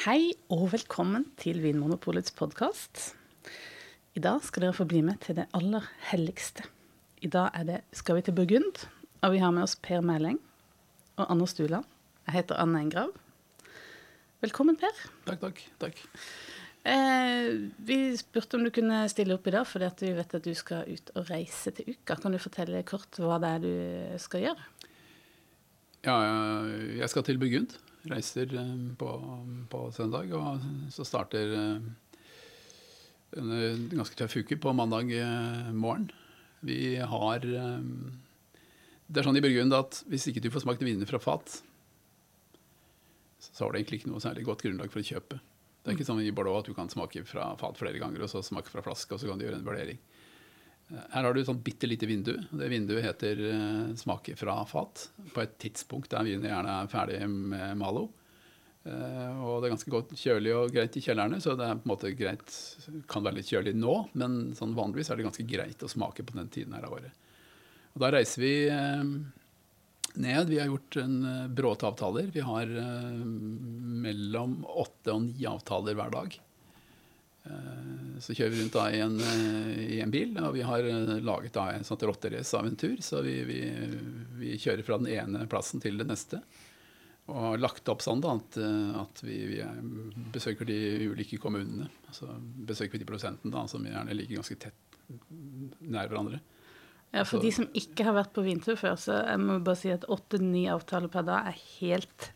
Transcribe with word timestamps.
Hei 0.00 0.30
og 0.48 0.70
velkommen 0.72 1.26
til 1.36 1.58
Vinmonopolets 1.60 2.32
podkast. 2.32 3.10
I 4.16 4.20
dag 4.24 4.38
skal 4.40 4.64
dere 4.64 4.72
få 4.78 4.86
bli 4.88 5.02
med 5.04 5.18
til 5.20 5.36
det 5.36 5.44
aller 5.52 5.84
helligste. 6.08 6.64
I 7.20 7.28
dag 7.28 7.50
er 7.58 7.66
det, 7.68 7.76
skal 7.92 8.16
vi 8.16 8.22
til 8.24 8.32
Burgund, 8.38 8.86
og 9.20 9.34
vi 9.34 9.42
har 9.42 9.52
med 9.52 9.66
oss 9.66 9.74
Per 9.76 10.00
Mæling 10.00 10.38
og 11.18 11.26
Anders 11.26 11.52
Stuland. 11.52 11.84
Jeg 12.24 12.38
heter 12.38 12.62
Anne 12.62 12.80
Engrav. 12.80 13.12
Velkommen, 14.40 14.78
Per. 14.80 15.02
Takk, 15.28 15.44
takk. 15.44 15.60
takk. 15.84 16.00
Eh, 16.88 17.68
vi 17.84 18.00
spurte 18.16 18.56
om 18.56 18.64
du 18.64 18.72
kunne 18.72 19.02
stille 19.12 19.36
opp 19.36 19.52
i 19.52 19.56
dag, 19.58 19.68
fordi 19.68 19.92
vi 20.06 20.14
vet 20.16 20.34
at 20.40 20.48
du 20.48 20.56
skal 20.56 20.88
ut 20.88 21.12
og 21.12 21.28
reise 21.28 21.76
til 21.76 21.92
uka. 21.92 22.16
Kan 22.16 22.32
du 22.32 22.40
fortelle 22.40 22.80
kort 22.88 23.20
hva 23.20 23.36
det 23.44 23.52
er 23.52 23.68
du 23.68 24.16
skal 24.24 24.48
gjøre? 24.48 24.66
Ja, 26.08 26.18
jeg 27.04 27.12
skal 27.12 27.28
til 27.28 27.44
Burgund. 27.44 27.76
Reiser 28.08 28.54
eh, 28.54 28.96
på, 28.96 29.08
på 29.68 29.80
søndag, 29.92 30.32
og 30.32 30.62
så 30.92 31.04
starter 31.04 31.52
eh, 31.56 31.88
en 33.40 33.90
ganske 33.92 34.16
tøff 34.16 34.38
uke 34.40 34.56
på 34.60 34.72
mandag 34.76 35.12
eh, 35.12 35.68
morgen. 35.76 36.08
Vi 36.60 36.96
har 36.96 37.40
Det 37.40 39.20
er 39.20 39.24
sånn 39.24 39.38
i 39.38 39.42
Burgund 39.44 39.72
at 39.72 40.02
hvis 40.12 40.26
ikke 40.28 40.42
du 40.44 40.50
får 40.52 40.66
smakt 40.66 40.84
viner 40.84 41.08
fra 41.08 41.20
fat, 41.22 41.54
så 43.40 43.64
har 43.64 43.72
du 43.72 43.78
egentlig 43.78 44.02
ikke 44.02 44.10
noe 44.12 44.20
særlig 44.20 44.44
godt 44.44 44.64
grunnlag 44.66 44.92
for 44.92 45.00
å 45.00 45.06
kjøpe. 45.06 45.40
Det 45.80 45.88
er 45.88 45.96
ikke 45.96 46.08
sånn 46.10 46.20
i 46.20 46.32
Bordeaux 46.36 46.60
at 46.60 46.68
du 46.68 46.76
kan 46.76 46.92
smake 46.92 47.24
fra 47.24 47.46
fat 47.60 47.80
flere 47.80 48.00
ganger, 48.00 48.26
og 48.26 48.32
så 48.32 48.44
smake 48.44 48.68
fra 48.68 48.84
flaske, 48.84 49.16
og 49.16 49.22
så 49.22 49.30
kan 49.30 49.40
du 49.40 49.46
gjøre 49.46 49.62
en 49.62 49.64
vurdering. 49.64 50.00
Her 50.90 51.22
har 51.22 51.34
du 51.34 51.40
et 51.40 51.46
sånt 51.46 51.62
bitte 51.62 51.86
lite 51.86 52.06
vindu. 52.10 52.32
Det 52.50 52.68
vinduet 52.70 53.04
heter 53.04 53.38
uh, 53.46 53.94
'smake 53.94 54.34
fra 54.36 54.64
fat'. 54.66 55.08
På 55.34 55.44
et 55.44 55.58
tidspunkt 55.62 56.10
der 56.10 56.26
vinen 56.26 56.48
gjerne 56.48 56.80
er 56.82 56.90
ferdig 56.90 57.20
med 57.30 57.78
Malo. 57.78 58.08
Uh, 58.82 59.36
og 59.44 59.60
det 59.60 59.68
er 59.68 59.74
ganske 59.76 59.92
godt 59.92 60.14
kjølig 60.18 60.54
og 60.56 60.74
greit 60.74 60.96
i 60.96 61.04
kjellerne, 61.04 61.38
så 61.40 61.54
det 61.54 61.68
er 61.68 61.78
på 61.78 61.86
en 61.86 61.92
måte 61.92 62.14
greit 62.16 62.54
kan 63.06 63.22
være 63.22 63.38
litt 63.38 63.52
kjølig 63.52 63.74
nå, 63.76 63.96
men 64.18 64.54
sånn 64.56 64.74
vanligvis 64.74 65.12
er 65.12 65.20
det 65.20 65.28
ganske 65.28 65.46
greit 65.46 65.84
å 65.84 65.90
smake 65.90 66.24
på 66.26 66.38
den 66.38 66.48
tiden 66.50 66.74
her 66.74 66.88
av 66.88 66.96
året. 66.98 67.28
Og 67.94 68.02
da 68.02 68.10
reiser 68.16 68.42
vi 68.42 68.54
uh, 68.72 69.04
ned. 70.16 70.50
Vi 70.50 70.58
har 70.58 70.72
gjort 70.72 71.02
en 71.04 71.18
bråte 71.54 71.86
avtaler. 71.86 72.32
Vi 72.34 72.42
har 72.42 72.66
mellom 72.66 74.64
åtte 74.66 75.14
og 75.14 75.28
ni 75.28 75.46
avtaler 75.46 75.94
hver 75.94 76.10
dag. 76.16 76.40
Eh, 77.44 78.18
så 78.20 78.34
kjører 78.36 78.52
vi 78.52 78.62
rundt 78.62 78.76
da 78.76 78.86
i 78.92 79.00
en, 79.00 79.16
eh, 79.20 79.84
i 79.96 80.00
en 80.04 80.12
bil, 80.12 80.34
og 80.42 80.52
vi 80.56 80.64
har 80.66 80.84
eh, 80.84 81.12
laget 81.24 81.54
da 81.56 81.70
en 81.72 81.86
sånn 81.86 82.02
rotterace-aventur. 82.10 82.98
Så 83.04 83.22
vi, 83.24 83.38
vi, 83.48 83.60
vi, 84.40 84.58
kjører 84.60 84.84
fra 84.86 85.00
den 85.00 85.10
ene 85.14 85.46
plassen 85.50 85.80
til 85.82 86.00
den 86.00 86.12
neste. 86.12 86.42
Og 87.30 87.36
har 87.38 87.60
lagt 87.62 87.88
opp 87.92 88.02
sånn 88.02 88.22
da, 88.24 88.34
at, 88.34 88.56
at 88.98 89.20
vi, 89.22 89.36
vi, 89.52 89.58
besøker 90.34 90.66
de 90.66 90.78
ulike 91.12 91.38
kommunene. 91.40 91.86
Så 92.12 92.26
besøker 92.66 92.98
vi 92.98 93.04
de 93.04 93.08
prosentene 93.08 93.54
da, 93.54 93.66
som 93.70 93.86
gjerne 93.86 94.16
ligger 94.16 94.40
ganske 94.40 94.58
tett 94.58 95.20
nær 95.80 96.10
hverandre. 96.10 96.40
Ja, 97.10 97.22
For 97.24 97.38
så, 97.38 97.42
de 97.42 97.52
som 97.54 97.68
ikke 97.74 98.04
har 98.06 98.16
vært 98.18 98.34
på 98.34 98.42
vinter 98.46 98.76
før, 98.78 98.98
så 98.98 99.20
jeg 99.22 99.40
må 99.42 99.60
bare 99.66 99.78
si 99.78 99.90
at 99.94 100.06
åtte-ni 100.10 100.66
avtaler 100.70 101.10
per 101.10 101.26
dag 101.26 101.50
er 101.50 101.62
helt 101.78 102.28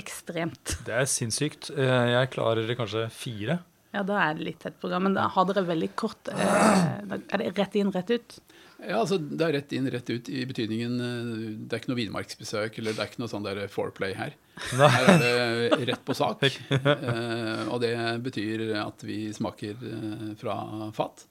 ekstremt. 0.00 0.74
Det 0.86 0.96
er 0.96 1.08
sinnssykt. 1.08 1.70
Jeg 1.76 2.32
klarer 2.32 2.68
kanskje 2.78 3.06
fire. 3.12 3.60
Ja, 3.90 4.04
da 4.06 4.20
er 4.22 4.36
det 4.38 4.46
litt 4.46 4.60
tett 4.62 4.78
program. 4.80 5.08
Men 5.08 5.16
da 5.18 5.26
har 5.34 5.46
dere 5.48 5.66
veldig 5.66 5.90
kort 5.98 6.30
eh, 6.30 7.00
Er 7.10 7.42
det 7.42 7.54
rett 7.58 7.78
inn, 7.78 7.90
rett 7.94 8.10
ut? 8.10 8.36
Ja, 8.80 9.00
altså 9.02 9.18
det 9.20 9.44
er 9.44 9.56
rett 9.58 9.72
inn, 9.76 9.88
rett 9.92 10.08
ut 10.08 10.28
i 10.32 10.44
betydningen 10.48 10.92
eh, 11.04 11.32
Det 11.58 11.74
er 11.74 11.82
ikke 11.82 11.90
noe 11.90 11.98
vinmarksbesøk 11.98 12.78
eller 12.80 12.94
det 12.94 13.02
er 13.02 13.10
ikke 13.10 13.22
noe 13.24 13.32
sånn 13.32 13.44
der 13.44 13.64
foreplay 13.72 14.14
her. 14.16 14.36
Her 14.70 15.10
er 15.10 15.18
det 15.24 15.88
rett 15.90 16.04
på 16.06 16.14
sak. 16.16 16.46
eh, 16.70 17.64
og 17.66 17.80
det 17.82 17.96
betyr 18.24 18.68
at 18.78 19.02
vi 19.06 19.24
smaker 19.36 19.82
eh, 19.90 20.30
fra 20.38 20.60
fat. 20.96 21.26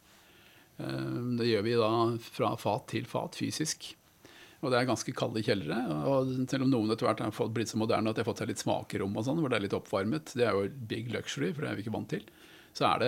Eh, 0.83 1.15
det 1.39 1.47
gjør 1.53 1.65
vi 1.65 1.79
da 1.79 1.93
fra 2.27 2.51
fat 2.59 2.89
til 2.91 3.07
fat 3.07 3.39
fysisk. 3.39 3.93
Og 4.59 4.73
det 4.73 4.81
er 4.81 4.89
ganske 4.89 5.15
kalde 5.15 5.39
kjellere. 5.45 5.79
Og 6.11 6.35
selv 6.51 6.67
om 6.67 6.73
noen 6.73 6.91
etter 6.91 7.07
hvert 7.07 7.23
har 7.23 7.55
blitt 7.55 7.71
så 7.71 7.79
moderne 7.79 8.11
at 8.11 8.19
de 8.19 8.25
har 8.25 8.27
fått 8.27 8.43
seg 8.43 8.51
litt 8.51 8.59
smakerom 8.59 9.15
og 9.15 9.23
sånn, 9.23 9.39
hvor 9.39 9.53
det 9.53 9.61
er 9.61 9.65
litt 9.69 9.77
oppvarmet, 9.77 10.35
det 10.35 10.43
er 10.43 10.57
jo 10.57 10.67
big 10.91 11.13
luxury, 11.15 11.53
for 11.55 11.63
det 11.63 11.71
er 11.71 11.79
vi 11.79 11.87
ikke 11.87 11.95
vant 11.95 12.11
til 12.11 12.27
så 12.79 12.93
er 12.93 13.01
det 13.01 13.07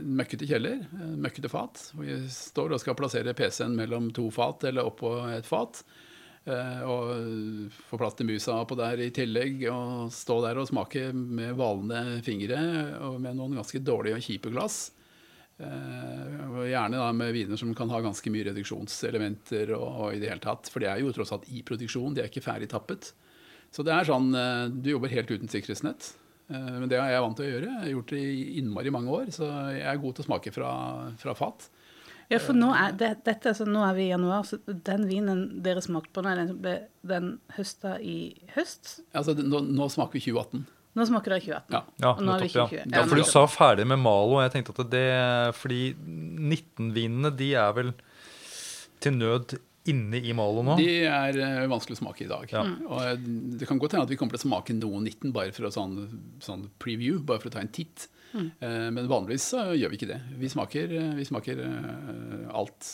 en 0.00 0.14
møkkete 0.16 0.46
kjeller, 0.48 0.86
møkkete 1.20 1.50
fat. 1.52 1.82
Vi 1.98 2.14
står 2.32 2.72
og 2.72 2.80
skal 2.80 2.96
plassere 2.96 3.34
PC-en 3.36 3.76
mellom 3.76 4.08
to 4.16 4.30
fat 4.32 4.64
eller 4.70 4.88
oppå 4.88 5.10
et 5.34 5.48
fat. 5.48 5.82
Eh, 6.48 6.80
og 6.88 7.68
få 7.90 7.98
plass 8.00 8.16
til 8.18 8.30
musa 8.30 8.56
på 8.64 8.78
der 8.78 9.04
i 9.04 9.10
tillegg. 9.14 9.66
Og 9.68 10.08
stå 10.16 10.38
der 10.46 10.62
og 10.62 10.70
smake 10.70 11.10
med 11.12 11.58
valende 11.60 12.22
fingre 12.24 12.62
og 13.04 13.20
med 13.20 13.36
noen 13.36 13.58
ganske 13.60 13.82
dårlige 13.84 14.16
og 14.16 14.24
kjipe 14.24 14.54
glass. 14.54 14.80
Eh, 15.60 16.56
gjerne 16.72 17.02
da 17.02 17.10
med 17.12 17.36
viner 17.36 17.60
som 17.60 17.76
kan 17.76 17.92
ha 17.92 18.00
ganske 18.00 18.32
mye 18.32 18.48
reduksjonselementer 18.48 19.74
og, 19.76 19.84
og, 19.90 20.08
i 20.16 20.24
det 20.24 20.32
hele 20.32 20.46
tatt. 20.46 20.72
For 20.72 20.80
det 20.80 20.88
er 20.88 21.04
jo 21.04 21.12
tross 21.12 21.34
alt 21.36 21.52
i 21.52 21.60
produksjon, 21.68 22.16
de 22.16 22.24
er 22.24 22.32
ikke 22.32 22.46
ferdig 22.48 22.72
tappet. 22.72 23.12
Så 23.72 23.84
det 23.84 23.92
er 23.92 24.08
sånn, 24.08 24.32
eh, 24.32 24.66
du 24.72 24.94
jobber 24.94 25.12
helt 25.12 25.36
uten 25.36 25.52
sikkerhetsnett. 25.52 26.14
Eh, 26.52 26.72
men 26.78 26.90
det 26.90 26.98
er 27.00 27.14
jeg 27.14 27.24
vant 27.24 27.38
til 27.38 27.48
å 27.48 27.52
gjøre. 27.52 27.70
Jeg 27.70 27.84
har 27.84 27.94
gjort 27.94 28.12
det 28.14 28.24
i 28.24 28.42
innmari 28.60 28.92
mange 28.94 29.14
år, 29.20 29.30
så 29.34 29.48
jeg 29.72 29.86
er 29.88 30.02
god 30.02 30.18
til 30.18 30.24
å 30.24 30.28
smake 30.28 30.52
fra, 30.54 30.74
fra 31.22 31.36
fat. 31.38 31.70
Ja, 32.32 32.38
for 32.40 32.56
nå 32.56 32.70
er, 32.72 32.94
det, 32.96 33.10
dette, 33.26 33.52
så 33.56 33.66
nå 33.68 33.82
er 33.84 33.96
vi 33.96 34.06
i 34.06 34.12
januar, 34.12 34.46
så 34.48 34.56
den 34.64 35.04
vinen 35.08 35.42
dere 35.64 35.82
smakte 35.84 36.14
på, 36.16 36.22
den, 36.24 36.54
den 37.04 37.34
høsta 37.58 37.98
i 38.00 38.32
høst? 38.54 39.02
Altså, 39.12 39.34
nå, 39.36 39.60
nå 39.68 39.88
smaker 39.92 40.16
vi 40.16 40.24
2018. 40.30 40.62
Nå 40.92 41.08
smaker 41.08 41.34
det 41.34 41.40
2018. 41.46 41.74
Ja, 41.76 41.82
ja 42.04 42.14
nettopp, 42.20 42.72
ja. 42.76 42.84
ja. 42.84 43.04
For 43.08 43.20
du 43.20 43.28
sa 43.28 43.44
ferdig 43.48 43.86
med 43.88 44.00
Malo. 44.00 44.36
og 44.36 44.42
jeg 44.44 44.54
tenkte 44.56 44.74
at 44.76 44.90
det, 44.92 45.04
Fordi 45.56 45.82
19-vinene 45.96 47.32
de 47.36 47.52
er 47.56 47.76
vel 47.76 47.92
til 49.02 49.16
nød 49.16 49.56
inne 49.90 50.20
i 50.22 50.32
Malo 50.36 50.62
nå? 50.64 50.76
De 50.78 50.88
er 51.08 51.38
uh, 51.42 51.66
vanskelig 51.70 51.98
å 51.98 52.02
smake 52.04 52.26
i 52.26 52.30
dag. 52.30 52.46
Ja. 52.52 52.62
Mm. 52.66 52.86
Og 52.86 53.02
uh, 53.02 53.28
Det 53.58 53.68
kan 53.68 53.80
godt 53.82 53.96
hende 53.96 54.06
at 54.06 54.12
vi 54.12 54.18
kommer 54.20 54.36
til 54.36 54.42
å 54.42 54.48
smake 54.48 54.76
noen 54.78 55.08
19 55.08 55.34
bare 55.34 55.54
for 55.56 55.68
å 55.68 55.72
sånn, 55.74 55.96
sånn 56.44 56.68
preview, 56.82 57.18
bare 57.18 57.42
for 57.42 57.50
å 57.50 57.54
ta 57.56 57.62
en 57.64 57.72
titt. 57.74 58.06
Mm. 58.32 58.48
Uh, 58.62 58.88
men 58.94 59.10
vanligvis 59.10 59.50
så 59.54 59.66
gjør 59.74 59.92
vi 59.92 60.00
ikke 60.00 60.10
det. 60.14 60.20
Vi 60.40 60.50
smaker, 60.52 60.96
vi 61.18 61.28
smaker 61.28 61.62
alt. 62.52 62.88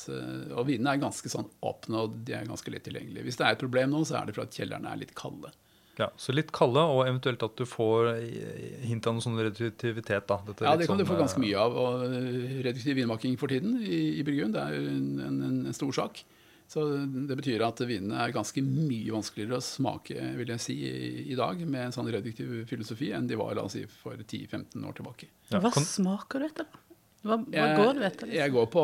og 0.54 0.66
vinene 0.68 0.96
er 0.96 1.04
ganske 1.04 1.32
sånn 1.32 1.48
åpne, 1.60 2.04
og 2.04 2.20
de 2.26 2.38
er 2.38 2.48
ganske 2.48 2.72
lett 2.72 2.86
tilgjengelige. 2.88 3.26
Hvis 3.28 3.40
det 3.40 3.48
er 3.48 3.56
et 3.56 3.64
problem 3.64 3.92
nå, 3.94 4.04
så 4.08 4.20
er 4.20 4.28
det 4.28 4.38
for 4.38 4.48
at 4.48 4.56
kjellerne 4.56 4.92
er 4.92 5.02
litt 5.04 5.16
kalde. 5.18 5.52
Ja, 5.98 6.12
Så 6.14 6.30
litt 6.30 6.52
kalde, 6.54 6.78
og 6.78 7.00
eventuelt 7.08 7.42
at 7.42 7.58
du 7.58 7.64
får 7.66 8.12
hint 8.86 9.06
av 9.10 9.16
noe 9.16 9.24
sånn 9.24 9.38
reduktivitet. 9.42 10.28
da. 10.30 10.36
Dette 10.46 10.62
ja, 10.62 10.76
det 10.78 10.86
kan 10.86 10.94
sånn, 10.94 11.02
du 11.02 11.10
få 11.10 11.18
ganske 11.18 11.42
mye 11.42 11.58
av. 11.58 11.74
og 11.74 12.04
Reduktiv 12.62 13.00
vinmaking 13.00 13.34
for 13.40 13.50
tiden 13.50 13.80
i, 13.82 14.20
i 14.20 14.26
Burgund 14.26 14.54
det 14.54 14.62
er 14.62 14.76
jo 14.76 14.92
en, 14.92 15.08
en, 15.26 15.40
en, 15.48 15.74
stor 15.74 15.96
sak. 15.98 16.22
Så 16.68 16.82
Det 17.28 17.36
betyr 17.38 17.62
at 17.64 17.80
vinene 17.88 18.18
er 18.20 18.34
ganske 18.34 18.60
mye 18.60 19.14
vanskeligere 19.14 19.56
å 19.56 19.64
smake 19.64 20.16
vil 20.36 20.50
jeg 20.52 20.60
si, 20.60 20.74
i, 21.24 21.36
dag 21.38 21.62
med 21.64 21.86
en 21.86 21.94
sånn 21.96 22.10
reduktiv 22.12 22.50
filosofi 22.68 23.08
enn 23.16 23.28
de 23.30 23.38
var 23.40 23.54
la 23.56 23.64
oss 23.64 23.78
si, 23.78 23.86
for 23.88 24.20
10-15 24.20 24.84
år 24.84 24.98
tilbake. 24.98 25.30
Ja. 25.48 25.62
Hva 25.64 25.72
smaker 25.80 26.44
du 26.44 26.48
etter? 26.50 26.68
Hva, 27.24 27.38
hva 27.40 27.54
jeg, 27.56 27.78
går 27.78 27.88
du 27.96 28.02
etter? 28.06 28.28
Liksom? 28.28 28.34
Jeg 28.36 28.52
går 28.54 28.68
på 28.70 28.82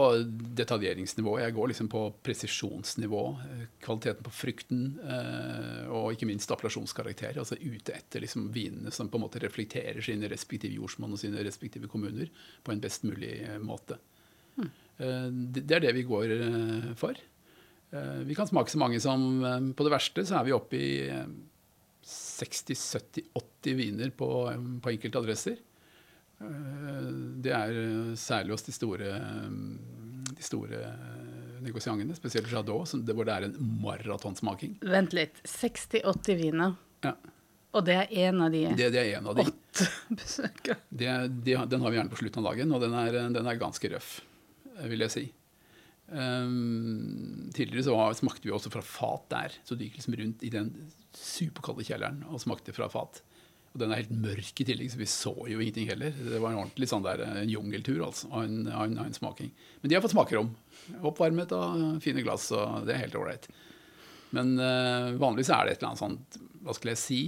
detaljeringsnivå. 0.60 1.34
Jeg 1.42 1.54
går 1.54 1.70
liksom 1.70 1.90
på 1.92 2.06
presisjonsnivå. 2.26 3.22
Kvaliteten 3.84 4.26
på 4.26 4.32
frukten 4.34 4.80
eh, 5.04 5.84
og 5.92 6.16
ikke 6.16 6.30
minst 6.32 6.50
appellasjonskarakter. 6.56 7.36
Altså 7.44 7.60
ute 7.60 7.94
etter 7.94 8.24
liksom 8.24 8.48
vinene 8.54 8.94
som 8.96 9.12
på 9.12 9.20
en 9.20 9.26
måte 9.26 9.44
reflekterer 9.44 10.00
sine 10.02 10.32
respektive 10.32 10.80
jordsmonn 10.80 11.14
og 11.14 11.20
sine 11.20 11.44
respektive 11.46 11.92
kommuner 11.92 12.32
på 12.64 12.74
en 12.74 12.82
best 12.82 13.06
mulig 13.06 13.36
måte. 13.62 14.00
Hmm. 14.56 14.72
Eh, 14.96 15.30
det, 15.30 15.68
det 15.68 15.78
er 15.78 15.86
det 15.86 15.94
vi 16.00 16.08
går 16.08 16.36
eh, 16.40 16.90
for. 16.98 17.20
Eh, 17.90 18.22
vi 18.26 18.34
kan 18.34 18.46
smake 18.46 18.70
så 18.70 18.78
mange 18.78 19.00
som 19.00 19.44
eh, 19.44 19.60
På 19.76 19.84
det 19.86 19.92
verste 19.94 20.24
så 20.26 20.40
er 20.40 20.48
vi 20.48 20.56
oppe 20.56 20.80
i 20.80 20.90
60-70-80 22.04 23.70
eh, 23.70 23.76
viner 23.78 24.10
på, 24.10 24.28
på 24.82 24.92
enkelte 24.92 25.20
adresser. 25.22 25.62
Det 27.40 27.52
er 27.54 27.76
særlig 28.18 28.52
hos 28.52 28.64
de 28.66 28.72
store, 28.74 29.12
de 30.28 30.44
store 30.44 30.80
negosiantene, 31.64 32.12
spesielt 32.18 32.50
Jadot, 32.52 32.90
hvor 33.06 33.24
det 33.24 33.32
er 33.32 33.46
en 33.46 33.54
maratonsmaking. 33.80 34.74
Vent 34.82 35.14
litt. 35.16 35.38
60-80 35.48 36.40
viner. 36.42 36.74
Ja. 37.06 37.14
Og 37.74 37.86
det 37.86 37.96
er 38.02 38.12
én 38.26 38.42
av 38.42 38.52
de 38.52 38.66
det, 38.76 38.90
det 38.94 39.00
er 39.00 39.16
en 39.16 39.30
av 39.30 39.38
de. 39.38 39.46
åtte 39.48 39.86
besøkene? 40.20 40.76
De, 40.90 41.08
den 41.70 41.86
har 41.86 41.94
vi 41.94 41.98
gjerne 41.98 42.12
på 42.12 42.20
slutten 42.20 42.42
av 42.42 42.50
dagen, 42.50 42.74
og 42.74 42.84
den 42.84 42.98
er, 42.98 43.18
den 43.38 43.48
er 43.50 43.62
ganske 43.62 43.90
røff, 43.94 44.12
vil 44.84 45.06
jeg 45.06 45.14
si. 45.14 45.24
Um, 46.08 47.48
tidligere 47.56 47.86
så 47.86 47.94
smakte 48.18 48.44
vi 48.44 48.52
også 48.52 48.72
fra 48.72 48.82
fat 48.84 49.28
der. 49.32 49.54
Så 49.64 49.76
du 49.76 49.86
gikk 49.86 49.96
liksom 49.98 50.16
rundt 50.20 50.44
i 50.44 50.52
den 50.52 50.72
superkalde 51.16 51.86
kjelleren 51.86 52.20
og 52.28 52.42
smakte 52.42 52.74
fra 52.76 52.90
fat. 52.92 53.22
Og 53.74 53.80
den 53.82 53.90
er 53.90 54.04
helt 54.04 54.14
mørk 54.14 54.60
i 54.62 54.66
tillegg, 54.68 54.92
så 54.92 55.00
vi 55.00 55.08
så 55.10 55.32
jo 55.50 55.58
ingenting 55.58 55.88
heller. 55.90 56.14
Det 56.14 56.38
var 56.38 56.52
en 56.52 56.60
ordentlig 56.60 56.86
sånn 56.90 57.06
der, 57.06 57.24
en 57.26 57.50
jungeltur 57.50 58.04
altså, 58.06 58.28
av 58.30 58.44
en, 58.46 58.68
en, 58.70 58.98
en, 59.02 59.16
smaking. 59.16 59.50
Men 59.82 59.90
de 59.90 59.96
har 59.96 60.04
fått 60.04 60.14
smakerom. 60.14 60.52
Oppvarmet 61.02 61.54
og 61.56 61.96
fine 62.04 62.22
glass, 62.22 62.52
og 62.54 62.86
det 62.86 62.94
er 62.94 63.02
helt 63.06 63.18
ålreit. 63.18 63.48
Men 64.34 64.54
uh, 64.60 65.16
vanligvis 65.18 65.50
er 65.54 65.66
det 65.66 65.74
et 65.74 65.82
eller 65.82 65.90
annet 65.90 66.04
sånt, 66.04 66.38
hva 66.62 66.76
skal 66.76 66.92
jeg 66.92 67.02
si, 67.02 67.20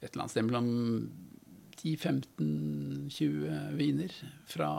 et 0.00 0.10
eller 0.10 0.24
annet 0.24 0.34
sted 0.34 0.48
mellom 0.48 0.68
10-15-20 1.76 3.78
viner 3.78 4.18
fra 4.50 4.72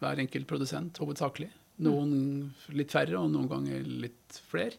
hver 0.00 0.24
enkelt 0.24 0.48
produsent, 0.48 1.02
hovedsakelig. 1.02 1.50
Noen 1.82 2.52
litt 2.76 2.92
færre, 2.94 3.18
og 3.18 3.32
noen 3.32 3.50
ganger 3.50 3.86
litt 4.06 4.40
flere. 4.50 4.78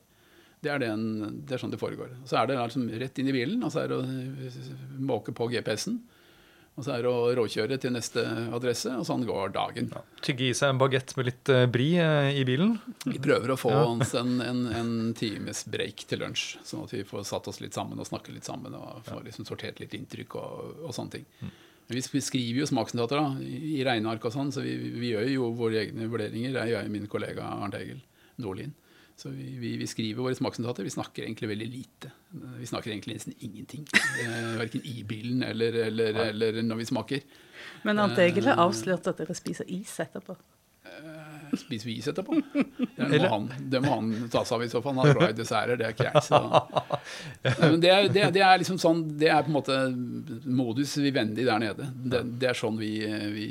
Det 0.64 0.72
er, 0.72 0.82
den, 0.82 1.42
det 1.46 1.58
er 1.58 1.62
sånn 1.62 1.74
det 1.74 1.82
foregår. 1.82 2.14
Så 2.26 2.40
er 2.40 2.48
det 2.50 2.58
liksom 2.58 2.88
rett 3.02 3.20
inn 3.22 3.30
i 3.30 3.36
bilen, 3.36 3.64
og 3.66 3.74
så 3.74 3.84
er 3.84 3.92
det 3.92 3.98
å 4.00 5.02
måke 5.12 5.36
på 5.36 5.50
GPS-en. 5.52 6.00
Og 6.76 6.84
så 6.84 6.92
er 6.92 7.06
det 7.06 7.12
å 7.12 7.28
råkjøre 7.38 7.78
til 7.80 7.94
neste 7.96 8.24
adresse, 8.56 8.92
og 9.00 9.06
sånn 9.08 9.24
går 9.28 9.54
dagen. 9.56 9.88
Ja. 9.94 10.02
Tygge 10.26 10.50
i 10.50 10.56
seg 10.58 10.74
en 10.74 10.82
bagett 10.82 11.14
med 11.16 11.30
litt 11.30 11.52
uh, 11.54 11.62
bri 11.72 11.88
uh, 12.04 12.28
i 12.36 12.44
bilen? 12.48 12.74
Vi 13.06 13.22
prøver 13.24 13.54
å 13.54 13.60
få 13.60 13.72
ja. 13.72 13.84
oss 13.94 14.12
en, 14.20 14.42
en, 14.44 14.66
en, 14.76 14.92
times 15.16 15.64
break 15.72 16.04
til 16.10 16.20
lunsj, 16.26 16.58
sånn 16.68 16.84
at 16.84 16.96
vi 16.98 17.06
får 17.08 17.24
satt 17.30 17.48
oss 17.48 17.62
litt 17.64 17.78
sammen 17.78 18.02
og 18.02 18.10
snakke 18.10 18.36
litt 18.36 18.48
sammen 18.48 18.76
og 18.76 19.06
får 19.08 19.24
liksom 19.30 19.48
sortert 19.48 19.80
litt 19.80 19.96
inntrykk 19.96 20.36
og, 20.42 20.84
og 20.90 20.98
sånne 20.98 21.16
ting. 21.16 21.30
Mm. 21.40 21.54
Vi 21.88 22.02
skriver 22.02 22.64
jo 22.64 22.66
smaksnotater 22.70 23.38
i 23.46 23.84
regneark 23.86 24.24
og 24.26 24.34
sånn, 24.34 24.50
så 24.54 24.64
vi, 24.66 24.74
vi, 24.96 25.12
gjør 25.12 25.28
jo 25.30 25.52
våre 25.58 25.84
egne 25.84 26.08
vurderinger. 26.10 26.58
Jeg 26.66 26.80
og 26.80 26.92
min 26.94 27.06
kollega 27.12 27.46
Arnt 27.46 27.78
Egil 27.78 28.02
Nordlien. 28.42 28.74
Så 29.16 29.30
vi, 29.32 29.54
vi, 29.62 29.76
vi, 29.80 29.88
skriver 29.88 30.26
våre 30.26 30.36
smaksnotater. 30.36 30.84
Vi 30.84 30.92
snakker 30.92 31.24
egentlig 31.24 31.48
veldig 31.54 31.68
lite. 31.72 32.12
Vi 32.58 32.68
snakker 32.68 32.92
egentlig 32.92 33.16
nesten 33.16 33.38
ingenting. 33.40 33.86
Eh, 33.96 34.50
verken 34.60 34.84
i 34.84 35.06
bilen 35.08 35.46
eller, 35.46 35.78
eller, 35.86 36.20
eller, 36.26 36.60
når 36.66 36.82
vi 36.82 36.90
smaker. 36.90 37.22
Men 37.88 38.02
Arnt 38.04 38.20
Egil 38.20 38.50
har 38.50 38.60
avslørt 38.66 39.08
at 39.08 39.22
dere 39.22 39.38
spiser 39.38 39.70
is 39.72 39.94
etterpå. 40.04 40.36
Spiser 41.54 41.90
vi 41.90 41.98
is 42.00 42.08
etterpå? 42.10 42.38
Det 42.96 43.20
må, 43.22 43.30
han, 43.32 43.48
det 43.72 43.82
må 43.84 43.92
han 43.94 44.12
ta 44.32 44.44
seg 44.48 44.58
av 44.58 44.64
i 44.66 44.70
så 44.72 44.82
fall. 44.84 44.96
Han 44.98 45.10
er 45.12 45.18
glad 45.20 45.34
i 45.34 45.38
desserter, 45.38 45.80
det 45.80 45.90
er 45.90 46.08
jeg. 46.08 46.24
Men 47.74 47.84
det 47.84 47.92
er, 47.92 48.08
det, 48.10 48.24
det 48.38 48.44
er, 48.46 48.62
liksom 48.62 48.80
sånn, 48.82 49.04
det 49.20 49.30
er 49.34 49.44
på 49.46 49.52
en 49.52 49.58
måte 49.58 49.80
modus 50.46 50.96
vivendi 51.02 51.46
der 51.48 51.62
nede. 51.62 51.90
Det, 51.96 52.24
det 52.42 52.52
er 52.52 52.60
sånn 52.60 52.80
vi, 52.82 52.94
vi, 53.36 53.48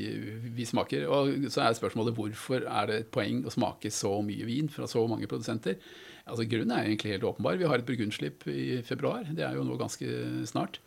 vi, 0.56 0.68
smaker. 0.68 1.06
Og 1.08 1.48
så 1.52 1.64
er 1.64 1.78
spørsmålet 1.78 2.16
hvorfor 2.18 2.64
er 2.64 2.90
det 2.90 2.98
et 3.02 3.12
poeng 3.14 3.44
å 3.44 3.54
smake 3.54 3.92
så 3.94 4.16
mye 4.24 4.48
vin 4.48 4.72
fra 4.72 4.88
så 4.90 5.04
mange 5.10 5.30
produsenter. 5.30 5.78
Altså 6.24 6.46
Grunnen 6.48 6.72
er 6.72 6.88
egentlig 6.88 7.14
helt 7.14 7.28
åpenbar. 7.28 7.60
Vi 7.60 7.68
har 7.68 7.80
et 7.80 7.88
burgundslipp 7.88 8.48
i 8.48 8.80
februar. 8.86 9.28
Det 9.28 9.44
er 9.44 9.58
jo 9.58 9.66
nå 9.68 9.76
ganske 9.80 10.08
snart. 10.48 10.80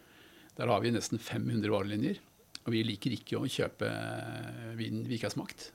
Der 0.58 0.70
har 0.72 0.82
vi 0.82 0.94
nesten 0.96 1.22
500 1.22 1.70
varelinjer. 1.70 2.22
Og 2.68 2.74
vi 2.76 2.84
liker 2.84 3.14
ikke 3.16 3.40
å 3.40 3.48
kjøpe 3.48 3.90
vin 4.76 5.06
vi 5.08 5.16
ikke 5.16 5.30
har 5.30 5.38
smakt. 5.38 5.70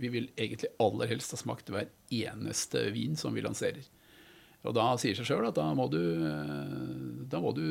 Vi 0.00 0.10
vil 0.12 0.28
egentlig 0.34 0.72
aller 0.80 1.10
helst 1.10 1.34
ha 1.34 1.38
smakt 1.40 1.70
hver 1.72 1.90
eneste 2.14 2.86
vin 2.94 3.18
som 3.20 3.36
vi 3.36 3.44
lanserer. 3.44 3.84
Og 4.68 4.74
da 4.76 4.90
sier 5.00 5.16
seg 5.16 5.28
sjøl 5.28 5.46
at 5.48 5.56
da 5.56 5.70
må 5.76 5.86
du, 5.92 6.00
da 7.32 7.40
må 7.40 7.52
du 7.56 7.64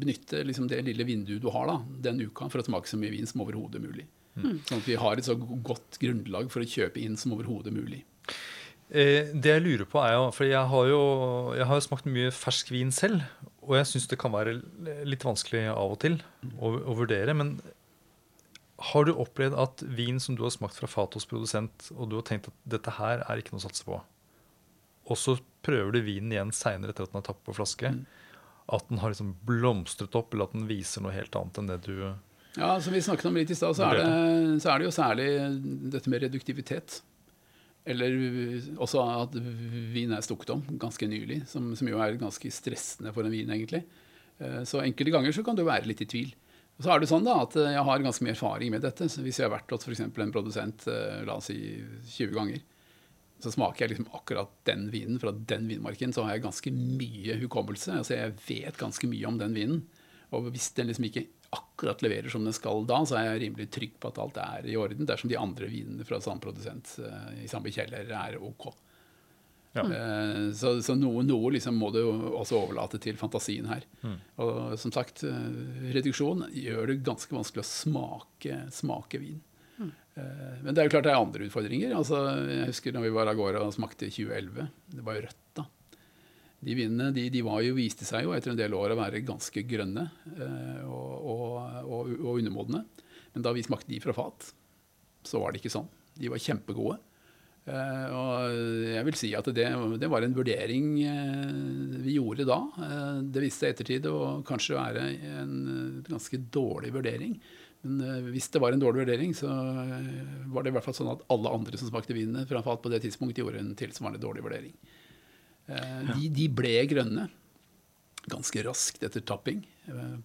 benytte 0.00 0.42
liksom 0.44 0.68
det 0.68 0.82
lille 0.84 1.06
vinduet 1.08 1.40
du 1.40 1.48
har 1.52 1.68
da, 1.70 1.78
den 2.08 2.20
uka 2.26 2.50
for 2.52 2.60
å 2.60 2.66
smake 2.66 2.90
så 2.90 3.00
mye 3.00 3.14
vin 3.14 3.28
som 3.28 3.40
overhodet 3.44 3.80
mulig. 3.80 4.04
Mm. 4.36 4.60
Sånn 4.68 4.82
at 4.82 4.88
vi 4.88 4.98
har 5.00 5.16
et 5.16 5.28
så 5.28 5.36
godt 5.38 5.96
grunnlag 6.02 6.50
for 6.52 6.60
å 6.60 6.68
kjøpe 6.68 7.00
inn 7.00 7.16
som 7.20 7.32
overhodet 7.36 7.72
mulig. 7.72 8.02
Eh, 8.86 9.32
det 9.32 9.54
jeg 9.54 9.64
lurer 9.64 9.88
på 9.88 10.02
er 10.02 10.12
jo, 10.14 10.26
for 10.36 10.46
jeg 10.46 10.72
har 10.72 10.90
jo, 10.90 11.00
jeg 11.56 11.68
har 11.70 11.80
jo 11.80 11.86
smakt 11.88 12.10
mye 12.10 12.34
fersk 12.34 12.70
vin 12.74 12.92
selv. 12.94 13.24
Og 13.66 13.78
jeg 13.80 13.88
syns 13.90 14.06
det 14.12 14.20
kan 14.20 14.34
være 14.34 14.60
litt 15.08 15.24
vanskelig 15.26 15.64
av 15.72 15.96
og 15.96 15.98
til 16.04 16.20
å, 16.54 16.70
å 16.70 16.98
vurdere. 17.00 17.32
Men 17.34 17.56
har 18.76 19.06
du 19.08 19.14
opplevd 19.16 19.56
at 19.56 19.82
vin 19.88 20.18
som 20.20 20.36
du 20.36 20.42
har 20.44 20.52
smakt 20.52 20.76
fra 20.76 20.88
Fatos 20.90 21.26
produsent, 21.28 21.88
og 21.96 22.10
du 22.10 22.18
har 22.18 22.26
tenkt 22.28 22.50
at 22.50 22.56
dette 22.76 22.92
her 22.98 23.24
er 23.24 23.40
ikke 23.40 23.54
noe 23.54 23.62
å 23.62 23.66
satse 23.68 23.86
på, 23.86 23.98
og 25.06 25.18
så 25.20 25.36
prøver 25.66 25.96
du 25.96 26.04
vinen 26.06 26.34
igjen 26.34 26.54
seinere 26.54 26.92
etter 26.92 27.06
at 27.06 27.14
den 27.14 27.22
er 27.22 27.26
tappet 27.28 27.46
på 27.48 27.56
flaske, 27.56 27.92
mm. 27.94 28.04
at 28.76 28.88
den 28.90 29.02
har 29.02 29.12
liksom 29.12 29.34
blomstret 29.48 30.16
opp, 30.18 30.34
eller 30.34 30.50
at 30.50 30.56
den 30.56 30.68
viser 30.68 31.04
noe 31.04 31.14
helt 31.14 31.36
annet 31.38 31.60
enn 31.62 31.72
det 31.72 31.82
du 31.86 31.96
Ja, 32.56 32.76
som 32.80 32.94
vi 32.94 33.02
snakket 33.04 33.30
om 33.30 33.36
litt 33.38 33.52
i 33.52 33.58
stad, 33.58 33.76
så, 33.78 33.90
så, 33.92 34.72
er 34.72 34.80
det 34.80 34.88
jo 34.88 34.94
særlig 34.94 35.28
dette 35.92 36.12
med 36.12 36.24
reduktivitet. 36.24 37.00
Eller 37.86 38.16
også 38.82 39.02
at 39.04 39.36
vin 39.36 40.14
er 40.16 40.24
stukket 40.24 40.50
om 40.54 40.64
ganske 40.80 41.06
nylig, 41.06 41.44
som, 41.50 41.68
som 41.78 41.90
jo 41.90 42.00
er 42.02 42.16
ganske 42.18 42.50
stressende 42.50 43.12
for 43.14 43.28
en 43.28 43.36
vin, 43.36 43.52
egentlig. 43.52 43.84
Eh, 44.42 44.62
så 44.66 44.80
enkelte 44.82 45.12
ganger 45.14 45.36
så 45.36 45.44
kan 45.46 45.58
du 45.58 45.62
være 45.68 45.86
litt 45.86 46.02
i 46.02 46.08
tvil. 46.10 46.32
Og 46.76 46.84
så 46.84 46.92
er 46.92 47.00
det 47.00 47.08
sånn 47.08 47.24
da, 47.24 47.38
at 47.46 47.54
Jeg 47.56 47.84
har 47.88 48.02
ganske 48.04 48.24
mye 48.24 48.34
erfaring 48.36 48.72
med 48.74 48.82
dette. 48.84 49.08
så 49.08 49.24
Hvis 49.24 49.40
jeg 49.40 49.48
har 49.48 49.54
vært 49.56 49.72
hos 49.72 49.86
f.eks. 49.88 50.02
en 50.04 50.34
produsent 50.34 50.88
eh, 50.92 51.22
la 51.24 51.38
oss 51.40 51.48
si 51.48 51.58
20 52.18 52.34
ganger, 52.36 52.64
så 53.40 53.52
smaker 53.52 53.84
jeg 53.84 53.94
liksom 53.94 54.10
akkurat 54.16 54.52
den 54.68 54.86
vinen 54.92 55.20
fra 55.20 55.32
den 55.32 55.66
vinmarken, 55.68 56.12
så 56.12 56.24
har 56.24 56.36
jeg 56.36 56.46
ganske 56.46 56.72
mye 56.72 57.36
hukommelse. 57.42 57.98
altså 58.00 58.16
Jeg 58.16 58.36
vet 58.46 58.80
ganske 58.80 59.08
mye 59.08 59.28
om 59.28 59.40
den 59.40 59.56
vinen. 59.56 59.82
Og 60.36 60.50
hvis 60.50 60.70
den 60.76 60.88
liksom 60.90 61.08
ikke 61.08 61.26
akkurat 61.56 62.02
leverer 62.02 62.32
som 62.32 62.44
den 62.44 62.56
skal 62.56 62.84
da, 62.88 63.02
så 63.06 63.18
er 63.18 63.28
jeg 63.30 63.42
rimelig 63.44 63.68
trygg 63.72 63.94
på 64.00 64.10
at 64.10 64.20
alt 64.22 64.40
er 64.42 64.68
i 64.68 64.76
orden, 64.80 65.06
dersom 65.08 65.30
de 65.30 65.38
andre 65.38 65.68
vinene 65.70 66.04
fra 66.08 66.18
samme 66.24 66.42
produsent 66.42 66.96
uh, 67.04 67.30
i 67.38 67.48
samme 67.50 67.70
kjeller 67.72 68.10
er 68.10 68.38
ok. 68.42 68.72
Ja. 69.76 69.84
Uh, 69.84 70.52
så, 70.56 70.76
så, 70.82 70.96
noe, 70.98 71.24
noe 71.26 71.52
liksom 71.56 71.76
må 71.78 71.90
du 71.94 72.00
også 72.06 72.58
overlate 72.62 73.00
til 73.02 73.18
fantasien 73.20 73.68
her. 73.68 73.84
Mm. 74.02 74.16
Og 74.44 74.76
som 74.80 74.94
sagt, 74.94 75.24
uh, 75.28 75.90
reduksjon 75.94 76.46
gjør 76.54 76.92
det 76.92 77.02
ganske 77.06 77.36
vanskelig 77.36 77.64
å 77.64 77.68
smake, 77.68 78.60
smake 78.74 79.20
vin. 79.22 79.40
Mm. 79.76 79.92
Uh, 80.16 80.52
men 80.64 80.70
det 80.72 80.82
er 80.82 80.88
jo 80.88 80.94
klart 80.96 81.08
det 81.08 81.14
er 81.14 81.20
andre 81.20 81.48
utfordringer. 81.48 81.96
Altså, 81.98 82.22
jeg 82.48 82.70
husker 82.72 82.96
når 82.96 83.08
vi 83.08 83.16
var 83.18 83.32
av 83.32 83.38
gårde 83.38 83.64
og 83.66 83.74
smakte 83.76 84.08
i 84.08 84.14
2011. 84.14 84.70
Det 84.96 85.06
var 85.06 85.18
jo 85.18 85.26
rødt 85.26 85.42
da. 85.60 85.66
De 86.66 86.74
vinene 86.74 87.10
de, 87.14 87.26
de 87.30 87.42
jo, 87.44 87.74
viste 87.76 88.06
seg 88.08 88.24
jo 88.24 88.32
etter 88.34 88.54
en 88.54 88.58
del 88.58 88.74
år 88.74 88.94
å 88.94 88.98
være 88.98 89.20
ganske 89.28 89.60
grønne 89.68 90.06
og, 90.88 91.10
og, 91.30 91.42
og, 91.84 92.08
og 92.16 92.30
undermodne. 92.40 92.80
Men 93.34 93.44
da 93.44 93.52
vi 93.52 93.62
smakte 93.62 93.92
de 93.92 94.00
fra 94.00 94.14
fat, 94.16 94.48
så 95.28 95.42
var 95.42 95.52
det 95.52 95.60
ikke 95.60 95.74
sånn. 95.74 95.86
De 96.16 96.30
var 96.32 96.40
kjempegode. 96.40 96.96
Uh, 97.66 98.08
og 98.14 98.56
jeg 98.92 99.02
vil 99.08 99.16
si 99.18 99.28
at 99.34 99.48
det, 99.50 99.64
det, 99.98 100.06
var 100.06 100.22
en 100.22 100.34
vurdering 100.36 100.90
uh, 101.02 101.96
vi 102.04 102.14
gjorde 102.14 102.46
da. 102.46 102.60
Uh, 102.78 103.16
det 103.26 103.42
viste 103.42 103.64
seg 103.64 103.74
ettertid 103.74 104.06
å 104.06 104.18
kanskje 104.46 104.76
være 104.76 105.06
en 105.40 105.56
ganske 106.06 106.38
dårlig 106.54 106.92
vurdering. 106.94 107.34
Men 107.86 108.30
hvis 108.30 108.48
det 108.54 108.62
var 108.62 108.74
en 108.74 108.82
dårlig 108.82 109.02
vurdering, 109.02 109.34
så 109.36 109.50
var 109.50 110.64
det 110.64 110.70
i 110.70 110.74
hvert 110.74 110.86
fall 110.86 110.94
sånn 110.96 111.10
at 111.12 111.26
alle 111.30 111.52
andre 111.54 111.78
som 111.78 111.90
smakte 111.90 112.14
vinene 112.16 112.46
framfor 112.48 112.72
alt 112.72 112.84
på 112.86 112.90
det 112.90 113.02
tidspunktet, 113.04 113.42
gjorde 113.44 113.60
en 113.62 113.76
tilsvarende 113.78 114.22
dårlig 114.22 114.42
vurdering. 114.42 114.72
De, 115.68 116.24
de, 116.34 116.48
ble 116.50 116.72
grønne 116.90 117.28
ganske 118.32 118.64
raskt 118.66 119.06
etter 119.06 119.22
tapping 119.26 119.60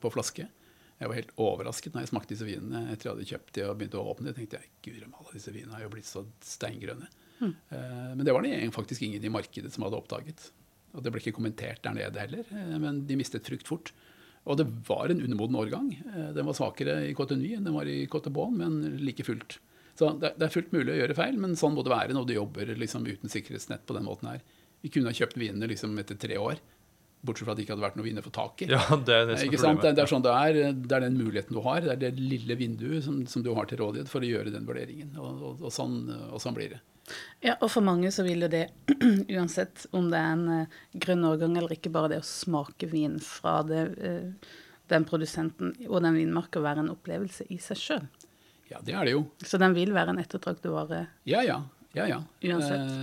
på 0.02 0.14
flaske. 0.16 0.48
Jeg 0.98 1.12
var 1.12 1.20
helt 1.20 1.36
overrasket 1.44 1.94
når 1.94 2.08
jeg 2.08 2.14
smakte 2.16 2.34
disse 2.34 2.48
vinene 2.48 2.88
etter 2.96 3.10
jeg 3.10 3.14
hadde 3.14 3.30
kjøpt 3.30 3.54
de 3.60 3.68
og 3.68 3.78
begynte 3.78 4.02
å 4.02 4.10
åpne. 4.16 4.32
Jeg 4.32 4.40
tenkte 4.40 4.64
jeg, 4.64 4.74
gud, 4.88 5.06
alle 5.12 5.38
disse 5.38 5.54
vinene 5.54 5.78
har 5.78 5.86
jo 5.86 5.94
blitt 5.94 6.10
så 6.10 6.26
steingrønne. 6.48 7.12
Mm. 7.42 7.54
Men 8.18 8.26
det 8.28 8.34
var 8.36 8.46
det 8.46 8.58
faktisk 8.76 9.02
ingen 9.02 9.24
i 9.26 9.32
markedet 9.34 9.72
som 9.74 9.84
hadde 9.86 9.98
oppdaget. 9.98 10.52
Og 10.96 11.04
det 11.04 11.12
ble 11.14 11.22
ikke 11.24 11.38
kommentert 11.38 11.84
der 11.86 11.96
nede 11.96 12.24
heller, 12.24 12.48
eh, 12.52 12.78
men 12.82 13.04
de 13.08 13.18
mistet 13.20 13.48
frukt 13.48 13.70
fort. 13.70 13.92
Og 14.50 14.58
det 14.58 14.66
var 14.88 15.12
en 15.12 15.22
undermoden 15.22 15.60
årgang. 15.62 15.92
Eh, 15.94 16.32
den 16.36 16.48
var 16.48 16.58
svakere 16.58 17.02
i 17.08 17.14
Cote 17.18 17.38
Nuit 17.40 17.58
enn 17.58 17.68
den 17.68 17.78
var 17.78 17.90
i 17.90 18.04
Cote 18.12 18.34
Bon, 18.34 18.54
men 18.58 18.98
like 19.00 19.26
fullt. 19.28 19.60
Så 20.00 20.10
det, 20.20 20.34
er 20.40 20.54
fullt 20.54 20.72
mulig 20.74 20.96
å 20.96 21.00
gjøre 21.02 21.18
feil, 21.18 21.38
men 21.40 21.58
sånn 21.60 21.76
må 21.76 21.84
det 21.86 21.94
være 21.94 22.16
når 22.16 22.28
du 22.28 22.36
jobber 22.36 22.74
liksom 22.80 23.06
uten 23.06 23.32
sikkerhetsnett 23.32 23.86
på 23.86 23.96
den 23.96 24.08
måten 24.08 24.32
her. 24.32 24.44
Vi 24.82 24.90
kunne 24.90 25.12
ha 25.12 25.16
kjøpt 25.16 25.38
vinene 25.38 25.68
liksom 25.70 25.94
etter 26.02 26.18
tre 26.18 26.40
år, 26.42 26.62
bortsett 27.22 27.46
fra 27.46 27.54
at 27.54 27.60
det 27.60 27.66
ikke 27.66 27.76
hadde 27.76 27.86
vært 27.86 27.98
noe 28.00 28.06
vinner 28.06 28.26
for 28.26 28.34
taket. 28.34 28.72
Ja, 28.74 28.82
det 28.98 29.16
er 29.16 29.28
det 29.30 29.36
som 29.38 29.48
er 29.48 29.56
problemet. 29.56 29.84
Det, 29.84 29.92
det, 29.98 30.04
er 30.04 30.12
sånn 30.12 30.24
det 30.26 30.32
er. 30.34 30.62
Det 30.74 30.96
er 30.98 31.04
den 31.06 31.20
muligheten 31.20 31.58
du 31.58 31.62
har. 31.66 31.84
Det 31.86 31.94
er 31.94 32.00
det 32.02 32.14
lille 32.18 32.58
vinduet 32.58 33.06
som, 33.06 33.20
som 33.30 33.44
du 33.46 33.52
har 33.58 33.70
til 33.70 33.82
rådighet 33.84 34.10
for 34.10 34.26
å 34.26 34.32
gjøre 34.32 34.54
den 34.54 34.66
vurderingen. 34.68 35.12
Og, 35.22 35.44
og, 35.52 35.62
og, 35.68 35.74
sånn, 35.76 36.00
og 36.32 36.42
sånn 36.42 36.58
blir 36.58 36.74
det. 36.76 36.82
Ja, 37.44 37.58
og 37.60 37.70
for 37.74 37.86
mange 37.86 38.12
så 38.14 38.26
vil 38.26 38.46
jo 38.46 38.50
det, 38.52 38.68
uansett 39.36 39.86
om 39.98 40.10
det 40.12 40.22
er 40.22 40.34
en 40.36 40.64
uh, 40.64 40.80
grønn 41.04 41.28
årgang 41.28 41.58
eller 41.60 41.76
ikke, 41.76 41.92
bare 41.94 42.14
det 42.14 42.22
å 42.22 42.28
smake 42.28 42.90
vin 42.92 43.20
fra 43.24 43.60
det, 43.68 43.84
uh, 44.00 44.58
den 44.92 45.06
produsenten 45.10 45.76
og 45.90 46.02
den 46.06 46.18
vinmarka 46.20 46.64
være 46.64 46.86
en 46.86 46.94
opplevelse 46.94 47.50
i 47.54 47.60
seg 47.62 47.82
sjøl. 47.82 48.10
Ja, 48.72 48.80
det 48.86 48.96
er 48.96 49.08
det 49.08 49.16
jo. 49.18 49.26
Så 49.44 49.60
den 49.62 49.76
vil 49.76 49.92
være 49.94 50.16
en 50.16 50.22
ettertraktet 50.22 50.72
vare? 50.72 51.04
Ja, 51.28 51.44
ja. 51.44 51.60
ja, 51.98 52.08
ja. 52.08 52.22
Uansett. 52.48 52.94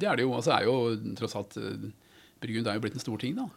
Det 0.00 0.08
er 0.08 0.16
det 0.16 0.24
jo. 0.24 0.32
Og 0.32 0.44
så 0.46 0.54
er 0.56 0.64
jo 0.64 0.76
tross 1.18 1.36
alt 1.36 1.58
Burgund 2.40 2.70
er 2.70 2.78
jo 2.78 2.84
blitt 2.84 2.96
en 2.96 3.02
stor 3.02 3.20
ting, 3.20 3.34
da. 3.36 3.48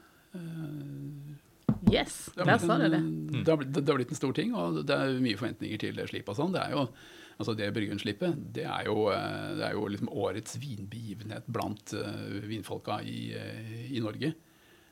Yes, 1.92 2.30
der 2.38 2.58
sa 2.62 2.78
du 2.80 2.88
det. 2.90 3.02
Det 3.42 3.50
har, 3.50 3.58
blitt, 3.60 3.74
det 3.74 3.88
har 3.88 4.00
blitt 4.00 4.14
en 4.14 4.20
stor 4.20 4.36
ting, 4.38 4.54
og 4.56 4.84
det 4.88 4.96
er 4.96 5.18
mye 5.24 5.40
forventninger 5.40 5.82
til 5.82 5.98
det 5.98 6.08
slipet 6.12 6.34
og 6.34 6.40
sånn. 6.40 6.56
Det 6.56 6.64
er 6.64 6.78
jo 6.78 6.86
Altså 7.42 7.56
det 7.58 7.72
Bryggen-slippet 7.74 8.38
det 8.54 8.68
er 8.70 8.86
jo, 8.86 9.08
eh, 9.10 9.54
det 9.58 9.66
er 9.66 9.74
jo 9.74 9.88
liksom 9.90 10.12
årets 10.14 10.60
vinbegivenhet 10.62 11.48
blant 11.50 11.94
uh, 11.98 12.38
vinfolka 12.46 13.00
i, 13.02 13.32
i, 13.88 13.98
Norge. 14.04 14.36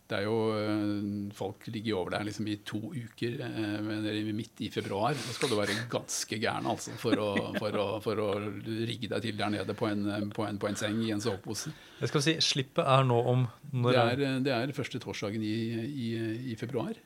Det 0.09 0.17
er 0.17 0.25
jo 0.25 0.37
uh, 0.49 1.33
Folk 1.37 1.67
ligger 1.69 1.99
over 1.99 2.15
der 2.15 2.25
liksom 2.25 2.47
i 2.49 2.55
to 2.65 2.79
uker, 2.89 3.35
uh, 3.45 4.31
midt 4.33 4.63
i 4.65 4.69
februar. 4.73 5.13
Da 5.13 5.35
skal 5.35 5.51
du 5.51 5.57
være 5.59 5.75
ganske 5.91 6.39
gæren 6.41 6.69
altså, 6.69 6.95
for, 6.97 7.21
å, 7.21 7.29
for, 7.59 7.77
å, 7.77 7.85
for, 8.03 8.23
å, 8.23 8.29
rigge 8.65 9.11
deg 9.11 9.27
til 9.27 9.37
der 9.37 9.53
nede 9.53 9.75
på 9.77 9.89
en, 9.89 10.31
på 10.33 10.47
en, 10.47 10.57
på 10.61 10.71
en 10.71 10.79
seng 10.79 10.97
i 11.05 11.11
en 11.13 11.21
sovepose. 11.21 11.73
Jeg 11.99 12.11
skal 12.11 12.25
si, 12.25 12.35
Slippet 12.41 12.89
er 12.89 13.05
nå 13.05 13.19
om 13.35 13.45
når 13.69 13.93
det 13.93 14.01
er, 14.01 14.41
det 14.47 14.55
er 14.55 14.73
første 14.73 15.01
torsdagen 15.03 15.45
i, 15.45 15.55
i, 15.85 16.09
i 16.53 16.57
februar. 16.57 16.97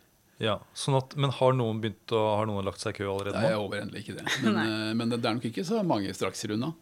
Ja, 0.41 0.57
sånn 0.77 0.97
at, 0.97 1.13
Men 1.19 1.33
har 1.35 1.53
noen 1.55 1.79
begynt 1.83 2.13
å, 2.15 2.21
har 2.39 2.47
noen 2.49 2.65
lagt 2.65 2.81
seg 2.81 2.95
i 2.95 3.01
kø 3.01 3.11
allerede? 3.11 3.43
Det 3.43 3.51
er 3.51 3.59
overhendelig 3.59 4.05
ikke 4.05 4.17
det. 4.17 4.25
Men, 4.45 4.57
uh, 4.63 4.89
men, 4.95 5.13
det 5.13 5.21
er 5.21 5.37
nok 5.37 5.51
ikke 5.51 5.67
så 5.67 5.83
mange 5.87 6.15
straks 6.15 6.47
unna. 6.49 6.73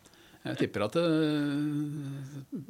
Jeg 0.42 0.58
tipper 0.58 0.88
at 0.88 0.96
uh, 0.98 2.64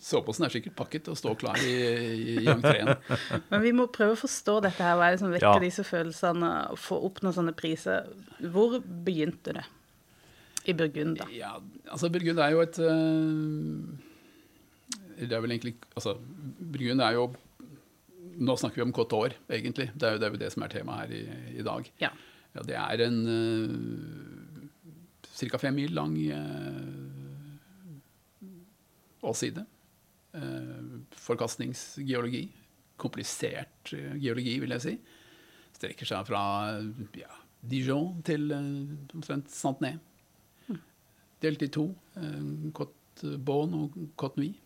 soveposen 0.00 0.46
er 0.46 0.52
sikkert 0.54 0.76
pakket 0.78 1.10
og 1.12 1.18
står 1.20 1.34
klar 1.42 1.58
i, 1.60 1.74
i, 1.76 2.36
i 2.40 2.46
entreen. 2.48 2.94
Men 3.50 3.60
vi 3.66 3.74
må 3.76 3.84
prøve 3.92 4.16
å 4.16 4.20
forstå 4.22 4.54
dette 4.64 4.80
her. 4.80 4.96
Hva 4.96 5.10
er 5.10 5.16
det 5.16 5.20
som 5.20 5.34
vekker 5.34 5.58
ja. 5.58 5.60
disse 5.60 5.84
følelsene? 5.84 6.52
Å 6.72 6.78
Få 6.80 6.96
oppnå 7.10 7.34
sånne 7.36 7.52
priser. 7.56 8.08
Hvor 8.40 8.78
begynte 8.80 9.58
det? 9.58 9.66
I 10.64 10.72
Burgund, 10.78 11.18
da? 11.18 11.26
Ja, 11.34 11.56
altså 11.90 12.08
Burgund 12.12 12.40
er 12.40 12.52
jo 12.54 12.60
et 12.62 12.78
uh, 12.78 13.82
Det 15.18 15.34
er 15.34 15.42
vel 15.42 15.56
egentlig 15.56 15.74
Altså, 15.90 16.14
Burgund 16.60 17.02
er 17.02 17.16
jo 17.18 17.24
Nå 18.38 18.54
snakker 18.56 18.78
vi 18.78 18.84
om 18.86 18.92
Cote 18.96 19.34
egentlig. 19.52 19.90
Det 19.92 20.06
er, 20.06 20.14
jo, 20.14 20.20
det 20.22 20.28
er 20.28 20.32
jo 20.32 20.40
det 20.40 20.52
som 20.54 20.62
er 20.64 20.70
temaet 20.72 21.02
her 21.02 21.10
i, 21.18 21.58
i 21.60 21.64
dag. 21.66 21.88
Ja. 22.00 22.08
ja. 22.54 22.62
Det 22.64 22.78
er 22.80 23.02
en 23.04 23.18
uh, 23.28 24.62
ca. 25.50 25.60
fem 25.60 25.76
mil 25.76 25.92
lang 25.92 26.14
åsside. 29.22 29.64
Uh, 30.36 31.02
forkastningsgeologi. 31.16 32.46
Komplisert 33.00 33.92
uh, 33.96 34.14
geologi, 34.20 34.56
vil 34.62 34.76
jeg 34.76 34.84
si. 34.86 34.96
Strekker 35.76 36.08
seg 36.08 36.28
fra 36.28 36.44
ja, 37.18 37.32
Dijon 37.60 38.22
til 38.26 38.48
uh, 38.52 39.14
omtrent 39.16 39.52
Santenay 39.52 39.98
delt 41.42 41.62
i 41.64 41.70
to. 41.74 41.88
Cote 42.76 43.36
Bonne 43.42 43.86
og 43.86 43.96
Cote 44.20 44.40
Nuit. 44.40 44.58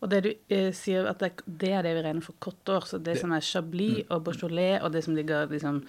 Og 0.00 0.08
det 0.08 0.20
du 0.24 0.28
eh, 0.54 0.70
sier, 0.76 1.04
at 1.10 1.20
det, 1.20 1.42
det, 1.44 1.72
er 1.76 1.84
det 1.84 1.92
vi 1.98 2.04
regner 2.06 2.24
for 2.24 2.38
kort 2.40 2.70
år, 2.72 2.86
så 2.88 2.96
det, 2.96 3.12
det, 3.12 3.20
som 3.20 3.34
er 3.36 3.44
Chablis 3.44 3.98
mm. 3.98 4.12
og 4.14 4.22
Beaujolais, 4.24 4.78
og 4.80 4.94
det 4.94 5.02
som 5.04 5.16
ligger 5.16 5.50
liksom 5.50 5.82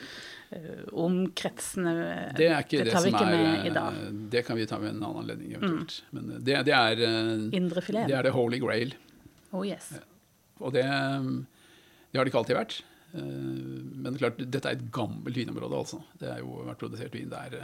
omkretsende 0.92 1.94
Det 2.38 2.48
er 2.50 2.64
ikke 2.64 2.80
det, 2.80 2.90
det 2.90 2.96
som 2.96 3.08
ikke 3.10 3.26
er 3.30 3.74
dag. 3.76 4.00
Det 4.34 4.44
kan 4.48 4.58
vi 4.58 4.66
ta 4.70 4.80
ved 4.82 4.96
en 4.96 5.04
annen 5.04 5.22
anledning 5.24 5.54
eventuelt. 5.54 6.00
Mm. 6.10 6.18
Men 6.18 6.44
det, 6.46 6.60
det 6.66 6.76
er 6.76 6.96
Det 7.00 8.18
er 8.18 8.24
the 8.26 8.34
holy 8.34 8.62
grail. 8.62 8.96
Oh 9.52 9.66
yes. 9.66 9.92
Og 10.60 10.74
det, 10.74 10.86
det 10.86 12.20
har 12.20 12.26
det 12.26 12.34
ikke 12.34 12.42
alltid 12.42 12.58
vært. 12.58 12.80
Men 13.14 14.18
klart, 14.18 14.42
dette 14.42 14.70
er 14.70 14.78
et 14.78 14.90
gammelt 14.94 15.38
vinområde, 15.38 15.78
altså. 15.78 16.02
Det 16.20 16.30
har 16.30 16.42
jo 16.44 16.66
vært 16.68 16.82
produsert 16.82 17.16
vin 17.16 17.32
der 17.32 17.56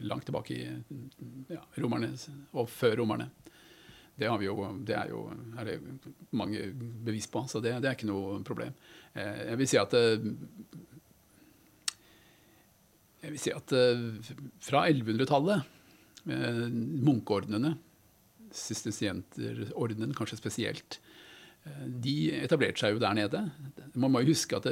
langt 0.00 0.24
tilbake 0.24 0.54
i 0.54 0.64
ja, 1.52 1.60
romerne 1.76 2.14
og 2.56 2.68
før 2.72 3.00
romerne. 3.02 3.30
Det, 4.20 4.28
jo, 4.44 4.54
det 4.84 4.96
er 4.96 5.12
jo 5.12 5.22
er 5.56 5.64
det 5.68 5.78
mange 6.36 6.66
bevis 7.06 7.28
på, 7.32 7.46
så 7.48 7.60
det, 7.64 7.78
det, 7.80 7.88
er 7.88 7.96
ikke 7.96 8.10
noe 8.10 8.42
problem. 8.44 8.74
Eh, 9.14 9.46
jeg 9.48 9.60
vil 9.60 9.70
si 9.70 9.78
at 9.80 9.96
eh, 9.96 10.26
jeg 13.20 13.34
vil 13.34 13.42
si 13.42 13.52
at 13.54 13.76
eh, 13.76 14.08
fra 14.64 14.86
1100-tallet, 14.88 15.76
munkeordnene, 16.30 17.72
sistensienterordenen 18.52 20.12
kanskje 20.14 20.36
spesielt, 20.36 20.98
de 22.04 22.14
etablerte 22.42 22.82
seg 22.82 22.92
jo 22.92 23.00
der 23.00 23.16
nede. 23.16 23.40
Man 23.94 24.12
må 24.12 24.20
jo 24.20 24.34
huske 24.34 24.58
at 24.60 24.68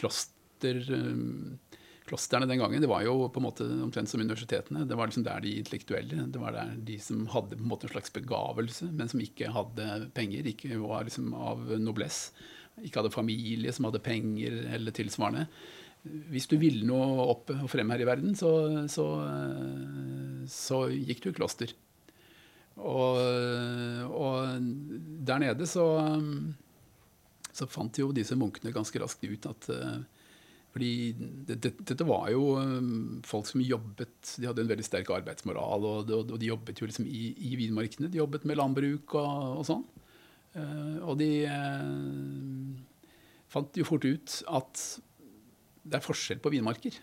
kloster 0.00 0.80
klostrene 2.10 2.48
den 2.48 2.58
gangen 2.58 2.82
det 2.82 2.90
var 2.90 3.04
jo 3.06 3.28
på 3.30 3.40
en 3.40 3.46
måte 3.46 3.66
omtrent 3.84 4.10
som 4.10 4.22
universitetene. 4.22 4.84
Det 4.88 4.96
var 4.98 5.10
liksom 5.10 5.24
der 5.26 5.42
de 5.44 5.56
intellektuelle. 5.60 6.26
Det 6.32 6.40
var 6.42 6.56
der 6.56 6.72
de 6.88 6.96
som 7.02 7.26
hadde 7.30 7.58
på 7.58 7.64
en 7.64 7.70
måte 7.70 7.86
en 7.86 7.94
slags 7.94 8.14
begavelse, 8.14 8.88
men 8.90 9.10
som 9.10 9.22
ikke 9.22 9.52
hadde 9.54 10.08
penger. 10.16 10.48
Ikke 10.50 10.80
var 10.82 11.06
liksom 11.06 11.30
av 11.36 11.62
noblesse. 11.78 12.34
Ikke 12.82 13.02
hadde 13.02 13.14
familie 13.14 13.72
som 13.74 13.86
hadde 13.86 14.02
penger 14.02 14.56
eller 14.74 14.94
tilsvarende. 14.96 15.46
Hvis 16.02 16.48
du 16.48 16.56
ville 16.60 16.86
noe 16.88 17.26
opp 17.28 17.50
og 17.52 17.66
frem 17.68 17.90
her 17.92 18.00
i 18.00 18.08
verden, 18.08 18.32
så, 18.38 18.50
så, 18.88 19.06
så 20.48 20.84
gikk 20.94 21.24
du 21.24 21.30
i 21.30 21.36
kloster. 21.36 21.74
Og, 22.80 23.18
og 24.08 24.62
der 25.28 25.42
nede 25.42 25.66
så, 25.68 25.84
så 27.52 27.68
fant 27.68 28.00
jo 28.00 28.14
disse 28.16 28.38
munkene 28.40 28.72
ganske 28.72 29.02
raskt 29.02 29.28
ut 29.28 29.50
at 29.50 29.68
fordi 30.70 30.90
dette, 31.48 31.72
dette 31.82 32.06
var 32.06 32.28
jo 32.30 32.52
um, 32.54 33.18
folk 33.26 33.48
som 33.48 33.62
jobbet 33.62 34.36
De 34.38 34.46
hadde 34.46 34.62
en 34.62 34.70
veldig 34.70 34.84
sterk 34.86 35.08
arbeidsmoral, 35.10 35.82
og, 35.82 36.12
og, 36.14 36.30
og 36.30 36.38
de 36.38 36.50
jobbet 36.52 36.78
jo 36.78 36.86
liksom 36.86 37.08
i, 37.10 37.32
i 37.50 37.56
vinmarkene. 37.58 38.10
De 38.10 38.20
jobbet 38.20 38.46
med 38.46 38.60
landbruk 38.60 39.16
og, 39.18 39.58
og 39.58 39.66
sånn. 39.66 39.82
Og 41.02 41.18
de 41.18 41.30
uh, 41.50 43.10
fant 43.50 43.80
jo 43.82 43.86
fort 43.86 44.06
ut 44.06 44.36
at 44.60 44.84
det 45.90 45.98
er 45.98 46.04
forskjell 46.04 46.42
på 46.42 46.52
vinmarker. 46.54 46.98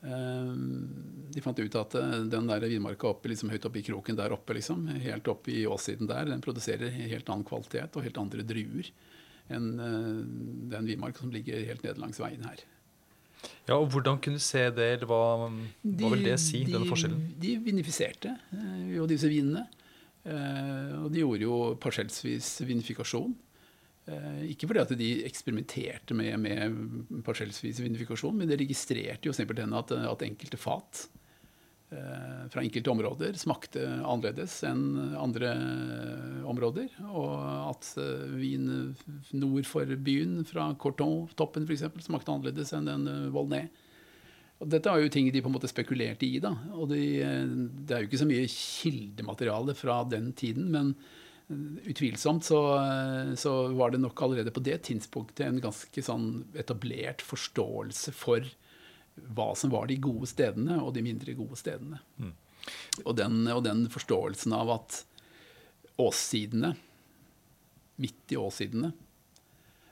Uh, 0.00 0.56
de 1.30 1.42
fant 1.44 1.58
ut 1.60 1.74
at 1.76 1.94
den 2.32 2.48
der 2.48 2.64
vinmarka 2.66 3.10
oppe, 3.10 3.30
liksom, 3.30 3.52
høyt 3.52 3.66
oppe 3.68 3.82
i 3.82 3.86
kroken 3.86 4.18
der 4.18 4.34
oppe, 4.34 4.56
liksom, 4.56 4.86
helt 5.04 5.28
oppe 5.30 5.52
i 5.54 5.64
åssiden 5.68 6.08
der, 6.10 6.30
den 6.32 6.42
produserer 6.44 6.90
helt 6.90 7.28
annen 7.30 7.46
kvalitet 7.46 7.98
og 7.98 8.06
helt 8.06 8.20
andre 8.20 8.46
druer 8.46 8.90
enn 9.54 9.70
eh, 9.82 10.20
den 10.74 10.86
vinmarka 10.86 11.24
som 11.24 11.32
ligger 11.34 11.64
helt 11.66 11.82
nede 11.86 12.00
langs 12.02 12.20
veien 12.22 12.44
her. 12.46 12.62
Ja, 13.66 13.78
og 13.78 13.88
Hvordan 13.92 14.18
kunne 14.20 14.40
du 14.40 14.44
se 14.44 14.66
det? 14.74 14.88
eller 14.96 15.08
Hva, 15.08 15.48
hva 15.48 16.10
vil 16.12 16.26
det 16.26 16.36
si, 16.42 16.64
de, 16.64 16.74
denne 16.74 16.88
forskjellen? 16.90 17.20
De 17.40 17.54
vinifiserte 17.64 18.34
eh, 18.56 18.88
jo 18.96 19.06
disse 19.10 19.30
vinene. 19.30 19.66
Eh, 20.24 20.96
og 21.00 21.08
de 21.12 21.22
gjorde 21.22 21.46
jo 21.46 21.60
parsellsvis 21.80 22.58
vinifikasjon. 22.68 23.32
Ikke 24.48 24.66
fordi 24.66 24.80
at 24.80 24.92
de 24.98 25.08
eksperimenterte 25.28 26.16
med, 26.16 26.32
med 26.42 27.22
parsellsvis 27.26 27.82
vinifikasjon, 27.84 28.34
men 28.34 28.48
de 28.50 28.56
registrerte 28.58 29.28
jo 29.28 29.34
simpelthen 29.36 29.76
at, 29.76 29.92
at 29.92 30.24
enkelte 30.26 30.58
fat 30.58 31.04
Eh, 31.90 32.48
fra 32.50 32.62
enkelte 32.62 32.90
områder 32.92 33.34
smakte 33.34 33.82
annerledes 33.82 34.60
enn 34.62 35.14
andre 35.18 35.48
områder. 36.46 36.92
Og 37.10 37.32
at 37.72 37.88
eh, 37.98 38.28
vin 38.38 38.68
nord 39.34 39.66
for 39.66 39.96
byen, 39.98 40.44
fra 40.46 40.68
Corton-toppen 40.78 41.66
f.eks., 41.66 41.88
smakte 42.06 42.30
annerledes 42.30 42.70
enn 42.76 42.86
den 42.86 43.08
eh, 43.10 43.24
Volnay. 43.34 43.66
Og 44.60 44.70
dette 44.70 44.92
var 44.92 45.02
jo 45.02 45.10
ting 45.10 45.32
de 45.32 45.42
på 45.42 45.50
en 45.50 45.56
måte 45.56 45.70
spekulerte 45.72 46.28
i. 46.28 46.38
da, 46.38 46.52
og 46.76 46.92
de, 46.92 47.02
Det 47.88 47.96
er 47.96 48.04
jo 48.04 48.10
ikke 48.10 48.22
så 48.22 48.28
mye 48.28 48.46
kildemateriale 48.52 49.74
fra 49.74 50.02
den 50.04 50.30
tiden, 50.36 50.68
men 50.70 50.92
utvilsomt 51.84 52.44
så, 52.44 52.60
så, 53.36 53.52
var 53.74 53.90
det 53.90 53.98
nok 53.98 54.22
allerede 54.22 54.52
på 54.54 54.62
det 54.62 54.78
tidspunktet 54.86 55.46
en 55.46 55.60
ganske 55.62 56.02
sånn 56.04 56.28
etablert 56.58 57.24
forståelse 57.26 58.14
for 58.14 58.46
hva 59.34 59.50
som 59.58 59.72
var 59.72 59.90
de 59.90 59.98
gode 60.00 60.28
stedene 60.30 60.78
og 60.80 60.94
de 60.94 61.02
mindre 61.04 61.34
gode 61.38 61.58
stedene. 61.58 61.98
Mm. 62.20 62.32
Og, 63.04 63.12
den, 63.18 63.42
og, 63.50 63.64
den, 63.66 63.84
forståelsen 63.90 64.54
av 64.56 64.72
at 64.76 65.02
åssidene, 66.00 66.74
midt 68.00 68.32
i 68.32 68.38
åssidene, 68.40 68.92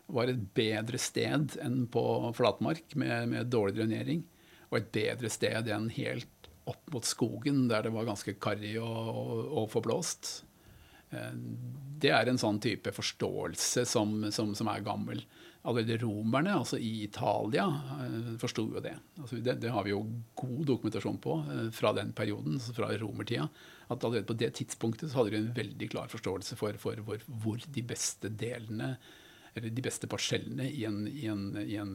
var 0.08 0.30
et 0.30 0.40
bedre 0.56 1.00
sted 1.00 1.58
enn 1.60 1.82
på 1.92 2.02
flatmark 2.36 2.94
med, 2.96 3.28
med 3.34 3.50
dårlig 3.52 3.76
drenering, 3.76 4.22
og 4.70 4.78
et 4.78 4.92
bedre 4.94 5.28
sted 5.32 5.68
enn 5.72 5.90
helt 5.92 6.48
opp 6.68 6.92
mot 6.92 7.04
skogen, 7.04 7.66
der 7.68 7.86
det 7.86 7.92
var 7.92 8.08
ganske 8.08 8.34
karrig 8.40 8.76
og, 8.80 9.08
og, 9.08 9.42
og 9.62 9.68
forblåst. 9.72 10.32
Eh, 11.10 11.34
det 11.98 12.12
er 12.14 12.30
en 12.30 12.38
sånn 12.38 12.60
type 12.62 12.92
forståelse 12.94 13.84
som, 13.88 14.20
som, 14.34 14.54
som 14.54 14.70
er 14.70 14.86
gammel 14.86 15.24
allerede 15.68 15.98
romerne, 16.00 16.54
altså 16.54 16.78
i 16.80 17.02
Italia, 17.04 17.66
eh, 18.00 18.34
forsto 18.40 18.64
jo 18.76 18.82
det. 18.82 18.94
Altså 19.18 19.40
det. 19.42 19.58
det. 19.60 19.72
har 19.74 19.84
vi 19.84 19.92
jo 19.92 20.02
god 20.38 20.60
dokumentasjon 20.70 21.18
på 21.22 21.38
eh, 21.52 21.64
fra 21.74 21.92
den 21.96 22.12
perioden, 22.16 22.56
altså 22.60 22.76
fra 22.76 22.90
romertida. 23.00 23.48
At 23.88 24.04
allerede 24.04 24.28
på 24.28 24.38
det 24.38 24.52
tidspunktet 24.58 25.10
så 25.10 25.20
hadde 25.20 25.34
de 25.34 25.40
en 25.42 25.54
veldig 25.56 25.90
klar 25.92 26.12
forståelse 26.12 26.56
for, 26.60 26.78
for, 26.80 27.02
for 27.04 27.24
hvor 27.42 27.64
de 27.66 27.84
beste 27.84 28.30
delene 28.30 28.94
eller 29.58 29.74
de 29.74 29.84
beste 29.84 30.08
parsellene 30.10 30.68
i 30.70 30.84
en, 30.88 31.02
i 31.08 31.26
en, 31.30 31.44
i 31.62 31.76
en, 31.80 31.92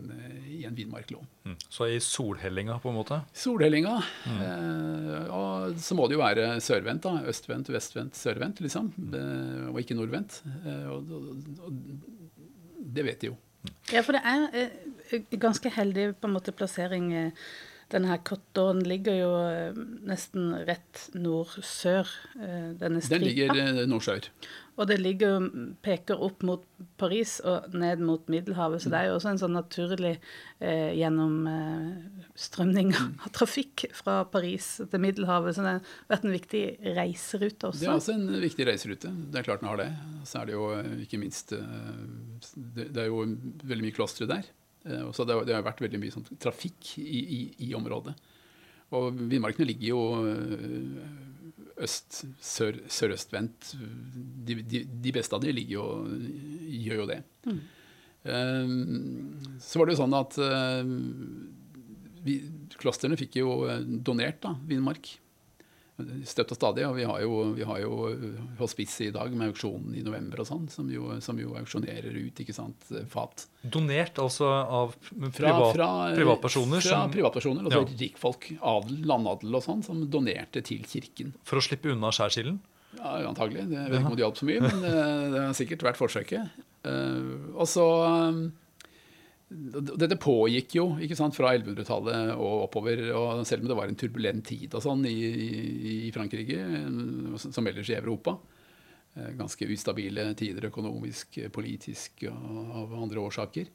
i 0.50 0.64
en 0.68 0.76
vinmark. 0.76 1.12
Mm. 1.48 1.56
Så 1.68 1.88
i 1.92 2.00
solhellinga, 2.04 2.78
på 2.84 2.92
en 2.92 2.98
måte? 2.98 3.20
Solhellinga. 3.38 3.96
Mm. 4.28 4.42
Eh, 4.48 5.34
og 5.34 5.80
så 5.82 5.98
må 5.98 6.08
det 6.08 6.18
jo 6.18 6.24
være 6.24 6.48
sørvendt. 6.64 7.08
da, 7.08 7.24
Østvendt, 7.30 7.72
vestvendt, 7.74 8.20
sørvendt, 8.20 8.62
liksom. 8.66 8.92
Mm. 8.98 9.18
Eh, 9.20 9.68
og 9.72 9.82
ikke 9.84 9.98
nordvendt. 9.98 10.42
Eh, 10.64 10.88
og, 10.92 11.12
og, 11.12 11.68
og, 11.68 11.84
det 12.94 13.08
vet 13.08 13.22
de 13.24 13.32
jo. 13.32 13.38
Ja, 13.94 14.04
for 14.04 14.16
det 14.18 14.24
er 14.28 14.48
eh, 14.60 15.22
ganske 15.40 15.72
heldig 15.72 16.12
på 16.20 16.30
en 16.30 16.36
måte 16.36 16.56
plassering. 16.56 17.14
Eh, 17.94 18.00
denne 18.00 18.10
her 18.10 18.24
Kottåen 18.26 18.82
ligger 18.90 19.14
jo 19.20 19.32
eh, 19.46 19.78
nesten 20.10 20.52
rett 20.68 21.10
nord-sør. 21.14 22.10
denne 22.34 23.02
striden. 23.06 23.22
Den 23.22 23.28
ligger 23.30 23.56
eh, 23.62 23.86
nord-sør. 23.88 24.30
Og 24.74 24.88
det 24.90 24.96
ligger, 24.98 25.44
peker 25.86 26.18
opp 26.26 26.42
mot 26.42 26.64
Paris 26.98 27.36
og 27.46 27.76
ned 27.78 28.00
mot 28.02 28.26
Middelhavet, 28.34 28.82
så 28.82 28.90
det 28.90 28.98
er 29.04 29.12
jo 29.12 29.20
også 29.20 29.30
en 29.30 29.38
sånn 29.44 29.54
naturlig 29.54 30.16
eh, 30.60 30.96
gjennomstrømning 30.98 32.90
Mm. 32.94 33.14
av 33.26 33.30
trafikk 33.38 33.86
fra 33.94 34.24
Paris 34.26 34.80
til 34.90 35.00
Middelhavet. 35.04 35.54
Så 35.56 35.62
det 35.62 35.76
har 35.76 35.82
vært 36.10 36.26
en 36.26 36.34
viktig 36.34 36.64
reiserute 36.98 37.70
også. 37.70 37.80
Det 37.84 37.88
er 37.92 37.94
også. 38.00 38.14
en 38.18 38.42
viktig 38.42 38.66
reiserute. 38.68 39.14
Det 39.32 39.40
er 39.40 39.44
klart 39.48 39.62
den 39.62 39.70
har 39.70 39.78
det. 39.78 39.90
Så 40.26 40.42
er 40.42 40.46
det 40.50 40.54
jo 40.58 40.66
eh, 40.78 40.92
ikke 41.06 41.22
minst 41.22 41.54
eh, 41.54 41.62
Det 42.56 42.90
det 42.94 43.04
er 43.06 43.08
jo 43.14 43.24
veldig 43.64 43.86
mye 43.86 43.96
klostre 43.96 44.28
der. 44.30 44.44
Eh, 44.86 45.12
Så 45.16 45.26
det 45.26 45.34
har, 45.38 45.46
det 45.48 45.56
har 45.56 45.66
vært 45.66 45.82
veldig 45.86 46.00
mye 46.02 46.14
sånn 46.16 46.26
trafikk 46.44 46.94
i, 47.02 47.20
i, 47.22 47.42
i 47.70 47.74
området. 47.78 48.16
Og 48.94 49.16
vindmarkene 49.32 49.66
ligger 49.70 49.88
jo 49.94 50.02
eh, 50.30 51.84
øst, 51.88 52.24
sør, 52.44 52.78
sørøstvendt. 52.92 53.72
De, 54.46 54.60
de, 54.62 54.84
de 54.86 55.14
beste 55.16 55.34
av 55.38 55.42
de 55.46 55.54
ligger 55.56 55.80
jo, 55.80 55.88
gjør 56.84 57.02
jo 57.04 57.08
det. 57.10 57.22
Eh, 58.24 58.76
Så 59.64 59.80
var 59.82 59.90
det 59.90 59.96
jo 59.98 60.02
sånn 60.04 60.20
at 60.20 60.38
vi, 62.24 62.38
klostrene 62.80 63.18
fikk 63.20 63.40
jo 63.42 63.56
donert 64.06 64.40
da, 64.46 64.54
vindmark. 64.70 65.10
Støtt 66.26 66.50
og 66.50 66.58
stadig. 66.58 66.88
Og 66.90 66.96
vi 66.98 67.04
har 67.06 67.20
jo, 67.22 67.36
vi 67.54 67.66
har 67.70 67.80
jo 67.84 67.98
hospice 68.58 69.06
i 69.06 69.12
dag 69.14 69.30
med 69.38 69.52
auksjonen 69.52 69.94
i 69.94 70.02
november 70.02 70.42
og 70.42 70.48
sånn, 70.50 70.64
som, 70.74 70.90
som 71.22 71.38
jo 71.38 71.54
auksjonerer 71.60 72.16
ut 72.18 72.42
ikke 72.42 72.56
sant, 72.56 72.88
fat. 73.12 73.46
Donert 73.62 74.18
altså 74.24 74.50
av 74.50 74.96
Fra, 74.98 75.30
privat, 75.38 75.68
fra, 75.76 75.90
privatpersoner 76.18 76.82
Fra 76.82 77.04
som, 77.04 77.14
privatpersoner, 77.14 77.68
altså 77.70 77.84
Ja. 77.86 77.98
rikfolk, 78.02 78.50
adel, 78.74 79.04
landadel 79.06 79.54
og 79.60 79.66
sånn, 79.68 79.84
som 79.86 80.02
donerte 80.10 80.64
til 80.66 80.82
kirken. 80.90 81.34
for 81.46 81.62
å 81.62 81.66
slippe 81.66 81.94
unna 81.94 82.10
skjærsilden. 82.10 82.58
Ja, 82.98 83.14
antagelig. 83.30 83.68
Det, 83.70 83.78
jeg 83.78 83.90
vet 83.94 84.00
ikke 84.02 84.10
om 84.12 84.18
det 84.18 84.26
hjalp 84.26 84.38
så 84.38 84.46
mye, 84.50 84.60
men 84.66 84.84
eh, 84.86 85.24
det 85.34 85.40
har 85.46 85.56
sikkert 85.58 85.86
vært 85.86 85.98
forsøket. 86.02 86.60
Eh, 86.86 87.32
og 87.54 87.66
så 87.70 87.86
eh, 88.10 88.42
Dette 89.54 90.18
pågikk 90.22 90.76
jo 90.78 90.86
ikke 91.04 91.18
sant, 91.18 91.36
fra 91.38 91.52
1100-tallet 91.56 92.34
og 92.36 92.66
oppover. 92.68 93.04
og 93.14 93.44
Selv 93.48 93.64
om 93.66 93.70
det 93.72 93.78
var 93.78 93.92
en 93.92 94.00
turbulent 94.00 94.46
tid 94.48 94.74
og 94.74 94.84
sånn 94.86 95.06
i, 95.10 95.14
i, 95.14 95.94
i 96.08 96.12
Frankrike, 96.16 96.60
som 97.44 97.70
ellers 97.70 97.92
i 97.94 97.98
Europa. 98.00 98.36
eh, 99.16 99.32
Ganske 99.40 99.70
ustabile 99.70 100.32
tider 100.40 100.70
økonomisk, 100.72 101.40
politisk 101.54 102.26
og 102.32 102.74
av 102.82 102.98
andre 103.04 103.24
årsaker. 103.28 103.70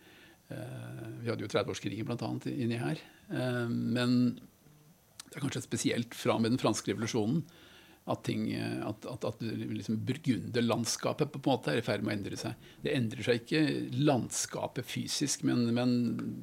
Eh, 0.51 1.07
Vi 1.23 1.31
hadde 1.31 1.47
jo 1.47 1.53
30-årskrigen 1.53 2.09
bl.a. 2.09 2.33
inni 2.51 2.81
her. 2.81 3.01
Eh, 3.31 3.69
Men 3.69 4.41
det 5.29 5.37
er 5.37 5.45
kanskje 5.45 5.67
spesielt 5.67 6.15
fra 6.17 6.39
med 6.41 6.55
den 6.55 6.61
franske 6.63 6.91
revolusjonen 6.93 7.43
at, 8.09 8.23
ting, 8.27 8.47
eh, 8.57 8.79
at, 8.87 9.07
at, 9.11 9.25
at 9.29 9.43
liksom 9.43 9.99
burgunderlandskapet 10.09 11.33
på 11.35 11.41
en 11.41 11.47
måte 11.47 11.73
er 11.73 11.81
i 11.81 11.85
ferd 11.85 12.05
med 12.05 12.15
å 12.15 12.17
endre 12.17 12.39
seg. 12.41 12.69
Det 12.85 12.95
endrer 12.97 13.27
seg 13.27 13.43
ikke 13.43 13.63
landskapet 14.09 14.89
fysisk, 14.89 15.45
men, 15.49 15.67
men 15.77 15.93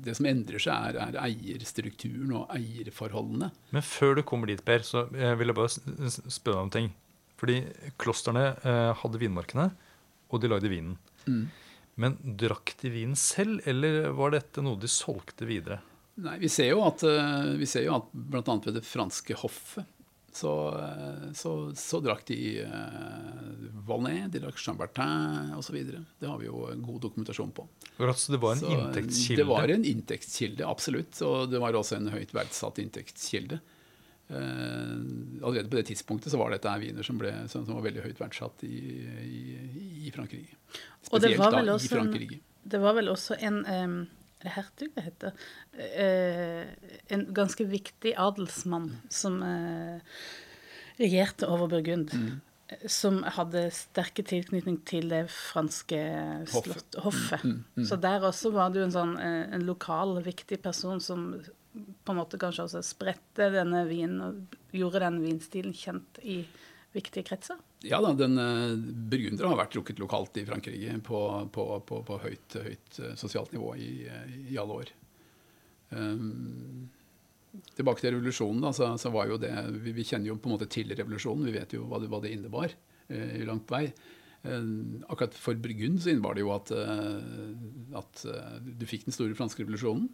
det 0.06 0.18
som 0.20 0.30
endrer 0.30 0.62
seg, 0.62 0.92
er, 0.92 1.00
er 1.02 1.20
eierstrukturen 1.24 2.36
og 2.42 2.54
eierforholdene. 2.56 3.52
Men 3.76 3.86
før 3.86 4.20
du 4.20 4.26
kommer 4.28 4.52
dit, 4.52 4.64
Per, 4.66 4.86
så 4.86 5.08
jeg 5.16 5.42
vil 5.42 5.52
jeg 5.52 5.60
bare 5.60 5.74
spørre 5.74 6.56
deg 6.56 6.64
om 6.64 6.74
ting. 6.78 6.94
Fordi 7.40 7.60
klostrene 8.00 8.48
eh, 8.64 8.92
hadde 9.02 9.22
vinmarkene, 9.22 9.70
og 10.32 10.42
de 10.42 10.50
lagde 10.52 10.72
vinen. 10.72 10.96
Mm. 11.26 11.44
Men 12.02 12.16
drakk 12.40 12.76
de 12.82 12.92
vinen 12.92 13.20
selv, 13.20 13.62
eller 13.68 14.12
var 14.16 14.36
dette 14.36 14.64
noe 14.64 14.80
de 14.80 14.90
solgte 14.92 15.48
videre? 15.48 15.82
Nei, 16.24 16.38
Vi 16.40 16.50
ser 16.52 16.72
jo 16.72 16.84
at, 16.88 17.04
eh, 17.04 17.56
vi 17.60 17.68
ser 17.68 17.88
jo 17.88 17.98
at 17.98 18.08
bl.a. 18.12 18.44
ved 18.44 18.78
det 18.78 18.86
franske 18.88 19.36
hoffet 19.42 19.88
så, 20.36 20.80
eh, 20.80 21.32
så, 21.34 21.72
så 21.76 22.00
drakk 22.04 22.26
de 22.28 22.40
eh, 22.60 23.70
Valnet, 23.88 24.32
de 24.34 24.42
drakk 24.44 24.58
Chambertin 24.60 25.54
osv. 25.56 25.78
Det 26.20 26.28
har 26.28 26.42
vi 26.42 26.50
jo 26.50 26.66
god 26.76 27.02
dokumentasjon 27.06 27.54
på. 27.56 27.68
Så 27.98 28.34
det 28.34 28.42
var 28.44 28.58
en 28.58 28.60
Så, 28.60 28.72
eh, 28.74 28.82
inntektskilde. 28.82 29.44
Det 29.44 29.48
var 29.48 29.72
en 29.78 29.86
inntektskilde, 29.86 30.68
absolutt. 30.68 31.22
Og 31.24 31.48
det 31.52 31.62
var 31.64 31.78
også 31.80 31.96
en 32.02 32.12
høyt 32.12 32.36
verdsatt 32.36 32.82
inntektskilde. 32.84 33.62
Eh, 34.28 34.94
allerede 35.46 35.70
på 35.72 35.80
det 35.80 35.86
tidspunktet 35.94 36.34
så 36.34 36.42
var 36.42 36.52
dette 36.52 36.76
viner 36.84 37.06
som, 37.08 37.20
ble, 37.22 37.32
som, 37.48 37.64
som 37.64 37.78
var 37.78 37.88
veldig 37.88 38.04
høyt 38.10 38.20
verdsatt 38.20 38.68
i, 38.68 38.76
i, 39.24 39.42
i 40.10 40.12
Frankrike. 40.16 40.60
Og 41.14 41.22
det 41.22 41.32
Spesielt 41.32 41.40
var 41.46 41.56
da 41.56 41.64
vel 41.64 41.72
i 41.72 41.76
også 41.78 41.96
en, 41.96 42.02
Frankrike. 42.02 42.42
det 42.76 42.84
var 42.84 43.00
vel 43.00 43.14
også 43.14 43.40
en 43.40 43.64
det 43.64 43.84
hertug 44.44 44.92
det 44.96 45.06
heter? 45.06 45.46
Eh, 45.74 46.66
en 47.14 47.28
ganske 47.36 47.66
viktig 47.70 48.16
adelsmann 48.20 48.92
som 49.10 49.40
eh, 49.44 50.18
regjerte 51.00 51.50
over 51.52 51.72
Burgund. 51.72 52.14
Mm. 52.14 52.42
Som 52.90 53.20
hadde 53.36 53.68
sterke 53.76 54.24
tilknytning 54.26 54.80
til 54.90 55.12
det 55.12 55.28
franske 55.30 56.00
slott, 56.50 56.98
hoffet. 57.04 57.44
Mm, 57.46 57.60
mm. 57.78 57.86
Så 57.86 58.00
der 58.02 58.26
også 58.26 58.50
var 58.56 58.72
det 58.74 58.82
jo 58.82 58.88
en 58.88 58.96
sånn 58.96 59.14
eh, 59.22 59.44
en 59.54 59.68
lokal, 59.68 60.18
viktig 60.26 60.60
person 60.64 61.02
som 61.04 61.28
på 61.76 62.14
en 62.14 62.18
måte 62.18 62.40
kanskje 62.42 62.66
også 62.66 62.82
spredte 62.88 63.52
denne 63.54 63.84
vinen 63.90 64.22
og 64.24 64.58
gjorde 64.76 65.04
den 65.04 65.20
vinstilen 65.26 65.76
kjent 65.76 66.20
i 66.24 66.42
viktige 66.96 67.28
kretser. 67.28 67.60
Ja 67.86 68.00
da, 68.02 68.12
den 68.18 68.40
uh, 68.42 69.46
har 69.46 69.60
vært 69.60 69.76
drukket 69.76 70.02
lokalt 70.02 70.38
i 70.42 70.46
Frankrike 70.48 70.98
på, 71.06 71.22
på, 71.54 71.66
på, 71.86 72.02
på 72.08 72.20
høyt, 72.24 72.58
høyt 72.66 73.00
eh, 73.02 73.16
sosialt 73.20 73.54
nivå 73.54 73.76
i, 73.78 73.90
eh, 74.10 74.36
i 74.54 74.58
alle 74.62 74.80
år. 74.82 74.92
Um, 75.94 76.90
tilbake 77.78 78.02
til 78.02 78.16
revolusjonen, 78.16 78.64
da, 78.66 78.74
så, 78.76 78.90
så 79.00 79.12
var 79.14 79.30
jo 79.30 79.38
det 79.40 79.54
vi, 79.84 79.94
vi 79.96 80.06
kjenner 80.08 80.32
jo 80.32 80.40
på 80.42 80.50
en 80.50 80.56
måte 80.56 80.70
til 80.72 80.92
revolusjonen. 80.92 81.46
Vi 81.48 81.56
vet 81.56 81.76
jo 81.78 81.86
hva 81.90 82.02
det, 82.02 82.10
hva 82.12 82.22
det 82.24 82.34
innebar 82.36 82.74
uh, 82.74 83.34
i 83.38 83.46
langt 83.48 83.72
vei. 83.72 83.88
Uh, 84.46 85.02
akkurat 85.10 85.38
for 85.38 85.58
Burgund 85.62 86.02
så 86.02 86.12
innebar 86.14 86.38
det 86.38 86.46
jo 86.46 86.54
at, 86.56 86.74
uh, 86.74 88.02
at 88.02 88.26
eh, 88.30 88.58
du 88.66 88.86
fikk 88.90 89.08
den 89.08 89.16
store 89.16 89.38
franske 89.38 89.64
revolusjonen. 89.64 90.10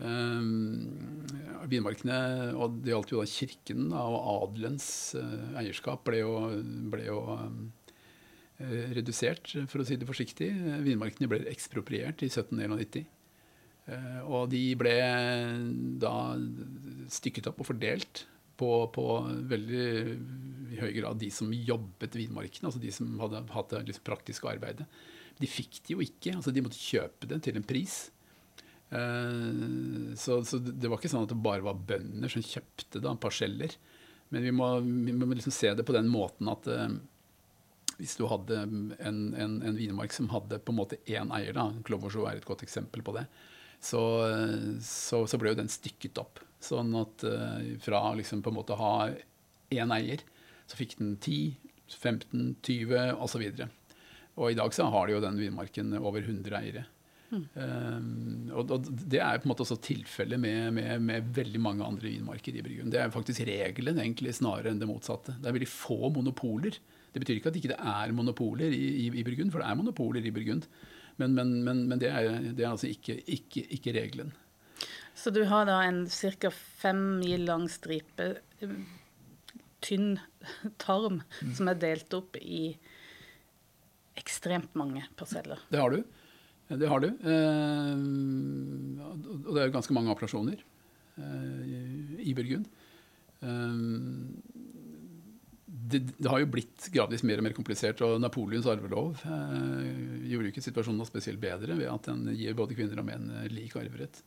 Eh, 0.00 1.60
Vinmarkene, 1.70 2.16
og 2.56 2.80
det 2.82 2.94
gjaldt 2.94 3.12
jo 3.12 3.20
da 3.20 3.28
kirken 3.28 3.90
og 3.92 4.16
adelens 4.32 4.88
eh, 5.18 5.60
eierskap, 5.60 6.02
ble 6.06 6.22
jo, 6.22 6.32
ble 6.92 7.04
jo 7.06 7.20
eh, 7.36 8.90
redusert, 8.96 9.52
for 9.70 9.82
å 9.82 9.86
si 9.86 9.98
det 10.00 10.08
forsiktig. 10.08 10.50
Vinmarkene 10.86 11.30
ble 11.30 11.44
ekspropriert 11.52 12.24
i 12.24 12.30
1791. 12.32 13.04
Eh, 13.90 14.20
og 14.26 14.50
de 14.52 14.64
ble 14.78 14.96
da 16.02 16.14
stykket 17.12 17.50
opp 17.50 17.62
og 17.62 17.70
fordelt 17.72 18.24
på, 18.60 18.70
på 18.92 19.06
veldig 19.50 19.86
i 20.70 20.78
høy 20.80 20.92
grad 20.98 21.20
de 21.20 21.30
som 21.34 21.52
jobbet 21.54 22.16
vinmarkene, 22.18 22.68
altså 22.68 22.82
de 22.82 22.92
som 22.94 23.12
hadde 23.22 23.44
hatt 23.54 23.72
det 23.72 23.86
liksom 23.88 24.06
praktiske 24.06 24.50
arbeidet. 24.50 24.86
De 25.40 25.48
fikk 25.48 25.80
det 25.86 25.94
jo 25.94 26.02
ikke, 26.04 26.34
altså 26.36 26.52
de 26.54 26.64
måtte 26.64 26.80
kjøpe 26.80 27.28
det 27.30 27.40
til 27.46 27.56
en 27.58 27.66
pris. 27.66 28.02
Eh, 28.90 30.14
så, 30.16 30.40
så 30.44 30.58
det 30.58 30.90
var 30.90 30.98
ikke 30.98 31.12
sånn 31.12 31.26
at 31.26 31.32
det 31.32 31.40
bare 31.42 31.64
var 31.66 31.78
bønder 31.78 32.32
som 32.32 32.44
kjøpte 32.44 33.02
da, 33.04 33.14
parseller. 33.20 33.76
Men 34.30 34.46
vi 34.46 34.52
må, 34.54 34.72
vi 34.80 35.14
må 35.14 35.30
liksom 35.34 35.54
se 35.54 35.72
det 35.74 35.86
på 35.86 35.94
den 35.96 36.10
måten 36.10 36.50
at 36.50 36.68
eh, 36.70 36.98
hvis 38.00 38.16
du 38.16 38.24
hadde 38.30 38.62
en, 38.64 38.92
en, 39.36 39.56
en 39.60 39.76
vinmark 39.76 40.14
som 40.16 40.30
hadde 40.32 40.60
på 40.64 40.72
en 40.72 40.80
måte 40.80 41.00
én 41.10 41.32
eier, 41.36 41.52
da, 41.56 41.68
Clovorsjå 41.84 42.26
er 42.28 42.38
et 42.38 42.48
godt 42.48 42.64
eksempel 42.64 43.04
på 43.04 43.12
det, 43.18 43.26
så, 43.80 44.00
så, 44.84 45.24
så 45.28 45.38
ble 45.40 45.52
jo 45.52 45.58
den 45.58 45.72
stykket 45.72 46.20
opp. 46.20 46.40
Sånn 46.60 46.92
at 47.00 47.24
eh, 47.28 47.74
fra 47.80 48.02
liksom 48.16 48.42
på 48.44 48.52
en 48.52 48.56
måte 48.56 48.76
å 48.76 48.80
ha 48.80 48.94
én 49.72 49.92
eier, 49.94 50.24
så 50.68 50.78
fikk 50.78 50.98
den 51.00 51.14
10, 51.16 51.70
15, 51.98 52.56
20 52.62 53.20
osv. 53.24 53.44
Og 54.36 54.52
i 54.52 54.58
dag 54.58 54.74
så 54.74 54.86
har 54.92 55.08
de 55.08 55.16
jo 55.16 55.22
den 55.24 55.40
vinmarken 55.40 55.96
over 55.98 56.22
100 56.22 56.56
eiere. 56.60 56.84
Um, 57.30 58.50
og, 58.50 58.72
og 58.74 58.86
det 58.90 59.20
er 59.22 59.38
på 59.38 59.46
en 59.46 59.52
måte 59.52 59.62
også 59.62 59.78
tilfellet 59.84 60.40
med, 60.42 60.72
med, 60.74 61.04
med 61.04 61.28
veldig 61.36 61.60
mange 61.62 61.86
andre 61.86 62.10
vinmarker 62.10 62.56
i 62.58 62.64
Burgund. 62.66 62.90
Det 62.90 62.98
er 63.02 63.12
faktisk 63.14 63.44
regelen 63.46 64.00
egentlig 64.02 64.34
snarere 64.38 64.72
enn 64.72 64.80
det 64.82 64.88
motsatte. 64.90 65.36
Det 65.38 65.46
er 65.46 65.54
veldig 65.54 65.70
få 65.70 66.10
monopoler. 66.16 66.78
Det 67.10 67.22
betyr 67.22 67.38
ikke 67.38 67.52
at 67.52 67.58
ikke 67.60 67.72
det 67.72 67.78
ikke 67.78 67.94
er 67.94 68.14
monopoler 68.16 68.74
i, 68.74 68.84
i, 69.04 69.08
i 69.10 69.26
Burgund, 69.26 69.54
for 69.54 69.62
det 69.62 69.70
er 69.70 69.78
monopoler 69.78 70.26
i 70.26 70.34
Burgund. 70.34 70.66
Men, 71.20 71.34
men, 71.36 71.56
men, 71.66 71.84
men 71.90 72.02
det, 72.02 72.10
er, 72.10 72.30
det, 72.50 72.64
er, 72.64 72.70
altså 72.70 72.90
ikke, 72.90 73.18
ikke, 73.30 73.66
ikke 73.76 73.94
regelen. 73.94 74.32
Så 75.14 75.32
du 75.34 75.42
har 75.50 75.66
da 75.68 75.82
en 75.84 76.06
ca. 76.08 76.50
fem 76.50 77.02
mil 77.20 77.44
lang 77.46 77.66
stripe, 77.70 78.30
eh, 78.64 78.78
tynn 79.84 80.14
tarm, 80.80 81.20
som 81.56 81.68
er 81.70 81.78
delt 81.82 82.14
opp 82.16 82.38
i 82.40 82.72
ekstremt 84.20 84.74
mange 84.78 85.04
parseller. 85.16 85.60
Det 85.70 85.80
har 85.80 85.92
du. 85.92 86.02
Det 86.78 86.86
har 86.86 87.02
du. 87.02 87.08
Eh, 87.08 87.96
og 89.48 89.50
det 89.56 89.64
er 89.64 89.74
ganske 89.74 89.94
mange 89.96 90.12
appellasjoner 90.12 90.60
eh, 91.18 92.22
i 92.22 92.34
Burgund. 92.36 92.68
Eh, 93.42 93.76
det, 95.90 96.04
det, 96.14 96.28
har 96.30 96.42
jo 96.42 96.50
blitt 96.52 96.90
gradvis 96.94 97.24
mer 97.26 97.40
og 97.40 97.48
mer 97.48 97.54
komplisert, 97.56 98.02
og 98.06 98.20
Napoleons 98.22 98.68
arvelov 98.70 99.16
gjorde 99.24 100.46
jo 100.46 100.50
ikke 100.52 100.62
situasjonen 100.62 101.00
noe 101.02 101.08
spesielt 101.08 101.40
bedre 101.42 101.74
ved 101.78 101.88
at 101.90 102.06
den 102.06 102.28
gir 102.38 102.54
både 102.58 102.76
kvinner 102.78 103.00
og 103.02 103.08
menn 103.08 103.32
lik 103.50 103.74
arverett. 103.80 104.20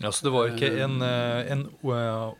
Ja, 0.00 0.08
Så 0.08 0.24
det 0.24 0.32
var 0.32 0.48
ikke 0.48 0.70
en, 0.82 0.96
en 1.04 1.66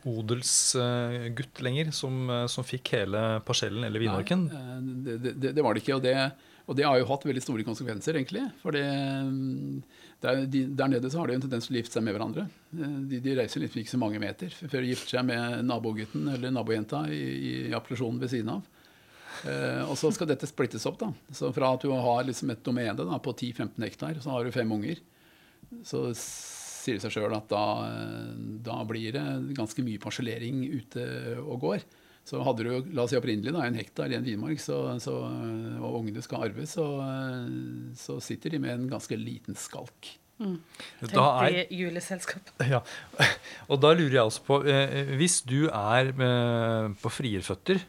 odelsgutt 0.09 1.61
lenger 1.63 1.93
som, 1.93 2.25
som, 2.49 2.65
fikk 2.65 2.95
hele 2.95 3.21
parsellen 3.45 3.85
eller 3.85 4.01
vinmarken? 4.01 4.47
Nei, 4.49 4.79
det, 5.05 5.19
det, 5.21 5.53
det, 5.53 5.61
var 5.61 5.77
det 5.77 5.83
ikke. 5.85 5.99
Og 5.99 6.03
det, 6.03 6.15
og 6.63 6.77
det 6.79 6.85
har 6.87 6.95
jo 6.99 7.07
hatt 7.09 7.25
veldig 7.27 7.41
store 7.43 7.65
konsekvenser, 7.67 8.15
egentlig. 8.15 8.45
For 8.61 8.75
der, 8.75 10.43
de, 10.47 10.61
der, 10.71 10.91
nede 10.93 11.09
så 11.11 11.19
har 11.19 11.27
de 11.27 11.35
en 11.35 11.43
tendens 11.43 11.67
til 11.67 11.75
å 11.75 11.81
gifte 11.81 11.97
seg 11.97 12.05
med 12.05 12.15
hverandre. 12.15 12.45
De, 12.71 13.19
de 13.19 13.33
reiser 13.35 13.65
liksom 13.65 13.81
ikke 13.81 13.91
så 13.91 13.99
mange 13.99 14.21
meter 14.23 14.53
før 14.61 14.79
de 14.79 14.93
gifter 14.93 15.17
seg 15.17 15.27
med 15.27 15.65
nabogutten 15.67 16.29
eller 16.37 16.53
nabojenta 16.55 17.03
i, 17.11 17.23
i 17.67 17.75
appellasjonen 17.75 18.21
ved 18.23 18.31
siden 18.31 18.53
av. 18.55 18.63
Eh, 19.43 19.81
og 19.89 19.97
så 19.99 20.11
skal 20.15 20.29
dette 20.29 20.47
splittes 20.47 20.87
opp. 20.87 21.01
da. 21.01 21.11
Så 21.35 21.51
Fra 21.55 21.73
at 21.75 21.83
du 21.83 21.91
har 21.91 22.23
liksom 22.27 22.53
et 22.53 22.63
domene 22.63 22.95
da, 22.95 23.19
på 23.19 23.35
10-15 23.35 23.87
hektar, 23.87 24.21
så 24.23 24.35
har 24.35 24.45
du 24.47 24.55
fem 24.55 24.71
unger, 24.71 25.01
så 25.83 26.05
sier 26.15 26.99
det 26.99 27.03
seg 27.05 27.15
sjøl 27.17 27.35
at 27.35 27.47
da, 27.51 27.65
da, 28.63 28.79
blir 28.87 29.15
det 29.15 29.25
ganske 29.57 29.83
mye 29.83 30.01
parsellering 30.03 30.63
ute 30.71 31.05
og 31.41 31.59
går. 31.63 31.85
Så 32.23 32.39
hadde 32.45 32.63
du 32.63 32.91
la 32.95 33.03
oss 33.03 33.11
si 33.11 33.19
opprinnelig 33.19 33.51
da, 33.51 33.65
en 33.67 33.75
hektar 33.75 34.11
i 34.11 34.15
en 34.15 34.23
vinmark, 34.23 34.61
så, 34.63 34.77
så, 35.03 35.11
og 35.83 35.97
ungene 35.99 36.23
skal 36.23 36.45
arve, 36.47 36.63
så, 36.69 36.85
så, 37.99 38.15
sitter 38.23 38.55
de 38.55 38.61
med 38.63 38.77
en 38.77 38.85
ganske 38.93 39.17
liten 39.19 39.57
skalk. 39.59 40.13
Mm. 40.39 40.55
Tenk 41.03 41.17
i 41.51 41.77
juleselskap. 41.77 42.53
Ja. 42.65 42.79
Og 43.71 43.81
da 43.83 43.91
lurer 43.93 44.15
jeg 44.17 44.25
også 44.25 44.41
på 44.47 44.57
eh, 44.65 45.11
Hvis 45.19 45.43
du 45.45 45.67
er 45.69 46.09
eh, 46.09 46.87
på 46.99 47.11
frierføtter 47.13 47.83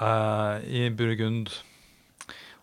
eh, 0.00 0.56
i 0.66 0.88
Burgund, 0.90 1.52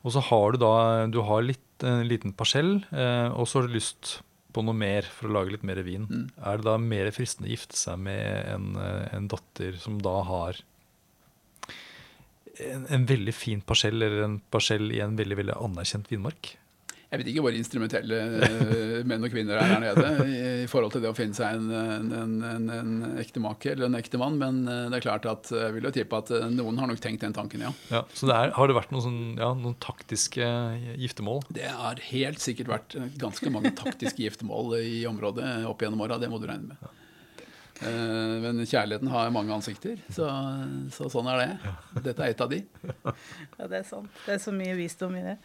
og 0.04 0.14
så 0.14 0.24
har 0.28 0.54
du 0.54 0.60
da 0.62 0.74
du 1.12 1.22
har 1.26 1.46
litt, 1.46 1.64
en 1.88 2.04
liten 2.10 2.36
parsell, 2.36 2.82
eh, 2.92 3.30
og 3.32 3.48
så 3.48 3.62
har 3.62 3.70
du 3.70 3.78
lyst 3.78 4.18
på 4.58 4.66
noe 4.66 4.78
mer 4.78 5.06
for 5.14 5.30
å 5.30 5.36
lage 5.38 5.54
litt 5.54 5.66
mer 5.68 5.84
vin. 5.86 6.08
Mm. 6.10 6.26
Er 6.42 6.58
det 6.58 6.68
da 6.68 6.78
mer 6.82 7.12
fristende 7.14 7.50
å 7.50 7.54
gifte 7.54 7.78
seg 7.78 8.02
med 8.02 8.50
en, 8.56 8.72
eh, 8.82 9.06
en 9.14 9.30
datter 9.30 9.78
som 9.82 10.02
da 10.02 10.18
har 10.26 10.64
en, 12.58 12.88
en, 12.90 13.06
veldig 13.06 13.34
fin 13.38 13.62
parsell, 13.62 14.02
eller 14.02 14.24
en 14.26 14.40
parsell 14.54 14.90
i 14.90 15.04
en 15.06 15.18
veldig, 15.20 15.38
veldig 15.44 15.60
anerkjent 15.62 16.10
vinmark? 16.10 16.56
Jeg 17.08 17.22
vet 17.22 17.30
ikke 17.32 17.44
hvor 17.46 17.56
instrumentelle 17.56 18.18
eh, 18.44 18.98
menn 19.08 19.24
og 19.24 19.32
kvinner 19.32 19.56
er 19.62 19.70
her 19.70 19.80
nede 19.80 20.08
i 20.66 20.66
forhold 20.68 20.92
til 20.92 21.06
det 21.06 21.12
å 21.14 21.16
finne 21.16 21.38
seg 21.38 21.56
en, 21.56 21.70
en, 22.12 22.34
en, 22.44 22.66
en 22.74 23.22
ektemake 23.22 23.72
eller 23.72 23.88
en 23.88 23.96
ektemann, 23.96 24.36
men 24.42 24.60
eh, 24.68 24.90
det 24.92 25.00
er 25.00 25.06
klart 25.06 25.30
at 25.32 25.48
jeg 25.54 25.78
vil 25.78 25.88
jo 25.88 25.94
tippe 25.96 26.20
at 26.20 26.34
eh, 26.36 26.50
noen 26.52 26.82
har 26.82 26.92
nok 26.92 27.00
tenkt 27.04 27.24
den 27.24 27.36
tanken, 27.38 27.64
ja. 27.64 27.72
ja 27.94 28.04
så 28.12 28.28
det 28.28 28.36
er, 28.36 28.52
har 28.58 28.68
det 28.68 28.76
vært 28.76 28.92
noen, 28.92 29.06
sånn, 29.08 29.24
ja, 29.40 29.54
noen, 29.56 29.78
taktiske 29.80 30.52
giftermål? 31.00 31.46
Det 31.56 31.72
har 31.72 32.04
helt 32.10 32.44
sikkert 32.44 32.74
vært 32.76 33.00
ganske 33.24 33.56
mange 33.56 33.72
taktiske 33.78 34.28
giftermål 34.28 34.76
i 34.82 35.06
området 35.08 35.62
opp 35.70 35.88
gjennom 35.88 36.04
åra, 36.04 36.20
det 36.20 36.28
må 36.34 36.44
du 36.44 36.50
regne 36.52 36.74
med. 36.74 36.84
Ja. 36.84 36.97
Eh, 37.82 38.42
men 38.42 38.66
kjærligheten 38.66 39.10
har 39.12 39.30
mange 39.34 39.54
ansikter, 39.54 40.00
så, 40.10 40.28
så, 40.94 41.10
sånn 41.14 41.28
er 41.30 41.42
det. 41.44 41.74
Dette 42.08 42.26
er 42.26 42.34
et 42.34 42.42
av 42.42 42.50
de. 42.50 42.62
Ja, 43.58 43.68
det 43.70 43.82
er 43.82 43.86
sant. 43.86 44.14
Det 44.26 44.38
er 44.38 44.42
så 44.42 44.54
mye 44.56 44.74
visdom 44.78 45.18
i 45.20 45.24
det. 45.26 45.36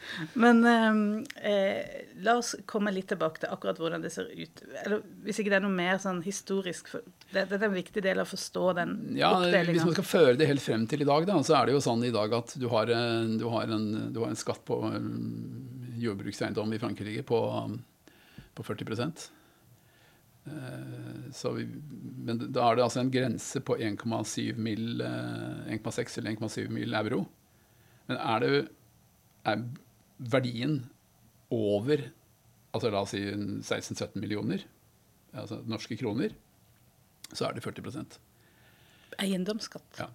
Men 0.41 0.63
eh, 0.65 1.83
la 2.25 2.39
oss 2.41 2.55
komme 2.69 2.93
litt 2.95 3.11
tilbake 3.13 3.43
til 3.43 3.53
akkurat 3.53 3.81
hvordan 3.81 4.05
det 4.05 4.13
ser 4.15 4.31
ut. 4.33 4.65
Eller 4.85 5.05
hvis 5.27 5.43
ikke 5.43 5.53
det 5.53 5.59
er 5.61 5.67
noe 5.67 5.77
mer 5.77 6.01
sånn 6.03 6.23
historisk 6.25 6.93
det, 6.95 7.47
det, 7.51 7.59
er 7.59 7.69
en 7.69 7.77
viktig 7.77 8.05
del 8.05 8.21
av 8.21 8.29
å 8.29 8.33
forstå 8.33 8.65
den 8.81 8.97
ja, 9.19 9.35
oppdelinga. 9.37 9.77
Hvis 9.77 9.89
man 9.89 9.97
skal 9.99 10.09
føre 10.09 10.35
det 10.41 10.49
helt 10.49 10.65
frem 10.65 10.89
til 10.89 11.05
i 11.05 11.09
dag, 11.09 11.29
da, 11.29 11.39
så 11.45 11.59
er 11.61 11.69
det 11.69 11.77
jo 11.77 11.85
sånn 11.85 12.05
i 12.09 12.15
dag 12.15 12.33
at 12.37 12.57
du 12.61 12.69
har, 12.73 12.89
du 12.89 13.47
har, 13.53 13.77
en, 13.77 13.87
du 14.13 14.21
har 14.23 14.33
en, 14.33 14.41
skatt 14.43 14.65
på 14.69 14.81
jordbrukseiendom 16.03 16.73
i 16.75 16.81
Frankrike 16.83 17.25
på, 17.29 17.39
på 18.57 18.67
40 18.67 18.85
Eh, 18.93 19.42
vi, 20.45 21.65
men 22.27 22.41
da 22.53 22.65
er 22.67 22.77
det 22.77 22.85
altså 22.85 23.03
en 23.03 23.13
grense 23.15 23.63
på 23.63 23.77
1,6 23.79 24.59
mil, 24.59 25.03
1,6 25.03 26.19
eller 26.19 26.35
1,7 26.35 26.73
mil 26.73 26.95
euro. 26.99 27.23
Men 28.09 28.19
er 28.19 28.43
det 28.43 28.53
er 29.49 29.63
verdien 30.33 30.77
over 31.53 32.05
altså 32.73 32.91
la 32.93 33.03
oss 33.05 33.13
si 33.15 33.23
16-17 33.23 34.21
millioner 34.23 34.63
altså 35.33 35.59
norske 35.69 35.97
kroner, 35.97 36.35
så 37.33 37.49
er 37.49 37.57
det 37.57 37.65
40% 37.65 38.19
Eiendomsskatt. 39.23 39.99
Ja. 39.99 40.07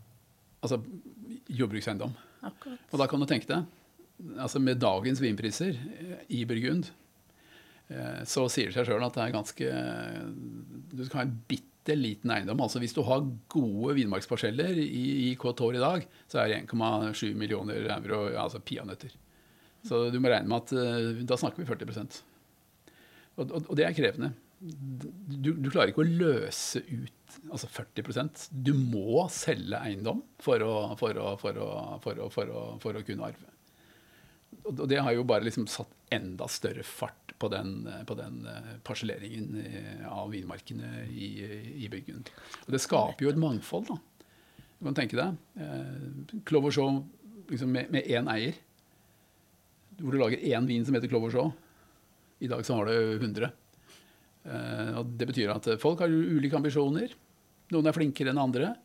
Altså 0.62 0.80
jordbrukseiendom. 1.54 2.16
Akkurat. 2.46 2.82
Og 2.90 3.02
da 3.02 3.06
kan 3.10 3.22
du 3.22 3.28
tenke 3.30 3.50
deg, 3.50 3.68
altså 4.42 4.62
med 4.62 4.80
dagens 4.82 5.22
vinpriser 5.22 5.78
i 6.34 6.44
Burgund 6.50 6.90
Eh, 6.90 7.07
så 8.28 8.48
sier 8.52 8.68
det 8.68 8.76
seg 8.76 8.90
sjøl 8.90 9.06
at 9.06 9.16
det 9.16 9.22
er 9.24 9.32
ganske 9.32 9.68
Du 10.92 11.04
skal 11.06 11.22
ha 11.22 11.24
en 11.24 11.38
bitte 11.48 11.96
liten 11.96 12.34
eiendom. 12.36 12.60
Altså 12.66 12.82
Hvis 12.84 12.96
du 12.98 13.00
har 13.08 13.24
gode 13.48 13.94
vinmarksparseller 13.96 14.76
i, 14.84 15.30
i 15.30 15.36
Kotor 15.40 15.78
i 15.78 15.84
dag, 15.84 16.04
så 16.28 16.42
er 16.42 16.52
det 16.52 16.58
1,7 16.66 17.32
millioner 17.40 17.88
euro 17.96 18.26
altså 18.34 18.60
peanøtter. 18.60 19.16
Så 19.88 20.10
du 20.12 20.20
må 20.20 20.34
regne 20.34 20.52
med 20.52 20.66
at 20.66 20.74
uh, 20.76 21.24
da 21.28 21.38
snakker 21.40 21.64
vi 21.64 21.70
40 21.70 22.20
og, 23.38 23.52
og, 23.52 23.58
og 23.70 23.74
det 23.78 23.86
er 23.86 23.96
krevende. 23.96 24.34
Du, 24.58 25.52
du, 25.54 25.70
klarer 25.70 25.92
ikke 25.92 26.02
å 26.02 26.08
løse 26.10 26.82
ut 26.82 27.36
altså 27.54 27.68
40% 27.70 28.48
Du 28.66 28.72
må 28.74 29.28
selge 29.30 29.78
eiendom 29.78 30.24
for 30.42 30.64
å, 30.66 30.72
for 30.98 31.20
å, 31.22 31.36
for 31.38 31.62
å, 31.62 32.30
for 32.82 32.98
å 32.98 33.04
kunne 33.06 33.30
arve. 33.30 33.52
Og 34.68 34.84
det 34.90 35.00
har 35.04 35.16
jo 35.16 35.26
bare 35.28 35.48
liksom 35.48 35.68
satt 35.72 35.94
enda 36.14 36.48
større 36.52 36.84
fart 36.88 37.34
på 37.40 37.50
den, 37.52 37.88
på 38.08 38.16
den 38.18 38.42
eh, 38.50 38.74
parselleringen 38.88 39.58
av 40.10 40.32
vinmarkene 40.34 41.06
i, 41.12 41.30
i 41.86 41.90
byggen. 41.92 42.24
Og 42.66 42.74
det 42.74 42.82
skaper 42.84 43.26
jo 43.26 43.32
et 43.32 43.40
mangfold, 43.42 43.92
da. 43.92 44.00
Du 44.78 44.86
kan 44.86 44.98
tenke 44.98 45.18
deg. 45.18 45.38
Eh, 45.58 46.42
Clovershaw 46.46 47.00
liksom 47.50 47.72
med 47.74 48.04
én 48.04 48.28
eier. 48.30 48.58
Hvor 49.98 50.14
du 50.14 50.20
lager 50.22 50.44
én 50.44 50.68
vin 50.70 50.86
som 50.86 50.98
heter 50.98 51.10
Clovershaw. 51.10 51.50
I 52.40 52.50
dag 52.52 52.66
så 52.66 52.78
har 52.78 52.86
du 52.90 53.18
100. 53.18 53.50
Eh, 54.46 54.92
og 55.00 55.16
det 55.18 55.30
betyr 55.32 55.54
at 55.56 55.72
folk 55.82 56.04
har 56.04 56.14
ulike 56.14 56.58
ambisjoner. 56.60 57.16
Noen 57.74 57.90
er 57.90 57.98
flinkere 57.98 58.34
enn 58.34 58.42
andre. 58.42 58.76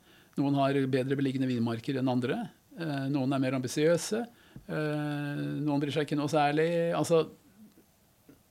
Noen 0.41 0.57
har 0.57 0.79
bedre 0.91 1.19
beliggende 1.19 1.51
vinmarker 1.51 2.01
enn 2.01 2.09
andre. 2.09 2.41
Eh, 2.79 3.09
noen 3.13 3.37
er 3.37 3.43
mer 3.43 3.59
ambisiøse. 3.59 4.25
Eh, 4.73 5.41
noen 5.63 5.83
bryr 5.83 5.95
seg 5.95 6.07
ikke 6.07 6.19
noe 6.19 6.31
særlig. 6.33 6.69
Altså, 6.97 7.25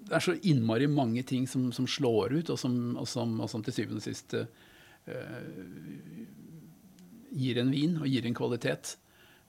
det 0.01 0.17
er 0.17 0.25
så 0.25 0.35
innmari 0.49 0.89
mange 0.91 1.23
ting 1.27 1.47
som, 1.49 1.69
som 1.75 1.87
slår 1.89 2.35
ut, 2.39 2.51
og 2.53 2.59
som, 2.59 2.77
og 2.99 3.07
som, 3.09 3.37
og 3.41 3.51
som 3.51 3.63
til 3.65 3.75
syvende 3.75 4.01
og 4.01 4.05
sist 4.05 4.33
uh, 4.35 4.47
gir 7.31 7.61
en 7.61 7.71
vin 7.71 7.99
og 8.01 8.09
gir 8.09 8.25
en 8.27 8.35
kvalitet. 8.35 8.95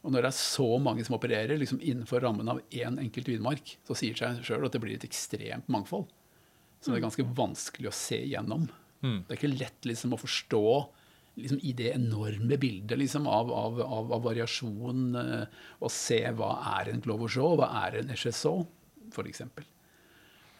Og 0.02 0.12
når 0.12 0.26
det 0.26 0.30
er 0.32 0.38
så 0.38 0.68
mange 0.82 1.04
som 1.06 1.16
opererer 1.16 1.58
liksom 1.58 1.80
innenfor 1.80 2.22
rammen 2.24 2.50
av 2.50 2.60
én 2.74 2.98
enkelt 3.00 3.30
vinmark, 3.30 3.76
så 3.86 3.96
sier 3.98 4.18
seg 4.18 4.42
sjøl 4.46 4.66
at 4.66 4.74
det 4.74 4.82
blir 4.82 4.98
et 4.98 5.06
ekstremt 5.06 5.68
mangfold. 5.72 6.08
Som 6.82 6.92
det 6.92 7.00
er 7.00 7.06
ganske 7.06 7.26
vanskelig 7.38 7.90
å 7.90 7.94
se 7.94 8.18
gjennom. 8.26 8.66
Mm. 9.02 9.22
Det 9.24 9.34
er 9.34 9.38
ikke 9.38 9.54
lett 9.54 9.88
liksom, 9.88 10.14
å 10.14 10.20
forstå 10.20 10.64
liksom, 11.38 11.60
i 11.62 11.72
det 11.76 11.92
enorme 11.94 12.58
bildet 12.60 12.98
liksom, 12.98 13.26
av, 13.26 13.52
av, 13.52 13.80
av, 13.82 14.12
av, 14.12 14.24
variasjon, 14.24 15.04
uh, 15.16 15.66
og 15.80 15.92
se 15.92 16.22
hva 16.38 16.54
er 16.78 16.92
en 16.92 17.04
Glovergeau, 17.04 17.56
hva 17.60 17.70
er 17.84 18.00
en 18.02 18.12
Echezot, 18.14 18.70
f.eks. 19.12 19.44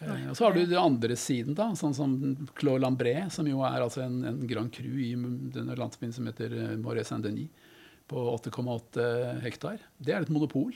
Eh, 0.03 0.29
og 0.29 0.37
så 0.37 0.47
har 0.47 0.55
du 0.55 0.63
den 0.65 0.79
andre 0.79 1.17
siden, 1.19 1.55
da, 1.57 1.69
sånn 1.79 1.95
som 1.97 2.15
Claude 2.57 2.83
Lambré, 2.83 3.15
som 3.33 3.47
jo 3.49 3.63
er 3.67 3.83
altså 3.83 4.03
en, 4.05 4.21
en 4.29 4.41
Grand 4.49 4.73
Cru 4.73 4.91
i 5.01 5.13
denne 5.53 5.77
landsbyen 5.79 6.15
som 6.15 6.27
heter 6.29 6.55
eh, 6.57 6.75
Moret 6.81 7.09
Saint-Denis, 7.09 7.69
på 8.11 8.19
8,8 8.35 9.05
hektar. 9.45 9.79
Det 9.97 10.13
er 10.13 10.25
et 10.25 10.33
monopol. 10.33 10.73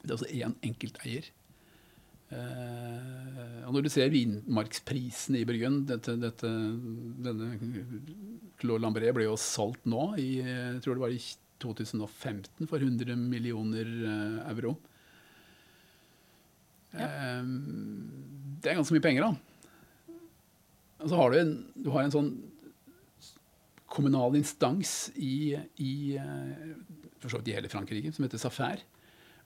Det 0.00 0.10
er 0.10 0.16
altså 0.18 0.28
én 0.28 0.56
enkelteier. 0.66 1.30
Eh, 2.30 3.62
og 3.66 3.74
når 3.74 3.86
du 3.86 3.90
ser 3.90 4.12
vinmarksprisen 4.12 5.38
i 5.38 5.44
Burgund 5.46 5.88
dette, 5.88 6.14
dette, 6.20 6.50
Denne 7.26 7.48
Claude 8.60 8.82
Lambré 8.84 9.10
ble 9.14 9.26
jo 9.26 9.34
solgt 9.40 9.88
nå, 9.90 10.12
i, 10.22 10.38
jeg 10.42 10.82
tror 10.84 10.98
det 10.98 11.04
var 11.04 11.14
i 11.14 11.20
2015, 11.60 12.68
for 12.70 12.80
100 12.80 13.18
millioner 13.18 13.90
eh, 14.10 14.38
euro. 14.52 14.76
Ja. 16.94 17.08
Eh, 17.08 17.50
det 18.60 18.70
er 18.70 18.78
ganske 18.78 18.96
mye 18.96 19.04
penger, 19.04 19.26
da. 19.26 20.16
Og 21.00 21.10
så 21.10 21.16
har 21.16 21.32
du 21.32 21.40
en, 21.40 21.52
du 21.80 21.90
har 21.94 22.04
en 22.04 22.14
sånn 22.14 22.32
kommunal 23.90 24.36
instans 24.38 25.10
i, 25.18 25.56
i 25.82 25.92
eh, 26.20 26.74
for 27.20 27.32
så 27.32 27.40
vidt 27.40 27.50
i 27.50 27.56
hele 27.56 27.70
Frankrike 27.72 28.12
som 28.14 28.24
heter 28.26 28.40
Safer. 28.40 28.82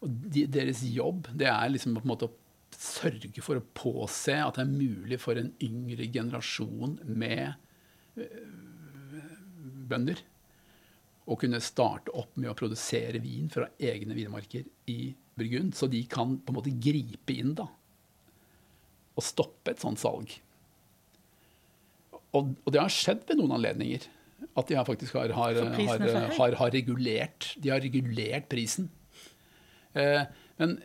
Og 0.05 0.11
de, 0.11 0.45
deres 0.51 0.83
jobb 0.85 1.31
det 1.33 1.49
er 1.51 1.71
liksom 1.73 1.97
på 1.97 2.05
en 2.05 2.13
måte 2.13 2.29
å 2.29 2.35
sørge 2.81 3.43
for 3.45 3.61
å 3.61 3.67
påse 3.77 4.37
at 4.41 4.59
det 4.59 4.65
er 4.65 4.71
mulig 4.73 5.19
for 5.23 5.39
en 5.41 5.53
yngre 5.63 6.07
generasjon 6.13 6.99
med 7.07 7.55
øh, 8.21 9.27
bønder 9.91 10.23
å 11.25 11.37
kunne 11.41 11.61
starte 11.65 12.13
opp 12.13 12.35
med 12.37 12.51
å 12.51 12.57
produsere 12.59 13.21
vin 13.23 13.49
fra 13.53 13.69
egne 13.81 14.17
vinmarker 14.17 14.67
i 14.93 15.15
Burgund, 15.35 15.73
så 15.75 15.89
de 15.91 16.03
kan 16.11 16.37
på 16.39 16.53
en 16.53 16.59
måte 16.59 16.75
gripe 16.85 17.35
inn 17.35 17.55
da, 17.59 17.67
og 19.15 19.25
stoppe 19.25 19.73
et 19.73 19.83
sånt 19.83 20.03
salg. 20.03 20.35
og, 22.35 22.53
og, 22.65 22.69
det 22.75 22.83
har 22.83 22.93
skjedd 22.93 23.25
ved 23.29 23.41
noen 23.41 23.57
anledninger. 23.59 24.11
At 24.59 24.69
de 24.69 24.77
har 24.77 24.85
faktisk 24.85 25.15
har, 25.17 25.33
har, 25.33 25.57
har, 26.37 26.57
har 26.59 26.73
regulert, 26.75 27.55
de 27.63 27.71
har 27.73 27.81
regulert 27.81 28.45
prisen. 28.51 28.91
Eh, 29.97 30.27
men 30.61 30.77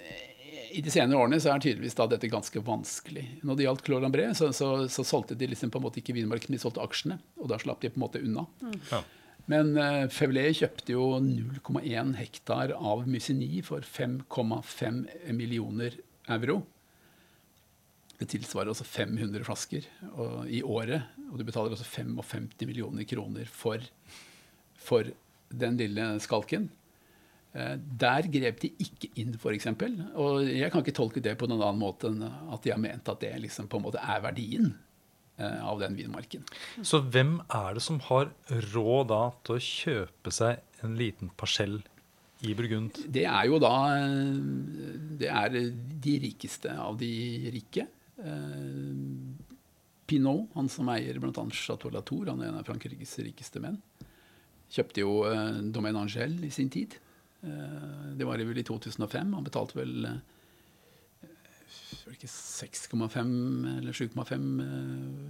i 0.72 0.82
de 0.86 0.92
senere 0.94 1.20
årene 1.20 1.40
så 1.42 1.52
er 1.54 1.62
tydeligvis 1.64 1.98
dette 1.98 2.32
ganske 2.32 2.62
vanskelig. 2.66 3.26
Når 3.46 3.58
det 3.58 3.66
gjaldt 3.66 3.86
Claude 3.86 4.06
Lambré, 4.06 4.28
så, 4.38 4.52
så, 4.56 4.70
så, 4.92 5.06
solgte 5.08 5.38
de 5.38 5.50
liksom 5.52 5.72
på 5.74 5.80
en 5.80 5.86
måte 5.88 6.02
ikke 6.02 6.16
vinmarken, 6.18 6.56
de 6.56 6.62
solgte 6.62 6.84
aksjene. 6.84 7.20
Og 7.42 7.50
da 7.52 7.60
slapp 7.62 7.82
de 7.84 7.92
på 7.92 8.00
en 8.00 8.06
måte 8.06 8.22
unna. 8.24 8.46
Mm. 8.62 8.76
Ja. 8.92 9.02
Men 9.50 9.72
uh, 9.80 10.06
Fevlet 10.14 10.60
kjøpte 10.60 10.94
jo 10.94 11.06
0,1 11.26 12.14
hektar 12.20 12.76
av 12.78 13.08
Musigny 13.10 13.64
for 13.66 13.86
5,5 13.86 15.06
millioner 15.34 15.98
euro. 16.30 16.62
Det 18.20 18.28
tilsvarer 18.34 18.74
også 18.74 18.86
500 18.86 19.46
flasker 19.48 19.88
og, 20.12 20.44
i 20.52 20.62
året. 20.62 21.16
Og 21.32 21.40
du 21.40 21.46
betaler 21.48 21.74
også 21.74 21.88
55 21.88 22.52
millioner 22.68 23.08
kroner 23.10 23.50
for, 23.50 23.82
for 24.78 25.10
den 25.50 25.80
lille 25.80 26.12
skalken. 26.22 26.68
Eh, 27.58 27.78
der 27.82 28.28
grep 28.30 28.60
de 28.62 28.70
ikke 28.78 29.10
inn, 29.18 29.34
f.eks. 29.34 29.66
Og 30.22 30.46
jeg 30.46 30.70
kan 30.70 30.84
ikke 30.84 30.98
tolke 31.00 31.24
det 31.24 31.34
på 31.40 31.48
noen 31.50 31.64
annen 31.66 31.82
måte 31.82 32.12
enn 32.12 32.22
at 32.22 32.62
de 32.66 32.74
har 32.74 32.82
ment 32.82 33.10
at 33.10 33.24
det 33.24 33.34
liksom 33.42 33.70
på 33.72 33.80
en 33.80 33.88
måte 33.88 34.04
er 34.04 34.22
verdien 34.22 34.68
eh, 35.40 35.58
av 35.66 35.82
den 35.82 35.98
vinmarken. 35.98 36.46
Så 36.86 37.02
hvem 37.02 37.40
er 37.48 37.80
det 37.80 37.86
som 37.86 37.98
har 38.06 38.30
råd 38.74 39.10
da 39.10 39.24
til 39.42 39.58
å 39.58 39.66
kjøpe 39.66 40.36
seg 40.36 40.86
en 40.86 40.94
liten 41.00 41.34
parsell 41.42 41.80
i 42.46 42.54
Burgund? 42.56 43.02
Det 43.10 43.26
er 43.28 43.50
jo 43.50 43.58
da 43.60 43.74
Det 45.20 45.28
er 45.28 45.58
de 46.06 46.16
rikeste 46.30 46.72
av 46.72 47.02
de 47.02 47.12
rike. 47.58 47.90
Eh, 48.22 48.94
Pinot, 50.10 50.48
han 50.54 50.70
som 50.70 50.88
eier 50.94 51.18
bl.a. 51.22 51.50
Chateau 51.54 51.90
Latour, 51.94 52.30
han 52.30 52.46
er 52.46 52.54
en 52.54 52.62
av 52.62 52.70
Frankrikes 52.70 53.18
rikeste 53.26 53.62
menn, 53.62 53.76
kjøpte 54.70 55.02
jo 55.02 55.20
Domaine 55.74 56.02
Angel 56.02 56.34
i 56.46 56.50
sin 56.54 56.70
tid. 56.74 56.96
Eh, 57.42 58.16
det 58.16 58.26
var 58.26 58.38
vel 58.38 58.58
i 58.58 58.64
2005. 58.64 59.34
Han 59.34 59.44
betalte 59.44 59.80
vel 59.80 60.08
6,5 62.20 63.78
eller 63.78 63.94
7,5 63.94 64.34
eh, 64.34 64.42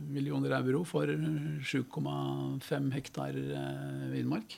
millioner 0.09 0.55
euro 0.57 0.83
for 0.87 1.07
7,5 1.07 2.91
hektar 2.95 3.37
eh, 3.37 4.09
villmark. 4.15 4.57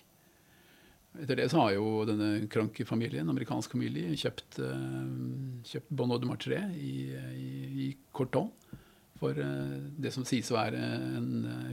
Etter 1.20 1.36
det 1.36 1.50
så 1.52 1.60
har 1.60 1.74
jo 1.76 2.06
denne 2.08 2.48
Kranke-familien, 2.48 3.28
amerikansk 3.28 3.74
familie, 3.76 4.14
kjøpt, 4.16 4.62
kjøpt 5.68 5.90
Bonneau 5.92 6.22
de 6.22 6.30
Martré 6.30 6.62
i, 6.80 7.12
i, 7.36 7.50
i 7.84 7.88
Corton 8.16 8.48
for 9.20 9.36
det 9.36 10.14
som 10.16 10.24
sies 10.26 10.48
å 10.54 10.56
være 10.56 10.80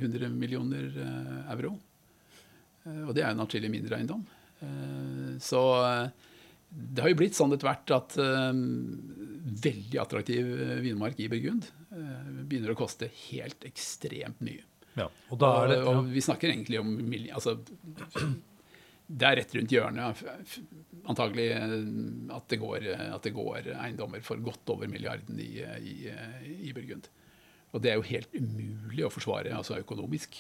100 0.03 0.35
millioner 0.35 0.91
euro. 1.55 1.71
Og 3.07 3.15
det 3.15 3.23
er 3.23 3.31
en 3.31 3.45
atskillig 3.47 3.71
mindre 3.71 4.01
eiendom. 4.01 4.27
Eh, 4.61 5.37
så 5.43 5.63
eh, 5.87 6.09
det 6.69 7.05
har 7.05 7.13
jo 7.13 7.19
blitt 7.21 7.37
sånn 7.39 7.55
etter 7.55 7.69
hvert 7.71 7.93
at 7.97 8.17
um, 8.21 8.59
veldig 9.65 10.01
attraktiv 10.03 10.49
vinmark 10.85 11.17
i 11.25 11.31
Burgund 11.33 11.65
begynner 11.89 12.75
å 12.75 12.77
koste 12.77 13.09
helt 13.31 13.65
ekstremt 13.65 14.43
mye. 14.45 14.61
Ja, 14.99 15.07
og, 15.31 15.39
det, 15.41 15.49
ja. 15.79 15.79
og, 15.89 16.11
vi 16.13 16.21
snakker 16.21 16.53
egentlig 16.53 16.81
om 16.83 16.91
altså, 17.33 17.55
Det 19.09 19.29
er 19.31 19.39
rett 19.39 19.55
rundt 19.57 19.73
hjørnet 19.73 20.23
antagelig 21.09 21.47
at 22.37 22.53
det, 22.53 22.61
går, 22.61 22.91
at 23.15 23.25
det 23.25 23.33
går 23.39 23.71
eiendommer 23.79 24.21
for 24.27 24.45
godt 24.45 24.75
over 24.75 24.91
milliarden 24.93 25.41
i, 25.41 25.63
i, 25.81 25.97
i 26.69 26.75
Burgund. 26.77 27.09
Og 27.73 27.81
det 27.85 27.93
er 27.93 27.99
jo 27.99 28.09
helt 28.11 28.37
umulig 28.37 29.07
å 29.07 29.13
forsvare 29.13 29.57
altså 29.57 29.81
økonomisk. 29.81 30.37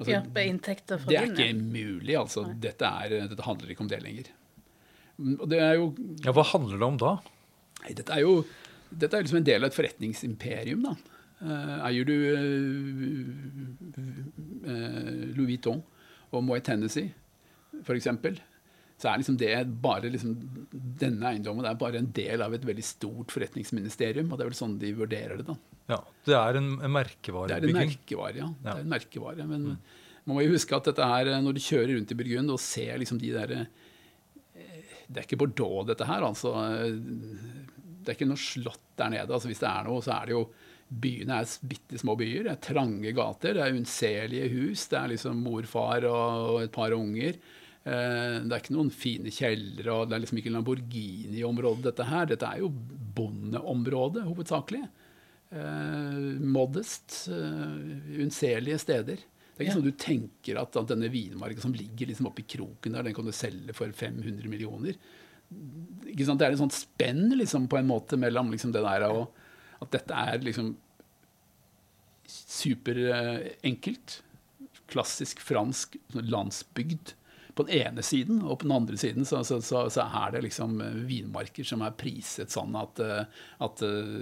Altså, 0.00 0.14
ja, 0.14 0.22
inntekter 0.48 1.00
fra 1.02 1.10
Det 1.12 1.18
er 1.20 1.28
ikke 1.28 1.50
mulig. 1.60 2.14
altså. 2.16 2.46
Dette, 2.56 2.88
er, 2.88 3.28
dette, 3.28 3.44
handler 3.44 3.74
ikke 3.74 3.84
om 3.84 3.90
det 3.92 4.00
lenger. 4.00 4.32
Det 5.20 5.60
er 5.60 5.74
jo... 5.76 5.90
Ja, 6.24 6.32
Hva 6.32 6.46
handler 6.54 6.80
det 6.80 6.86
om 6.86 7.00
da? 7.00 7.14
Nei, 7.82 7.92
dette 7.98 8.16
er 8.16 8.24
jo 8.24 8.38
dette 8.90 9.16
er 9.16 9.22
liksom 9.24 9.38
en 9.38 9.46
del 9.46 9.62
av 9.62 9.70
et 9.70 9.76
forretningsimperium. 9.76 10.82
da. 10.88 10.94
Uh, 11.40 11.76
eier 11.88 12.04
du 12.04 12.16
uh, 12.16 12.40
uh, 14.66 15.20
Louis 15.36 15.54
Vuitton 15.54 15.80
og 16.30 16.42
Moët 16.44 16.66
Tennessee, 16.68 17.14
f.eks., 17.80 18.10
så 19.00 19.08
er 19.08 19.20
liksom 19.22 19.38
det 19.40 19.54
bare 19.80 20.10
liksom, 20.12 20.34
denne 21.00 21.30
eiendommen 21.30 21.64
er 21.64 21.78
bare 21.80 22.02
en 22.02 22.10
del 22.12 22.42
av 22.44 22.52
et 22.52 22.64
veldig 22.68 22.84
stort 22.84 23.32
forretningsministerium. 23.32 24.28
og 24.28 24.36
Det 24.36 24.44
er 24.44 24.50
vel 24.50 24.58
sånn 24.58 24.76
de 24.80 24.92
vurderer 24.98 25.40
det. 25.40 25.46
da. 25.48 25.56
Ja, 25.90 26.00
Det 26.28 26.36
er 26.36 26.58
en, 26.60 26.70
en 26.84 26.92
merkevarebygging? 26.92 27.64
Det 27.64 27.70
er 27.70 27.86
en 27.86 27.94
merkevare, 27.94 28.36
ja. 28.42 28.48
ja. 28.50 28.66
Det 28.66 28.74
er 28.74 28.84
en 28.84 28.92
merkevare, 28.92 29.46
Men 29.48 29.62
mm. 29.70 29.78
man 30.28 30.36
må 30.36 30.44
jo 30.44 30.52
huske 30.52 30.76
at 30.76 30.90
dette 30.90 31.06
her, 31.12 31.30
når 31.40 31.56
du 31.56 31.62
kjører 31.64 31.94
rundt 31.96 32.12
i 32.12 32.18
Burgund 32.18 32.52
og 32.52 32.60
ser 32.60 33.00
liksom 33.00 33.20
de 33.22 33.30
der 33.38 33.54
eh, 33.56 33.70
Det 35.08 35.22
er 35.22 35.24
ikke 35.24 35.40
Bordeaux, 35.40 35.86
dette 35.88 36.08
her. 36.10 36.26
altså. 36.28 36.52
Det 36.90 38.12
er 38.12 38.18
ikke 38.18 38.28
noe 38.28 38.44
slott 38.44 38.84
der 39.00 39.14
nede. 39.16 39.32
altså 39.32 39.48
Hvis 39.48 39.64
det 39.64 39.70
er 39.70 39.88
noe, 39.88 40.04
så 40.04 40.18
er 40.18 40.28
det 40.28 40.36
jo 40.36 40.44
Byene 40.90 41.36
er 41.38 41.56
bitte 41.70 42.00
små 42.02 42.16
byer. 42.18 42.48
Det 42.48 42.52
er 42.52 42.62
trange 42.66 43.12
gater, 43.14 43.54
det 43.54 43.62
er 43.62 43.76
unnselige 43.78 44.48
hus. 44.50 44.88
Det 44.90 44.98
er 44.98 45.12
liksom 45.12 45.38
morfar 45.46 46.04
og 46.10 46.64
et 46.64 46.72
par 46.74 46.92
unger. 46.96 47.38
Eh, 47.80 48.36
det 48.44 48.52
er 48.52 48.60
ikke 48.60 48.76
noen 48.76 48.90
fine 48.92 49.32
kjellere, 49.32 49.94
og 49.94 50.08
det 50.10 50.16
er 50.16 50.24
liksom 50.24 50.40
ikke 50.42 50.52
Lamborghini-området, 50.52 51.84
dette 51.88 52.08
her. 52.10 52.28
Dette 52.28 52.48
er 52.48 52.64
jo 52.64 52.72
bondeområdet, 53.16 54.26
hovedsakelig. 54.28 54.84
Uh, 55.50 56.36
modest, 56.46 57.24
uh, 57.26 57.80
unnselige 58.22 58.76
steder. 58.78 59.18
Det 59.18 59.56
er 59.56 59.64
ikke 59.64 59.72
ja. 59.72 59.78
sånn 59.80 59.88
du 59.88 59.96
tenker 59.98 60.60
at, 60.60 60.76
at 60.78 60.92
denne 60.92 61.08
vinmarken 61.10 61.64
som 61.64 61.74
ligger 61.74 62.06
liksom 62.06 62.28
oppi 62.30 62.44
kroken 62.54 62.94
der, 62.94 63.08
den 63.08 63.16
kan 63.16 63.26
du 63.26 63.34
selge 63.34 63.74
for 63.74 63.90
500 63.90 64.46
millioner. 64.46 64.94
Det 65.50 66.14
er 66.22 66.52
et 66.52 66.60
sånt 66.60 66.76
spenn 66.76 67.32
liksom, 67.34 67.66
på 67.66 67.80
en 67.80 67.90
måte 67.90 68.14
mellom 68.20 68.52
liksom, 68.54 68.70
det 68.76 68.84
der 68.86 69.08
og 69.08 69.34
at 69.82 69.90
dette 69.96 70.22
er 70.30 70.46
liksom 70.46 70.70
superenkelt. 72.30 74.20
Klassisk 74.90 75.42
fransk 75.42 75.98
landsbygd 76.14 77.16
på 77.60 77.66
den 77.68 77.82
ene 77.82 78.02
siden, 78.02 78.40
og 78.42 78.58
på 78.60 78.66
den 78.66 78.74
andre 78.74 78.96
siden 78.96 79.26
så, 79.28 79.42
så, 79.44 79.60
så, 79.60 79.84
så 79.92 80.06
er 80.06 80.32
det 80.34 80.42
liksom 80.46 80.78
eh, 80.80 80.96
vinmarker 81.08 81.66
som 81.66 81.82
er 81.84 81.92
priset 81.98 82.52
sånn 82.52 82.76
at, 82.78 83.00
eh, 83.04 83.42
at 83.60 83.82
eh, 83.84 84.14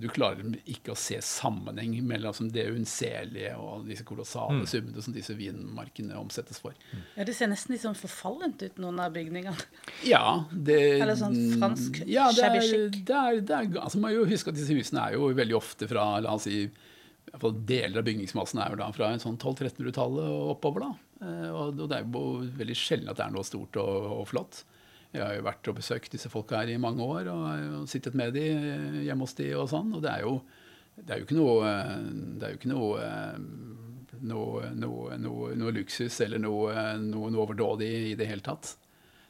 du 0.00 0.08
klarer 0.12 0.56
ikke 0.64 0.94
å 0.94 0.98
se 0.98 1.18
sammenheng 1.24 1.98
mellom 2.06 2.32
altså, 2.32 2.48
det 2.52 2.66
unnselige 2.72 3.52
og 3.60 3.84
disse 3.90 4.06
kolossale 4.08 4.62
mm. 4.62 4.66
summene 4.70 5.04
som 5.04 5.16
disse 5.16 5.36
vinmarkene 5.36 6.16
omsettes 6.16 6.62
for. 6.62 6.76
Ja, 7.16 7.26
Det 7.28 7.36
ser 7.36 7.52
nesten 7.52 7.76
litt 7.76 7.84
sånn 7.84 7.98
forfallent 7.98 8.64
ut, 8.64 8.80
noen 8.80 9.04
av 9.04 9.12
bygningene. 9.16 9.68
Ja, 10.08 10.46
det, 10.50 10.80
Eller 11.02 11.18
sånn 11.20 11.36
fransk 11.60 12.02
ja, 12.08 12.30
shabby 12.32 12.64
chic. 12.64 13.00
Det 13.06 13.20
er, 13.20 13.40
det 13.44 13.60
er, 13.60 13.72
altså, 13.82 14.00
man 14.00 14.14
må 14.14 14.20
jo 14.22 14.28
huske 14.30 14.52
at 14.52 14.58
disse 14.58 14.76
husene 14.76 15.04
er 15.04 15.18
jo 15.18 15.32
veldig 15.36 15.58
ofte 15.58 15.88
fra 15.90 16.14
la 16.24 16.36
oss 16.38 16.48
si, 16.48 16.66
Deler 17.36 17.98
av 18.00 18.06
bygningsmassen 18.06 18.60
er 18.62 18.70
jo 18.72 18.78
da 18.80 18.86
fra 18.94 19.10
en 19.12 19.20
sånn 19.20 19.34
1200-1300-tallet 19.36 20.28
og 20.30 20.52
oppover. 20.54 20.86
da. 20.86 21.05
Eh, 21.22 21.50
og 21.50 21.78
det 21.80 21.98
er 21.98 22.04
jo 22.04 22.24
veldig 22.58 22.76
sjelden 22.78 23.12
at 23.12 23.20
det 23.20 23.26
er 23.26 23.36
noe 23.36 23.46
stort 23.46 23.78
og, 23.80 24.10
og 24.20 24.26
flott. 24.30 24.64
Jeg 25.14 25.22
har 25.22 25.36
jo 25.38 25.46
vært 25.46 25.70
og 25.70 25.78
besøkt 25.78 26.12
disse 26.12 26.28
folka 26.28 26.60
her 26.60 26.74
i 26.74 26.80
mange 26.82 27.04
år 27.04 27.30
og 27.32 27.86
sittet 27.88 28.16
med 28.18 28.34
de 28.36 28.46
eh, 28.52 29.02
hjemme 29.06 29.24
hos 29.24 29.36
de 29.38 29.50
og 29.56 29.70
sånn. 29.72 29.94
Og 29.96 30.04
det 30.04 30.12
er 30.12 30.26
jo, 30.26 30.38
det 30.98 31.14
er 31.14 31.22
jo 31.22 31.28
ikke 31.28 31.38
noe 31.38 31.72
Det 32.36 32.46
er 32.46 32.54
jo 32.54 32.60
ikke 32.60 32.72
noe 32.72 33.10
noe, 34.26 34.70
noe, 34.72 35.16
noe, 35.20 35.52
noe 35.58 35.72
luksus 35.76 36.14
eller 36.24 36.40
noe, 36.40 36.72
overdådig 37.36 37.90
i 38.12 38.14
det 38.18 38.28
hele 38.30 38.44
tatt. 38.44 38.76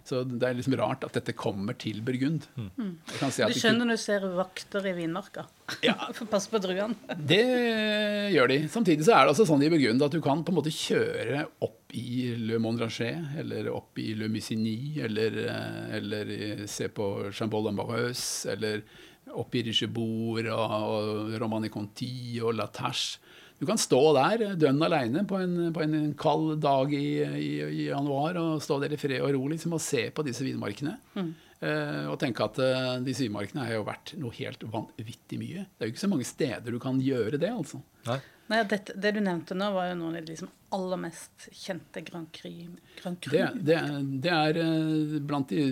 Så 0.06 0.20
det 0.28 0.46
er 0.46 0.54
liksom 0.54 0.76
rart 0.78 1.02
at 1.02 1.16
dette 1.18 1.34
kommer 1.34 1.74
til 1.82 1.98
Burgund. 2.06 2.44
Mm. 2.54 2.92
Si 3.10 3.42
du 3.42 3.56
skjønner 3.58 3.88
når 3.88 3.98
du 3.98 4.02
ser 4.04 4.26
vakter 4.36 4.86
i 4.86 4.92
vinmarka? 4.94 5.46
Ja. 5.82 5.96
For 6.16 6.30
passe 6.30 6.52
på 6.52 6.60
druene. 6.62 6.94
det 7.32 7.42
gjør 8.34 8.52
de. 8.52 8.60
Samtidig 8.70 9.08
så 9.08 9.16
er 9.16 9.26
det 9.26 9.34
også 9.34 9.48
sånn 9.50 9.64
i 9.66 9.70
Burgund 9.72 10.06
at 10.06 10.14
du 10.14 10.20
kan 10.22 10.44
på 10.46 10.54
en 10.54 10.60
måte 10.60 10.74
kjøre 10.74 11.48
opp 11.66 11.96
i 11.96 12.36
Le 12.38 12.60
Mondranger, 12.62 13.32
eller 13.42 13.70
opp 13.72 13.98
i 14.02 14.12
Le 14.18 14.28
Musigny, 14.30 15.00
eller, 15.06 15.40
eh, 15.50 15.82
eller 15.98 16.32
se 16.70 16.90
på 16.92 17.32
Chambol 17.34 17.70
Ambareuse, 17.72 18.52
eller 18.54 18.84
opp 19.34 19.54
i 19.58 19.64
Richebourg 19.66 20.46
og, 20.54 20.74
og 20.86 21.34
Romani 21.40 21.70
Conti 21.72 22.38
og 22.42 22.54
La 22.58 22.68
Tache. 22.70 23.18
Du 23.56 23.64
kan 23.64 23.80
stå 23.80 24.00
der 24.16 24.56
dønn 24.60 24.82
aleine 24.84 25.22
på, 25.28 25.38
på, 25.72 25.84
en 25.84 26.12
kald 26.20 26.58
dag 26.60 26.92
i, 26.92 27.08
i, 27.24 27.50
i, 27.64 27.82
januar 27.88 28.36
og 28.40 28.62
stå 28.64 28.78
der 28.82 28.92
i 28.92 29.00
fred 29.00 29.22
og 29.22 29.32
ro 29.32 29.48
liksom, 29.52 29.76
og 29.76 29.82
se 29.82 30.08
på 30.12 30.24
disse 30.26 30.44
vinmarkene. 30.44 30.96
Mm. 31.16 31.34
Uh, 31.56 32.04
og 32.12 32.18
tenke 32.20 32.44
at 32.44 32.58
uh, 32.60 32.98
disse 33.00 33.24
vinmarkene 33.24 33.64
har 33.64 33.78
jo 33.78 33.86
vært 33.86 34.12
noe 34.20 34.34
helt 34.36 34.66
vanvittig 34.68 35.38
mye. 35.40 35.64
Det 35.64 35.80
er 35.84 35.88
jo 35.88 35.94
ikke 35.94 36.04
så 36.04 36.12
mange 36.12 36.28
steder 36.28 36.74
du 36.74 36.76
kan 36.82 37.00
gjøre 37.00 37.40
det, 37.40 37.48
altså. 37.48 37.80
Nei. 38.10 38.18
Nei, 38.46 38.60
det, 38.70 38.78
det, 38.94 39.10
du 39.16 39.18
nevnte 39.24 39.56
nå, 39.58 39.72
var 39.74 39.88
jo 39.90 39.96
noen 39.98 40.14
av 40.14 40.22
de 40.22 40.32
liksom 40.34 40.50
aller 40.76 41.00
mest 41.02 41.48
kjente 41.50 42.02
Grand 42.06 42.28
Cru. 42.34 42.52
Grand 43.00 43.18
Cru. 43.22 43.32
Det, 43.32 43.46
det, 43.66 43.78
det, 44.22 44.32
er 44.34 44.60
uh, 44.62 45.16
blant 45.26 45.50
de 45.50 45.64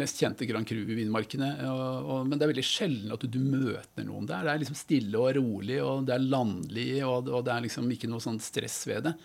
mest 0.00 0.20
kjente 0.22 0.48
Grand 0.48 0.68
Cru-vinmarkene. 0.68 1.50
Men 1.60 2.36
det 2.36 2.46
er 2.46 2.52
veldig 2.54 2.66
sjelden 2.66 3.12
at 3.12 3.24
du, 3.24 3.28
du, 3.36 3.40
møter 3.44 4.08
noen 4.08 4.28
der. 4.30 4.46
Det 4.46 4.54
er 4.54 4.62
liksom 4.64 4.80
stille 4.80 5.20
og 5.20 5.36
rolig, 5.36 5.80
og 5.84 6.06
det 6.08 6.16
er 6.16 6.28
landlig, 6.28 6.90
og, 7.04 7.28
og 7.28 7.44
det 7.48 7.56
er 7.56 7.66
liksom 7.68 7.90
ikke 7.92 8.12
noe 8.12 8.24
sånn 8.24 8.40
stress 8.42 8.82
ved 8.88 9.10
det. 9.10 9.16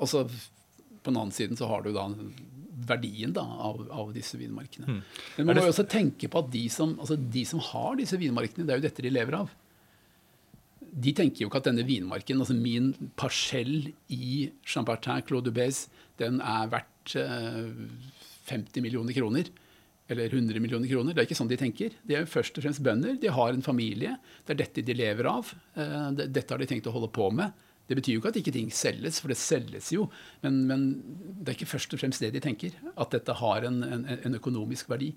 Og 0.00 0.10
så 0.10 0.24
på 1.00 1.12
den 1.12 1.20
annen 1.20 1.32
side 1.32 1.56
så 1.56 1.68
har 1.70 1.84
du 1.84 1.92
da 1.94 2.08
verdien 2.90 3.32
da, 3.32 3.44
av, 3.44 3.80
av, 3.92 4.12
disse 4.14 4.38
vinmarkene. 4.40 4.86
Mm. 4.88 5.00
Men 5.36 5.48
man 5.48 5.58
må 5.58 5.66
jo 5.68 5.72
også 5.74 5.86
tenke 5.90 6.30
på 6.32 6.42
at 6.42 6.50
de 6.52 6.64
som, 6.72 6.94
altså 7.00 7.16
de 7.16 7.44
som, 7.48 7.62
har 7.70 7.98
disse 8.00 8.18
vinmarkene, 8.20 8.66
det 8.66 8.74
er 8.74 8.80
jo 8.80 8.86
dette 8.88 9.04
de 9.04 9.12
lever 9.12 9.36
av. 9.40 9.52
De 10.90 11.12
tenker 11.16 11.44
jo 11.44 11.50
ikke 11.50 11.60
at 11.62 11.70
denne 11.70 11.86
vinmarken, 11.86 12.42
altså 12.42 12.56
min 12.56 12.92
parsell 13.18 13.92
i 14.10 14.50
Chambertin 14.66 15.22
Claude 15.26 15.50
Dubès, 15.50 15.84
den 16.20 16.40
er 16.42 16.70
verdt 16.72 17.16
eh, 17.18 17.70
50 18.50 18.84
millioner 18.84 19.16
kroner. 19.16 19.50
Eller 20.10 20.32
100 20.32 20.58
millioner 20.58 20.90
kroner. 20.90 21.14
Det 21.14 21.22
er 21.22 21.28
ikke 21.28 21.38
sånn 21.38 21.50
de 21.50 21.58
tenker. 21.60 21.94
De 22.02 22.16
er 22.16 22.24
jo 22.24 22.32
først 22.32 22.56
og 22.58 22.64
fremst 22.64 22.82
bønder. 22.82 23.14
De 23.22 23.30
har 23.30 23.54
en 23.54 23.62
familie. 23.62 24.16
Det 24.42 24.56
er 24.56 24.62
dette 24.64 24.82
de 24.82 24.96
lever 24.98 25.28
av. 25.30 25.52
Eh, 25.78 26.08
dette 26.24 26.50
har 26.50 26.58
de 26.58 26.66
tenkt 26.66 26.88
å 26.90 26.94
holde 26.96 27.12
på 27.14 27.28
med. 27.30 27.54
Det 27.90 27.96
betyr 27.98 28.16
jo 28.16 28.20
ikke 28.20 28.30
at 28.30 28.38
ikke 28.38 28.54
ting 28.54 28.68
selges, 28.74 29.16
for 29.18 29.32
det 29.32 29.38
selges 29.38 29.88
jo. 29.94 30.04
Men, 30.44 30.60
men, 30.66 30.82
det 31.40 31.52
er 31.52 31.56
ikke 31.56 31.72
først 31.72 31.94
og 31.94 32.02
fremst 32.02 32.22
det 32.22 32.32
de 32.34 32.42
tenker. 32.42 32.74
At 32.94 33.14
dette 33.14 33.34
har 33.38 33.66
en, 33.66 33.80
en, 33.86 34.04
en 34.14 34.38
økonomisk 34.38 34.90
verdi. 34.90 35.12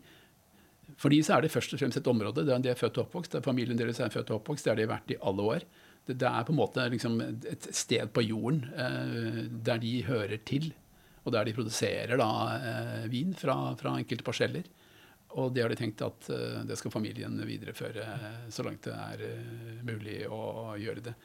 For 1.00 1.14
de 1.14 1.22
så 1.26 1.38
er 1.38 1.46
det 1.46 1.54
først 1.54 1.74
og 1.76 1.82
fremst 1.82 2.00
et 2.00 2.10
område 2.10 2.46
der 2.48 2.62
de 2.62 2.72
er 2.72 2.80
født 2.80 3.00
og 3.00 3.08
oppvokst. 3.08 3.34
der 3.34 3.46
Familien 3.46 3.80
deres 3.80 4.00
er 4.00 4.14
født 4.14 4.32
og 4.32 4.42
oppvokst. 4.42 4.68
Der 4.70 4.78
de 4.78 4.86
har 4.86 4.94
vært 4.96 5.16
i 5.16 5.20
alle 5.22 5.48
år. 5.56 5.66
Det, 6.06 6.18
det 6.20 6.30
er 6.30 6.46
på 6.46 6.54
en 6.54 6.60
måte 6.60 6.88
liksom 6.92 7.20
et 7.24 7.68
sted 7.76 8.12
på 8.14 8.26
jorden 8.26 8.64
eh, 8.76 9.44
der 9.66 9.82
de 9.82 9.94
hører 10.08 10.38
til. 10.46 10.72
Og 11.24 11.32
der 11.34 11.48
de 11.48 11.56
produserer 11.56 12.18
da, 12.20 12.32
eh, 12.58 13.06
vin 13.12 13.34
fra, 13.38 13.76
fra, 13.80 13.96
enkelte 14.00 14.28
parseller. 14.28 14.68
Og 15.40 15.54
det 15.54 15.64
har 15.64 15.72
de 15.72 15.80
tenkt 15.80 16.04
at 16.06 16.30
eh, 16.30 16.62
det 16.68 16.78
skal 16.78 16.94
familien 16.94 17.40
videreføre 17.48 18.06
så 18.54 18.66
langt 18.68 18.86
det 18.86 18.94
er 18.94 19.26
eh, 19.32 19.82
mulig 19.88 20.22
å 20.28 20.76
gjøre 20.78 21.08
det. 21.10 21.18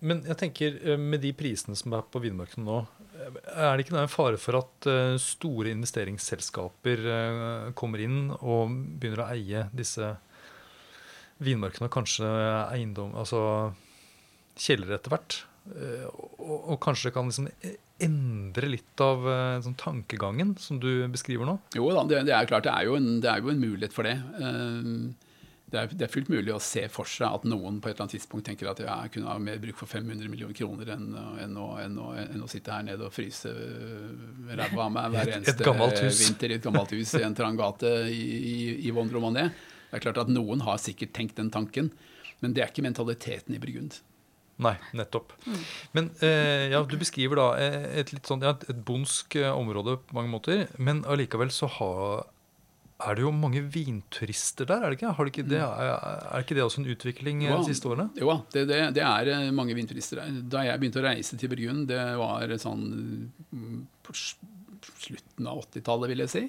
Men 0.00 0.22
jeg 0.24 0.38
tenker, 0.40 0.78
eh, 0.82 0.98
med 0.98 1.20
de 1.22 1.32
prisene 1.36 1.76
som 1.76 1.92
er 1.96 2.06
på 2.08 2.22
vinmarkedet 2.24 2.64
nå, 2.64 2.80
er 3.20 3.76
det 3.76 3.84
ikke 3.84 3.96
en 3.98 4.10
fare 4.10 4.40
for 4.40 4.60
at 4.60 4.88
eh, 4.90 5.18
store 5.20 5.72
investeringsselskaper 5.74 7.04
kommer 7.78 8.02
inn 8.04 8.32
og 8.40 8.72
begynner 9.00 9.24
å 9.24 9.28
eie 9.34 9.66
disse 9.76 10.14
vinmarkene, 11.40 11.88
og 11.88 11.94
kanskje 11.94 12.26
eiendom, 12.70 13.14
altså 13.16 13.40
kjellere 14.60 14.98
etter 14.98 15.14
hvert? 15.14 15.38
Og, 15.70 16.56
og, 16.72 16.76
kanskje 16.82 17.08
det 17.08 17.14
kan 17.14 17.28
liksom 17.28 17.48
endre 18.00 18.70
litt 18.72 19.02
av 19.04 19.24
sånn, 19.64 19.76
tankegangen 19.78 20.54
som 20.60 20.80
du 20.82 21.06
beskriver 21.12 21.48
nå? 21.48 21.58
Jo 21.76 21.92
da, 21.94 22.04
det, 22.08 22.24
det 22.28 22.34
er 22.36 22.48
klart. 22.48 22.66
Det 22.66 22.72
er, 22.72 22.90
en, 22.96 23.10
det 23.22 23.30
er, 23.30 23.44
jo 23.44 23.52
en, 23.52 23.60
mulighet 23.60 23.94
for 23.94 24.08
det. 24.08 24.16
Uh, 24.40 25.12
det 25.70 25.78
er, 25.78 25.92
det 25.94 26.04
er, 26.06 26.10
fullt 26.10 26.30
mulig 26.32 26.50
å 26.54 26.60
se 26.62 26.82
for 26.90 27.06
seg 27.06 27.38
at 27.38 27.44
noen 27.46 27.78
på 27.78 27.88
et 27.88 27.94
eller 27.94 28.06
annet 28.06 28.16
tidspunkt 28.16 28.48
tenker 28.48 28.70
at 28.72 28.82
jeg 28.82 29.12
kunne 29.14 29.30
ha 29.30 29.36
mer 29.42 29.60
bruk 29.62 29.78
for 29.78 29.90
500 29.90 30.30
millioner 30.32 30.56
kroner 30.56 30.90
enn, 30.96 31.08
enn, 31.44 31.54
å, 31.54 31.66
enn, 31.78 31.96
å, 32.02 32.10
enn 32.18 32.42
å, 32.42 32.50
sitte 32.50 32.74
her 32.74 32.86
nede 32.88 33.06
og 33.06 33.14
fryse 33.14 33.52
øh, 33.52 34.50
ræva 34.58 34.88
av 34.88 34.94
meg 34.96 35.14
hver 35.14 35.32
eneste 35.36 35.74
vinter 36.24 36.50
i 36.50 36.58
et 36.58 36.66
gammelt 36.66 36.94
hus 36.96 37.14
i 37.20 37.24
en 37.26 37.36
trang 37.38 37.58
gate 37.58 37.92
i, 38.10 38.20
i, 38.20 38.56
i 38.88 38.94
Vondromane. 38.96 39.50
Det 39.90 39.98
er 39.98 40.06
klart 40.08 40.22
at 40.24 40.32
noen 40.32 40.66
har 40.66 40.82
sikkert 40.82 41.14
tenkt 41.14 41.38
den 41.38 41.52
tanken, 41.54 41.92
men 42.42 42.56
det 42.56 42.64
er 42.64 42.72
ikke 42.72 42.86
mentaliteten 42.86 43.54
i 43.54 43.62
Burgund. 43.62 44.00
Nei, 44.60 44.74
nettopp. 44.96 45.32
Men 45.96 46.10
eh, 46.20 46.66
ja, 46.74 46.82
du 46.84 46.98
beskriver 47.00 47.38
da 47.38 47.46
et 48.02 48.12
litt 48.12 48.28
sånn, 48.28 48.42
ja, 48.44 48.52
et 48.68 48.82
bondsk 48.86 49.38
eh, 49.40 49.48
område 49.48 49.96
på 50.04 50.18
mange 50.18 50.32
måter. 50.34 50.66
Men 50.76 51.00
allikevel 51.08 51.52
så 51.54 51.70
har 51.78 52.26
er 53.00 53.16
det 53.16 53.24
jo 53.24 53.30
mange 53.34 53.62
vinturister 53.72 54.68
der, 54.68 54.82
er 54.84 54.92
det 54.92 54.98
ikke? 54.98 55.12
Det 55.16 55.32
ikke 55.32 55.44
det, 55.48 55.60
mm. 55.60 55.80
er, 55.84 55.90
er, 56.30 56.44
ikke 56.44 56.56
det 56.58 56.64
også 56.64 56.82
en 56.82 56.90
utvikling 56.92 57.42
jo, 57.46 57.58
de 57.60 57.70
siste 57.70 57.88
årene? 57.88 58.08
Jo, 58.18 58.34
det, 58.52 58.66
det, 58.68 58.80
det, 58.96 59.04
er 59.06 59.30
eh, 59.32 59.50
mange 59.56 59.76
vinturister 59.78 60.20
der. 60.20 60.40
Da 60.52 60.64
jeg 60.66 60.80
begynte 60.82 61.00
å 61.02 61.06
reise 61.06 61.38
til 61.40 61.52
Burgund, 61.52 61.86
det 61.90 62.00
var 62.20 62.54
sånn 62.60 62.84
mm, 63.50 63.80
på 64.06 64.16
slutten 64.16 65.48
av 65.48 65.62
80-tallet, 65.64 66.12
vil 66.12 66.24
jeg 66.26 66.32
si. 66.34 66.44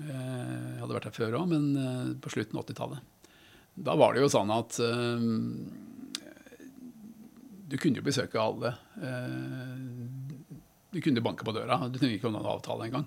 Eh, 0.00 0.08
jeg 0.08 0.80
hadde 0.80 0.96
vært 0.96 1.10
der 1.10 1.18
før 1.18 1.38
òg, 1.42 1.52
men 1.52 1.70
eh, 1.76 2.10
på 2.22 2.32
slutten 2.32 2.56
av 2.56 2.64
80-tallet. 2.66 3.00
Da 3.80 3.96
var 4.00 4.16
det 4.16 4.24
jo 4.24 4.32
sånn 4.32 4.50
at 4.52 4.76
du 7.70 7.76
kunne 7.78 8.00
jo 8.00 8.04
besøke 8.04 8.40
alle. 8.42 8.72
Du 10.90 10.98
kunne 11.00 11.22
banke 11.24 11.46
på 11.46 11.54
døra. 11.54 11.78
Du 11.86 11.96
trengte 11.96 12.16
ikke 12.18 12.28
å 12.28 12.34
ha 12.34 12.40
en 12.42 12.48
avtale 12.50 12.88
engang. 12.88 13.06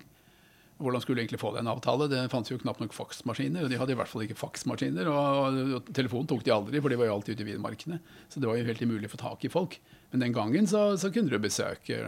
Hvordan 0.82 1.02
skulle 1.02 1.20
du 1.20 1.22
egentlig 1.22 1.38
få 1.38 1.52
deg 1.54 1.62
en 1.62 1.70
avtale? 1.70 2.08
Det 2.10 2.22
fantes 2.32 2.50
jo 2.50 2.58
knapt 2.58 2.80
nok 2.82 2.94
faksmaskiner. 2.96 3.62
Og 3.62 3.70
de 3.70 3.78
hadde 3.78 3.94
i 3.94 3.98
hvert 3.98 4.10
fall 4.10 4.24
ikke 4.24 4.38
faksmaskiner. 4.38 5.10
Og, 5.10 5.58
og 5.78 5.92
telefonen 5.94 6.30
tok 6.30 6.42
de 6.46 6.54
aldri, 6.54 6.80
for 6.82 6.90
de 6.90 6.98
var 6.98 7.10
jo 7.10 7.18
alltid 7.18 7.36
ute 7.36 7.46
i 7.46 7.50
vinmarkene. 7.52 8.00
Så 8.32 8.42
det 8.42 8.50
var 8.50 8.58
jo 8.58 8.66
helt 8.66 8.82
umulig 8.82 9.10
å 9.10 9.14
få 9.14 9.20
tak 9.22 9.46
i 9.46 9.52
folk. 9.52 9.78
Men 10.10 10.26
den 10.26 10.34
gangen 10.34 10.66
så, 10.70 10.88
så 10.98 11.12
kunne 11.14 11.30
du 11.30 11.38
besøke 11.42 12.00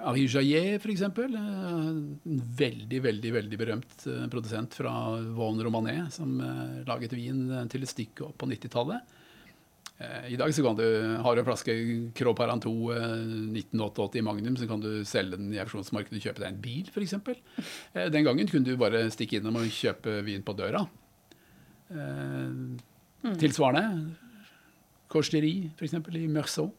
Ari 0.00 0.24
Jaillet, 0.24 0.80
f.eks. 0.80 1.04
En 1.04 2.42
veldig, 2.62 3.02
veldig 3.04 3.32
veldig 3.36 3.58
berømt 3.60 4.06
eh, 4.08 4.24
produsent 4.32 4.78
fra 4.80 4.92
Vaughan 5.36 5.60
Romanet, 5.66 6.14
som 6.16 6.38
eh, 6.40 6.78
laget 6.88 7.12
vin 7.12 7.44
til 7.68 7.84
et 7.84 7.92
stykke 7.92 8.30
opp 8.30 8.38
på 8.40 8.48
90-tallet. 8.48 9.18
Eh, 10.02 10.32
I 10.32 10.36
dag 10.36 10.54
så 10.54 10.64
kan 10.64 10.76
du, 10.78 10.86
har 11.22 11.34
du 11.34 11.42
en 11.42 11.46
flaske 11.46 11.74
Cros 12.16 12.36
Paran 12.38 12.62
2 12.62 12.72
1988 12.92 14.18
i 14.18 14.24
Magnum, 14.26 14.56
så 14.58 14.68
kan 14.70 14.82
du 14.82 14.90
selge 15.08 15.38
den 15.38 15.52
i 15.54 15.60
auksjonsmarkedet 15.62 16.18
og 16.18 16.26
kjøpe 16.26 16.42
deg 16.42 16.48
en 16.50 16.62
bil, 16.64 16.90
f.eks. 16.90 17.14
Eh, 17.94 18.08
den 18.12 18.26
gangen 18.26 18.50
kunne 18.50 18.66
du 18.66 18.80
bare 18.80 19.04
stikke 19.14 19.38
innom 19.38 19.60
og 19.60 19.70
kjøpe 19.72 20.20
vin 20.26 20.44
på 20.46 20.56
døra. 20.58 20.84
Eh, 21.92 22.50
mm. 22.50 23.36
Tilsvarende 23.42 23.86
Corsteri, 25.12 25.54
f.eks. 25.76 25.98
i 26.18 26.28
Meursault 26.30 26.78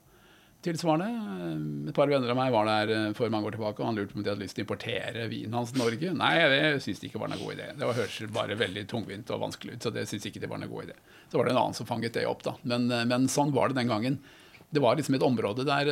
tilsvarende. 0.63 1.07
Eh, 1.07 1.89
et 1.91 1.97
par 1.97 2.09
venner 2.11 2.31
av 2.33 2.37
meg 2.39 2.53
var 2.53 2.67
der 2.69 2.93
eh, 2.93 3.15
for 3.17 3.31
mange 3.33 3.49
år 3.49 3.57
tilbake, 3.57 3.81
og 3.81 3.89
han 3.89 3.99
lurte 3.99 4.15
på 4.15 4.21
om 4.21 4.25
de 4.25 4.31
hadde 4.31 4.43
lyst 4.43 4.57
til 4.57 4.63
å 4.63 4.67
importere 4.67 5.27
vinen 5.31 5.57
hans 5.57 5.73
til 5.73 5.83
Norge. 5.83 6.13
Nei, 6.19 6.33
det 6.53 6.61
syntes 6.83 7.03
de 7.03 7.09
ikke 7.09 7.21
var 7.21 7.31
noen 7.31 7.43
god 7.43 7.55
idé. 7.57 7.69
Det 7.79 7.91
hørtes 7.99 8.35
bare 8.35 8.59
veldig 8.59 8.85
tungvint 8.91 9.33
og 9.35 9.43
vanskelig 9.45 9.77
ut, 9.77 9.87
så 9.87 9.93
det 9.95 10.07
syntes 10.09 10.29
ikke 10.31 10.43
det 10.43 10.51
var 10.51 10.61
noen 10.63 10.73
god 10.73 10.89
idé. 10.89 10.97
Så 11.31 11.39
var 11.39 11.47
det 11.47 11.55
en 11.55 11.61
annen 11.63 11.79
som 11.79 11.89
fanget 11.89 12.17
det 12.17 12.27
opp, 12.29 12.45
da. 12.47 12.55
Men, 12.63 12.89
eh, 12.91 13.05
men 13.09 13.29
sånn 13.31 13.53
var 13.55 13.71
det 13.71 13.81
den 13.81 13.91
gangen. 13.91 14.19
Det 14.73 14.81
var 14.83 14.97
liksom 14.97 15.19
et 15.19 15.25
område 15.25 15.67
der 15.67 15.85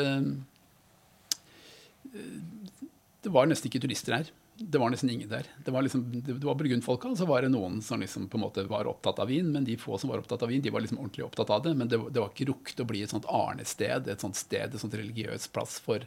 Det 3.22 3.30
var 3.30 3.46
nesten 3.46 3.70
ikke 3.70 3.84
turister 3.84 4.16
her 4.18 4.32
det 4.56 4.78
var 4.78 4.92
nesten 4.92 5.10
ingen 5.10 5.30
der. 5.30 5.48
Det 5.66 5.72
var, 5.72 5.82
liksom, 5.82 6.04
var 6.44 6.56
burgundfolka, 6.56 7.10
og 7.10 7.18
så 7.18 7.26
var 7.26 7.42
det 7.42 7.52
noen 7.54 7.80
som 7.82 8.02
liksom 8.02 8.28
på 8.30 8.38
en 8.38 8.44
måte 8.44 8.64
var 8.70 8.90
opptatt 8.90 9.20
av 9.24 9.30
vin. 9.32 9.50
Men 9.52 9.66
de 9.66 9.78
få 9.80 9.98
som 9.98 10.12
var 10.12 10.22
opptatt 10.22 10.44
av 10.44 10.52
vin, 10.52 10.62
de 10.62 10.74
var 10.74 10.84
liksom 10.84 11.00
ordentlig 11.00 11.26
opptatt 11.26 11.50
av 11.50 11.64
det. 11.66 11.74
Men 11.78 11.90
det, 11.90 11.98
det 12.12 12.22
var 12.22 12.34
ikke 12.34 12.50
rukket 12.52 12.84
å 12.84 12.88
bli 12.90 13.04
et 13.06 13.14
sånt 13.14 13.28
arnested, 13.32 14.10
et 14.12 14.24
sånt 14.24 14.38
sted, 14.38 14.74
et 14.76 14.84
sånt 14.84 14.98
religiøst 14.98 15.52
plass 15.56 15.80
for, 15.84 16.06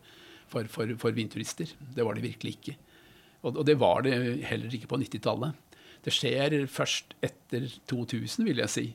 for, 0.53 0.69
for, 0.71 0.95
for 1.01 1.17
vinturister. 1.17 1.73
Det 1.97 2.07
var 2.07 2.15
det 2.15 2.27
virkelig 2.27 2.59
ikke. 2.59 2.77
Og, 3.43 3.57
og 3.57 3.65
det 3.69 3.79
var 3.81 4.05
det 4.07 4.19
heller 4.49 4.77
ikke 4.77 4.93
på 4.93 5.01
90-tallet. 5.03 5.81
Det 6.05 6.13
skjer 6.13 6.59
først 6.71 7.17
etter 7.25 7.67
2000, 7.91 8.45
vil 8.47 8.61
jeg 8.63 8.73
si. 8.73 8.87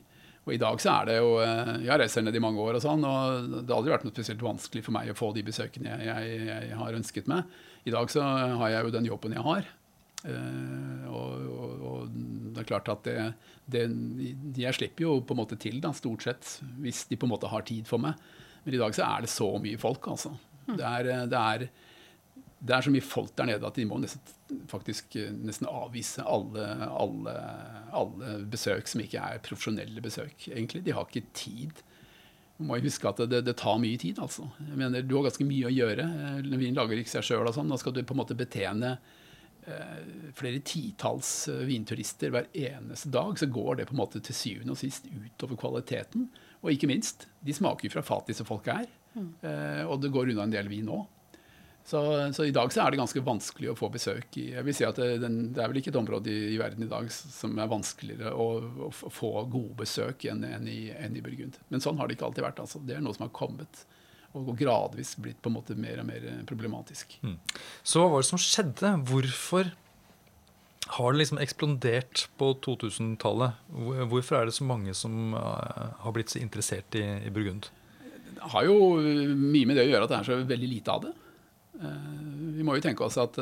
Og 0.46 0.54
i 0.54 0.60
dag 0.60 0.78
så 0.80 0.94
er 0.94 1.08
det 1.10 1.16
jo 1.18 1.34
eh, 1.44 1.74
Jeg 1.82 1.90
har 1.92 2.00
reist 2.00 2.16
ned 2.22 2.36
i 2.36 2.42
mange 2.42 2.62
år 2.64 2.78
og 2.78 2.84
sånn, 2.84 3.02
og 3.04 3.50
det 3.58 3.66
har 3.68 3.76
aldri 3.76 3.92
vært 3.92 4.06
noe 4.06 4.14
spesielt 4.14 4.44
vanskelig 4.44 4.86
for 4.86 4.96
meg 4.96 5.10
å 5.12 5.18
få 5.18 5.34
de 5.36 5.44
besøkene 5.44 5.90
jeg, 5.90 6.06
jeg, 6.08 6.46
jeg 6.70 6.78
har 6.80 6.96
ønsket 6.96 7.28
meg. 7.30 7.58
I 7.88 7.94
dag 7.94 8.10
så 8.12 8.24
har 8.24 8.72
jeg 8.72 8.86
jo 8.86 8.94
den 8.94 9.08
jobben 9.08 9.36
jeg 9.36 9.44
har. 9.46 9.68
Uh, 10.20 11.06
og, 11.08 11.46
og, 11.48 11.84
og, 11.90 12.16
det 12.52 12.60
er 12.60 12.66
klart 12.68 12.90
at 12.92 13.06
det, 13.06 13.14
det, 13.72 13.86
Jeg 14.60 14.76
slipper 14.76 15.06
jo 15.06 15.14
på 15.24 15.32
en 15.32 15.40
måte 15.40 15.56
til, 15.56 15.78
da, 15.80 15.94
stort 15.96 16.26
sett, 16.26 16.58
hvis 16.82 17.06
de 17.08 17.16
på 17.16 17.28
en 17.28 17.32
måte 17.32 17.48
har 17.48 17.64
tid 17.68 17.88
for 17.88 18.02
meg. 18.02 18.20
Men 18.66 18.76
i 18.76 18.80
dag 18.82 18.96
så 18.96 19.06
er 19.06 19.24
det 19.24 19.32
så 19.32 19.48
mye 19.62 19.80
folk, 19.80 20.10
altså. 20.12 20.34
Mm. 20.66 20.74
Det, 20.74 20.84
er, 20.84 21.08
det, 21.30 21.40
er, 21.40 21.64
det, 22.60 22.74
er, 22.74 22.84
så 22.84 22.92
mye 22.92 23.06
folk 23.06 23.32
der 23.38 23.48
nede 23.48 23.70
at 23.70 23.80
de 23.80 23.86
må 23.88 24.00
nesten, 24.02 24.60
faktisk 24.68 25.16
nesten 25.40 25.70
avvise 25.70 26.26
alle, 26.26 26.66
alle, 26.90 27.36
alle 27.96 28.34
besøk 28.52 28.90
som 28.90 29.00
ikke 29.06 29.24
er 29.24 29.40
profesjonelle 29.46 30.04
besøk, 30.04 30.50
egentlig. 30.50 30.84
De 30.84 30.96
har 30.96 31.08
ikke 31.08 31.32
tid 31.32 31.80
du 32.60 32.66
må 32.68 32.76
huske 32.84 33.08
at 33.08 33.22
det, 33.30 33.40
det, 33.46 33.56
tar 33.56 33.78
mye 33.80 33.96
tid. 34.00 34.18
altså. 34.20 34.44
Jeg 34.60 34.76
mener, 34.76 35.02
Du 35.02 35.16
har 35.16 35.24
ganske 35.30 35.46
mye 35.48 35.70
å 35.70 35.72
gjøre. 35.72 36.04
Vin 36.60 36.76
lager 36.76 37.00
ikke 37.00 37.14
seg 37.14 37.24
sjøl. 37.30 37.48
Sånn. 37.56 37.72
Da 37.72 37.78
skal 37.80 37.94
du 37.96 38.02
på 38.04 38.12
en 38.12 38.20
måte 38.20 38.36
betjene 38.36 38.90
eh, 39.64 40.02
flere 40.36 40.60
titalls 40.60 41.48
eh, 41.48 41.62
vinturister 41.70 42.34
hver 42.34 42.50
eneste 42.52 43.08
dag. 43.16 43.32
Så 43.40 43.48
går 43.48 43.80
det 43.80 43.88
på 43.88 43.96
en 43.96 44.02
måte 44.02 44.20
til 44.20 44.36
syvende 44.36 44.76
og 44.76 44.80
sist 44.82 45.08
utover 45.08 45.56
kvaliteten. 45.62 46.28
Og 46.60 46.74
ikke 46.74 46.90
minst, 46.90 47.30
de 47.40 47.56
smaker 47.56 47.88
jo 47.88 47.94
fra 47.96 48.04
fat, 48.04 48.28
disse 48.28 48.44
folka 48.44 48.76
her. 48.82 48.92
Mm. 49.16 49.32
Eh, 49.40 49.82
og 49.88 50.04
det 50.04 50.12
går 50.12 50.34
unna 50.34 50.44
en 50.44 50.52
del 50.52 50.68
vin 50.68 50.92
òg. 50.92 51.08
Så, 51.84 52.00
så, 52.36 52.44
i 52.44 52.52
dag 52.54 52.72
så 52.72 52.84
er 52.84 52.92
det 52.92 53.00
ganske 53.00 53.22
vanskelig 53.24 53.70
å 53.72 53.76
få 53.78 53.88
besøk 53.90 54.36
i 54.38 54.50
Jeg 54.52 54.66
vil 54.66 54.76
si 54.76 54.84
at 54.86 54.98
det, 55.00 55.16
den, 55.22 55.38
det 55.56 55.62
er 55.62 55.70
vel 55.72 55.80
ikke 55.80 55.90
et 55.90 55.98
område 55.98 56.30
i, 56.30 56.52
i, 56.52 56.58
verden 56.60 56.84
i 56.84 56.90
dag 56.90 57.08
som 57.10 57.56
er 57.58 57.70
vanskeligere 57.70 58.34
å, 58.36 58.48
å 58.86 58.90
få 58.92 59.32
gode 59.50 59.78
besøk 59.80 60.28
enn, 60.30 60.44
enn, 60.46 60.68
i, 60.70 60.82
enn, 60.92 61.16
i, 61.16 61.24
Burgund. 61.24 61.58
Men 61.72 61.82
sånn 61.82 61.98
har 61.98 62.06
det 62.06 62.18
ikke 62.18 62.28
alltid 62.28 62.46
vært. 62.46 62.62
Altså. 62.62 62.82
Det 62.84 62.94
er 62.94 63.02
noe 63.04 63.16
som 63.16 63.26
har 63.26 63.34
kommet 63.34 63.84
og 64.38 64.52
gradvis 64.54 65.16
blitt 65.18 65.40
på 65.42 65.50
en 65.50 65.56
måte 65.56 65.74
mer 65.74 66.02
og 66.02 66.06
mer 66.06 66.26
problematisk. 66.46 67.16
Mm. 67.26 67.38
Så 67.82 68.02
hva 68.02 68.12
var 68.12 68.22
det 68.22 68.28
som 68.28 68.38
skjedde? 68.38 68.92
Hvorfor 69.10 69.72
har 70.94 71.12
det 71.12 71.20
liksom 71.20 71.40
eksplodert 71.42 72.28
på 72.38 72.52
2000-tallet? 72.66 73.58
Hvorfor 74.10 74.38
er 74.38 74.48
det 74.48 74.54
så 74.56 74.66
mange 74.66 74.94
som 74.94 75.34
eh, 75.34 75.90
har 76.04 76.14
blitt 76.14 76.32
så 76.32 76.40
interessert 76.42 76.94
i, 76.98 77.04
i 77.26 77.34
Burgund? 77.34 77.68
Det 78.30 78.52
har 78.54 78.66
jo 78.66 78.76
mye 78.98 79.68
med 79.68 79.76
det 79.76 79.84
å 79.84 79.90
gjøre 79.90 80.06
at 80.06 80.14
det 80.14 80.20
er 80.20 80.30
så 80.30 80.38
veldig 80.48 80.70
lite 80.70 80.94
av 80.94 81.04
det. 81.04 81.12
Eh, 81.78 82.24
vi 82.56 82.66
må 82.66 82.74
jo 82.76 82.84
tenke 82.84 83.06
oss 83.06 83.18
at 83.20 83.38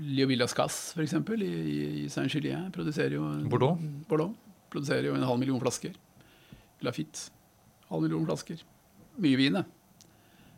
Liovillas 0.00 0.28
Villas 0.28 0.54
Cass, 0.54 0.78
f.eks., 0.94 1.16
i, 1.42 1.50
i 2.04 2.08
Saint-Gilien, 2.12 2.68
produserer 2.74 3.16
jo 3.16 3.24
Bordeaux. 3.50 3.80
Bordeaux 4.08 4.34
produserer 4.70 5.08
jo 5.08 5.16
en 5.16 5.26
halv 5.26 5.40
million 5.42 5.60
flasker. 5.60 5.96
Lafitte, 6.86 7.30
halv 7.90 8.06
million 8.06 8.24
flasker. 8.28 8.62
Mye 9.20 9.38
vin, 9.40 9.58
det. 9.58 9.64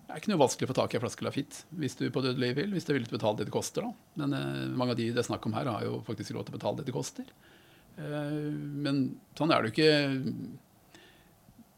Det 0.03 0.18
er 0.18 0.20
ikke 0.20 0.33
noe 0.35 0.43
vanskelig 0.43 0.68
å 0.68 0.70
få 0.74 0.76
tak 0.76 0.93
i 0.93 0.99
en 0.99 1.03
flaske 1.07 1.24
Lafitte 1.24 1.78
hvis 1.80 1.95
du 1.97 2.03
på 2.12 2.20
dødelig 2.20 2.51
vil, 2.59 2.74
hvis 2.74 2.85
du 2.85 2.91
er 2.93 2.99
villig 2.99 3.09
til 3.09 3.16
å 3.16 3.20
betale 3.20 3.41
det 3.41 3.47
det 3.49 3.55
koster. 3.55 3.87
da. 3.87 4.11
Men 4.20 4.37
eh, 4.37 4.66
mange 4.76 4.93
av 4.93 5.01
de 5.01 5.09
det 5.09 5.22
er 5.22 5.28
snakk 5.30 5.49
om 5.49 5.57
her, 5.57 5.70
har 5.72 5.87
jo 5.87 6.03
faktisk 6.05 6.37
lov 6.37 6.45
til 6.47 6.55
å 6.55 6.59
betale 6.59 6.83
det 6.83 6.91
det 6.91 6.97
koster. 6.97 7.33
Eh, 7.97 8.53
men 8.85 9.03
sånn 9.39 9.55
er 9.55 9.62
det 9.62 9.70
jo 9.70 9.74
ikke 9.76 9.93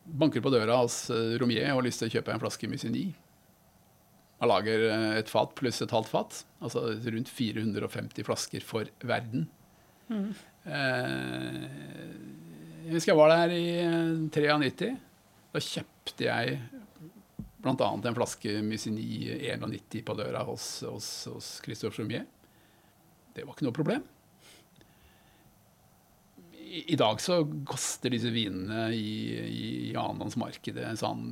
banker 0.05 0.43
på 0.45 0.53
døra 0.53 0.79
hos 0.83 1.09
eh, 1.13 1.37
Romier 1.41 1.71
og 1.73 1.81
har 1.81 1.87
lyst 1.89 2.03
til 2.03 2.11
å 2.11 2.15
kjøpe 2.17 2.35
en 2.35 2.43
flaske 2.43 2.69
Musigny. 2.71 3.07
Man 4.43 4.51
lager 4.51 4.87
eh, 4.91 5.11
et 5.21 5.33
fat 5.33 5.55
pluss 5.59 5.81
et 5.85 5.95
halvt 5.95 6.13
fat, 6.13 6.41
altså 6.65 6.87
rundt 6.93 7.33
450 7.33 8.27
flasker 8.29 8.67
for 8.67 8.91
verden. 9.05 9.49
Mm. 10.13 10.31
Eh, 10.69 11.61
jeg 12.85 12.97
husker 12.99 13.15
jeg 13.15 13.21
var 13.21 13.33
der 13.33 13.57
i 13.57 13.67
93. 14.29 14.93
Da 15.55 15.63
kjøpte 15.63 16.27
jeg 16.27 16.59
bl.a. 17.65 17.89
en 17.89 18.19
flaske 18.19 18.59
Musigny 18.67 19.39
91 19.41 20.03
på 20.05 20.19
døra 20.19 20.45
hos, 20.45 20.67
hos, 20.85 21.13
hos 21.33 21.55
Christophe 21.65 22.03
Romier. 22.03 22.27
Det 23.35 23.47
var 23.47 23.57
ikke 23.57 23.67
noe 23.67 23.77
problem 23.77 24.05
i, 26.75 26.97
dag 26.97 27.21
så 27.21 27.39
koster 27.67 28.11
disse 28.11 28.31
vinene 28.35 28.89
i, 28.95 29.11
i, 29.39 29.69
annenhåndsmarkedet 29.95 30.95
sånn 30.99 31.25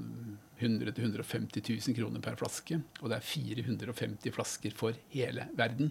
100 0.63 0.93
000-150 0.95 1.65
000 1.89 1.97
kroner 1.97 2.23
per 2.23 2.39
flaske. 2.39 2.79
Og 3.01 3.11
det 3.11 3.19
er 3.19 3.27
450 3.27 4.35
flasker 4.37 4.77
for 4.79 4.99
hele 5.15 5.49
verden. 5.59 5.91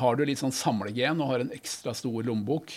Har 0.00 0.16
du 0.16 0.24
litt 0.26 0.40
sånn 0.42 0.54
samlegen 0.54 1.22
og 1.22 1.30
har 1.30 1.44
en 1.44 1.54
ekstra 1.54 1.94
stor 1.94 2.24
lommebok, 2.26 2.72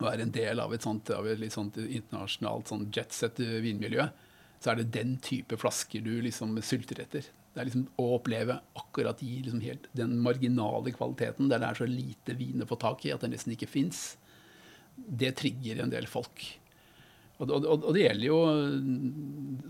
og 0.00 0.08
er 0.10 0.24
en 0.24 0.34
del 0.34 0.60
av 0.60 0.72
et, 0.74 0.84
sånt, 0.84 1.12
av 1.14 1.28
et 1.30 1.40
litt 1.40 1.54
sånt 1.54 1.78
internasjonalt 1.80 2.72
sånn 2.72 2.88
jetset 2.92 3.38
vinmiljø, 3.40 4.08
så 4.62 4.72
er 4.72 4.80
det 4.80 4.92
den 4.94 5.16
type 5.22 5.56
flasker 5.58 6.04
du 6.04 6.16
liksom 6.24 6.58
sulter 6.64 7.00
etter. 7.04 7.28
Det 7.52 7.60
er 7.60 7.68
liksom 7.68 7.86
å 8.00 8.14
oppleve 8.16 8.58
akkurat 8.78 9.20
i 9.24 9.42
liksom 9.44 9.62
helt 9.64 9.88
den 9.96 10.14
marginale 10.24 10.92
kvaliteten 10.94 11.50
der 11.52 11.60
det 11.60 11.68
er 11.68 11.80
så 11.82 11.88
lite 11.88 12.36
vin 12.38 12.64
å 12.64 12.68
få 12.68 12.78
tak 12.80 13.04
i 13.06 13.12
at 13.12 13.24
den 13.24 13.34
nesten 13.34 13.52
ikke 13.56 13.70
fins 13.70 14.12
det 15.06 15.36
trigger 15.38 15.82
en 15.82 15.90
del 15.92 16.06
folk. 16.10 16.58
Og, 17.38 17.50
og, 17.50 17.66
og, 17.74 17.94
det, 17.94 18.02
gjelder 18.04 18.26
jo, 18.28 18.38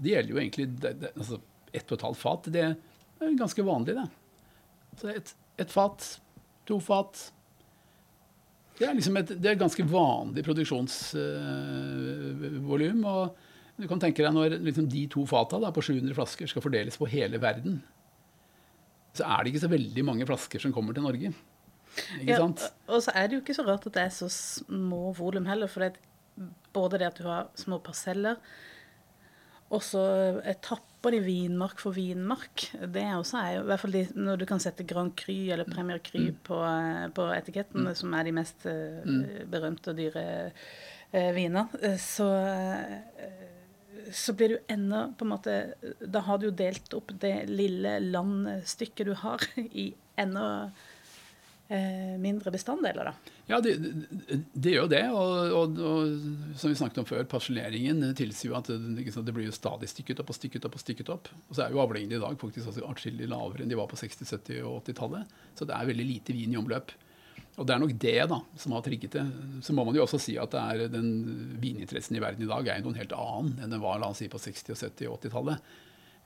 det 0.03 0.11
gjelder 0.13 0.33
jo 0.35 0.41
egentlig 0.43 0.67
det, 0.77 0.93
det, 1.01 1.11
altså 1.17 1.37
Ett 1.73 1.89
og 1.89 1.97
et 1.97 2.05
halvt 2.05 2.21
fat, 2.21 2.45
det 2.53 2.65
er 2.69 2.77
ganske 3.39 3.63
vanlig, 3.65 3.95
det. 3.97 4.09
Så 5.01 5.09
et, 5.09 5.25
et 5.63 5.71
fat, 5.73 6.21
to 6.69 6.77
fat 6.85 7.33
Det 8.77 8.85
er 8.85 8.93
liksom 8.99 9.17
et, 9.17 9.33
det 9.41 9.49
er 9.49 9.63
ganske 9.63 9.85
vanlig 9.89 10.45
produksjonsvolum. 10.45 13.01
Uh, 13.07 13.09
og 13.09 13.33
du 13.81 13.89
kan 13.89 14.03
tenke 14.03 14.25
deg 14.25 14.35
når 14.37 14.59
liksom 14.61 14.89
de 14.93 15.07
to 15.11 15.25
fata 15.29 15.57
da, 15.63 15.71
på 15.73 15.83
700 15.85 16.13
flasker 16.19 16.47
skal 16.51 16.65
fordeles 16.65 16.99
på 17.01 17.09
hele 17.09 17.41
verden, 17.41 17.81
så 19.17 19.23
er 19.29 19.39
det 19.41 19.49
ikke 19.53 19.65
så 19.65 19.73
veldig 19.73 20.05
mange 20.09 20.27
flasker 20.29 20.61
som 20.61 20.73
kommer 20.77 20.93
til 20.97 21.05
Norge. 21.05 21.29
Ikke 22.21 22.39
sant? 22.41 22.65
og 22.89 23.03
så 23.05 23.13
er 23.15 23.29
det 23.29 23.37
jo 23.37 23.43
ikke 23.43 23.57
så 23.57 23.67
rart 23.67 23.87
at 23.89 23.97
det 23.97 24.03
er 24.07 24.15
så 24.15 24.29
små 24.33 25.13
volum 25.17 25.49
heller. 25.51 25.71
For 25.71 25.85
det 25.85 25.97
både 26.73 27.01
det 27.01 27.11
at 27.11 27.19
du 27.21 27.27
har 27.29 27.51
små 27.59 27.79
parseller, 27.85 28.39
og 29.73 29.81
så 29.85 30.03
etapper 30.49 31.15
de 31.15 31.21
vinmark 31.25 31.81
for 31.81 31.97
vinmark. 31.97 32.67
Det 32.93 33.03
er 33.03 33.15
også 33.17 33.41
er 33.41 33.59
i 33.59 33.63
hvert 33.69 33.81
fall 33.81 33.97
de, 33.97 34.03
når 34.17 34.43
du 34.43 34.47
kan 34.49 34.61
sette 34.61 34.85
Grand 34.89 35.15
Cru 35.17 35.33
eller 35.33 35.69
Premier 35.69 36.01
Cru 36.05 36.21
mm. 36.27 36.43
på, 36.45 36.59
på, 37.17 37.29
etiketten, 37.33 37.87
mm. 37.89 37.95
som 37.97 38.17
er 38.17 38.29
de 38.29 38.35
mest 38.37 38.67
mm. 38.69 39.23
berømte 39.53 39.95
og 39.95 40.01
dyre 40.01 40.25
eh, 41.13 41.31
viner, 41.37 41.73
så 42.01 42.29
uh, 42.29 43.41
så 44.13 44.35
blir 44.37 44.49
du 44.53 44.73
enda 44.73 45.07
på 45.19 45.25
en 45.25 45.31
måte 45.31 45.53
Da 46.01 46.21
har 46.27 46.39
du 46.39 46.49
jo 46.49 46.55
delt 46.57 46.95
opp 46.97 47.13
det 47.23 47.47
lille 47.49 47.97
landstykket 48.03 49.09
du 49.09 49.15
har, 49.23 49.45
i 49.57 49.93
enda 50.21 50.49
eh, 50.67 50.91
mindre 52.23 52.53
bestanddeler, 52.55 53.11
da? 53.11 53.35
Ja, 53.49 53.61
det, 53.65 53.77
det, 54.53 54.73
gjør 54.75 54.85
jo 54.85 54.91
det. 54.93 55.03
Og, 55.11 55.55
og, 55.59 55.79
og, 55.83 56.57
som 56.61 56.73
vi 56.73 56.79
snakket 56.79 57.03
om 57.03 57.09
før, 57.09 57.23
parseleringen 57.31 58.05
tilsier 58.19 58.53
jo 58.53 58.59
at 58.59 58.69
det, 58.71 59.07
det, 59.13 59.35
blir 59.35 59.49
jo 59.49 59.55
stadig 59.57 59.91
stykket 59.91 60.21
opp 60.23 60.33
og 60.33 60.39
stykket 60.39 60.69
opp. 60.69 60.77
Og 60.79 60.85
stykket 60.85 61.15
opp. 61.15 61.31
Og 61.49 61.57
så 61.57 61.67
er 61.67 61.75
jo 61.75 61.83
avlingene 61.85 62.19
i 62.19 62.25
dag 62.25 62.37
faktisk 62.41 62.71
altså 62.71 62.85
atskillig 62.89 63.31
lavere 63.31 63.65
enn 63.65 63.73
de 63.73 63.79
var 63.79 63.91
på 63.91 63.99
60-, 64.01 64.29
70- 64.35 64.61
og 64.69 64.83
80-tallet. 64.83 65.41
Så 65.59 65.69
det 65.69 65.79
er 65.79 65.91
veldig 65.93 66.09
lite 66.09 66.37
vin 66.37 66.55
i 66.55 66.61
omløp. 66.61 66.95
Og 67.61 67.69
det 67.69 67.75
er 67.75 67.83
nok 67.83 67.93
det 68.01 68.19
da, 68.31 68.39
som 68.57 68.73
har 68.73 68.85
trigget 68.85 69.17
det. 69.19 69.25
Så 69.65 69.75
må 69.77 69.85
man 69.85 69.97
jo 69.97 70.07
også 70.07 70.21
si 70.23 70.39
at 70.41 70.55
den 70.93 71.11
vininteressen 71.61 72.17
i 72.17 72.23
verden 72.23 72.47
i 72.47 72.51
dag 72.51 72.69
er 72.69 72.81
jo 72.81 72.89
noen 72.89 73.01
helt 73.01 73.13
annen 73.17 73.59
enn 73.61 73.75
den 73.75 73.83
var 73.83 74.01
la 74.01 74.09
oss 74.13 74.23
si, 74.23 74.29
på 74.33 74.41
60-, 74.41 74.73
70- 74.73 75.11
og 75.11 75.19
80-tallet. 75.21 75.75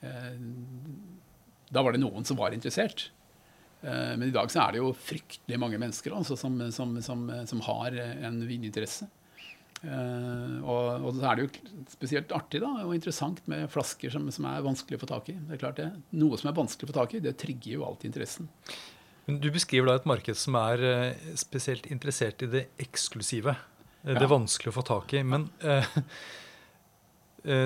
Eh, 0.07 0.37
da 1.67 1.83
var 1.83 1.95
det 1.95 1.99
noen 1.99 2.27
som 2.27 2.39
var 2.39 2.55
interessert. 2.55 3.09
Eh, 3.87 4.15
men 4.17 4.27
i 4.27 4.35
dag 4.35 4.51
så 4.51 4.65
er 4.65 4.75
det 4.75 4.81
jo 4.81 4.91
fryktelig 4.95 5.59
mange 5.61 5.79
mennesker 5.79 6.15
altså, 6.15 6.37
som, 6.39 6.59
som, 6.75 6.97
som, 7.03 7.23
som, 7.47 7.63
har 7.69 7.95
en 8.27 8.41
vininteresse. 8.47 9.07
Uh, 9.77 10.57
og, 10.65 11.03
og, 11.05 11.11
så 11.19 11.27
er 11.29 11.37
det 11.37 11.43
jo 11.45 11.83
spesielt 11.91 12.31
artig 12.33 12.63
da, 12.63 12.71
og 12.81 12.95
interessant 12.95 13.43
med 13.45 13.67
flasker 13.69 14.09
som, 14.09 14.25
er 14.25 14.65
vanskelig 14.65 14.97
å 14.97 15.03
få 15.03 15.09
tak 15.11 15.29
i. 15.29 15.37
Det 15.37 15.53
er 15.53 15.61
klart 15.61 15.81
det. 15.81 15.91
Noe 16.17 16.39
som 16.39 16.49
er 16.49 16.57
vanskelig 16.57 16.87
å 16.87 16.91
få 16.91 16.97
tak 16.97 17.13
i, 17.13 17.21
det 17.23 17.35
trigger 17.37 17.75
jo 17.75 17.85
alltid 17.85 18.09
interessen. 18.09 18.49
Men 19.27 19.39
Du 19.43 19.51
beskriver 19.53 19.91
da 19.91 19.99
et 19.99 20.09
marked 20.09 20.39
som 20.39 20.57
er 20.59 20.83
uh, 20.83 21.31
spesielt 21.37 21.87
interessert 21.93 22.41
i 22.41 22.51
det 22.55 22.65
eksklusive. 22.81 23.53
Ja. 24.01 24.17
Det 24.17 24.31
vanskelige 24.31 24.73
å 24.73 24.79
få 24.79 24.85
tak 24.87 25.13
i. 25.19 25.21
Men 25.27 25.49
eh, 25.67 25.87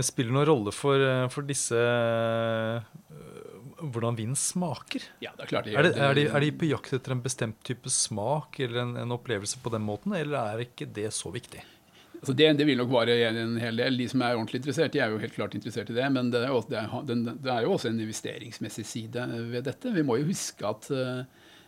spiller 0.07 0.32
det 0.32 0.36
noen 0.36 0.47
rolle 0.49 0.72
for, 0.74 1.03
for 1.30 1.45
disse 1.45 1.78
hvordan 3.82 4.17
vinen 4.17 4.38
smaker? 4.38 5.03
Ja, 5.23 5.34
det 5.38 5.47
Er 5.47 5.51
klart. 5.51 5.67
Det, 5.67 5.75
er, 5.75 5.89
det, 5.89 5.93
er, 5.97 6.15
de, 6.17 6.25
er, 6.29 6.45
de, 6.45 6.53
på 6.53 6.69
jakt 6.69 6.93
etter 6.97 7.15
en 7.15 7.23
bestemt 7.23 7.59
type 7.67 7.91
smak 7.91 8.59
eller 8.61 8.84
en, 8.86 8.95
en 9.01 9.15
opplevelse 9.17 9.61
på 9.63 9.73
den 9.73 9.86
måten, 9.86 10.15
eller 10.17 10.53
er 10.53 10.65
ikke 10.67 10.89
det 10.93 11.09
så 11.17 11.34
viktig? 11.34 11.63
Altså 12.21 12.36
det, 12.38 12.51
det, 12.59 12.65
vil 12.69 12.77
nok 12.77 12.91
være 12.93 13.15
en 13.32 13.55
hel 13.57 13.79
del. 13.82 13.95
De 13.97 14.05
som 14.11 14.21
er 14.21 14.36
ordentlig 14.36 14.59
interessert, 14.61 14.93
de 14.93 15.01
er 15.01 15.09
jo 15.09 15.21
helt 15.23 15.34
klart 15.34 15.55
interessert 15.57 15.89
i 15.89 15.95
det. 15.97 16.05
Men 16.13 16.29
det 16.29 16.43
er 16.45 16.51
jo, 16.53 16.59
det 16.69 16.77
er, 16.77 16.91
det 17.09 17.49
er 17.49 17.63
jo 17.65 17.71
også 17.73 17.89
en 17.89 18.01
investeringsmessig 18.03 18.86
side 18.86 19.23
ved 19.49 19.65
dette. 19.65 19.93
Vi 19.95 20.03
må 20.05 20.19
jo 20.19 20.27
huske 20.29 20.67
at 20.69 20.89
uh, 20.93 21.23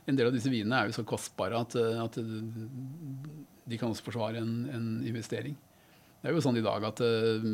en 0.05 0.19
del 0.19 0.29
av 0.29 0.35
disse 0.35 0.53
vinene 0.53 0.77
er 0.77 0.91
jo 0.91 0.99
så 0.99 1.05
kostbare 1.09 1.57
at, 1.57 1.73
uh, 1.73 2.03
at 2.05 2.19
de 2.21 3.79
kan 3.81 3.89
også 3.89 4.05
forsvare 4.05 4.43
en, 4.43 4.53
en, 4.69 4.91
investering. 5.09 5.57
Det 6.21 6.29
er 6.29 6.37
jo 6.37 6.45
sånn 6.45 6.61
i 6.61 6.65
dag 6.65 6.85
at 6.85 7.01
uh, 7.01 7.49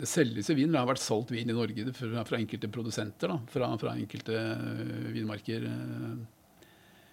det 0.00 0.08
selges 0.08 0.48
jo 0.48 0.56
vin. 0.56 0.72
Det 0.72 0.80
har 0.80 0.88
vært 0.88 1.02
solgt 1.02 1.32
vin 1.34 1.50
i 1.50 1.56
Norge 1.56 1.92
fra, 1.96 2.24
fra 2.24 2.38
enkelte 2.40 2.70
produsenter. 2.72 3.32
Da, 3.34 3.38
fra, 3.52 3.68
fra, 3.80 3.94
enkelte 4.00 4.36
uh, 4.36 5.08
vinmarker. 5.12 5.66
Uh, 5.68 6.20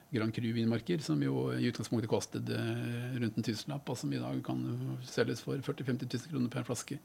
Grand 0.08 0.32
Cru-vinmarker, 0.32 1.02
som 1.04 1.20
jo 1.20 1.50
i 1.52 1.68
utgangspunktet 1.68 2.08
kostet 2.08 2.48
uh, 2.48 3.18
rundt 3.20 3.40
en 3.42 3.44
tusenlapp, 3.44 3.92
og 3.92 4.00
som 4.00 4.14
i 4.16 4.22
dag 4.22 4.40
kan 4.46 4.64
selges 5.04 5.44
for 5.44 5.60
40 5.60 5.84
000-50 5.84 6.08
000 6.16 6.32
kroner 6.32 6.54
per 6.54 6.64
flaske. 6.70 7.00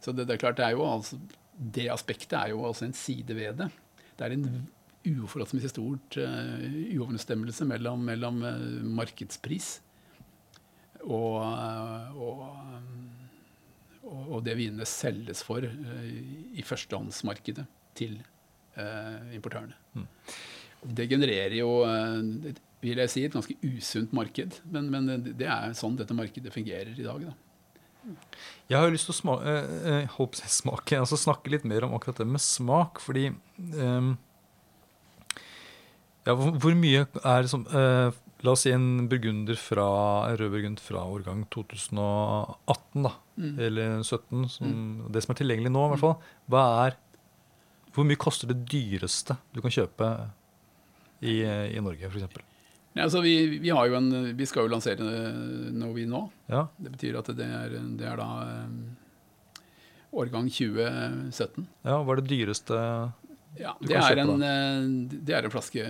Så 0.00 0.14
det, 0.16 0.24
det, 0.24 0.38
er 0.38 0.42
klart, 0.46 0.56
det, 0.56 0.70
er 0.70 0.78
jo 0.78 0.86
altså, 0.88 1.20
det 1.76 1.90
aspektet 1.92 2.38
er 2.38 2.54
jo 2.54 2.64
altså 2.64 2.88
en 2.88 2.96
side 2.96 3.36
ved 3.36 3.60
det. 3.60 3.68
Det 4.16 4.24
er 4.24 4.38
en 4.38 4.48
uforholdsmessig 5.04 5.74
stort 5.74 6.16
uh, 6.16 6.64
uoverensstemmelse 6.96 7.68
mellom, 7.68 8.08
mellom 8.08 8.40
markedspris 8.96 9.74
og, 11.00 11.40
og 12.20 12.42
um, 12.44 13.09
og 14.10 14.40
det 14.46 14.56
vinene 14.58 14.86
selges 14.88 15.44
for 15.46 15.64
uh, 15.64 16.06
i 16.54 16.64
førstehåndsmarkedet 16.66 17.66
til 17.98 18.16
uh, 18.78 19.30
importørene. 19.36 19.76
Mm. 19.94 20.08
Det 20.96 21.06
genererer 21.10 21.54
jo 21.60 21.70
uh, 21.84 22.50
vil 22.80 23.00
jeg 23.02 23.12
si, 23.12 23.22
et 23.26 23.34
ganske 23.34 23.56
usunt 23.60 24.14
marked, 24.16 24.56
men, 24.72 24.88
men, 24.92 25.10
det 25.36 25.48
er 25.48 25.76
sånn 25.76 25.98
dette 25.98 26.16
markedet 26.16 26.52
fungerer 26.54 26.94
i 26.94 27.04
dag. 27.04 27.26
Da. 27.28 27.34
Jeg 28.70 28.78
har 28.78 28.88
jo 28.88 28.94
lyst 28.94 29.08
til 29.10 29.14
å 29.14 29.18
smake, 29.18 29.54
eh, 29.84 30.00
eh, 30.06 30.48
smake 30.48 31.00
altså 31.00 31.18
snakke 31.20 31.52
litt 31.52 31.66
mer 31.68 31.84
om 31.84 31.94
akkurat 31.96 32.22
det 32.22 32.28
med 32.30 32.40
smak. 32.40 33.02
Fordi 33.04 33.26
eh, 33.28 34.08
ja, 36.24 36.32
hvor, 36.32 36.54
hvor, 36.56 36.76
mye 36.78 37.04
er 37.20 37.50
som 37.52 37.66
eh, 37.68 38.16
La 38.46 38.54
oss 38.54 38.62
si 38.64 38.70
en 38.72 39.08
burgunder 39.08 39.58
fra, 39.60 39.86
en 40.30 40.38
rød 40.40 40.52
burgund 40.54 40.80
fra 40.80 41.02
årgang 41.04 41.42
2018, 41.52 43.02
da. 43.04 43.12
Mm. 43.36 43.58
Eller 43.66 43.96
2017. 44.00 44.48
Som, 44.48 44.70
mm. 44.70 45.08
Det 45.12 45.22
som 45.24 45.34
er 45.34 45.40
tilgjengelig 45.42 45.72
nå, 45.74 45.82
i 45.84 45.92
hvert 45.92 46.04
fall. 46.04 46.30
Hva 46.52 46.62
er, 46.86 46.96
hvor 47.92 48.06
mye 48.08 48.20
koster 48.20 48.48
det 48.48 48.62
dyreste 48.70 49.36
du 49.52 49.60
kan 49.60 49.74
kjøpe 49.74 50.08
i, 51.20 51.42
i 51.44 51.82
Norge, 51.84 52.08
f.eks.? 52.08 52.46
Ja, 52.96 53.04
altså 53.04 53.20
vi, 53.22 53.34
vi, 53.60 53.70
en, 53.70 54.08
vi, 54.34 54.48
skal 54.48 54.66
jo 54.66 54.72
lansere 54.72 55.04
Novi 55.76 56.08
nå. 56.10 56.24
Ja. 56.50 56.64
Det 56.80 56.94
betyr 56.96 57.20
at 57.20 57.28
det 57.38 57.46
er, 57.46 57.76
det 58.00 58.08
er 58.08 58.18
da 58.18 58.30
um, 58.64 58.80
årgang 60.16 60.48
2017. 60.50 61.68
Ja, 61.84 62.00
Hva 62.00 62.16
er 62.16 62.22
det 62.22 62.32
dyreste 62.32 62.80
ja, 63.60 63.76
du 63.76 63.86
kan 63.90 64.08
kjøpe? 64.08 64.24
En, 64.24 64.40
da? 64.40 65.22
det 65.28 65.36
er 65.36 65.46
en 65.46 65.52
flaske 65.52 65.86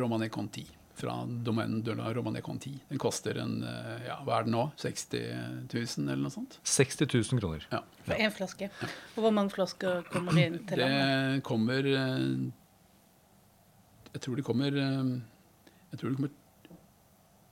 Romané 0.00 0.32
Conti 0.32 0.64
fra 0.98 1.14
domenet 1.46 1.84
de 1.86 1.94
la 1.98 2.10
Romané 2.16 2.40
Conti. 2.44 2.74
Den 2.90 3.00
koster 3.02 3.38
en, 3.42 3.62
ja, 4.06 4.18
hva 4.26 4.40
er 4.40 4.48
den 4.48 4.54
nå? 4.56 4.64
60 4.82 5.14
000 5.70 6.08
eller 6.08 6.24
noe 6.24 6.34
sånt? 6.34 6.58
60 6.66 7.06
000 7.06 7.40
kroner. 7.42 7.62
Ja. 7.70 7.82
For 8.04 8.14
én 8.18 8.34
flaske. 8.34 8.66
Og 9.14 9.20
hvor 9.24 9.34
mange 9.34 9.54
flasker 9.54 10.02
kommer 10.10 10.30
det 10.34 10.44
inn 10.48 10.60
til? 10.68 10.82
Det 10.82 11.42
kommer 11.46 11.82
Jeg 14.08 14.20
tror 14.24 14.34
det 14.40 14.46
kommer 14.46 14.72
jeg 15.88 16.00
tror 16.00 16.10
det 16.10 16.18
kommer 16.18 16.34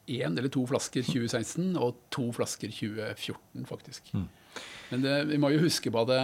én 0.06 0.38
eller 0.38 0.50
to 0.52 0.62
flasker 0.68 1.02
2016 1.06 1.76
og 1.80 1.96
to 2.14 2.28
flasker 2.36 2.70
2014, 2.70 3.66
faktisk. 3.66 4.12
Mm. 4.14 4.26
Men 4.90 5.02
det, 5.02 5.14
vi 5.32 5.38
må 5.42 5.50
jo 5.50 5.64
huske 5.64 5.90
på 5.90 6.04
det 6.08 6.20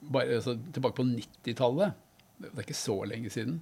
bare 0.00 0.38
altså, 0.38 0.56
tilbake 0.72 0.96
på 0.96 1.06
90-tallet. 1.08 1.98
Det 2.38 2.52
er 2.54 2.64
ikke 2.64 2.78
så 2.78 2.96
lenge 3.10 3.30
siden. 3.34 3.58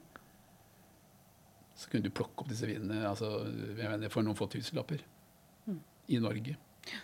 Så 1.77 1.91
kunne 1.93 2.07
du 2.07 2.14
plukke 2.14 2.43
opp 2.43 2.49
disse 2.51 2.68
vinene 2.68 3.03
altså, 3.09 3.31
mener, 3.77 4.09
for 4.12 4.24
noen 4.24 4.39
få 4.39 4.49
tusenlapper. 4.53 5.03
Mm. 5.68 5.81
I 6.14 6.20
Norge. 6.24 6.57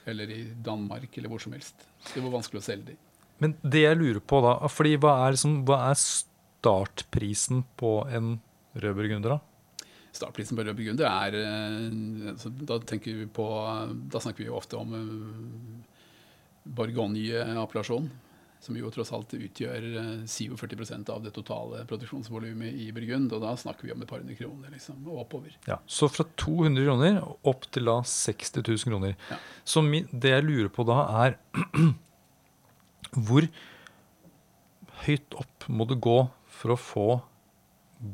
Eller 0.08 0.30
i 0.30 0.42
Danmark, 0.64 1.10
eller 1.18 1.32
hvor 1.32 1.42
som 1.42 1.54
helst. 1.56 1.86
Så 2.00 2.16
det 2.16 2.24
var 2.24 2.38
vanskelig 2.38 2.62
å 2.62 2.66
selge 2.66 2.92
de. 2.92 2.98
Men 3.42 3.56
det 3.66 3.82
jeg 3.82 3.98
lurer 3.98 4.20
på 4.22 4.38
da, 4.44 4.54
fordi 4.70 4.94
hva 5.02 5.16
er, 5.24 5.34
liksom, 5.34 5.62
hva 5.68 5.80
er 5.90 5.98
startprisen 5.98 7.64
på 7.80 7.96
en 8.14 8.36
rød 8.78 8.98
burgunder, 9.00 9.34
da? 9.34 9.88
Startprisen 10.12 10.58
på 10.58 10.64
rød 10.64 10.76
burgunder 10.78 11.08
er 11.08 11.38
eh, 11.40 12.28
altså, 12.32 12.52
da, 12.52 12.78
vi 13.02 13.26
på, 13.34 13.46
da 14.12 14.22
snakker 14.22 14.44
vi 14.44 14.50
jo 14.50 14.58
ofte 14.60 14.78
om 14.78 14.94
uh, 14.94 15.96
Bourgogne-appellasjon, 16.78 18.06
som 18.62 18.76
jo 18.78 18.90
tross 18.94 19.10
alt 19.14 19.34
utgjør 19.34 19.86
47 20.30 20.64
eh, 20.82 21.00
av 21.10 21.24
det 21.24 21.32
totale 21.34 21.82
produksjonsvolumet 21.90 22.78
i 22.84 22.90
Burgund. 22.94 23.32
Og 23.34 23.42
da 23.42 23.56
snakker 23.58 23.88
vi 23.88 23.94
om 23.94 24.04
et 24.04 24.10
par 24.10 24.22
hundre 24.22 24.36
kroner 24.38 24.70
liksom, 24.74 25.02
og 25.08 25.24
oppover. 25.24 25.56
Ja, 25.66 25.80
Så 25.86 26.08
fra 26.12 26.26
200 26.40 26.86
kroner 26.86 27.20
opp 27.50 27.66
til 27.74 27.90
da 27.90 27.98
60 28.06 28.62
000 28.62 28.86
kroner. 28.86 29.18
Ja. 29.30 29.40
Så 29.64 29.82
det 29.84 30.34
jeg 30.36 30.46
lurer 30.46 30.72
på 30.72 30.86
da, 30.88 31.02
er 31.24 31.36
hvor 33.26 33.50
høyt 35.02 35.38
opp 35.42 35.68
må 35.68 35.86
du 35.90 35.96
gå 35.98 36.18
for 36.52 36.74
å 36.74 36.80
få 36.80 37.06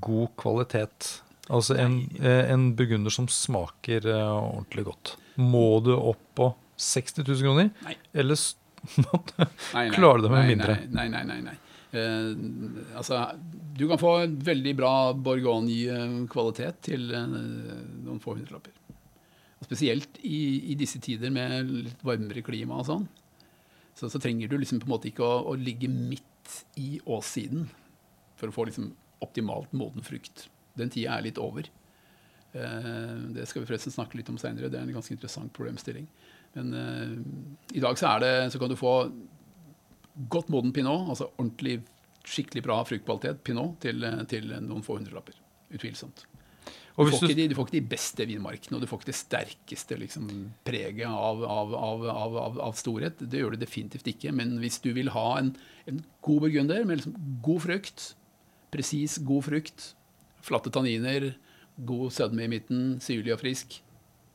god 0.05 0.37
kvalitet 0.41 1.19
Altså 1.49 1.79
en, 1.81 2.03
eh, 2.21 2.51
en 2.53 2.75
burgunder 2.77 3.13
som 3.13 3.25
smaker 3.33 4.05
uh, 4.05 4.37
ordentlig 4.37 4.85
godt. 4.91 5.15
Må 5.41 5.81
du 5.81 5.95
opp 5.97 6.21
på 6.37 6.51
60 6.77 7.25
000 7.25 7.41
kroner? 7.47 7.71
Nei. 7.87 7.95
Eller 8.13 8.37
klarer 9.95 10.21
du 10.21 10.27
det 10.27 10.33
med 10.35 10.51
mindre? 10.53 10.77
Nei, 10.95 11.09
nei, 11.13 11.25
nei. 11.29 11.39
nei. 11.47 11.57
Uh, 11.89 12.35
altså, 13.01 13.23
du 13.79 13.87
kan 13.89 14.01
få 14.01 14.13
veldig 14.45 14.75
bra 14.77 14.93
Borgoni-kvalitet 15.17 16.83
til 16.91 17.09
uh, 17.15 17.25
noen 17.29 18.21
få 18.23 18.37
hundrelapper. 18.37 18.75
Spesielt 19.65 20.21
i, 20.23 20.73
i, 20.73 20.77
disse 20.79 21.01
tider 21.03 21.33
med 21.35 21.73
litt 21.89 22.05
varmere 22.07 22.45
klima 22.47 22.79
og 22.79 22.87
sånn. 22.87 23.09
Så, 23.99 24.07
så, 24.07 24.21
trenger 24.23 24.51
du 24.51 24.59
liksom 24.61 24.79
på 24.83 24.87
en 24.87 24.95
måte 24.95 25.11
ikke 25.11 25.27
å, 25.27 25.41
å 25.51 25.57
ligge 25.59 25.91
midt 25.91 26.61
i 26.79 27.01
åssiden 27.09 27.67
for 28.39 28.51
å 28.51 28.55
få 28.55 28.69
liksom 28.69 28.93
optimalt 29.25 29.73
moden 29.75 30.05
frukt 30.07 30.47
den 30.79 30.93
tida 30.95 31.17
er 31.17 31.27
litt 31.27 31.41
over. 31.43 31.67
Eh, 32.53 33.15
det 33.35 33.47
skal 33.49 33.63
vi 33.63 33.69
forresten 33.69 33.95
snakke 33.95 34.19
litt 34.19 34.31
om 34.33 34.39
seinere. 34.41 34.71
Det 34.73 34.79
er 34.81 34.87
en 34.87 34.97
ganske 34.97 35.15
interessant 35.15 35.53
problemstilling. 35.57 36.07
Men 36.57 36.73
uh, 36.75 37.77
i 37.77 37.83
dag 37.85 37.99
så, 38.01 38.15
det, 38.23 38.33
så 38.53 38.61
kan 38.61 38.73
du 38.73 38.79
få 38.79 38.95
godt 40.29 40.51
moden 40.53 40.73
pinot, 40.75 41.09
altså 41.13 41.31
ordentlig, 41.37 41.81
skikkelig 42.29 42.65
bra 42.67 42.81
fruktkvalitet 42.85 43.45
pinot, 43.47 43.79
til, 43.85 44.05
til 44.29 44.51
noen 44.65 44.85
få 44.85 44.99
hundrelapper. 44.99 45.39
Utvilsomt. 45.73 46.27
Du 46.99 47.13
får, 47.13 47.29
du... 47.31 47.35
De, 47.39 47.45
du 47.53 47.55
får, 47.55 47.69
ikke 47.69 47.77
de, 47.77 47.91
beste 47.93 48.25
vinmarkene, 48.27 48.77
og 48.77 48.83
du 48.83 48.89
får 48.91 49.01
ikke 49.01 49.11
det 49.13 49.17
sterkeste 49.21 49.99
liksom, 50.01 50.31
preget 50.67 51.07
av, 51.07 51.45
av, 51.47 51.77
av, 51.79 52.39
av, 52.59 52.75
storhet. 52.77 53.23
Det 53.23 53.39
gjør 53.39 53.55
du 53.55 53.63
definitivt 53.63 54.11
ikke. 54.11 54.33
Men 54.35 54.57
hvis 54.59 54.81
du 54.83 54.91
vil 54.97 55.13
ha 55.15 55.29
en, 55.39 55.53
en 55.87 56.03
god 56.27 56.43
burgunder 56.49 56.83
med 56.89 56.99
liksom, 56.99 57.15
god 57.45 57.63
frukt, 57.69 58.09
presis 58.75 59.21
god 59.29 59.47
frukt, 59.47 59.93
Flatte 60.49 60.71
tanniner, 60.73 61.33
god 61.87 62.13
sødme 62.15 62.47
i 62.47 62.51
midten, 62.53 62.83
syrlig 63.03 63.35
og 63.35 63.41
frisk. 63.43 63.81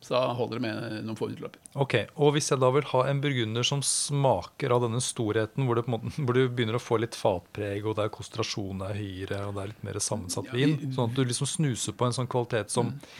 Så 0.03 0.13
da 0.13 0.33
holder 0.35 0.59
det 0.59 0.63
med 0.65 0.95
noen 1.07 1.17
få 1.17 1.29
hundrelapper. 1.29 1.61
Ok, 1.79 1.93
og 2.19 2.33
Hvis 2.35 2.51
jeg 2.51 2.59
da 2.59 2.69
vil 2.75 2.87
ha 2.91 3.03
en 3.07 3.21
burgunder 3.23 3.67
som 3.67 3.83
smaker 3.87 4.75
av 4.75 4.83
denne 4.83 4.99
storheten, 5.03 5.63
hvor, 5.67 5.79
måte, 5.87 6.11
hvor, 6.17 6.35
du 6.35 6.49
begynner 6.51 6.75
å 6.75 6.83
få 6.83 6.99
litt 6.99 7.15
fatpreg, 7.15 7.85
og 7.87 7.95
der 8.01 8.11
konsentrasjonen 8.13 8.83
er 8.89 8.99
høyere, 8.99 9.43
og 9.47 9.55
det 9.55 9.63
er 9.63 9.71
litt 9.71 9.85
mer 9.87 9.99
sammensatt 10.03 10.51
ja, 10.51 10.57
vin, 10.59 10.75
sånn 10.91 11.11
at 11.11 11.15
du 11.15 11.23
liksom 11.23 11.49
snuser 11.49 11.95
på 11.95 12.09
en 12.09 12.17
sånn 12.19 12.27
kvalitet 12.31 12.73
som 12.73 12.91
mm. 12.91 13.13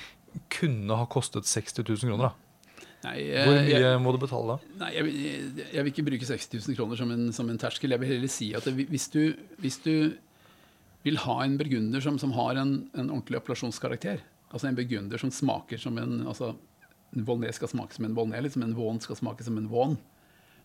kunne 0.60 1.00
ha 1.00 1.08
kostet 1.08 1.48
60 1.48 1.88
000 1.88 2.12
kroner, 2.12 2.32
da. 2.32 2.34
Nei, 3.04 3.16
jeg, 3.20 3.48
Hvor 3.48 3.58
mye 3.58 3.80
jeg, 3.84 3.96
må 4.00 4.12
du 4.16 4.20
betale 4.22 4.54
da? 4.54 4.76
Nei, 4.86 4.92
jeg, 4.96 5.16
jeg, 5.64 5.80
vil 5.80 5.92
ikke 5.92 6.06
bruke 6.08 6.28
60 6.28 6.62
000 6.70 6.78
kroner 6.78 7.00
som 7.00 7.10
en, 7.12 7.26
som 7.36 7.50
en 7.52 7.60
terskel. 7.60 7.92
Jeg 7.92 8.00
vil 8.00 8.14
heller 8.14 8.32
si 8.32 8.54
at 8.56 8.68
hvis 8.72 9.10
du, 9.12 9.24
hvis 9.60 9.80
du 9.84 9.96
vil 11.04 11.20
ha 11.26 11.40
en 11.44 11.58
burgunder 11.60 12.04
som, 12.04 12.20
som 12.20 12.32
har 12.38 12.60
en, 12.62 12.78
en, 12.94 13.10
ordentlig 13.10 13.42
appellasjonskarakter. 13.42 14.24
Altså 14.54 14.70
en 14.70 14.78
burgunder 14.78 15.20
som 15.20 15.34
smaker 15.34 15.82
som 15.82 15.98
en 16.00 16.22
altså 16.32 16.54
en 17.14 17.26
Volnais 17.28 17.55
skal 17.55 17.72
smake 17.72 17.95
som 17.95 18.07
en 18.07 18.16
Volnais, 18.18 18.43
liksom 18.45 18.66
en 18.66 18.76
Vaughan 18.78 19.01
skal 19.03 19.20
smake 19.20 19.45
som 19.45 19.57
en 19.57 19.70
Vaughan. 19.72 19.97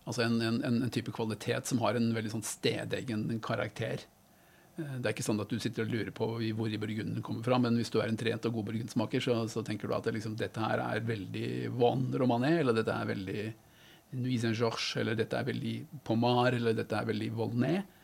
Altså 0.09 0.25
en, 0.25 0.41
en, 0.41 0.63
en, 0.65 0.91
type 0.91 1.13
kvalitet 1.13 1.69
som 1.69 1.83
har 1.85 1.99
en 1.99 2.09
veldig 2.17 2.33
sånn 2.33 2.47
stedegen 2.47 3.27
karakter. 3.45 4.07
Eh, 4.79 4.95
det 4.97 5.11
er 5.11 5.13
ikke 5.13 5.27
sånn 5.27 5.43
at 5.45 5.53
du 5.53 5.59
sitter 5.61 5.85
og 5.85 5.93
lurer 5.93 6.15
på 6.17 6.31
hvor 6.57 6.73
i 6.73 6.81
burgunden 6.81 7.21
kommer 7.25 7.45
fra, 7.45 7.61
men 7.61 7.77
hvis 7.77 7.93
du 7.93 8.01
er 8.01 8.09
en 8.09 8.21
trent 8.21 8.49
og 8.49 8.57
god 8.57 8.71
burgundsmaker, 8.71 9.25
så, 9.25 9.43
så, 9.53 9.65
tenker 9.67 9.91
du 9.91 9.97
at 9.97 10.09
det 10.09 10.17
liksom, 10.17 10.39
dette 10.41 10.65
her 10.65 10.85
er 10.87 11.05
veldig 11.05 11.51
Vaughan 11.77 12.09
Romané, 12.23 12.57
eller 12.63 12.77
dette 12.81 12.97
er 12.97 13.13
veldig 13.13 13.47
Nuit 14.17 14.41
Saint-Georges, 14.41 14.95
eller 15.03 15.19
dette 15.19 15.37
er 15.37 15.45
veldig 15.51 15.77
Pommard, 16.09 16.57
eller 16.57 16.77
dette 16.77 16.97
er 16.97 17.09
veldig 17.13 17.33
Volnais 17.37 17.95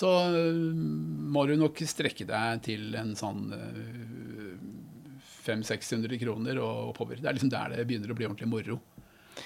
så 0.00 0.08
øh, 0.32 0.74
må 1.34 1.44
du 1.48 1.56
nok 1.58 1.80
strekke 1.88 2.24
deg 2.28 2.62
til 2.64 2.94
en 2.96 3.12
sånn 3.18 3.50
500-600 5.46 6.14
øh, 6.14 6.20
kroner 6.24 6.60
og 6.62 6.92
oppover. 6.92 7.20
Det 7.20 7.28
er 7.28 7.36
liksom 7.36 7.52
der 7.52 7.76
det 7.76 7.86
begynner 7.88 8.12
å 8.12 8.18
bli 8.18 8.28
ordentlig 8.28 8.50
moro. 8.50 8.80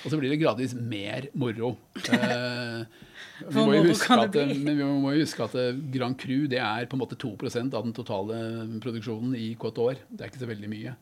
Og 0.03 0.11
så 0.11 0.19
blir 0.19 0.33
det 0.33 0.41
gradvis 0.43 0.77
mer 0.77 1.31
moro. 1.39 1.77
Eh, 3.35 3.51
vi 3.51 3.63
må 3.67 3.73
jo 3.75 3.87
huske 3.89 4.15
at, 4.15 4.37
men 4.63 4.77
vi 4.79 4.85
må 4.87 5.11
jo 5.11 5.25
huske 5.25 5.43
at 5.43 5.55
øh, 5.59 5.79
Grand 5.91 6.15
Cru 6.21 6.45
det 6.51 6.61
er 6.63 6.87
på 6.87 6.95
en 6.95 7.01
måte 7.01 7.19
2% 7.19 7.75
av 7.75 7.83
den 7.83 7.95
totale 7.97 8.37
produksjonen 8.83 9.35
i 9.35 9.49
Côte 9.59 9.83
år. 9.83 9.99
Det 10.07 10.23
er 10.23 10.31
ikke 10.31 10.43
så 10.45 10.51
veldig 10.51 10.71
mye. 10.71 10.93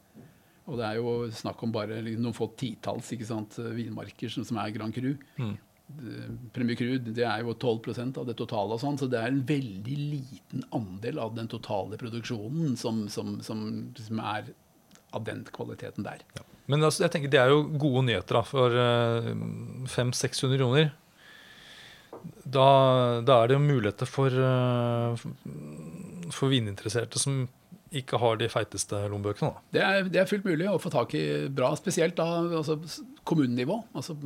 Og 0.70 0.78
det 0.80 0.86
er 0.86 1.01
jo 1.01 1.12
snakk 1.34 1.61
om 1.66 1.74
bare 1.74 2.01
noen 2.07 2.36
få 2.36 2.49
titalls 2.57 3.11
vinmarker 3.12 4.32
som, 4.32 4.47
som, 4.49 4.61
er 4.62 4.72
Grand 4.72 4.97
Cru. 4.97 5.12
Mm. 5.36 5.53
Premier 6.55 6.78
Cru 6.78 6.97
det 7.05 7.26
er 7.26 7.43
jo 7.45 7.53
12% 7.53 8.20
av 8.20 8.28
det 8.28 8.36
totale, 8.38 8.76
og 8.76 8.80
sånn, 8.80 8.99
så 9.01 9.09
det 9.11 9.20
er 9.20 9.32
en 9.32 9.43
veldig 9.47 9.97
liten 9.99 10.64
andel 10.72 11.20
av 11.20 11.34
den 11.36 11.51
totale 11.53 11.99
produksjonen 12.01 12.76
som, 12.80 13.05
som, 13.12 13.36
som, 13.45 13.66
som 13.99 14.22
er 14.22 14.53
av 15.12 15.24
den 15.26 15.44
kvaliteten 15.54 16.06
der. 16.06 16.22
Ja. 16.36 16.44
Men 16.70 16.84
altså, 16.86 17.04
jeg 17.04 17.14
tenker 17.14 17.32
det 17.32 17.40
er 17.42 17.52
jo 17.52 17.64
gode 17.80 18.04
nyheter 18.08 18.38
da, 18.38 18.42
for 18.46 18.76
uh, 18.76 19.32
eh, 19.32 19.88
500-600 19.92 20.60
kroner. 20.60 20.92
Da, 22.42 22.68
da, 23.26 23.40
er 23.40 23.50
det 23.50 23.56
jo 23.56 23.64
muligheter 23.64 24.08
for, 24.08 24.30
uh, 24.30 25.16
for 26.30 26.52
vininteresserte 26.52 27.20
som 27.22 27.44
ikke 27.92 28.16
har 28.20 28.38
de 28.40 28.48
feiteste 28.48 28.96
lommebøkene? 29.10 29.52
Det 29.74 29.82
er, 29.84 30.06
det 30.08 30.22
er, 30.22 30.28
fullt 30.28 30.46
mulig 30.48 30.68
å 30.70 30.78
få 30.80 30.88
tak 30.92 31.12
i 31.18 31.24
bra, 31.52 31.72
spesielt 31.76 32.16
da 32.16 32.26
altså 32.44 32.78
kommunenivå. 33.28 33.82
Altså 33.92 34.16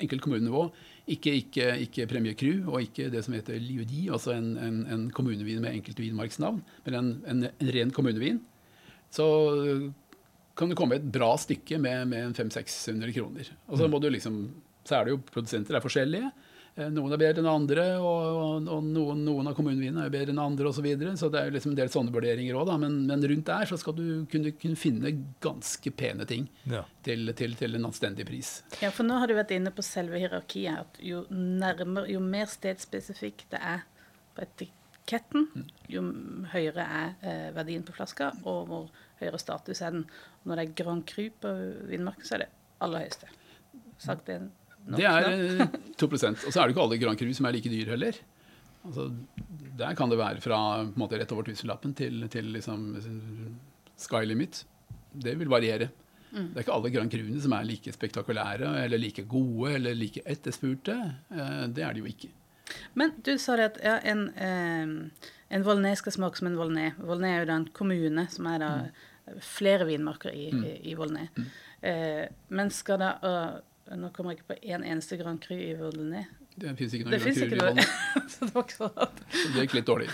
enkelt 0.00 0.24
kommunenivå. 0.24 0.64
Ikke, 1.12 1.34
ikke, 1.42 1.66
ikke 1.86 2.08
Premier 2.10 2.36
Cru 2.38 2.70
og 2.70 2.86
ikke 2.86 3.10
det 3.12 3.24
som 3.26 3.36
heter 3.36 3.60
Liudi, 3.60 4.06
altså 4.12 4.36
en, 4.36 4.54
en, 4.56 4.80
en 4.94 5.04
kommunevin 5.14 5.60
med 5.64 5.74
enkelte 5.74 6.04
vinmarksnavn, 6.04 6.62
men 6.86 6.98
en, 6.98 7.12
en, 7.26 7.44
en, 7.50 7.72
ren 7.74 7.92
kommunevin. 7.94 8.40
Så 9.12 9.26
kan 10.54 10.70
du 10.70 10.76
komme 10.78 10.98
et 10.98 11.10
bra 11.14 11.32
stykke 11.40 11.78
med, 11.80 12.08
med 12.10 12.36
500-600 12.36 13.14
kroner. 13.16 13.52
Og 13.68 13.78
så 13.78 13.86
mm. 13.86 13.92
må 13.92 14.00
du 14.02 14.10
liksom 14.12 14.42
Så 14.84 14.96
er 14.98 15.06
det 15.06 15.14
jo 15.14 15.22
produsenter 15.30 15.78
er 15.78 15.84
forskjellige. 15.84 16.32
Eh, 16.74 16.88
noen 16.88 17.12
er 17.12 17.20
bedre 17.20 17.42
enn 17.42 17.50
andre, 17.50 17.82
og, 18.00 18.22
og, 18.32 18.68
og 18.72 18.86
noen, 18.86 19.20
noen, 19.26 19.50
av 19.50 19.56
kommunevinene 19.58 20.06
er 20.06 20.12
bedre 20.12 20.32
enn 20.32 20.40
andre 20.40 20.70
osv. 20.70 20.78
Så, 20.78 20.84
videre. 20.86 21.12
så 21.20 21.28
det 21.32 21.40
er 21.40 21.50
jo 21.50 21.56
liksom 21.58 21.74
en 21.74 21.78
del 21.82 21.92
sånne 21.92 22.14
vurderinger 22.14 22.56
òg, 22.56 22.72
men, 22.80 22.96
men, 23.10 23.26
rundt 23.28 23.50
der 23.50 23.68
så 23.68 23.76
skal 23.80 23.96
du 23.98 24.04
kunne, 24.32 24.54
kunne 24.56 24.80
finne 24.80 25.12
ganske 25.44 25.92
pene 25.94 26.26
ting 26.28 26.48
ja. 26.64 26.82
til, 27.04 27.28
til, 27.36 27.56
til, 27.60 27.76
en 27.76 27.90
anstendig 27.90 28.26
pris. 28.28 28.54
Ja, 28.80 28.90
for 28.94 29.04
nå 29.04 29.20
har 29.20 29.28
du 29.28 29.36
vært 29.36 29.52
inne 29.52 29.74
på 29.74 29.84
selve 29.84 30.20
hierarkiet. 30.22 30.80
at 30.80 31.02
Jo, 31.04 31.26
nærmere, 31.30 32.08
jo 32.14 32.24
mer 32.24 32.48
stedspesifikt 32.50 33.50
det 33.52 33.60
er 33.60 33.84
på 34.32 34.46
etiketten, 34.46 35.50
mm. 35.52 35.70
jo 35.92 36.06
høyere 36.54 36.88
er 37.04 37.14
eh, 37.20 37.48
verdien 37.52 37.84
på 37.84 37.92
flaska, 37.98 38.32
og 38.48 38.62
hvor 38.70 38.88
høyere 39.22 39.40
status 39.40 39.84
den. 39.84 40.04
Når 40.44 40.58
det 40.58 40.66
er 40.66 40.74
Grand 40.82 41.06
Cru 41.08 41.28
på 41.42 41.54
vinmarken, 41.90 42.26
så 42.26 42.36
er 42.36 42.44
det 42.44 42.50
aller 42.82 43.06
høyeste. 43.06 43.30
Sagt 44.02 44.28
det 44.28 44.40
nok. 44.42 44.98
det 44.98 45.06
er 45.06 45.66
2% 46.02 46.46
Og 46.46 46.50
så 46.50 46.58
er 46.58 46.66
det 46.66 46.74
ikke 46.74 46.84
alle 46.84 47.00
Grand 47.02 47.20
Cru 47.20 47.32
som 47.36 47.48
er 47.48 47.56
like 47.56 47.72
dyr 47.72 47.94
heller. 47.94 48.18
Altså, 48.82 49.08
der 49.78 49.94
kan 49.94 50.10
det 50.10 50.18
være 50.18 50.42
fra 50.42 50.58
måte, 50.98 51.18
rett 51.20 51.32
over 51.34 51.46
tusenlappen 51.46 51.94
til, 51.94 52.24
til 52.32 52.50
liksom, 52.56 52.88
sky 53.96 54.24
limit. 54.26 54.64
Det 55.12 55.36
vil 55.38 55.50
variere. 55.52 55.92
Mm. 56.32 56.48
Det 56.48 56.56
er 56.56 56.64
ikke 56.64 56.74
alle 56.74 56.90
Grand 56.94 57.12
Cruene 57.12 57.40
som 57.44 57.52
er 57.52 57.66
like 57.68 57.92
spektakulære 57.92 58.70
eller 58.84 59.00
like 59.00 59.24
gode 59.28 59.74
eller 59.76 59.94
like 59.94 60.22
etterspurte. 60.26 60.96
Eh, 61.30 61.66
det 61.76 61.84
er 61.84 61.92
de 61.92 62.02
jo 62.02 62.08
ikke. 62.08 62.30
Men 62.96 63.12
du 63.24 63.34
sa 63.38 63.56
det 63.60 63.72
at 63.72 63.80
ja, 63.84 63.96
en, 64.12 64.28
eh, 64.40 65.26
en 65.52 65.66
Volnay 65.66 65.94
skal 66.00 66.16
smake 66.16 66.40
som 66.40 66.48
en 66.48 66.56
Volnay. 66.56 66.94
Volnay 66.98 67.36
er 67.36 67.42
jo 67.42 67.50
da 67.50 67.58
en 67.60 67.68
kommune 67.76 68.26
som 68.32 68.48
er 68.48 68.62
da 68.64 68.70
mm. 68.80 69.02
Flere 69.40 69.86
vinmarker 69.88 70.34
i, 70.34 70.48
mm. 70.52 70.64
i, 70.82 70.94
Volnay. 70.94 71.28
Mm. 71.36 71.50
Eh, 71.80 72.24
men 72.48 72.70
skal 72.70 73.00
det 73.02 73.10
uh, 73.26 73.58
nå 73.98 74.12
kommer 74.14 74.32
jeg 74.32 74.40
ikke 74.40 74.54
på 74.54 74.58
én 74.62 74.78
en 74.80 74.86
eneste 74.94 75.18
Grand 75.20 75.40
Cru 75.42 75.56
i 75.58 75.72
Volnay. 75.76 76.24
Det 76.54 76.74
fins 76.78 76.94
ikke 76.96 77.08
noe 77.08 77.18
Grand 77.18 77.38
Cru 77.38 77.56
i 77.56 77.60
Volnay. 77.60 77.86
så 78.32 78.46
det 78.46 78.54
var 78.54 78.66
ikke 78.66 78.78
sånn 78.78 79.02
at... 79.06 79.22
Så 79.34 79.44
det 79.54 79.66
gikk 79.66 79.76
litt 79.78 79.88
dårlig. 79.90 80.08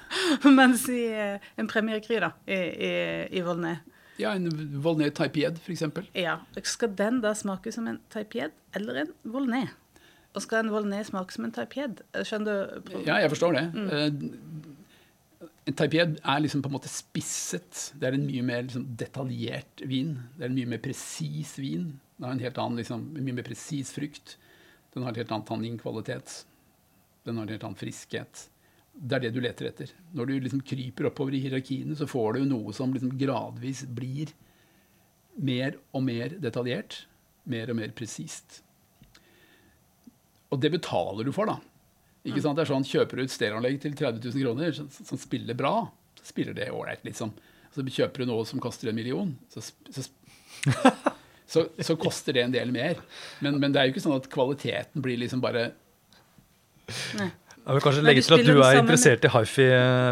Mens 0.58 0.86
i 0.92 1.02
uh, 1.14 1.50
en 1.60 1.70
Premier 1.70 2.02
Cru 2.04 2.18
da, 2.24 2.34
i, 2.46 2.58
i, 2.58 2.92
i 3.38 3.44
Volnay 3.44 3.78
Ja, 4.20 4.34
en 4.34 4.50
Volnay 4.82 5.12
Taipied 5.14 5.58
f.eks. 5.62 5.86
Ja. 6.18 6.38
Skal 6.62 6.94
den 6.98 7.22
da 7.24 7.34
smake 7.38 7.72
som 7.74 7.88
en 7.90 8.02
Taipied 8.14 8.54
eller 8.76 9.04
en 9.04 9.16
Volnay? 9.22 9.70
Og 10.34 10.42
skal 10.42 10.64
en 10.64 10.72
Volnay 10.74 11.04
smake 11.06 11.34
som 11.34 11.46
en 11.46 11.54
Taipied? 11.54 12.02
Skjønner 12.26 12.80
du? 12.82 12.96
Ja, 13.06 13.20
jeg 13.22 13.30
forstår 13.30 13.54
det. 13.54 13.68
Mm. 13.74 14.73
Taipied 15.72 16.18
er 16.20 16.40
liksom 16.42 16.60
på 16.60 16.68
en 16.68 16.74
måte 16.76 16.90
spisset. 16.92 17.94
Det 17.96 18.08
er 18.08 18.16
en 18.18 18.26
mye 18.28 18.44
mer 18.44 18.66
liksom, 18.66 18.84
detaljert 19.00 19.80
vin. 19.88 20.18
Det 20.36 20.44
er 20.44 20.50
en 20.50 20.58
mye 20.58 20.72
mer 20.74 20.82
presis 20.84 21.54
vin. 21.56 21.86
Den 22.18 22.26
har 22.26 22.34
en 22.34 22.42
helt 22.44 22.58
annen, 22.60 22.80
liksom, 22.82 23.06
mye 23.16 23.38
mer 23.38 23.46
presis 23.46 23.94
frukt. 23.96 24.34
Den 24.92 25.06
har 25.06 25.14
en 25.14 25.22
helt 25.22 25.32
annen 25.32 25.46
tanninkvalitet. 25.48 26.34
Den 27.24 27.40
har 27.40 27.46
en 27.46 27.54
helt 27.54 27.64
annen 27.64 27.80
friskhet. 27.80 28.44
Det 28.92 29.16
er 29.16 29.24
det 29.24 29.32
du 29.34 29.40
leter 29.40 29.70
etter. 29.70 29.94
Når 30.12 30.28
du 30.28 30.34
liksom 30.44 30.62
kryper 30.68 31.08
oppover 31.08 31.34
i 31.34 31.40
hierarkiene, 31.46 31.96
så 31.96 32.06
får 32.06 32.36
du 32.36 32.44
noe 32.50 32.76
som 32.76 32.92
liksom 32.94 33.16
gradvis 33.18 33.86
blir 33.88 34.36
mer 35.40 35.80
og 35.96 36.04
mer 36.04 36.36
detaljert. 36.44 37.06
Mer 37.48 37.72
og 37.72 37.80
mer 37.80 37.96
presist. 37.96 38.60
Og 40.52 40.60
det 40.60 40.70
betaler 40.76 41.24
du 41.24 41.32
for, 41.34 41.48
da. 41.48 41.56
Ikke 42.24 42.40
sant? 42.40 42.56
Det 42.56 42.64
er 42.64 42.70
sånn, 42.72 42.86
Kjøper 42.88 43.20
du 43.20 43.24
et 43.26 43.34
stereoanlegg 43.34 43.80
til 43.82 43.96
30 43.98 44.22
000 44.24 44.44
kroner 44.46 44.76
som, 44.76 44.88
som 44.88 45.20
spiller 45.20 45.56
bra, 45.58 45.74
så 46.20 46.30
spiller 46.30 46.56
det 46.56 46.70
ålreit, 46.72 47.04
liksom. 47.04 47.34
Så 47.74 47.84
kjøper 47.84 48.22
du 48.22 48.30
noe 48.30 48.46
som 48.48 48.62
koster 48.62 48.88
en 48.90 48.96
million, 48.96 49.34
så, 49.52 49.60
så 49.92 50.06
så, 51.54 51.66
så, 51.78 51.96
koster 52.00 52.36
det 52.36 52.44
en 52.46 52.54
del 52.54 52.72
mer. 52.72 53.00
Men, 53.44 53.58
men, 53.60 53.74
det 53.74 53.80
er 53.80 53.88
jo 53.88 53.94
ikke 53.94 54.04
sånn 54.06 54.16
at 54.16 54.28
kvaliteten 54.32 55.04
blir 55.04 55.20
liksom 55.20 55.42
bare 55.44 55.72
Nei. 57.16 57.30
Jeg 57.64 57.76
vil 57.78 57.80
kanskje 57.80 58.00
legge 58.04 58.22
til 58.26 58.34
at 58.36 58.44
du 58.44 58.58
er 58.60 58.76
interessert 58.76 59.22
i 59.24 59.30
hifi, 59.32 59.68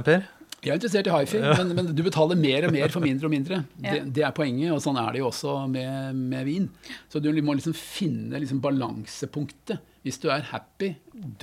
Per? 0.06 0.22
Jeg 0.62 0.70
er 0.70 0.78
interessert 0.78 1.08
i 1.10 1.14
hifi, 1.14 1.38
ja. 1.42 1.54
men, 1.58 1.72
men, 1.74 1.88
du 1.90 2.04
betaler 2.06 2.38
mer 2.38 2.68
og 2.68 2.74
mer 2.74 2.92
for 2.94 3.02
mindre 3.02 3.26
og 3.26 3.32
mindre. 3.32 3.56
Ja. 3.82 3.96
Det, 3.96 4.02
det, 4.14 4.22
er 4.28 4.34
poenget, 4.36 4.70
og 4.70 4.78
sånn 4.84 4.98
er 5.00 5.08
det 5.10 5.18
jo 5.18 5.26
også 5.32 5.56
med, 5.70 6.20
med 6.30 6.46
vin. 6.46 6.68
Så 7.10 7.18
du 7.18 7.32
må 7.42 7.56
liksom 7.58 7.74
finne 7.74 8.38
liksom 8.38 8.60
balansepunktet. 8.62 9.82
Hvis 10.06 10.20
du 10.22 10.28
er 10.30 10.46
happy, 10.52 10.92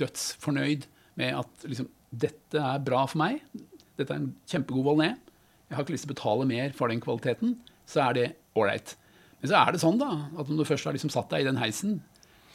dødsfornøyd 0.00 0.86
med 1.20 1.36
at 1.36 1.68
liksom, 1.68 1.90
dette 2.10 2.64
er 2.64 2.80
bra 2.86 3.02
for 3.10 3.20
meg, 3.20 3.42
dette 4.00 4.16
er 4.16 4.22
en 4.22 4.32
kjempegod 4.48 4.88
Volnay, 4.88 5.12
jeg 5.68 5.76
har 5.76 5.84
ikke 5.84 5.94
lyst 5.94 6.08
til 6.08 6.10
å 6.10 6.16
betale 6.16 6.48
mer 6.48 6.72
for 6.74 6.90
den 6.90 7.04
kvaliteten, 7.04 7.54
så 7.86 8.06
er 8.08 8.16
det 8.16 8.26
ålreit. 8.58 8.96
Men 9.40 9.52
så 9.52 9.60
er 9.60 9.76
det 9.76 9.82
sånn 9.84 10.00
da, 10.00 10.10
at 10.32 10.48
om 10.48 10.56
du 10.56 10.64
først 10.66 10.88
har 10.88 10.96
liksom 10.96 11.12
satt 11.12 11.30
deg 11.32 11.44
i 11.44 11.50
den 11.50 11.60
heisen, 11.60 12.00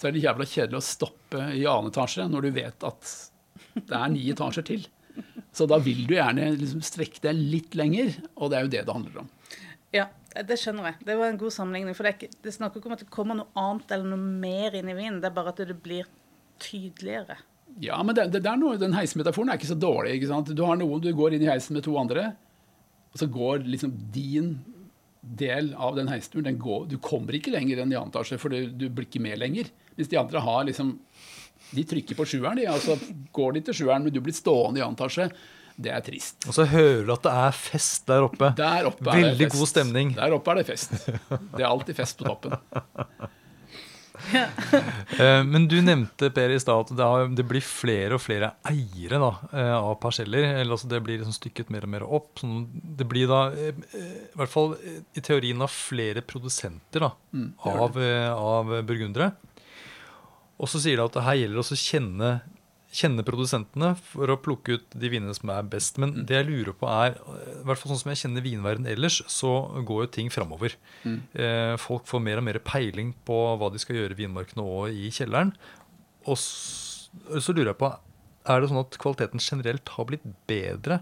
så 0.01 0.09
er 0.09 0.15
det 0.15 0.25
jævla 0.25 0.49
kjedelig 0.49 0.81
å 0.81 0.89
stoppe 0.89 1.45
i 1.55 1.63
annen 1.69 1.93
etasje 1.93 2.25
når 2.27 2.49
du 2.49 2.57
vet 2.57 2.89
at 2.89 3.13
det 3.77 3.95
er 3.95 4.11
ni 4.11 4.25
etasjer 4.33 4.65
til. 4.67 4.89
Så 5.55 5.67
da 5.71 5.79
vil 5.79 6.03
du 6.07 6.15
gjerne 6.17 6.51
liksom 6.59 6.83
strekke 6.83 7.21
deg 7.23 7.39
litt 7.53 7.75
lenger, 7.79 8.13
og 8.35 8.51
det 8.51 8.57
er 8.57 8.65
jo 8.65 8.71
det 8.73 8.83
det 8.87 8.95
handler 8.95 9.23
om. 9.23 9.31
Ja, 9.95 10.09
det 10.43 10.57
skjønner 10.59 10.89
jeg. 10.89 10.99
Det 11.07 11.15
var 11.15 11.31
en 11.31 11.39
god 11.39 11.55
sammenligning. 11.55 11.95
For 11.95 12.03
det, 12.03 12.11
er 12.11 12.19
ikke, 12.19 12.39
det 12.43 12.55
snakker 12.57 12.81
ikke 12.81 12.91
om 12.91 12.95
at 12.97 13.03
det 13.05 13.11
kommer 13.13 13.39
noe 13.39 13.59
annet 13.59 13.95
eller 13.95 14.11
noe 14.11 14.31
mer 14.43 14.75
inn 14.75 14.91
i 14.91 14.97
vinen. 14.97 15.21
Det 15.23 15.29
er 15.29 15.37
bare 15.37 15.53
at 15.53 15.61
det 15.63 15.77
blir 15.83 16.09
tydeligere. 16.59 17.37
Ja, 17.81 17.97
men 18.03 18.15
det, 18.15 18.29
det, 18.33 18.43
det 18.43 18.55
noe, 18.59 18.79
den 18.79 18.95
heismetaforen 18.95 19.51
er 19.51 19.59
ikke 19.59 19.71
så 19.71 19.79
dårlig. 19.79 20.17
ikke? 20.17 20.41
Du 20.51 20.65
har 20.67 20.79
noen, 20.79 21.03
du 21.03 21.11
går 21.15 21.35
inn 21.35 21.45
i 21.45 21.49
heisen 21.49 21.75
med 21.75 21.85
to 21.87 21.95
andre, 21.99 22.33
og 23.13 23.21
så 23.21 23.27
går 23.31 23.63
liksom 23.67 23.95
din 24.15 24.57
del 25.25 25.71
av 25.73 25.95
den 25.97 26.09
heisturen 26.11 26.59
Du 26.87 26.97
kommer 27.01 27.33
ikke 27.33 27.53
lenger 27.53 27.81
enn 27.81 27.91
i 27.91 27.97
annen 27.97 28.13
etasje, 28.13 28.37
for 28.37 28.53
du, 28.53 28.67
du, 28.69 28.89
blir 28.89 29.07
ikke 29.07 29.23
med 29.23 29.39
lenger. 29.41 29.71
Hvis 29.95 30.11
de 30.11 30.19
andre 30.19 30.43
har 30.43 30.67
liksom 30.67 30.99
De 31.71 31.83
trykker 31.87 32.15
på 32.15 32.25
sjueren, 32.29 32.57
de. 32.61 32.67
Altså 32.69 32.97
går 33.35 33.53
de 33.57 33.61
til 33.69 33.73
sjueren, 33.81 34.03
men 34.05 34.13
du 34.13 34.21
blir 34.23 34.35
stående 34.37 34.79
i 34.79 34.83
annen 34.85 34.97
etasje. 34.99 35.29
Det 35.75 35.91
er 35.91 36.03
trist. 36.05 36.45
Og 36.47 36.55
så 36.55 36.63
hører 36.71 37.01
du 37.03 37.11
at 37.17 37.25
det 37.25 37.31
er 37.35 37.55
fest 37.57 38.05
der 38.07 38.23
oppe. 38.23 38.53
Der 38.55 38.85
oppe 38.87 39.09
er 39.11 39.17
Veldig 39.25 39.37
det 39.41 39.49
fest. 39.49 39.57
god 39.59 39.71
stemning. 39.73 40.13
Der 40.15 40.35
oppe 40.37 40.53
er 40.53 40.61
det 40.61 40.67
fest. 40.69 40.93
Det 41.09 41.63
er 41.65 41.67
alltid 41.67 41.97
fest 41.97 42.21
på 42.21 42.29
toppen. 42.29 42.55
Eh, 44.25 45.41
men 45.45 45.67
du 45.69 45.75
nevnte 45.83 46.29
Per 46.33 46.53
i 46.55 46.59
stad 46.59 46.89
at 46.95 47.35
det, 47.35 47.43
blir 47.47 47.61
flere 47.63 48.15
og 48.17 48.21
flere 48.23 48.53
eiere 48.67 49.19
da, 49.21 49.31
eh, 49.51 49.73
av 49.75 49.97
parseller. 50.01 50.47
eller 50.61 50.71
altså 50.77 50.87
Det 50.89 51.01
blir 51.03 51.19
liksom 51.19 51.35
stykket 51.35 51.69
mer 51.73 51.85
og 51.85 51.91
mer 51.91 52.05
opp. 52.07 52.31
Sånn, 52.39 52.65
det 52.71 53.07
blir 53.11 53.27
da, 53.29 53.41
eh, 53.51 53.75
i 53.93 54.37
hvert 54.39 54.49
fall 54.53 54.77
i 54.79 55.21
teorien, 55.21 55.61
av 55.61 55.69
flere 55.69 56.23
produsenter 56.25 57.05
da, 57.05 57.11
mm, 57.35 57.49
av, 57.65 57.99
av 57.99 58.73
burgundere. 58.87 59.33
Og 60.61 60.71
så 60.71 60.79
sier 60.81 60.99
det 60.99 61.09
at 61.09 61.25
her 61.25 61.39
gjelder 61.41 61.59
det 61.59 61.65
å 61.65 61.79
kjenne 61.79 62.29
kjenne 62.95 63.25
produsentene 63.27 63.91
for 63.99 64.31
å 64.31 64.37
plukke 64.41 64.77
ut 64.77 64.95
de 64.95 65.09
vinene 65.11 65.35
som 65.35 65.51
er 65.53 65.67
best. 65.67 65.99
Men 66.01 66.13
mm. 66.13 66.21
det 66.29 66.37
jeg 66.37 66.47
lurer 66.47 66.77
på 66.77 66.89
er, 66.91 67.17
i 67.51 67.65
hvert 67.67 67.81
fall 67.81 67.93
sånn 67.93 68.01
som 68.03 68.11
jeg 68.13 68.21
kjenner 68.23 68.45
vinverden 68.45 68.87
ellers, 68.91 69.19
så 69.31 69.51
går 69.87 70.05
jo 70.05 70.11
ting 70.17 70.31
framover. 70.33 70.77
Mm. 71.03 71.19
Eh, 71.33 71.73
folk 71.81 72.07
får 72.09 72.23
mer 72.23 72.41
og 72.41 72.47
mer 72.47 72.61
peiling 72.65 73.13
på 73.27 73.39
hva 73.59 73.71
de 73.73 73.81
skal 73.81 73.99
gjøre 73.99 74.15
i 74.15 74.21
vinmarkene 74.23 74.65
og 74.65 74.95
i 74.95 75.11
kjelleren. 75.15 75.53
Og 76.25 76.39
så, 76.39 77.11
så, 77.37 77.51
lurer 77.51 77.73
jeg 77.73 77.81
på, 77.83 77.91
er 78.45 78.61
det 78.61 78.71
sånn 78.71 78.83
at 78.83 78.99
kvaliteten 79.01 79.43
generelt 79.43 79.95
har 79.97 80.09
blitt 80.09 80.25
bedre 80.49 81.01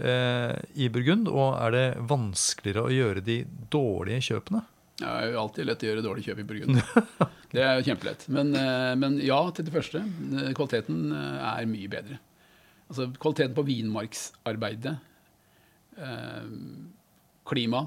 eh, 0.00 0.58
i 0.74 0.90
Burgund? 0.92 1.30
Og 1.30 1.54
er 1.60 1.76
det 1.76 1.86
vanskeligere 2.10 2.86
å 2.88 2.94
gjøre 2.94 3.26
de 3.26 3.42
dårlige 3.72 4.32
kjøpene? 4.32 4.66
Det 5.02 5.10
er 5.10 5.32
jo 5.32 5.40
alltid 5.42 5.66
lett 5.66 5.82
å 5.82 5.88
gjøre 5.88 6.04
dårlig 6.04 6.24
kjøp 6.26 6.42
i 6.42 6.48
Burgund. 6.48 6.82
Det 7.52 7.60
er 7.60 7.74
jo 7.76 7.84
kjempelett. 7.84 8.26
Men, 8.32 8.54
eh, 8.56 8.92
men, 8.96 9.18
ja, 9.20 9.38
til 9.52 9.66
det 9.66 9.74
første. 9.74 10.00
Eh, 10.00 10.52
kvaliteten 10.56 11.10
eh, 11.12 11.48
er 11.50 11.68
mye 11.68 11.90
bedre. 11.92 12.18
Altså 12.88 13.08
kvaliteten 13.20 13.56
på 13.56 13.64
vinmarksarbeidet. 13.66 14.94
Klima 17.48 17.82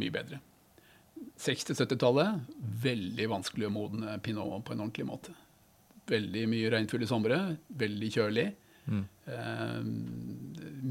mye 0.00 0.14
bedre. 0.14 0.38
60-70-tallet 1.40 2.54
veldig 2.84 3.26
vanskelig 3.28 3.68
å 3.68 3.72
modne 3.72 4.16
pinot 4.24 4.64
på 4.64 4.74
en 4.74 4.82
ordentlig 4.86 5.06
måte. 5.08 5.34
Veldig 6.08 6.46
mye 6.48 6.72
regnfulle 6.72 7.08
somre, 7.08 7.40
veldig 7.80 8.10
kjølig. 8.16 8.48
Mm. 8.90 9.04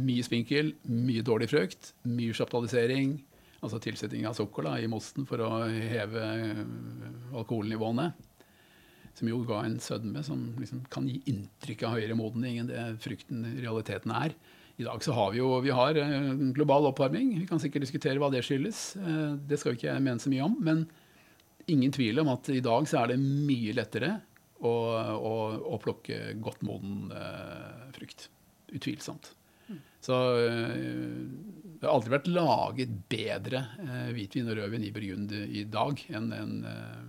mye 0.06 0.24
spinkel, 0.24 0.70
mye 0.88 1.24
dårlig 1.26 1.50
frukt, 1.52 1.90
mye 2.08 2.38
chaptalisering 2.38 3.18
altså 3.60 3.80
tilsetting 3.84 4.26
av 4.28 4.38
sukker 4.38 4.66
da, 4.68 4.78
i 4.80 4.90
mosten 4.92 5.28
for 5.30 5.42
å 5.44 5.50
heve 5.68 6.24
eh, 6.24 6.64
alkoholnivåene. 7.36 8.10
Som 9.18 9.32
jo 9.32 9.42
ga 9.48 9.64
en 9.66 9.80
sødme 9.84 10.24
som 10.24 10.46
liksom 10.62 10.86
kan 10.92 11.08
gi 11.10 11.20
inntrykk 11.28 11.84
av 11.88 11.98
høyere 11.98 12.16
modning 12.16 12.62
enn 12.62 12.70
det 12.70 12.86
frukten 13.04 13.44
realiteten 13.58 14.14
er. 14.16 14.36
I 14.80 14.86
dag 14.88 15.04
så 15.04 15.12
har 15.18 15.34
vi 15.34 15.42
jo 15.42 15.52
vi 15.66 15.76
har 15.76 16.00
eh, 16.00 16.32
global 16.56 16.88
oppvarming. 16.92 17.36
Vi 17.42 17.50
kan 17.50 17.62
sikkert 17.62 17.88
diskutere 17.88 18.22
hva 18.22 18.32
det 18.32 18.46
skyldes. 18.48 18.84
Eh, 19.00 19.36
det 19.50 19.60
skal 19.60 19.76
ikke 19.76 19.92
jeg 19.92 20.06
mene 20.06 20.24
så 20.24 20.32
mye 20.32 20.48
om. 20.48 20.56
Men 20.64 20.86
ingen 21.70 21.92
tvil 21.96 22.24
om 22.24 22.32
at 22.32 22.48
i 22.54 22.64
dag 22.64 22.88
så 22.90 23.04
er 23.04 23.14
det 23.14 23.20
mye 23.22 23.76
lettere 23.76 24.16
å, 24.60 24.72
å, 24.72 25.36
å 25.76 25.82
plukke 25.84 26.34
godt 26.40 26.64
moden 26.68 27.12
frukt. 27.96 28.28
Utvilsomt. 28.76 29.34
Så 30.04 30.16
eh, 30.48 31.24
det 31.80 31.88
har 31.88 31.94
aldri 31.94 32.14
vært 32.14 32.30
laget 32.32 32.94
bedre 33.12 33.64
eh, 33.84 34.12
hvitvin 34.16 34.50
og 34.52 34.60
rødvin 34.60 34.86
i 34.88 34.94
Burgund 34.96 35.34
i 35.36 35.66
dag 35.72 36.02
enn 36.12 36.32
en, 36.36 36.54
eh, 36.68 37.02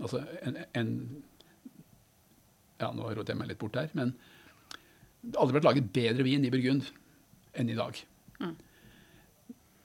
altså 0.00 0.22
en, 0.40 0.58
en, 0.76 0.94
Ja, 2.80 2.90
nå 2.96 3.10
rotet 3.10 3.34
jeg 3.34 3.40
meg 3.40 3.50
litt 3.50 3.60
bort 3.60 3.76
her, 3.76 3.90
men 3.92 4.14
det 5.20 5.34
har 5.34 5.44
aldri 5.44 5.58
vært 5.58 5.68
laget 5.68 5.92
bedre 5.92 6.24
vin 6.24 6.46
i 6.48 6.52
Burgund 6.52 6.86
enn 7.60 7.68
i 7.68 7.76
dag. 7.76 7.98
Mm. 8.40 8.54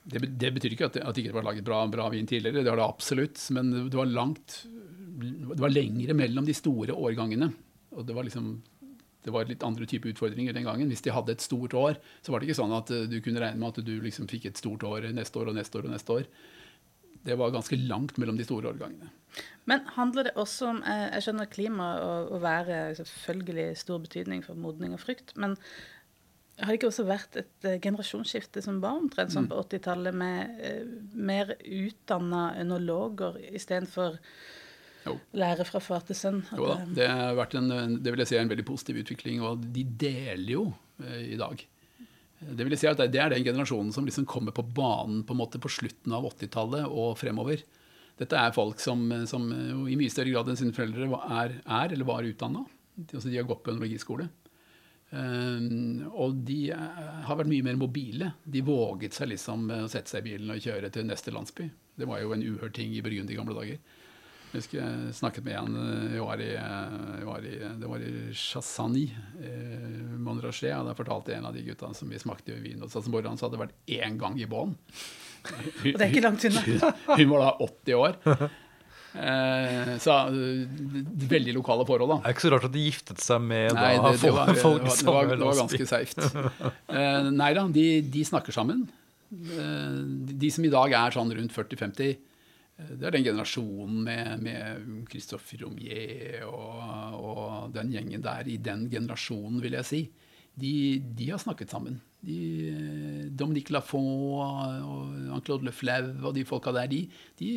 Det, 0.05 0.21
det, 0.39 0.51
betyr 0.55 0.75
ikke 0.75 0.87
at 0.87 0.95
det, 0.95 1.01
at 1.03 1.17
det 1.17 1.25
ikke 1.25 1.35
var 1.35 1.47
laget 1.49 1.65
bra, 1.67 1.81
bra, 1.91 2.05
vin 2.13 2.29
tidligere, 2.29 2.63
det 2.63 2.71
har 2.71 2.79
det 2.79 2.85
absolutt. 2.85 3.41
Men 3.57 3.73
det 3.89 3.97
var 3.97 4.07
langt 4.07 4.61
Det 4.69 5.59
var 5.59 5.73
lengre 5.73 6.15
mellom 6.15 6.47
de 6.47 6.55
store 6.55 6.95
årgangene. 6.95 7.49
Og 7.95 8.07
det 8.07 8.15
var 8.15 8.27
liksom 8.27 8.53
det 9.25 9.33
var 9.33 9.47
litt 9.49 9.63
andre 9.65 9.87
type 9.89 10.09
utfordringer 10.11 10.53
den 10.53 10.67
gangen. 10.67 10.91
Hvis 10.91 11.01
de 11.05 11.13
hadde 11.13 11.33
et 11.33 11.43
stort 11.43 11.73
år, 11.77 11.97
så 12.21 12.33
var 12.33 12.41
det 12.41 12.49
ikke 12.49 12.59
sånn 12.61 12.75
at 12.77 12.91
eh, 12.93 13.07
du 13.09 13.17
kunne 13.25 13.41
regne 13.41 13.61
med 13.61 13.73
at 13.73 13.87
du 13.87 13.95
liksom 14.03 14.29
fikk 14.29 14.51
et 14.51 14.61
stort 14.61 14.85
år 14.85 15.09
neste 15.15 15.41
år 15.41 15.49
og 15.49 15.57
neste 15.57 15.79
år 15.79 15.89
og 15.89 15.95
neste 15.95 16.19
år. 16.19 16.29
Det 17.25 17.37
var 17.41 17.55
ganske 17.55 17.79
langt 17.81 18.19
mellom 18.21 18.37
de 18.37 18.45
store 18.45 18.69
årgangene. 18.69 19.09
Men 19.65 19.81
handler 19.95 20.29
det 20.29 20.35
også 20.39 20.69
om 20.75 20.83
eh, 20.85 21.07
Jeg 21.15 21.25
skjønner 21.25 21.49
klima 21.49 21.89
og, 22.03 22.31
og 22.37 22.45
været 22.45 22.99
selvfølgelig 23.01 23.67
stor 23.81 24.03
betydning 24.05 24.45
for 24.45 24.61
modning 24.61 24.93
og 24.93 25.01
frukt. 25.01 25.33
Men 25.41 25.57
har 26.59 26.71
det 26.71 26.77
ikke 26.79 26.91
også 26.91 27.03
vært 27.07 27.35
et 27.41 27.65
uh, 27.67 27.79
generasjonsskifte 27.83 28.61
som 28.63 28.77
var 28.83 29.01
omtrent 29.01 29.33
sånn 29.33 29.49
mm. 29.49 29.51
på 29.51 29.63
80-tallet, 29.65 30.15
med 30.15 30.61
uh, 30.61 30.93
mer 31.17 31.51
utdanna 31.59 32.45
ønologer 32.61 33.41
istedenfor 33.49 34.15
lære 35.37 35.65
fra 35.67 35.81
far 35.83 36.03
til 36.07 36.17
sønn? 36.17 36.41
Jo 36.55 36.67
da, 36.71 36.79
det 36.97 37.07
har 37.11 37.37
vært 37.37 37.55
en, 37.59 37.69
det 38.01 38.13
vil 38.13 38.23
jeg 38.23 38.31
si 38.31 38.37
er 38.39 38.45
en 38.45 38.51
veldig 38.51 38.67
positiv 38.67 38.99
utvikling, 39.03 39.43
og 39.45 39.63
de 39.75 39.85
deler 40.05 40.51
jo 40.55 40.67
uh, 40.73 41.21
i 41.21 41.37
dag. 41.39 41.65
Det 42.45 42.65
vil 42.65 42.75
jeg 42.75 42.83
si 42.83 42.89
at 42.89 42.99
det 42.99 43.21
er 43.21 43.31
den 43.33 43.45
generasjonen 43.45 43.93
som 43.95 44.05
liksom 44.05 44.27
kommer 44.29 44.53
på 44.55 44.65
banen 44.75 45.23
på, 45.25 45.33
en 45.33 45.41
måte 45.41 45.61
på 45.61 45.71
slutten 45.71 46.13
av 46.13 46.27
80-tallet 46.29 46.85
og 46.89 47.15
fremover. 47.17 47.63
Dette 48.19 48.39
er 48.39 48.55
folk 48.55 48.79
som, 48.79 49.01
som 49.27 49.47
i 49.89 49.97
mye 49.99 50.11
større 50.11 50.31
grad 50.31 50.51
enn 50.51 50.59
sine 50.59 50.75
foreldre 50.75 51.07
er, 51.35 51.57
er 51.63 51.95
eller 51.95 52.07
var 52.07 52.27
utdanna. 52.27 52.63
Altså 53.05 53.27
de 53.27 53.39
har 53.39 53.47
gått 53.47 53.63
på 53.65 53.73
ønologiskole. 53.73 54.27
Um, 55.15 56.05
og 56.11 56.39
de 56.47 56.59
har 56.73 57.37
vært 57.37 57.51
mye 57.51 57.65
mer 57.65 57.77
mobile. 57.79 58.31
De 58.43 58.63
våget 58.65 59.15
seg 59.15 59.31
liksom 59.31 59.67
å 59.71 59.85
sette 59.91 60.11
seg 60.11 60.23
i 60.23 60.31
bilen 60.31 60.55
og 60.55 60.63
kjøre 60.63 60.91
til 60.93 61.07
neste 61.07 61.33
landsby. 61.35 61.69
Det 61.95 62.07
var 62.09 62.23
jo 62.23 62.33
en 62.35 62.43
uhørt 62.43 62.75
ting 62.77 62.95
i 62.95 63.03
Burgund 63.03 63.31
i 63.31 63.37
gamle 63.37 63.55
dager. 63.57 63.79
Jeg 64.55 64.63
husker 64.63 64.79
jeg 64.79 65.13
snakket 65.17 65.43
med 65.43 65.57
en 65.59 65.73
eh, 65.81 66.13
jeg 66.15 66.23
var 66.23 66.39
i, 66.39 66.51
eh, 66.55 66.99
jeg 67.19 67.27
var 67.27 67.43
i, 67.43 67.55
Det 67.81 67.89
var 67.91 68.03
i 68.07 68.11
Chassani, 68.39 69.03
eh, 69.43 70.03
Montrachet. 70.15 70.71
Og 70.77 70.87
der 70.87 70.95
fortalte 70.95 71.35
en 71.35 71.49
av 71.49 71.55
de 71.55 71.63
gutta 71.65 71.91
som 71.97 72.11
vi 72.11 72.21
smakte 72.21 72.55
vin 72.63 72.79
hos 72.85 72.95
morgenen, 73.11 73.35
så 73.39 73.49
hadde 73.49 73.59
vært 73.59 73.75
én 73.91 74.15
gang 74.21 74.39
i 74.39 74.47
bånn. 74.47 74.77
Og 75.91 75.97
det 75.99 76.05
er 76.05 76.07
ikke 76.07 76.23
langt 76.23 76.45
unna. 76.47 76.63
Hun, 76.63 76.85
hun 77.19 77.33
var 77.33 77.43
da 77.43 77.51
80 77.67 77.99
år. 77.99 78.15
Eh, 79.15 79.91
så 80.01 80.15
veldig 81.35 81.53
lokale 81.55 81.85
forhold, 81.87 82.15
da. 82.15 82.17
Det 82.23 82.31
er 82.31 82.35
ikke 82.35 82.45
så 82.47 82.53
rart 82.55 82.67
at 82.67 82.75
de 82.75 82.83
giftet 82.83 83.23
seg 83.23 83.43
med 83.43 83.75
nei, 83.75 83.91
det, 83.95 84.13
det, 84.23 84.31
var, 84.35 84.51
folk 84.59 84.83
det, 84.83 84.91
var, 84.91 84.95
det, 84.95 85.07
var, 85.11 85.33
det 85.35 85.49
var 85.49 85.59
ganske 85.65 85.89
safe. 85.91 86.29
Eh, 86.95 87.27
nei 87.35 87.51
da, 87.55 87.67
de, 87.75 87.85
de, 88.11 88.23
snakker 88.27 88.55
sammen. 88.55 88.85
Eh, 89.35 89.99
de 90.39 90.51
som 90.53 90.67
i 90.67 90.71
dag 90.71 90.95
er 90.95 91.15
sånn 91.15 91.31
rundt 91.37 91.55
40-50, 91.55 92.07
eh, 92.07 92.34
det 92.75 93.07
er 93.07 93.15
den 93.15 93.23
generasjonen 93.23 94.01
med, 94.03 94.41
med 94.43 95.05
Christophe 95.11 95.61
Romier 95.61 96.41
og, 96.43 96.81
og, 97.15 97.69
den 97.75 97.93
gjengen 97.93 98.23
der, 98.25 98.49
i 98.51 98.57
den 98.59 98.89
generasjonen, 98.91 99.61
vil 99.63 99.77
jeg 99.79 99.87
si. 99.87 100.01
De, 100.55 100.73
de 101.15 101.29
har 101.31 101.39
snakket 101.39 101.71
sammen. 101.71 101.97
De, 102.25 102.35
Dominique 103.31 103.71
Lafont 103.75 104.39
og 104.43 105.41
Claude 105.45 105.67
Lefleuve 105.67 106.23
og 106.23 106.35
de 106.35 106.45
folka 106.47 106.71
der, 106.75 106.91
de, 106.91 107.01
de, 107.39 107.49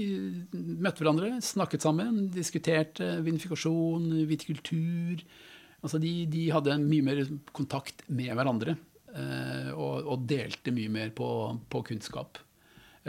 møtte 0.55 1.03
hverandre, 1.03 1.37
snakket 1.43 1.87
sammen, 1.87 2.27
diskuterte 2.35 3.17
vinifikasjon, 3.27 4.11
vitikultur. 4.29 5.23
Altså 5.83 6.01
de, 6.03 6.13
de, 6.31 6.49
hadde 6.55 6.79
mye 6.83 7.07
mer 7.07 7.23
kontakt 7.55 8.03
med 8.11 8.35
hverandre 8.35 8.75
eh, 9.15 9.71
og, 9.75 10.03
og, 10.03 10.27
delte 10.31 10.75
mye 10.75 10.91
mer 10.91 11.15
på, 11.15 11.29
på 11.71 11.87
kunnskap. 11.91 12.43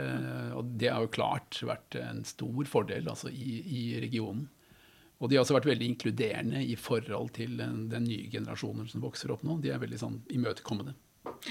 Eh, 0.00 0.54
og 0.56 0.72
det 0.80 0.90
har 0.92 1.04
jo 1.04 1.12
klart 1.12 1.60
vært 1.66 1.98
en 2.00 2.24
stor 2.28 2.64
fordel 2.70 3.10
altså, 3.10 3.30
i, 3.30 3.60
i, 3.60 3.84
regionen. 4.02 4.48
Og 5.20 5.28
de 5.28 5.36
har 5.36 5.44
også 5.44 5.58
vært 5.58 5.68
veldig 5.68 5.88
inkluderende 5.92 6.62
i 6.64 6.76
forhold 6.80 7.34
til 7.36 7.58
den, 7.60 7.84
den 7.92 8.06
nye 8.08 8.30
generasjonen 8.32 8.88
som 8.88 9.04
vokser 9.04 9.32
opp 9.34 9.44
nå. 9.44 9.58
De 9.60 9.72
er 9.74 9.82
veldig 9.82 10.00
sånn 10.00 10.18
imøtekommende. 10.32 10.96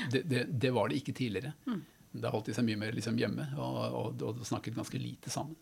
Det, 0.09 0.23
det, 0.25 0.47
det, 0.49 0.71
var 0.73 0.89
det 0.89 0.97
ikke 1.03 1.13
tidligere. 1.17 1.53
Mm. 1.69 1.83
Da 2.23 2.31
holdt 2.33 2.49
de 2.49 2.55
seg 2.57 2.65
mye 2.65 2.79
mer 2.81 2.95
liksom 2.97 3.19
hjemme 3.21 3.51
og, 3.61 3.77
og, 3.85 4.23
og, 4.25 4.41
snakket 4.47 4.77
ganske 4.77 5.01
lite 5.01 5.29
sammen. 5.33 5.57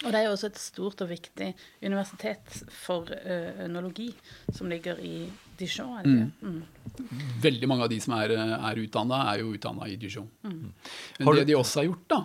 Og 0.00 0.08
det 0.08 0.20
er 0.20 0.26
jo 0.26 0.32
også 0.32 0.48
et 0.48 0.60
stort 0.60 1.02
og 1.04 1.10
viktig 1.10 1.50
universitet 1.84 2.62
for 2.72 3.10
uh, 3.10 3.64
ønologi 3.66 4.08
som 4.56 4.70
ligger 4.72 5.00
i 5.04 5.28
Dijon. 5.60 6.06
Mm. 6.06 6.30
Mm. 6.40 7.10
Veldig 7.42 7.68
mange 7.68 7.84
av 7.84 7.92
de 7.92 7.98
som 8.00 8.16
er, 8.16 8.32
er 8.32 8.80
utdanna, 8.80 9.20
er 9.34 9.42
jo 9.42 9.52
utdanna 9.52 9.90
i 9.90 9.98
Dijon. 10.00 10.30
Mm. 10.46 10.70
Men 11.20 11.36
det 11.36 11.44
de 11.50 11.58
også 11.58 11.82
har 11.82 11.90
gjort, 11.90 12.06
da, 12.14 12.22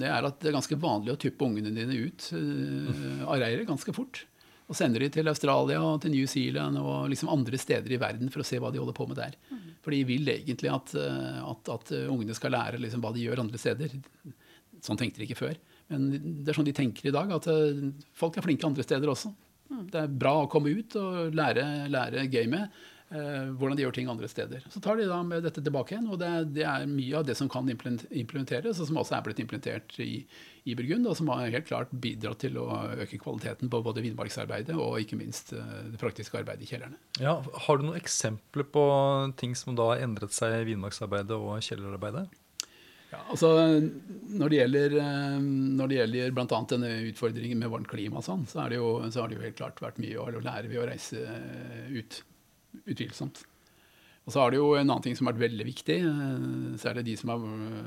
det 0.00 0.08
er 0.08 0.30
at 0.30 0.40
det 0.40 0.50
er 0.50 0.56
ganske 0.56 0.80
vanlig 0.80 1.12
å 1.14 1.20
typpe 1.20 1.44
ungene 1.44 1.74
dine 1.74 2.00
ut 2.00 2.30
uh, 2.32 3.28
av 3.28 3.38
reiret 3.44 3.68
ganske 3.68 3.92
fort. 3.96 4.24
Og 4.68 4.76
sender 4.76 5.04
de 5.04 5.12
til 5.12 5.28
Australia 5.28 5.80
og 5.84 6.02
til 6.04 6.12
New 6.12 6.26
Zealand 6.28 6.80
og 6.80 7.06
liksom 7.12 7.30
andre 7.32 7.60
steder 7.60 7.92
i 7.92 8.00
verden 8.00 8.32
for 8.32 8.44
å 8.44 8.48
se 8.48 8.58
hva 8.60 8.72
de 8.72 8.80
holder 8.80 8.96
på 8.96 9.06
med 9.08 9.16
der. 9.20 9.36
Mm. 9.48 9.62
For 9.84 9.96
de 9.96 10.02
vil 10.04 10.28
egentlig 10.28 10.68
at, 10.68 10.92
eh, 10.92 11.38
at, 11.40 11.70
at 11.72 11.92
ungene 12.02 12.36
skal 12.36 12.52
lære 12.52 12.80
liksom 12.82 13.00
hva 13.00 13.14
de 13.14 13.22
gjør 13.24 13.40
andre 13.46 13.60
steder. 13.60 13.94
Sånn 14.84 15.00
tenkte 15.00 15.22
de 15.22 15.24
ikke 15.24 15.38
før. 15.40 15.56
Men 15.92 16.10
det 16.44 16.52
er 16.52 16.58
sånn 16.58 16.68
de 16.68 16.76
tenker 16.76 17.08
i 17.08 17.14
dag, 17.14 17.32
at 17.32 17.48
eh, 17.52 17.88
folk 18.16 18.36
er 18.36 18.44
flinke 18.44 18.68
andre 18.68 18.84
steder 18.84 19.12
også. 19.12 19.32
Mm. 19.68 19.82
Det 19.92 20.04
er 20.04 20.14
bra 20.20 20.34
å 20.42 20.48
komme 20.52 20.72
ut 20.72 20.96
og 21.00 21.34
lære, 21.36 21.64
lære 21.92 22.28
gamet 22.32 22.72
eh, 23.12 23.48
hvordan 23.56 23.76
de 23.76 23.84
gjør 23.84 23.96
ting 23.96 24.10
andre 24.10 24.28
steder. 24.30 24.64
Så 24.72 24.80
tar 24.84 24.98
de 25.00 25.08
da 25.08 25.18
med 25.26 25.44
dette 25.44 25.62
tilbake 25.64 25.94
igjen, 25.94 26.08
og 26.12 26.20
det, 26.20 26.30
det 26.56 26.64
er 26.68 26.86
mye 26.90 27.18
av 27.20 27.26
det 27.28 27.36
som 27.38 27.50
kan 27.52 27.68
implementeres, 27.68 28.80
og 28.80 28.88
som 28.88 29.00
også 29.00 29.18
er 29.18 29.26
blitt 29.26 29.42
implementert 29.44 29.96
i, 30.04 30.22
i 30.68 30.76
Burgund, 30.78 31.08
og 31.08 31.16
som 31.18 31.30
har 31.32 31.52
helt 31.52 31.68
klart 31.68 31.92
bidratt 31.92 32.42
til 32.44 32.58
å 32.60 32.66
øke 32.96 33.20
kvaliteten 33.20 33.72
på 33.72 33.82
både 33.84 34.04
vinmarksarbeidet 34.04 34.76
og 34.76 34.98
ikke 35.02 35.20
minst 35.20 35.54
eh, 35.56 35.78
det 35.92 36.00
praktiske 36.00 36.40
arbeidet 36.40 36.66
i 36.66 36.72
kjellerne. 36.72 37.00
Ja, 37.22 37.38
har 37.68 37.78
du 37.78 37.88
noen 37.88 38.00
eksempler 38.00 38.68
på 38.68 38.84
ting 39.40 39.56
som 39.58 39.78
da 39.78 39.92
har 39.92 40.04
endret 40.04 40.36
seg 40.36 40.60
i 40.60 40.68
vinmarksarbeidet 40.72 41.36
og 41.36 41.56
kjellerarbeidet? 41.64 42.28
Ja, 43.08 43.22
altså 43.32 43.50
Når 43.80 44.50
det 44.52 44.58
gjelder, 44.58 44.96
eh, 45.00 45.36
når 45.40 45.90
det 45.90 46.00
gjelder 46.02 46.34
bl.a. 46.36 46.62
denne 46.72 46.90
utfordringen 47.08 47.62
med 47.62 47.72
varmt 47.72 47.88
klima, 47.88 48.20
sånn, 48.24 48.44
så, 48.50 48.66
er 48.66 48.76
jo, 48.76 48.90
så 49.08 49.22
har 49.22 49.30
det 49.30 49.38
jo 49.38 49.46
helt 49.46 49.60
klart 49.60 49.80
vært 49.84 50.00
mye 50.02 50.18
å 50.20 50.42
lære 50.42 50.68
ved 50.68 50.82
å 50.82 50.88
reise 50.90 51.22
ut 51.88 52.22
utvilsomt. 52.84 53.40
Og 54.28 54.32
så 54.34 54.42
har 54.42 54.52
det 54.52 54.58
jo 54.58 54.74
en 54.76 54.84
annen 54.84 55.04
ting 55.06 55.14
som 55.16 55.24
har 55.24 55.32
vært 55.38 55.46
veldig 55.46 55.64
viktig. 55.70 55.94
Særlig 56.76 56.90
er 56.90 56.98
det 56.98 57.06
de 57.06 57.14
som 57.16 57.30
har 57.32 57.46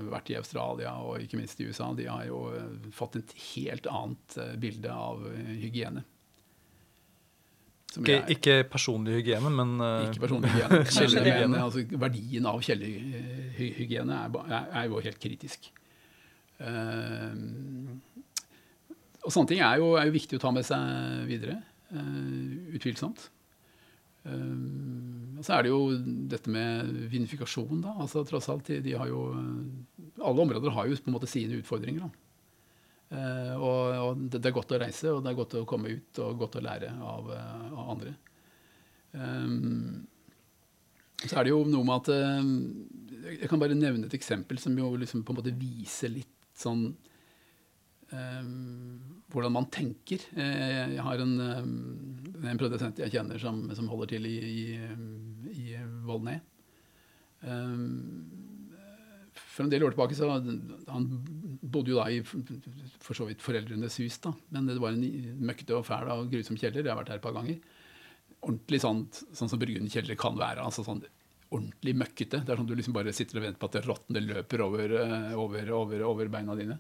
vært 0.10 0.32
i 0.34 0.40
Australia 0.40 0.96
og 1.06 1.22
ikke 1.22 1.38
minst 1.38 1.60
i 1.62 1.68
USA. 1.70 1.92
De 1.94 2.08
har 2.10 2.24
jo 2.26 2.48
eh, 2.58 2.72
fått 2.98 3.20
et 3.20 3.36
helt 3.52 3.86
annet 3.92 4.38
eh, 4.42 4.56
bilde 4.64 4.90
av 4.90 5.22
hygiene. 5.62 6.02
Ikke, 7.92 8.22
ikke, 8.32 8.54
personlig 8.72 9.18
hygiene, 9.20 9.50
men 9.52 9.74
Ikke 10.08 10.24
personlig 10.24 10.54
hygiene. 10.54 10.80
kjellerhygiene. 10.96 11.60
altså, 11.60 11.84
verdien 12.00 12.48
av 12.48 12.62
kjellerhygiene 12.64 14.20
er, 14.22 14.38
er, 14.46 14.70
er, 14.70 14.86
jo 14.88 15.02
helt 15.04 15.20
kritisk. 15.20 15.68
Uh, 16.62 17.36
og 19.26 19.34
sånne 19.34 19.52
ting 19.52 19.62
er 19.66 19.82
jo, 19.82 19.92
er 20.00 20.08
jo, 20.08 20.16
viktig 20.16 20.40
å 20.40 20.44
ta 20.46 20.54
med 20.56 20.66
seg 20.66 21.28
videre. 21.28 21.60
Uh, 21.92 22.72
utvilsomt. 22.78 23.28
Og 24.22 25.42
så 25.42 25.56
er 25.56 25.66
det 25.66 25.72
jo 25.72 25.80
dette 26.30 26.52
med 26.54 26.92
vinifikasjon, 27.10 27.80
da. 27.82 27.96
altså 28.04 28.22
tross 28.30 28.52
alt, 28.54 28.68
de, 28.70 28.78
de, 28.86 28.94
har 28.94 29.10
jo 29.10 29.24
Alle 30.22 30.44
områder 30.44 30.76
har 30.76 30.86
jo 30.86 31.00
på 31.02 31.10
en 31.10 31.16
måte 31.16 31.30
sine 31.30 31.58
utfordringer. 31.58 32.06
da. 32.06 32.31
Uh, 33.12 33.56
og, 33.58 33.80
og 34.02 34.22
det, 34.32 34.40
er 34.48 34.56
godt 34.56 34.72
å 34.72 34.80
reise, 34.80 35.12
og 35.12 35.24
det 35.24 35.34
er 35.34 35.40
godt 35.40 35.58
å 35.60 35.66
komme 35.68 35.92
ut 35.92 36.22
og 36.24 36.38
godt 36.40 36.58
å 36.60 36.64
lære 36.64 36.94
av, 36.96 37.28
uh, 37.28 37.66
av 37.76 37.94
andre. 37.96 38.14
Um, 39.12 40.06
så 41.22 41.38
er 41.38 41.46
det 41.46 41.52
jo 41.52 41.66
noe 41.68 41.86
med 41.86 42.00
at 42.00 42.08
Jeg 43.36 43.50
kan 43.52 43.60
bare 43.62 43.76
nevne 43.78 44.08
et 44.08 44.16
eksempel 44.18 44.58
som 44.58 44.74
jo 44.80 44.88
liksom 44.98 45.22
på 45.28 45.36
en 45.36 45.38
måte 45.42 45.54
viser 45.54 46.10
litt 46.10 46.32
sånn 46.58 46.88
um, 48.12 49.22
hvordan 49.32 49.54
man 49.56 49.68
tenker. 49.72 50.24
Eh, 50.36 50.96
jeg 50.96 51.04
har 51.06 51.24
en, 51.24 51.34
eh, 51.40 52.50
en 52.52 52.60
produsent 52.60 53.00
jeg 53.00 53.14
kjenner 53.14 53.40
som, 53.42 53.64
som 53.76 53.90
holder 53.92 54.16
til 54.16 54.28
i, 54.28 54.38
i, 54.46 54.64
i 55.52 55.78
Volnay. 56.08 56.42
Um, 57.42 58.28
for 59.34 59.66
en 59.66 59.72
del 59.72 59.82
år 59.82 59.96
tilbake 59.96 60.14
så 60.14 60.28
Han 60.30 61.06
bodde 61.62 61.94
jo 61.94 62.00
da 62.00 62.08
i 62.10 62.20
for 62.26 63.18
så 63.18 63.28
vidt 63.30 63.44
foreldrenes 63.46 64.00
hus, 64.02 64.18
da. 64.24 64.34
Men 64.50 64.68
det 64.70 64.82
var 64.82 64.96
en 64.96 65.40
møkkete 65.46 65.78
og 65.78 65.88
fæl 65.88 66.10
og 66.14 66.32
grusom 66.32 66.58
kjeller. 66.60 66.84
Jeg 66.84 66.94
har 66.94 67.00
vært 67.00 67.14
her 67.14 67.22
et 67.22 67.26
par 67.26 67.38
ganger. 67.38 67.60
Ordentlig 68.42 68.82
sånn, 68.82 69.04
sånn 69.38 69.52
som 69.52 69.62
kjeller 69.62 70.18
kan 70.20 70.40
være. 70.40 70.66
altså 70.66 70.86
sånn 70.86 71.04
ordentlig 71.52 71.94
møkkete. 72.00 72.42
Det 72.46 72.54
er 72.54 72.60
sånn 72.60 72.70
Du 72.70 72.76
liksom 72.78 72.96
bare 72.96 73.14
sitter 73.16 73.40
og 73.40 73.46
venter 73.46 73.62
på 73.62 73.70
at 73.70 73.78
det 73.78 73.86
råtne 73.86 74.24
løper 74.24 74.64
over, 74.66 74.96
over, 75.36 75.72
over, 75.78 76.04
over 76.08 76.32
beina 76.32 76.56
dine. 76.58 76.80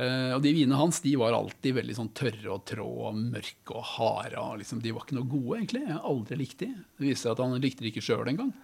Uh, 0.00 0.32
og 0.32 0.40
de 0.40 0.54
vinene 0.56 0.78
hans 0.80 1.02
de 1.04 1.12
var 1.20 1.34
alltid 1.36 1.74
veldig 1.76 1.94
sånn 1.98 2.12
tørre 2.16 2.54
og 2.54 2.62
trå 2.68 2.86
og 3.10 3.18
mørke 3.18 3.74
og 3.76 3.84
harde. 3.96 4.38
Og 4.40 4.62
liksom, 4.62 4.80
de 4.80 4.94
var 4.96 5.04
ikke 5.04 5.18
noe 5.18 5.28
gode, 5.28 5.58
egentlig. 5.58 5.82
Jeg 5.84 5.96
har 5.96 6.06
aldri 6.08 6.38
likt 6.40 6.62
de. 6.62 6.70
Det 6.96 7.04
viste 7.04 7.26
seg 7.26 7.34
at 7.34 7.42
han 7.44 7.58
likte 7.60 7.84
de 7.84 7.90
ikke 7.92 8.04
sjøl 8.04 8.30
engang. 8.32 8.54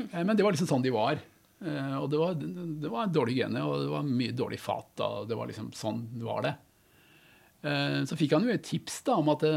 Uh, 0.00 0.22
men 0.24 0.34
det 0.34 0.46
var 0.46 0.56
liksom 0.56 0.70
sånn 0.72 0.86
de 0.86 0.94
var. 0.94 1.22
Uh, 1.60 1.96
og 2.00 2.08
det 2.12 2.20
var, 2.20 2.40
det 2.40 2.90
var 2.92 3.12
dårlig 3.12 3.36
hygiene, 3.36 3.62
og 3.66 3.84
det 3.84 3.92
var 3.92 4.08
mye 4.08 4.36
dårlig 4.36 4.60
fat. 4.62 5.04
Og 5.06 5.28
det 5.30 5.38
var 5.38 5.50
liksom 5.50 5.70
sånn 5.76 6.02
var 6.24 6.44
det. 6.48 6.56
Så 7.60 8.16
fikk 8.16 8.32
han 8.32 8.46
jo 8.48 8.54
et 8.54 8.62
tips 8.64 9.02
da, 9.04 9.18
om 9.20 9.26
at 9.28 9.42
det, 9.44 9.50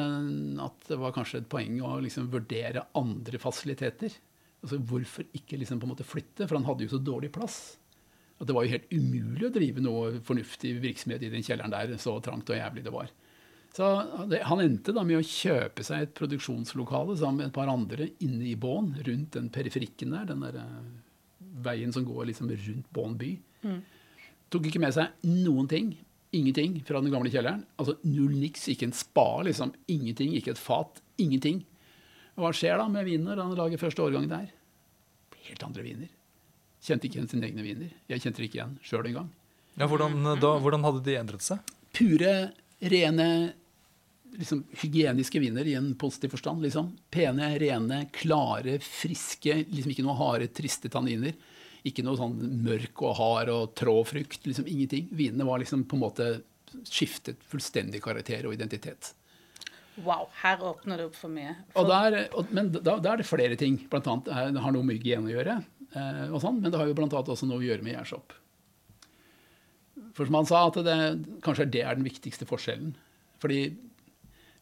at 0.59 0.89
det 0.89 0.97
var 0.99 1.13
kanskje 1.15 1.39
et 1.39 1.45
poeng 1.47 1.77
å 1.87 1.93
liksom 2.03 2.25
vurdere 2.33 2.81
andre 2.99 3.39
fasiliteter. 3.39 4.11
Altså 4.59 4.79
Hvorfor 4.89 5.29
ikke 5.39 5.59
liksom 5.61 5.79
på 5.79 5.87
en 5.87 5.93
måte 5.93 6.07
flytte? 6.07 6.43
For 6.43 6.57
han 6.57 6.67
hadde 6.67 6.83
jo 6.83 6.91
så 6.91 6.99
dårlig 6.99 7.31
plass. 7.35 7.77
At 8.39 8.49
det 8.49 8.55
var 8.55 8.65
jo 8.65 8.73
helt 8.73 8.91
umulig 8.91 9.47
å 9.47 9.53
drive 9.53 9.83
noe 9.83 10.17
fornuftig 10.25 10.73
virksomhet 10.83 11.23
i 11.23 11.31
den 11.31 11.45
kjelleren 11.45 11.73
der, 11.73 11.95
så 12.01 12.17
trangt 12.23 12.49
og 12.51 12.59
jævlig 12.59 12.83
det 12.83 12.93
var. 12.93 13.11
Så 13.73 13.87
det, 14.29 14.43
Han 14.45 14.61
endte 14.61 14.93
da 14.93 15.03
med 15.07 15.19
å 15.19 15.25
kjøpe 15.25 15.83
seg 15.85 16.03
et 16.03 16.13
produksjonslokale 16.17 17.15
sammen 17.17 17.41
med 17.41 17.49
et 17.49 17.55
par 17.55 17.71
andre 17.71 18.09
inne 18.23 18.45
i 18.51 18.57
båen, 18.59 18.93
rundt 19.05 19.37
den 19.37 19.49
periferikken 19.53 20.13
der. 20.13 20.27
Den 20.29 20.45
der 20.45 20.59
veien 21.65 21.93
som 21.95 22.05
går 22.07 22.29
liksom 22.29 22.51
rundt 22.51 22.89
Bonn 22.95 23.17
by. 23.19 23.35
Mm. 23.63 23.81
Tok 24.53 24.67
ikke 24.69 24.81
med 24.83 24.95
seg 24.95 25.29
noen 25.29 25.69
ting. 25.71 25.93
Ingenting 26.33 26.79
fra 26.87 27.01
den 27.01 27.13
gamle 27.13 27.29
kjelleren. 27.29 27.63
Altså 27.77 27.97
null 28.07 28.33
niks, 28.41 28.65
ikke 28.71 28.87
en 28.89 28.97
spa, 28.97 29.27
liksom. 29.45 29.73
Ingenting, 29.91 30.33
ikke 30.37 30.55
et 30.55 30.61
fat. 30.61 31.01
Ingenting. 31.21 31.61
Hva 32.39 32.49
skjer 32.55 32.79
da 32.81 32.87
med 32.89 33.05
viner 33.05 33.37
når 33.37 33.43
han 33.43 33.57
lager 33.59 33.81
første 33.81 34.01
årgang 34.01 34.25
der? 34.31 34.49
Helt 35.45 35.65
andre 35.65 35.85
viner. 35.85 36.11
Kjente 36.83 37.07
ikke 37.07 37.19
igjen 37.19 37.29
sine 37.31 37.47
egne 37.47 37.65
viner. 37.65 37.91
Jeg 38.09 38.23
kjente 38.23 38.41
det 38.41 38.49
ikke 38.49 38.59
igjen 38.59 38.77
sjøl 38.83 39.09
engang. 39.11 39.29
Ja, 39.77 39.87
hvordan, 39.89 40.17
da, 40.41 40.55
hvordan 40.61 40.85
hadde 40.85 41.03
de 41.05 41.17
endret 41.17 41.45
seg? 41.45 41.73
Pure, 41.93 42.33
rene, 42.93 43.27
liksom, 44.37 44.63
hygieniske 44.81 45.41
viner 45.41 45.69
i 45.69 45.77
en 45.77 45.93
positiv 45.99 46.33
forstand. 46.35 46.65
Liksom. 46.65 46.91
Pene, 47.13 47.53
rene, 47.61 48.03
klare, 48.13 48.79
friske. 48.83 49.63
Liksom 49.69 49.93
ikke 49.93 50.05
noe 50.05 50.17
harde, 50.19 50.49
triste 50.53 50.91
tanniner. 50.93 51.37
Ikke 51.87 52.05
noe 52.05 52.19
sånn 52.19 52.37
mørk 52.63 53.01
og 53.03 53.17
hard 53.19 53.51
og 53.51 53.73
trå 53.79 53.97
frukt. 54.07 54.45
Liksom 54.47 54.69
ingenting. 54.69 55.09
Vinene 55.11 55.47
var 55.47 55.59
liksom 55.61 55.83
på 55.89 55.99
en 55.99 56.05
måte 56.05 56.29
skiftet 56.89 57.43
fullstendig 57.49 58.01
karakter 58.03 58.47
og 58.47 58.55
identitet. 58.55 59.13
Wow, 60.01 60.25
her 60.41 60.63
åpner 60.65 60.97
det 60.97 61.09
opp 61.11 61.17
for 61.17 61.29
mye. 61.29 61.53
For... 61.75 61.89
Der, 61.89 62.17
og, 62.33 62.49
men 62.55 62.71
da, 62.73 62.95
da, 62.97 63.11
er 63.11 63.21
det 63.21 63.27
flere 63.29 63.57
ting. 63.59 63.77
Blant 63.91 64.07
annet, 64.09 64.31
det 64.55 64.63
har 64.63 64.73
noe 64.73 64.87
med 64.87 64.97
hygiene 64.97 65.29
å 65.29 65.35
gjøre. 65.35 65.59
Eh, 65.93 66.23
og 66.31 66.39
sånn, 66.41 66.61
men 66.63 66.73
det 66.73 66.79
har 66.81 66.89
jo 66.89 66.95
blant 66.97 67.13
annet 67.13 67.33
også 67.35 67.49
noe 67.49 67.61
å 67.61 67.67
gjøre 67.67 67.85
med 67.85 67.93
gjærsopp. 67.97 68.33
For 70.17 70.29
som 70.29 70.37
han 70.39 70.49
sa, 70.49 70.63
at 70.69 70.79
det, 70.85 70.97
kanskje 71.45 71.69
det 71.73 71.83
er 71.85 71.99
den 71.99 72.07
viktigste 72.07 72.47
forskjellen. 72.49 72.95
Fordi 73.43 73.61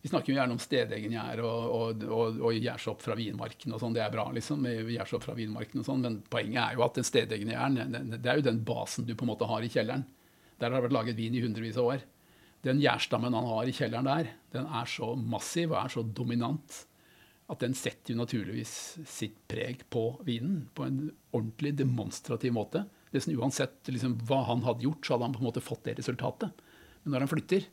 vi 0.02 0.10
snakker 0.10 0.32
jo 0.32 0.38
gjerne 0.40 0.56
om 0.56 0.62
stedegen 0.62 1.14
gjær 1.14 1.44
og, 1.46 1.74
og, 1.78 2.06
og, 2.10 2.40
og 2.50 2.56
gjærsopp 2.58 3.04
fra 3.06 3.16
vinmarken. 3.18 3.76
og 3.76 3.84
sånn, 3.84 3.94
Det 3.94 4.02
er 4.02 4.14
bra, 4.14 4.26
liksom, 4.34 4.64
med 4.66 4.90
gjærsopp 4.90 5.28
fra 5.28 5.36
vinmarken 5.38 5.84
og 5.84 5.86
sånn, 5.86 6.06
men 6.06 6.22
poenget 6.32 6.62
er 6.64 6.78
jo 6.78 6.86
at 6.88 6.98
den 6.98 7.06
stedegne 7.06 7.54
gjæren 7.54 8.00
det 8.16 8.26
er 8.26 8.40
jo 8.40 8.48
den 8.48 8.64
basen 8.66 9.06
du 9.06 9.14
på 9.14 9.28
en 9.28 9.34
måte 9.34 9.50
har 9.50 9.62
i 9.62 9.70
kjelleren. 9.70 10.08
Der 10.58 10.70
har 10.70 10.80
det 10.80 10.88
vært 10.88 10.98
laget 10.98 11.20
vin 11.20 11.38
i 11.38 11.44
hundrevis 11.44 11.78
av 11.78 11.92
år. 11.94 12.06
Den 12.66 12.82
gjærstammen 12.82 13.34
han 13.38 13.50
har 13.50 13.70
i 13.70 13.76
kjelleren 13.78 14.10
der, 14.10 14.32
den 14.54 14.66
er 14.66 14.90
så 14.90 15.14
massiv 15.18 15.74
og 15.74 15.84
er 15.84 15.94
så 15.94 16.06
dominant 16.06 16.84
at 17.52 17.62
den 17.62 17.74
setter 17.76 18.14
jo 18.14 18.22
naturligvis 18.22 18.74
sitt 19.10 19.36
preg 19.52 19.84
på 19.92 20.06
vinen 20.28 20.70
på 20.78 20.86
en 20.88 21.00
ordentlig 21.36 21.74
demonstrativ 21.82 22.54
måte. 22.56 22.86
Nesten 23.12 23.36
uansett 23.36 23.90
liksom, 23.92 24.16
hva 24.30 24.40
han 24.48 24.64
hadde 24.64 24.86
gjort, 24.86 25.04
så 25.04 25.16
hadde 25.16 25.28
han 25.28 25.36
på 25.36 25.42
en 25.44 25.50
måte 25.50 25.64
fått 25.64 25.84
det 25.90 25.98
resultatet. 26.00 26.62
Men 27.04 27.16
når 27.16 27.26
han 27.26 27.32
flytter, 27.34 27.68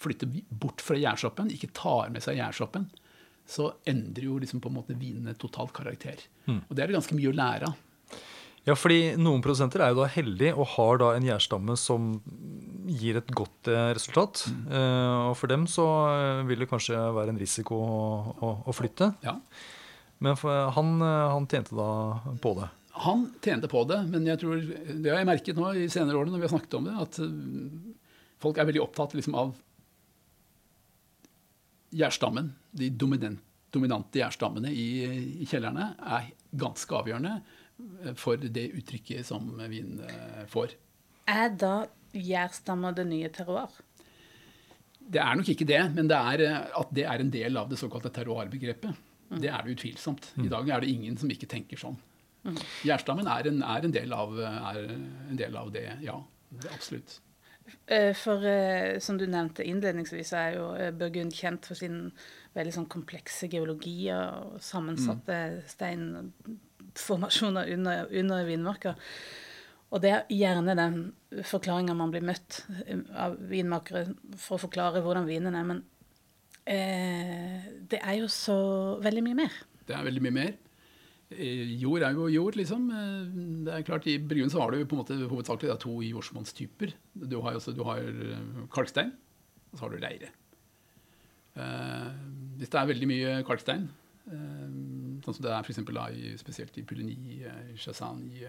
flytter 0.00 0.30
bort 0.48 0.82
fra 0.84 0.96
jærsoppen, 0.98 1.52
ikke 1.52 1.72
tar 1.76 2.10
med 2.12 2.24
seg 2.24 2.40
jærsoppen, 2.40 2.88
så 3.50 3.72
endrer 3.88 4.28
jo 4.28 4.38
liksom 4.40 4.62
på 4.62 4.70
en 4.70 4.78
måte 4.78 4.96
vinene 4.98 5.34
totalt 5.38 5.72
karakter. 5.76 6.22
Mm. 6.46 6.62
Og 6.66 6.74
det 6.74 6.82
er 6.82 6.90
det 6.90 6.98
ganske 7.00 7.16
mye 7.18 7.32
å 7.32 7.36
lære 7.36 7.70
av. 7.70 7.86
Ja, 8.68 8.74
fordi 8.76 9.14
noen 9.16 9.40
produsenter 9.42 9.80
er 9.82 9.94
jo 9.94 10.02
da 10.02 10.08
heldige 10.12 10.52
og 10.52 10.68
har 10.74 11.00
da 11.00 11.14
en 11.16 11.24
gjærstamme 11.26 11.74
som 11.80 12.10
gir 12.90 13.16
et 13.20 13.30
godt 13.36 13.70
eh, 13.72 13.92
resultat. 13.96 14.44
Mm. 14.52 14.66
Uh, 14.68 15.20
og 15.30 15.36
for 15.40 15.52
dem 15.52 15.64
så 15.70 15.86
eh, 16.10 16.42
vil 16.50 16.60
det 16.60 16.68
kanskje 16.70 16.98
være 17.16 17.32
en 17.32 17.40
risiko 17.40 17.78
å, 17.80 18.02
å, 18.36 18.50
å 18.68 18.74
flytte. 18.76 19.14
Ja. 19.24 19.38
Men 20.20 20.36
han, 20.36 21.00
han, 21.00 21.46
tjente 21.48 21.72
da 21.72 21.88
på 22.44 22.52
det. 22.58 22.66
Han 23.06 23.22
tjente 23.40 23.70
på 23.72 23.86
det, 23.88 24.02
men 24.12 24.26
jeg 24.28 24.36
tror, 24.42 24.58
det 24.60 25.08
har 25.08 25.22
jeg 25.22 25.28
merket 25.30 25.56
nå 25.56 25.70
i 25.80 25.86
senere 25.88 26.20
årene 26.20 26.34
når 26.34 26.42
vi 26.42 26.44
har 26.44 26.52
snakket 26.52 26.76
om 26.76 26.88
det, 26.90 26.96
at 27.00 27.16
folk 28.44 28.60
er 28.60 28.68
veldig 28.68 28.82
opptatt 28.84 29.16
liksom, 29.16 29.38
av 29.40 29.54
gjærstammen. 31.94 32.52
De 32.76 32.90
dominant, 32.90 33.40
dominante 33.74 34.20
gjærstammene 34.20 34.70
i, 34.74 34.88
i 35.42 35.48
kjellerne 35.48 35.92
er 36.16 36.30
ganske 36.60 36.96
avgjørende 36.96 37.40
for 38.18 38.40
det 38.40 38.70
uttrykket 38.76 39.26
som 39.26 39.46
vin 39.70 40.00
eh, 40.04 40.42
får. 40.50 40.74
Er 41.30 41.52
da 41.54 41.74
gjærstammer 42.12 42.96
det 42.96 43.06
nye 43.10 43.30
terroir? 43.32 43.72
Det 45.00 45.20
er 45.22 45.38
nok 45.38 45.48
ikke 45.52 45.66
det, 45.66 45.80
men 45.94 46.10
det 46.10 46.18
er, 46.18 46.44
eh, 46.46 46.74
at 46.82 46.92
det 46.94 47.06
er 47.06 47.22
en 47.22 47.32
del 47.32 47.56
av 47.60 47.70
det 47.70 47.78
såkalte 47.80 48.12
terroir-begrepet. 48.14 49.06
Mm. 49.30 49.40
Det 49.42 49.50
er 49.50 49.64
det 49.64 49.76
utvilsomt. 49.76 50.32
I 50.36 50.46
mm. 50.46 50.50
dag 50.52 50.70
er 50.74 50.84
det 50.84 50.92
ingen 50.92 51.18
som 51.18 51.30
ikke 51.30 51.48
tenker 51.50 51.80
sånn. 51.80 51.98
Mm. 52.46 52.60
Gjærstammen 52.88 53.28
er, 53.30 53.50
en, 53.50 53.62
er, 53.62 53.80
er 53.80 53.88
en, 53.88 53.96
del 55.38 55.56
av, 55.56 55.72
det, 55.74 55.86
ja. 56.04 56.16
Det 56.50 56.72
absolutt. 56.74 57.18
Eh, 57.90 58.12
for 58.16 58.44
som 59.02 59.18
du 59.18 59.26
nevnte 59.26 59.66
innledningsvis, 59.66 60.32
er 60.38 60.56
jo 60.56 60.70
Burgund 60.98 61.34
kjent 61.34 61.66
for 61.66 61.78
sin 61.78 62.10
veldig 62.56 62.74
sånn 62.74 62.88
komplekse 62.90 63.48
geologi 63.50 64.10
og 64.14 64.58
sammensatte 64.64 65.36
mm. 65.52 65.60
steinformasjoner 65.74 67.70
under, 67.76 68.10
under 68.22 68.48
vinmarka. 68.48 68.96
Og 69.90 70.02
det 70.02 70.10
er 70.14 70.28
gjerne 70.30 70.76
den 70.78 70.98
forklaringa 71.46 71.96
man 71.98 72.12
blir 72.14 72.24
møtt 72.26 72.62
eh, 72.86 73.00
av 73.18 73.36
vinmakere 73.50 74.06
for 74.38 74.56
å 74.56 74.64
forklare 74.66 75.02
hvordan 75.04 75.26
vinen 75.28 75.56
er. 75.58 75.66
Men 75.66 75.82
eh, 76.64 77.70
det 77.90 78.00
er 78.00 78.20
jo 78.20 78.30
så 78.30 78.58
veldig 79.02 79.24
mye 79.26 79.40
mer. 79.42 79.62
Det 79.86 79.96
er 79.96 80.06
veldig 80.06 80.24
mye 80.26 80.36
mer. 80.36 80.52
Eh, 81.30 81.76
jord 81.78 82.02
er 82.02 82.16
jo 82.16 82.28
jord, 82.32 82.58
liksom. 82.58 82.90
Eh, 82.90 83.40
det 83.66 83.74
er 83.74 83.86
klart, 83.86 84.06
I 84.10 84.18
Bryggen 84.18 84.50
så 84.50 84.62
har 84.62 84.74
du 84.74 84.84
på 84.84 84.96
en 84.96 85.02
måte 85.02 85.18
hovedsakelig 85.30 85.78
to 85.82 86.00
jordsmonnstyper. 86.02 86.94
Du 87.14 87.40
har, 87.44 87.58
du 87.58 87.82
har 87.86 88.04
kalkstein, 88.74 89.14
og 89.70 89.78
så 89.78 89.86
har 89.86 89.94
du 89.94 90.02
leire. 90.02 90.32
Eh, 91.58 92.10
hvis 92.60 92.70
det 92.70 92.78
er 92.78 92.90
veldig 92.92 93.08
mye 93.10 93.40
kalkstein, 93.46 93.88
eh, 94.30 94.70
Sånn 95.20 95.34
som 95.36 95.44
det 95.44 95.50
er 95.52 95.66
for 95.66 95.76
spesielt 96.40 96.78
i 96.80 96.82
Puligny, 96.82 97.42
Chassagne, 97.76 98.48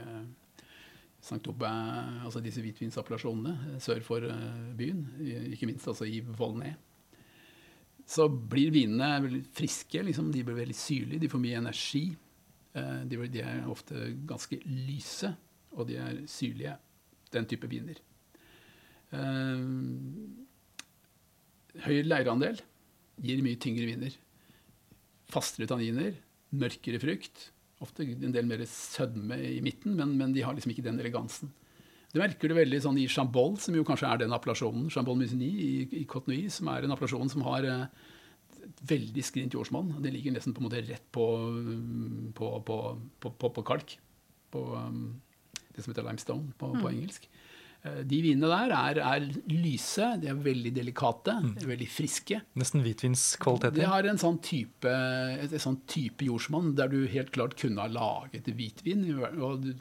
Saint-Aubin, 1.21 2.21
altså 2.23 2.39
disse 2.41 2.61
hvitvinsappellasjonene 2.63 3.73
eh, 3.73 3.81
sør 3.83 3.99
for 4.05 4.25
byen, 4.77 5.03
ikke 5.51 5.67
minst 5.67 5.89
altså 5.91 6.07
i 6.07 6.21
Volnay. 6.21 6.73
Så 8.07 8.29
blir 8.29 8.71
vinene 8.71 9.21
veldig 9.21 9.43
friske, 9.53 10.01
liksom. 10.07 10.31
de 10.31 10.45
blir 10.47 10.57
veldig 10.57 10.75
syrlige, 10.75 11.19
de 11.19 11.29
får 11.29 11.43
mye 11.43 11.59
energi. 11.59 12.05
Uh, 12.71 13.03
de, 13.03 13.41
er 13.43 13.67
ofte 13.67 14.13
ganske 14.27 14.61
lyse, 14.63 15.33
og 15.75 15.89
de 15.89 15.97
er 15.99 16.21
syrlige, 16.31 16.77
den 17.31 17.47
type 17.47 17.67
viner. 17.71 17.99
høy 21.83 21.97
leireandel 22.03 22.59
gir 23.23 23.41
mye 23.43 23.59
tyngre 23.59 23.87
viner. 23.87 24.15
Fastere 25.31 25.67
tanniner 25.67 26.15
mørkere 26.51 26.99
frukt. 27.01 27.49
Ofte 27.81 28.05
en 28.05 28.33
del 28.35 28.47
mer 28.49 28.61
sødme 28.69 29.39
i 29.55 29.59
midten, 29.63 29.95
men, 29.97 30.13
men 30.19 30.35
de 30.35 30.43
har 30.45 30.55
liksom 30.55 30.73
ikke 30.73 30.85
den 30.85 30.99
elegansen. 31.01 31.51
Du 32.11 32.19
merker 32.19 32.51
det 32.51 32.57
veldig 32.57 32.81
sånn 32.83 32.99
i 32.99 33.07
Chambol, 33.09 33.55
som 33.61 33.75
jo 33.77 33.85
kanskje 33.87 34.09
er 34.09 34.19
den 34.21 34.35
appellasjonen, 34.35 34.89
Chambol 34.91 35.15
Musigny 35.21 35.47
i, 35.47 35.71
i 36.01 36.03
Cotenouille, 36.09 36.51
som 36.51 36.67
er 36.73 36.83
en 36.83 36.93
appellasjon 36.93 37.31
som 37.31 37.45
har 37.47 37.67
eh, 37.67 38.09
veldig 38.91 39.23
skrint 39.25 39.55
jordsmonn. 39.57 39.95
Det 40.03 40.13
ligger 40.13 40.35
nesten 40.35 40.55
på 40.55 40.63
en 40.63 40.69
måte 40.69 40.83
rett 40.87 41.05
på, 41.13 41.25
på, 42.37 42.53
på, 43.21 43.51
på 43.57 43.65
kalk. 43.67 43.97
På 44.51 44.65
um, 44.75 45.21
det 45.71 45.83
som 45.83 45.93
heter 45.93 46.05
limestone 46.07 46.53
på, 46.59 46.71
mm. 46.75 46.87
engelsk. 46.89 47.27
Eh, 47.81 48.01
de 48.07 48.19
vinene 48.21 48.49
der 48.51 48.73
er, 48.77 48.99
er, 49.01 49.27
lyse, 49.49 50.07
de 50.21 50.29
er 50.31 50.41
veldig 50.45 50.73
delikate, 50.75 51.37
mm. 51.45 51.53
veldig 51.69 51.87
friske. 51.89 52.41
Nesten 52.59 52.83
hvitvinskvaliteter? 52.85 53.79
De 53.79 53.87
har 53.89 54.09
en 54.09 54.21
sånn 54.21 54.37
type, 54.45 54.91
et, 54.91 55.49
et 55.49 55.63
sånn 55.63 55.79
type 55.89 56.27
jordsmonn 56.27 56.75
der 56.77 56.91
du 56.91 56.99
helt 57.09 57.33
klart 57.35 57.57
kunne 57.59 57.83
ha 57.83 57.91
laget 57.91 58.51
hvitvin. 58.51 59.07
Og 59.41 59.71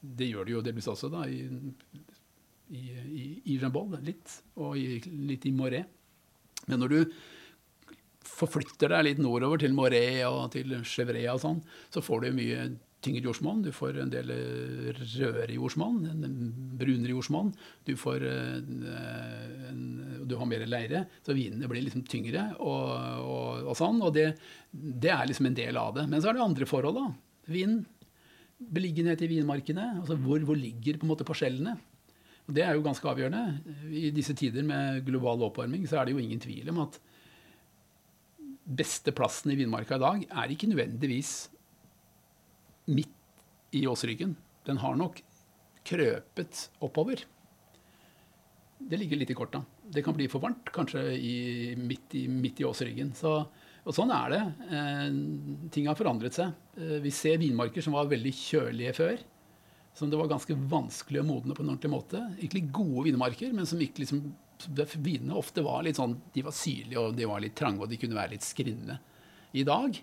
det 0.00 0.30
gjør 0.32 0.48
du 0.48 0.56
jo 0.56 0.64
delvis 0.64 0.90
også 0.90 1.12
da, 1.12 1.26
i, 1.28 1.46
i, 2.74 2.82
i, 2.82 3.28
i 3.52 3.60
Jambol, 3.60 3.98
litt, 4.06 4.40
og 4.58 4.78
i, 4.80 4.98
litt 5.28 5.46
i 5.46 5.54
Moret. 5.54 5.92
Men 6.66 6.82
når 6.82 6.94
du 6.94 7.00
forflytter 8.26 8.92
deg 8.92 9.06
litt 9.06 9.22
nordover 9.22 9.62
til 9.62 9.74
Moré 9.76 10.06
og 10.28 10.50
til 10.54 10.74
Chevrea 10.84 11.36
og 11.36 11.42
sånn, 11.42 11.62
så 11.94 12.02
får 12.04 12.26
du 12.26 12.36
mye 12.36 12.66
tyngre 13.06 13.28
jordsmonn, 13.28 13.62
du 13.62 13.70
får 13.74 14.00
en 14.02 14.12
del 14.12 14.30
eh, 14.34 14.86
rødere 14.96 15.54
jordsmonn, 15.54 15.98
en 16.10 16.36
brunere 16.80 17.14
jordsmonn. 17.14 17.52
Du, 17.86 17.92
får 18.00 18.24
eh, 18.26 18.56
du 20.26 20.36
har 20.38 20.48
mer 20.50 20.64
leire, 20.68 21.04
så 21.26 21.36
vinene 21.36 21.70
blir 21.70 21.84
liksom 21.86 22.06
tyngre 22.08 22.48
og, 22.58 22.94
og, 23.22 23.66
og 23.70 23.76
sånn. 23.78 24.00
Og 24.02 24.14
det, 24.16 24.30
det, 24.72 25.12
er 25.12 25.26
liksom 25.28 25.50
en 25.50 25.58
del 25.58 25.80
av 25.80 25.94
det. 25.98 26.06
Men 26.10 26.22
så 26.22 26.32
er 26.32 26.38
det 26.38 26.46
andre 26.46 26.68
forhold, 26.68 26.98
da. 26.98 27.52
Vin, 27.52 27.82
beliggenhet 28.58 29.22
i 29.22 29.30
vinmarkene. 29.36 29.90
altså 30.00 30.18
Hvor, 30.18 30.42
hvor 30.48 30.58
ligger 30.58 30.98
på 30.98 31.06
en 31.06 31.12
måte 31.12 31.28
parsellene? 31.28 31.76
Og 32.46 32.54
Det 32.54 32.62
er 32.62 32.74
jo 32.74 32.84
ganske 32.86 33.10
avgjørende. 33.10 33.76
I 33.90 34.10
disse 34.14 34.34
tider 34.38 34.66
med 34.66 35.04
global 35.06 35.44
oppvarming 35.48 35.86
så 35.90 36.00
er 36.00 36.06
det 36.06 36.16
jo 36.16 36.22
ingen 36.22 36.42
tvil 36.42 36.70
om 36.74 36.84
at 36.86 36.98
beste 38.66 39.14
plassen 39.14 39.52
i 39.52 39.58
vinmarka 39.58 39.96
i 39.96 40.02
dag 40.02 40.26
er 40.26 40.52
ikke 40.52 40.68
nødvendigvis 40.70 41.32
midt 42.90 43.14
i 43.76 43.86
åsryggen. 43.86 44.34
Den 44.66 44.80
har 44.82 44.98
nok 44.98 45.20
krøpet 45.86 46.66
oppover. 46.82 47.22
Det 48.76 48.98
ligger 48.98 49.20
litt 49.20 49.30
i 49.32 49.36
korta. 49.38 49.62
Det 49.82 50.02
kan 50.04 50.16
bli 50.16 50.26
for 50.30 50.42
varmt, 50.42 50.68
kanskje 50.74 51.02
i, 51.14 51.36
midt, 51.78 52.14
i, 52.18 52.26
midt, 52.28 52.60
i, 52.60 52.66
åsryggen. 52.66 53.12
Så, 53.16 53.32
og 53.86 53.94
sånn 53.94 54.12
er 54.14 54.34
det. 54.34 54.42
Eh, 54.68 55.06
ting 55.72 55.88
har 55.88 55.98
forandret 55.98 56.36
seg. 56.36 56.52
Eh, 56.76 56.98
vi 57.04 57.14
ser 57.14 57.40
vinmarker 57.42 57.84
som 57.84 57.96
var 57.96 58.10
veldig 58.10 58.34
kjølige 58.36 58.96
før. 58.98 59.22
Som 59.96 60.10
det 60.12 60.18
var 60.20 60.28
ganske 60.28 60.58
vanskelig 60.68 61.22
å 61.22 61.28
modne 61.28 61.56
på 61.56 61.64
en 61.64 61.72
ordentlig 61.72 61.92
måte. 61.94 62.20
Egentlig 62.36 62.66
gode 62.74 63.06
vinmarker, 63.08 63.54
men 63.56 63.68
som 63.68 63.80
ikke 63.80 64.02
liksom 64.02 64.26
Vinene 64.96 65.36
ofte 65.36 65.64
var 65.64 65.84
litt 65.86 65.98
sånn, 66.00 66.16
de 66.32 66.44
var 66.46 66.54
syrlige 66.56 67.02
og 67.02 67.16
de 67.16 67.28
var 67.28 67.42
litt 67.44 67.56
trange 67.58 67.84
og 67.84 67.90
de 67.90 67.98
kunne 68.00 68.18
være 68.18 68.36
litt 68.36 68.46
skrinne. 68.46 68.98
I 69.56 69.64
dag 69.66 69.98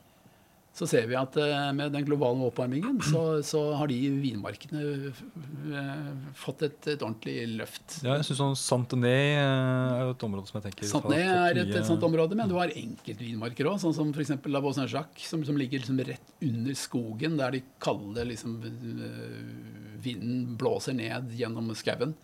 så 0.74 0.88
ser 0.90 1.06
vi 1.06 1.14
at 1.14 1.36
eh, 1.38 1.68
med 1.78 1.92
den 1.94 2.06
globale 2.08 2.48
oppvarmingen 2.48 2.98
så, 3.06 3.22
så 3.46 3.60
har 3.78 3.92
de 3.92 3.98
vinmarkene 4.24 4.82
eh, 4.82 6.08
fått 6.38 6.64
et, 6.66 6.80
et, 6.88 6.98
ordentlig 6.98 7.36
løft. 7.60 8.00
Ja, 8.02 8.16
jeg 8.18 8.26
synes 8.26 8.42
sånn 8.42 8.58
Santenay 8.58 9.36
eh, 9.36 10.00
er 10.00 10.14
et 10.16 10.26
område 10.26 10.50
som 10.50 10.58
jeg 10.58 10.72
tenker 10.72 10.90
Santenay 10.90 11.22
er 11.28 11.62
et, 11.62 11.76
et, 11.76 11.86
sånt 11.86 12.02
område, 12.08 12.38
men 12.40 12.50
du 12.50 12.58
har 12.58 12.74
enkeltvinmarker 12.74 13.70
òg, 13.70 13.78
sånn 13.84 13.94
som 13.94 14.10
f.eks. 14.16 14.34
La 14.50 14.64
Beau-Saint-Jacques, 14.66 15.30
som, 15.30 15.46
som, 15.46 15.62
ligger 15.62 15.84
liksom 15.84 16.02
rett 16.10 16.34
under 16.42 16.82
skogen, 16.82 17.38
der 17.38 17.54
de 17.54 17.62
kalde 17.84 18.26
liksom, 18.34 18.58
vinden 20.02 20.56
blåser 20.58 20.98
ned 20.98 21.36
gjennom 21.38 21.70
skauen. 21.78 22.18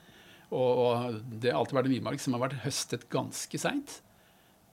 Og, 0.50 0.84
og 0.84 1.18
det 1.42 1.52
har 1.52 1.60
alltid 1.60 1.78
vært 1.78 1.90
en 1.90 1.96
vinmark 1.98 2.24
som 2.24 2.36
har 2.36 2.48
vært 2.48 2.62
høstet 2.64 3.08
ganske 3.14 3.62
seint. 3.62 4.00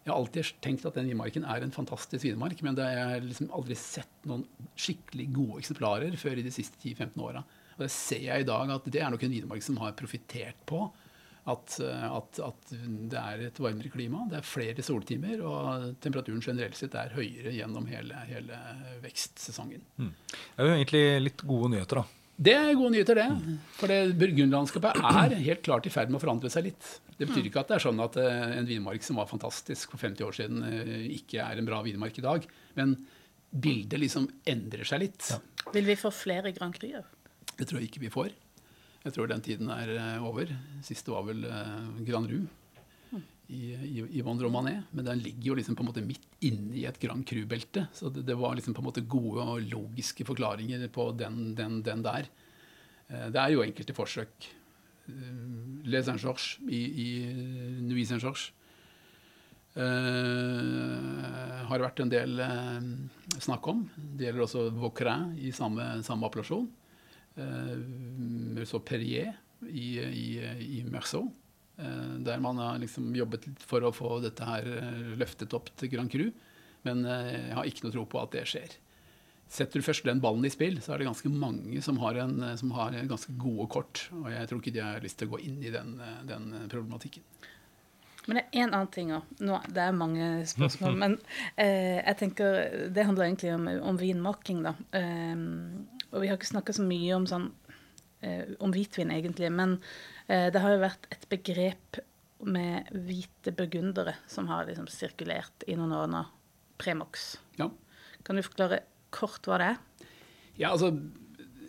Jeg 0.06 0.12
har 0.12 0.20
alltid 0.20 0.52
tenkt 0.62 0.84
at 0.86 0.94
den 0.94 1.08
vinmarken 1.10 1.44
er 1.50 1.64
en 1.64 1.74
fantastisk 1.74 2.22
vinmark, 2.28 2.60
men 2.62 2.76
det 2.78 2.84
har 2.86 3.16
jeg 3.16 3.24
liksom 3.26 3.48
aldri 3.56 3.74
sett 3.80 4.28
noen 4.30 4.44
skikkelig 4.78 5.26
gode 5.34 5.64
eksemplarer 5.64 6.14
før 6.20 6.38
i 6.38 6.44
de 6.46 6.52
siste 6.54 6.78
10-15 6.78 7.24
åra. 7.26 7.42
Og 7.74 7.82
det 7.82 7.90
ser 7.92 8.22
jeg 8.22 8.44
i 8.44 8.46
dag 8.46 8.70
at 8.72 8.86
det 8.86 9.02
er 9.02 9.10
nok 9.12 9.26
en 9.26 9.34
vinmark 9.34 9.66
som 9.66 9.80
har 9.82 9.96
profittert 9.98 10.62
på 10.68 10.84
at, 11.46 11.74
at, 11.80 12.38
at, 12.42 12.70
det 13.10 13.18
er 13.18 13.42
et 13.48 13.58
varmere 13.62 13.90
klima. 13.92 14.24
Det 14.30 14.40
er 14.40 14.46
flere 14.46 14.82
soltimer, 14.82 15.42
og 15.46 15.88
temperaturen 16.02 16.42
generelt 16.42 16.78
sett 16.78 16.96
er 16.98 17.14
høyere 17.14 17.54
gjennom 17.54 17.86
hele, 17.90 18.22
hele 18.26 18.58
vekstsesongen. 19.04 19.84
Mm. 19.98 20.14
Det 20.32 20.64
er 20.64 20.70
jo 20.70 20.78
egentlig 20.78 21.04
litt 21.22 21.44
gode 21.46 21.70
nyheter, 21.76 22.02
da. 22.02 22.25
Det 22.36 22.52
er 22.52 22.74
gode 22.76 22.92
nyheter, 22.92 23.16
det. 23.16 23.56
For 23.78 23.88
det 23.90 24.16
burgundlandskapet 24.20 24.98
er 25.08 25.34
helt 25.40 25.62
klart 25.64 25.86
i 25.88 25.92
ferd 25.92 26.10
med 26.12 26.18
å 26.18 26.24
forandre 26.24 26.50
seg 26.52 26.68
litt. 26.68 26.88
Det 27.16 27.24
betyr 27.30 27.48
ikke 27.48 27.62
at 27.62 27.70
det 27.70 27.78
er 27.78 27.84
sånn 27.86 28.02
at 28.04 28.18
eh, 28.20 28.56
en 28.58 28.68
vinmark 28.68 29.04
som 29.04 29.16
var 29.16 29.28
fantastisk 29.30 29.94
for 29.94 30.02
50 30.02 30.26
år 30.26 30.36
siden, 30.36 30.64
eh, 30.68 31.06
ikke 31.16 31.40
er 31.40 31.56
en 31.56 31.68
bra 31.68 31.80
vinmark 31.86 32.18
i 32.20 32.26
dag. 32.26 32.44
Men 32.76 32.92
bildet 33.50 34.02
liksom 34.02 34.28
endrer 34.44 34.84
seg 34.88 35.06
litt. 35.06 35.30
Ja. 35.32 35.40
Vil 35.72 35.88
vi 35.88 35.96
få 35.96 36.12
flere 36.12 36.52
Grand 36.56 36.76
Cruer? 36.76 37.08
Det 37.56 37.64
tror 37.64 37.80
jeg 37.80 37.88
ikke 37.88 38.04
vi 38.04 38.12
får. 38.12 38.34
Jeg 39.06 39.16
tror 39.16 39.32
den 39.32 39.44
tiden 39.46 39.72
er 39.72 39.94
eh, 39.96 40.28
over. 40.28 40.52
Siste 40.84 41.14
var 41.14 41.24
vel 41.30 41.40
Grand 42.04 42.28
Rue 42.28 42.44
i, 43.48 43.74
i, 43.74 44.04
i 44.18 44.22
Romané, 44.22 44.82
men 44.90 45.04
den 45.06 45.20
ligger 45.22 45.52
jo 45.52 45.54
liksom 45.58 45.76
på 45.76 45.84
en 45.84 45.90
måte 45.90 46.02
midt 46.02 46.26
inne 46.44 46.74
i 46.74 46.84
et 46.88 46.98
Grand 46.98 47.26
Cru-belte. 47.26 47.86
Så 47.94 48.10
det, 48.10 48.26
det, 48.26 48.34
var 48.34 48.56
liksom 48.56 48.74
på 48.74 48.82
en 48.82 48.88
måte 48.88 49.06
gode 49.06 49.44
og 49.44 49.62
logiske 49.70 50.26
forklaringer 50.26 50.88
på 50.88 51.12
den, 51.14 51.54
den, 51.54 51.82
den 51.86 52.02
der. 52.02 52.26
Eh, 53.08 53.28
det 53.30 53.40
er 53.40 53.54
jo 53.54 53.62
enkelte 53.62 53.94
forsøk. 53.96 54.48
Le 55.86 56.02
Saint-Georges 56.02 56.56
i, 56.66 56.80
i 56.98 57.08
Nuit 57.86 58.08
Saint-Georges 58.08 58.48
uh, 59.78 61.62
har 61.68 61.84
vært 61.84 62.02
en 62.02 62.10
del 62.10 62.42
uh, 62.42 62.82
snakk 63.38 63.68
om. 63.70 63.84
Det 63.94 64.26
gjelder 64.26 64.46
også 64.48 64.64
Vaucrin 64.74 65.36
i 65.38 65.52
samme, 65.54 66.02
samme 66.06 66.26
appellasjon. 66.26 66.66
Uh, 67.38 68.64
så 68.66 68.82
Perrier 68.82 69.30
i, 69.70 70.02
i, 70.02 70.28
i 70.80 70.82
Merceau. 70.90 71.30
Eh, 71.76 72.14
der 72.24 72.40
man 72.40 72.58
har 72.62 72.78
liksom 72.80 73.10
jobbet 73.16 73.46
litt 73.50 73.64
for 73.68 73.84
å 73.84 73.92
få 73.92 74.16
dette 74.24 74.46
her 74.48 74.64
eh, 74.78 75.00
løftet 75.20 75.52
opp 75.56 75.68
til 75.76 75.92
Grand 75.92 76.12
Cru. 76.12 76.30
Men 76.88 77.04
eh, 77.04 77.32
jeg 77.50 77.56
har 77.58 77.68
ikke 77.68 77.86
noe 77.86 77.96
tro 77.96 78.04
på 78.08 78.20
at 78.22 78.32
det 78.32 78.46
skjer. 78.48 78.76
Setter 79.46 79.78
du 79.78 79.86
først 79.86 80.06
den 80.08 80.22
ballen 80.22 80.46
i 80.48 80.50
spill, 80.50 80.80
så 80.82 80.94
er 80.94 81.02
det 81.02 81.10
ganske 81.10 81.30
mange 81.30 81.78
som 81.84 82.00
har, 82.02 82.16
en, 82.24 82.40
som 82.58 82.72
har 82.74 82.96
ganske 83.06 83.36
gode 83.38 83.68
kort. 83.70 84.08
Og 84.24 84.30
jeg 84.32 84.48
tror 84.50 84.62
ikke 84.62 84.74
de 84.74 84.82
har 84.82 85.04
lyst 85.04 85.20
til 85.20 85.28
å 85.28 85.36
gå 85.36 85.42
inn 85.46 85.60
i 85.62 85.70
den, 85.70 85.92
den 86.26 86.48
problematikken. 86.72 87.22
Men 88.26 88.40
det 88.40 88.42
er 88.42 88.64
én 88.64 88.72
annen 88.72 88.90
ting 88.90 89.12
òg. 89.14 89.28
Det 89.70 89.84
er 89.84 89.94
mange 89.94 90.30
spørsmål. 90.50 90.96
men 90.98 91.14
eh, 91.54 92.00
jeg 92.00 92.18
tenker, 92.24 92.58
det 92.90 93.06
handler 93.06 93.28
egentlig 93.28 93.52
om, 93.54 93.68
om 93.92 94.00
vinmaking, 94.00 94.64
da. 94.66 94.74
Eh, 94.98 95.44
og 96.10 96.24
vi 96.24 96.30
har 96.30 96.38
ikke 96.38 96.50
snakka 96.50 96.74
så 96.74 96.86
mye 96.86 97.14
om, 97.14 97.28
sånn, 97.30 97.46
eh, 98.26 98.56
om 98.58 98.74
hvitvin, 98.74 99.14
egentlig. 99.14 99.52
Men 99.54 99.78
det 100.26 100.58
har 100.58 100.72
jo 100.74 100.82
vært 100.82 101.04
et 101.14 101.26
begrep 101.30 102.00
med 102.46 102.88
hvite 103.06 103.52
burgundere 103.54 104.16
som 104.28 104.48
har 104.50 104.66
liksom 104.66 104.88
sirkulert 104.90 105.62
i 105.70 105.76
noen 105.78 105.94
år 105.94 106.10
nå. 106.10 106.24
Premox. 106.82 107.36
Ja. 107.60 107.70
Kan 108.26 108.36
du 108.36 108.42
forklare 108.44 108.82
kort 109.14 109.46
hva 109.48 109.60
det 109.62 109.68
er? 109.70 109.78
Ja, 110.58 110.72
altså 110.72 110.90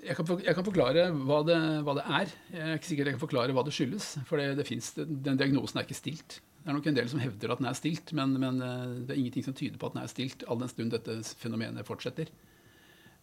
jeg 0.07 0.15
kan, 0.15 0.27
jeg 0.43 0.55
kan 0.55 0.65
forklare 0.67 1.05
hva 1.11 1.39
det, 1.47 1.57
hva 1.85 1.95
det, 1.97 2.03
er. 2.19 2.33
Jeg 2.53 2.65
er 2.65 2.79
ikke 2.79 2.89
sikker 2.89 3.09
jeg 3.09 3.17
kan 3.17 3.23
forklare 3.23 3.55
hva 3.55 3.63
det 3.67 3.73
skyldes. 3.75 4.09
For 4.27 4.39
det, 4.39 4.53
det 4.59 4.67
finnes, 4.67 4.91
den 4.97 5.39
diagnosen 5.39 5.79
er 5.79 5.87
ikke 5.87 5.99
stilt. 5.99 6.39
Det 6.57 6.71
er 6.71 6.75
nok 6.75 6.87
en 6.89 6.97
del 6.97 7.09
som 7.11 7.21
hevder 7.23 7.53
at 7.53 7.61
den 7.61 7.69
er 7.69 7.77
stilt, 7.79 8.11
men, 8.17 8.35
men 8.41 8.61
eh, 8.63 8.85
det 9.07 9.13
er 9.15 9.19
ingenting 9.21 9.45
som 9.45 9.55
tyder 9.55 9.79
på 9.79 9.89
at 9.89 9.95
den 9.95 10.03
er 10.03 10.11
stilt, 10.11 10.43
all 10.47 10.59
den 10.59 10.71
stund 10.71 10.91
dette 10.95 11.15
fenomenet 11.39 11.87
fortsetter. 11.87 12.31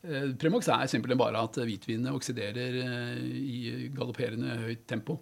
Eh, 0.04 0.34
Premox 0.40 0.68
er 0.68 0.88
simpelthen 0.90 1.20
bare 1.20 1.44
at 1.46 1.56
hvitvinene 1.64 2.12
oksiderer 2.16 2.80
eh, 2.82 3.22
i 3.24 3.60
galopperende 3.94 4.58
høyt 4.66 4.84
tempo. 4.90 5.18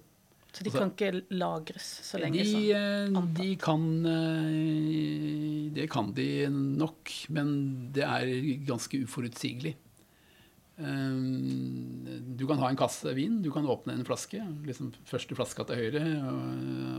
Så 0.52 0.66
de 0.66 0.68
altså, 0.68 0.82
kan 0.82 0.90
ikke 0.92 1.36
lagres 1.38 1.86
så 2.04 2.18
lenge? 2.20 2.42
De, 2.44 2.72
sånn, 3.14 3.28
de 3.38 3.52
kan 3.56 3.84
Det 5.72 5.86
kan 5.88 6.10
de 6.12 6.26
nok, 6.50 7.12
men 7.32 7.54
det 7.96 8.04
er 8.04 8.34
ganske 8.68 9.00
uforutsigelig. 9.00 9.72
Du 10.76 12.44
kan 12.50 12.60
ha 12.60 12.68
en 12.68 12.76
kasse 12.76 13.14
vin, 13.16 13.40
du 13.40 13.48
kan 13.54 13.64
åpne 13.64 13.96
en 13.96 14.04
flaske. 14.04 14.44
liksom 14.68 14.92
Første 15.08 15.38
flaska 15.38 15.64
til 15.70 15.86
høyre, 15.86 16.04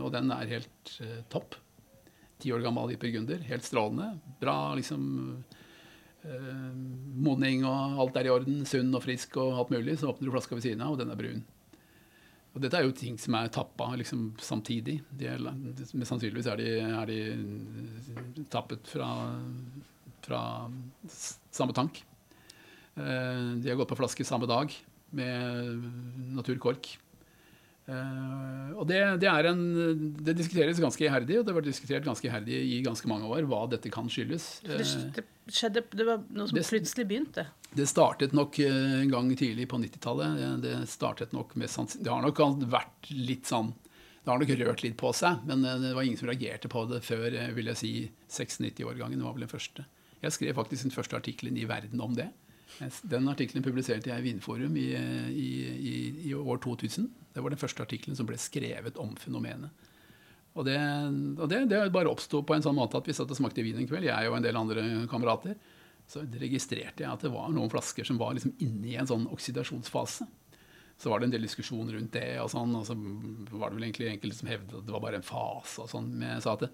og 0.02 0.10
den 0.16 0.34
er 0.34 0.50
helt 0.50 0.96
topp. 1.30 1.54
Ti 2.42 2.50
år 2.56 2.66
gammel 2.66 2.96
hypergunder, 2.96 3.46
helt 3.46 3.70
strålende. 3.70 4.16
Bra 4.42 4.58
liksom 4.74 5.44
modning 6.24 7.66
og 7.68 7.98
alt 8.04 8.16
er 8.16 8.28
i 8.28 8.32
orden, 8.32 8.62
sunn 8.68 8.94
og 8.96 9.02
frisk 9.04 9.36
og 9.42 9.58
alt 9.60 9.74
mulig, 9.74 9.98
så 10.00 10.08
åpner 10.10 10.28
du 10.28 10.32
flaska 10.34 10.56
ved 10.56 10.64
siden 10.64 10.84
av, 10.84 10.94
og 10.94 11.02
den 11.02 11.12
er 11.12 11.20
brun. 11.20 11.42
Og 12.54 12.62
dette 12.62 12.78
er 12.78 12.86
jo 12.86 12.94
ting 12.94 13.16
som 13.18 13.34
er 13.34 13.50
tappa 13.52 13.88
liksom, 13.98 14.28
samtidig. 14.38 15.00
De 15.18 15.26
er, 15.26 15.42
men 15.42 16.06
sannsynligvis 16.06 16.48
er 16.52 16.60
de, 16.60 16.68
er 16.86 17.10
de 17.10 18.44
tappet 18.52 18.86
fra, 18.86 19.08
fra, 20.22 20.42
samme 21.50 21.74
tank. 21.74 21.98
Eh, 22.94 23.48
de 23.58 23.72
har 23.72 23.80
gått 23.80 23.90
på 23.90 23.98
flaske 23.98 24.26
samme 24.26 24.46
dag 24.50 24.70
med 25.18 25.82
naturkork. 26.36 26.94
Uh, 27.84 28.72
og 28.80 28.86
det, 28.88 28.98
det, 29.20 29.28
en, 29.28 29.64
det, 30.16 30.32
diskuteres 30.38 30.78
ganske 30.80 31.04
iherdig, 31.04 31.36
og 31.36 31.44
det 31.44 31.52
har 31.52 31.58
vært 31.58 31.68
diskutert 31.68 32.06
ganske 32.06 32.24
iherdig 32.24 32.56
i 32.56 32.78
ganske 32.84 33.08
mange 33.10 33.28
år 33.28 33.44
hva 33.50 33.66
dette 33.68 33.92
kan 33.92 34.08
skyldes. 34.08 34.46
Det, 34.64 34.78
det, 35.18 35.24
skjedde, 35.52 35.82
det 35.92 36.06
var 36.08 36.22
noe 36.32 36.48
som 36.48 36.60
plutselig 36.60 37.04
begynte? 37.10 37.44
Det 37.76 37.84
startet 37.90 38.32
nok 38.36 38.56
uh, 38.64 39.00
en 39.02 39.12
gang 39.12 39.28
tidlig 39.36 39.68
på 39.68 39.80
90-tallet. 39.82 40.40
Det, 40.64 40.76
startet 40.88 41.36
nok 41.36 41.52
med 41.60 41.68
Det 41.98 42.08
har 42.08 42.24
nok 42.24 42.40
vært 42.72 43.10
litt 43.12 43.50
sånn 43.52 43.74
Det 44.24 44.32
har 44.32 44.40
nok 44.40 44.54
rørt 44.62 44.86
litt 44.86 44.96
på 44.96 45.12
seg, 45.12 45.44
men 45.44 45.66
det 45.84 45.92
var 45.92 46.06
ingen 46.06 46.20
som 46.20 46.30
reagerte 46.30 46.70
på 46.72 46.86
det 46.88 47.02
før 47.04 47.36
vil 47.52 47.68
jeg 47.74 47.82
si 47.82 47.92
96-årgangen. 48.32 49.20
var 49.20 49.36
vel 49.36 49.44
den 49.44 49.52
første. 49.52 49.84
Jeg 50.24 50.32
skrev 50.32 50.56
faktisk 50.56 50.88
den 50.88 50.94
første 50.94 51.20
artikkelen 51.20 51.60
i 51.60 51.68
verden 51.68 52.00
om 52.00 52.16
det. 52.16 52.30
Den 53.02 53.28
artikkelen 53.30 53.64
publiserte 53.64 54.10
jeg 54.10 54.22
i 54.22 54.26
Vinforum 54.28 54.76
i, 54.80 54.88
i, 55.30 55.48
i, 55.74 55.96
i, 56.30 56.34
år 56.34 56.58
2000. 56.64 57.06
Det 57.34 57.42
var 57.42 57.52
den 57.52 57.60
første 57.60 57.84
artikkelen 57.84 58.18
som 58.18 58.26
ble 58.28 58.38
skrevet 58.40 58.98
om 59.00 59.12
fenomenet. 59.20 59.90
Og 60.54 60.66
det, 60.68 60.78
og 61.38 61.48
det, 61.50 61.64
det 61.70 61.80
bare 61.94 62.10
oppsto 62.10 62.44
på 62.46 62.54
en 62.54 62.62
sånn 62.62 62.76
måte 62.78 62.98
at 62.98 63.08
vi 63.08 63.14
satt 63.16 63.30
og 63.30 63.38
smakte 63.38 63.62
vin 63.66 63.80
en 63.82 63.88
kveld, 63.90 64.06
jeg 64.06 64.30
og 64.30 64.36
en 64.38 64.44
del 64.44 64.58
andre 64.58 64.84
kamerater. 65.10 65.56
så 66.06 66.22
registrerte 66.38 67.02
jeg 67.02 67.10
at 67.10 67.22
det 67.24 67.32
var 67.32 67.50
noen 67.50 67.72
flasker 67.72 68.06
som 68.06 68.20
var 68.20 68.36
liksom 68.36 68.54
inne 68.62 68.92
i 68.92 68.96
en 69.00 69.08
sånn 69.08 69.26
oksidasjonsfase. 69.34 70.26
Så 71.00 71.10
var 71.10 71.20
det 71.20 71.26
en 71.26 71.34
del 71.34 71.46
diskusjon 71.46 71.90
rundt 71.90 72.14
det, 72.14 72.36
og 72.38 72.52
sånn, 72.52 72.74
og 72.78 72.86
så 72.86 72.94
var 72.94 73.72
det 73.72 73.80
vel 73.80 73.88
egentlig 73.88 74.12
enkelte 74.12 74.38
som 74.38 74.50
hevdet 74.50 74.78
at 74.78 74.86
det 74.86 74.94
var 74.94 75.02
bare 75.02 75.18
en 75.18 75.26
fase. 75.26 75.82
og 75.82 75.90
sånn, 75.90 76.12
Men 76.14 76.36
jeg 76.36 76.44
sa 76.44 76.54
at 76.54 76.66
det, 76.66 76.70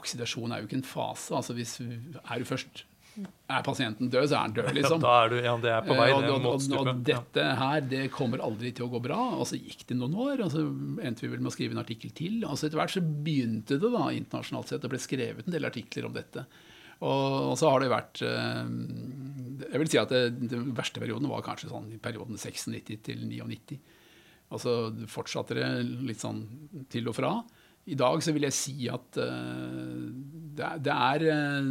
oksidasjon 0.00 0.54
er 0.54 0.62
jo 0.62 0.68
ikke 0.70 0.80
en 0.80 0.88
fase. 0.94 1.34
altså 1.36 1.52
hvis 1.52 1.80
Er 1.80 2.38
du 2.40 2.48
først 2.48 2.86
er 3.14 3.62
pasienten 3.64 4.10
død, 4.10 4.26
så 4.28 4.36
er 4.36 4.42
han 4.42 4.54
død, 4.56 4.68
liksom. 4.76 5.04
Ja, 5.04 5.28
du, 5.30 5.36
ja, 5.44 5.54
det 5.62 5.70
er 5.70 5.86
på 5.86 5.96
vei 5.98 6.08
det 6.10 6.30
og, 6.32 6.46
og, 6.48 6.58
og, 6.58 6.76
og 6.80 7.02
dette 7.06 7.46
her 7.60 7.84
det 7.86 8.02
kommer 8.14 8.42
aldri 8.44 8.72
til 8.74 8.86
å 8.86 8.92
gå 8.92 9.00
bra. 9.04 9.20
Og 9.38 9.46
så 9.50 9.58
gikk 9.60 9.86
det 9.90 9.98
noen 9.98 10.16
år, 10.26 10.44
og 10.46 10.52
så 10.54 10.64
endte 10.64 11.26
vi 11.26 11.32
vel 11.32 11.42
med 11.42 11.52
å 11.52 11.54
skrive 11.54 11.76
en 11.76 11.82
artikkel 11.84 12.14
til. 12.16 12.40
Og 12.48 12.58
så 12.58 12.68
etter 12.68 12.80
hvert 12.80 12.94
så 12.96 13.02
begynte 13.04 13.78
det 13.80 13.90
da 13.94 14.06
internasjonalt 14.14 14.72
sett. 14.72 14.84
Det 14.84 14.92
ble 14.92 15.02
skrevet 15.02 15.46
en 15.46 15.56
del 15.56 15.68
artikler 15.70 16.08
om 16.08 16.16
dette. 16.16 16.46
Og, 17.04 17.52
så 17.58 17.68
har 17.68 17.82
det 17.82 17.90
vært 17.90 18.20
eh, 18.22 18.68
Jeg 19.66 19.80
vil 19.82 19.90
si 19.90 19.98
at 20.00 20.12
det, 20.14 20.22
den 20.52 20.70
verste 20.76 21.02
perioden 21.02 21.28
var 21.28 21.42
kanskje 21.44 21.72
sånn 21.72 21.90
i 21.92 22.00
perioden 22.02 22.38
96 22.40 23.02
til 23.04 23.26
99. 23.28 23.80
Og 24.54 24.62
så 24.62 24.74
fortsatte 25.10 25.56
det 25.58 25.68
litt 26.06 26.22
sånn 26.22 26.44
til 26.92 27.10
og 27.10 27.16
fra. 27.18 27.34
I 27.90 27.96
dag 28.00 28.22
så 28.24 28.32
vil 28.32 28.46
jeg 28.46 28.56
si 28.56 28.74
at 28.88 29.18
eh, 29.20 30.10
det, 30.56 30.64
er- 30.64 30.82
det 30.86 30.94
er 30.94 31.24
eh, 31.34 31.66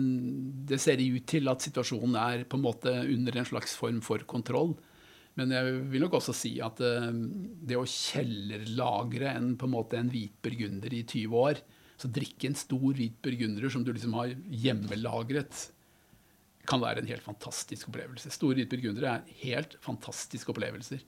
Det 0.70 0.80
ser 0.82 1.02
ut 1.02 1.26
til 1.30 1.50
at 1.50 1.64
situasjonen 1.66 2.18
er 2.22 2.44
på 2.50 2.60
en 2.60 2.66
måte 2.66 2.92
under 3.16 3.38
en 3.42 3.48
slags 3.50 3.74
form 3.80 4.02
for 4.06 4.22
kontroll. 4.30 4.76
Men 5.40 5.50
jeg 5.50 5.78
vil 5.90 6.04
nok 6.06 6.20
også 6.20 6.36
si 6.38 6.52
at 6.62 6.78
eh, 6.86 7.08
det 7.66 7.80
å 7.80 7.88
kjellerlagre 7.90 9.32
en, 9.34 9.54
på 9.58 9.66
en 9.70 9.74
måte 9.74 9.98
en 9.98 10.12
hvit 10.14 10.36
burgunder 10.46 10.94
i 10.94 11.02
20 11.10 11.34
år, 11.42 11.64
så 11.98 12.10
drikke 12.14 12.50
en 12.52 12.58
stor 12.58 12.94
hvit 12.98 13.18
burgunder 13.24 13.70
som 13.74 13.84
du 13.86 13.90
liksom 13.96 14.14
har 14.20 14.36
hjemmelagret, 14.50 15.70
kan 16.70 16.80
være 16.80 17.02
en 17.04 17.10
helt 17.10 17.26
fantastisk 17.26 17.90
opplevelse. 17.90 18.30
Store 18.32 18.56
hvit 18.56 18.70
burgundere 18.72 19.18
er 19.18 19.34
helt 19.42 19.74
fantastiske 19.84 20.54
opplevelser. 20.54 21.02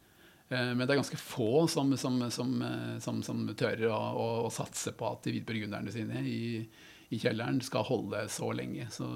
Eh, 0.50 0.72
Men 0.76 0.86
det 0.86 0.94
er 0.94 1.02
ganske 1.02 1.20
få 1.20 1.66
som, 1.72 1.94
som, 1.98 2.20
eh, 2.22 2.98
som, 3.04 3.22
som 3.26 3.46
tør 3.58 3.88
å, 3.90 3.98
å, 3.98 4.28
å 4.46 4.54
satse 4.54 4.94
på 4.98 5.10
at 5.10 5.30
hvitburgunderne 5.30 5.94
sine 5.94 6.22
i, 6.22 6.62
i 7.10 7.22
kjelleren 7.22 7.62
skal 7.66 7.88
holde 7.88 8.26
så 8.34 8.52
lenge. 8.56 8.88
Så 8.94 9.08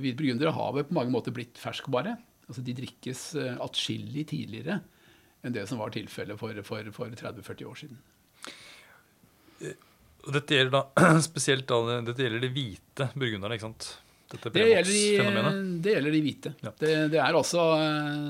hvitburgundere 0.00 0.54
har 0.56 0.74
vel 0.76 0.88
på 0.88 0.96
mange 0.98 1.14
måter 1.14 1.34
blitt 1.36 1.60
ferskvare. 1.60 2.18
Altså 2.50 2.64
de 2.66 2.76
drikkes 2.76 3.24
eh, 3.40 3.56
atskillig 3.62 4.28
tidligere 4.32 4.80
enn 5.40 5.54
det 5.56 5.64
som 5.70 5.80
var 5.80 5.92
tilfellet 5.94 6.36
for, 6.36 6.56
for, 6.66 6.90
for 6.92 7.16
30-40 7.16 7.68
år 7.70 7.78
siden. 7.80 8.00
Dette 10.28 10.56
gjelder 10.56 10.74
da 10.74 11.16
spesielt 11.30 11.64
da, 11.70 12.00
dette 12.04 12.26
gjelder 12.26 12.44
de 12.44 12.50
hvite 12.52 13.06
burgunderne, 13.14 13.56
ikke 13.56 13.70
sant? 13.70 13.86
Dette 14.30 14.52
Det 14.54 14.66
gjelder, 14.68 14.90
de, 15.50 15.62
det 15.82 15.94
gjelder 15.96 16.14
de 16.14 16.20
hvite. 16.22 16.52
Ja. 16.62 16.70
Det, 16.78 16.92
det, 17.10 17.18
er 17.22 17.34
også, 17.34 17.64
eh, 17.82 18.20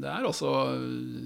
det 0.00 0.08
er 0.08 0.28
også 0.28 0.52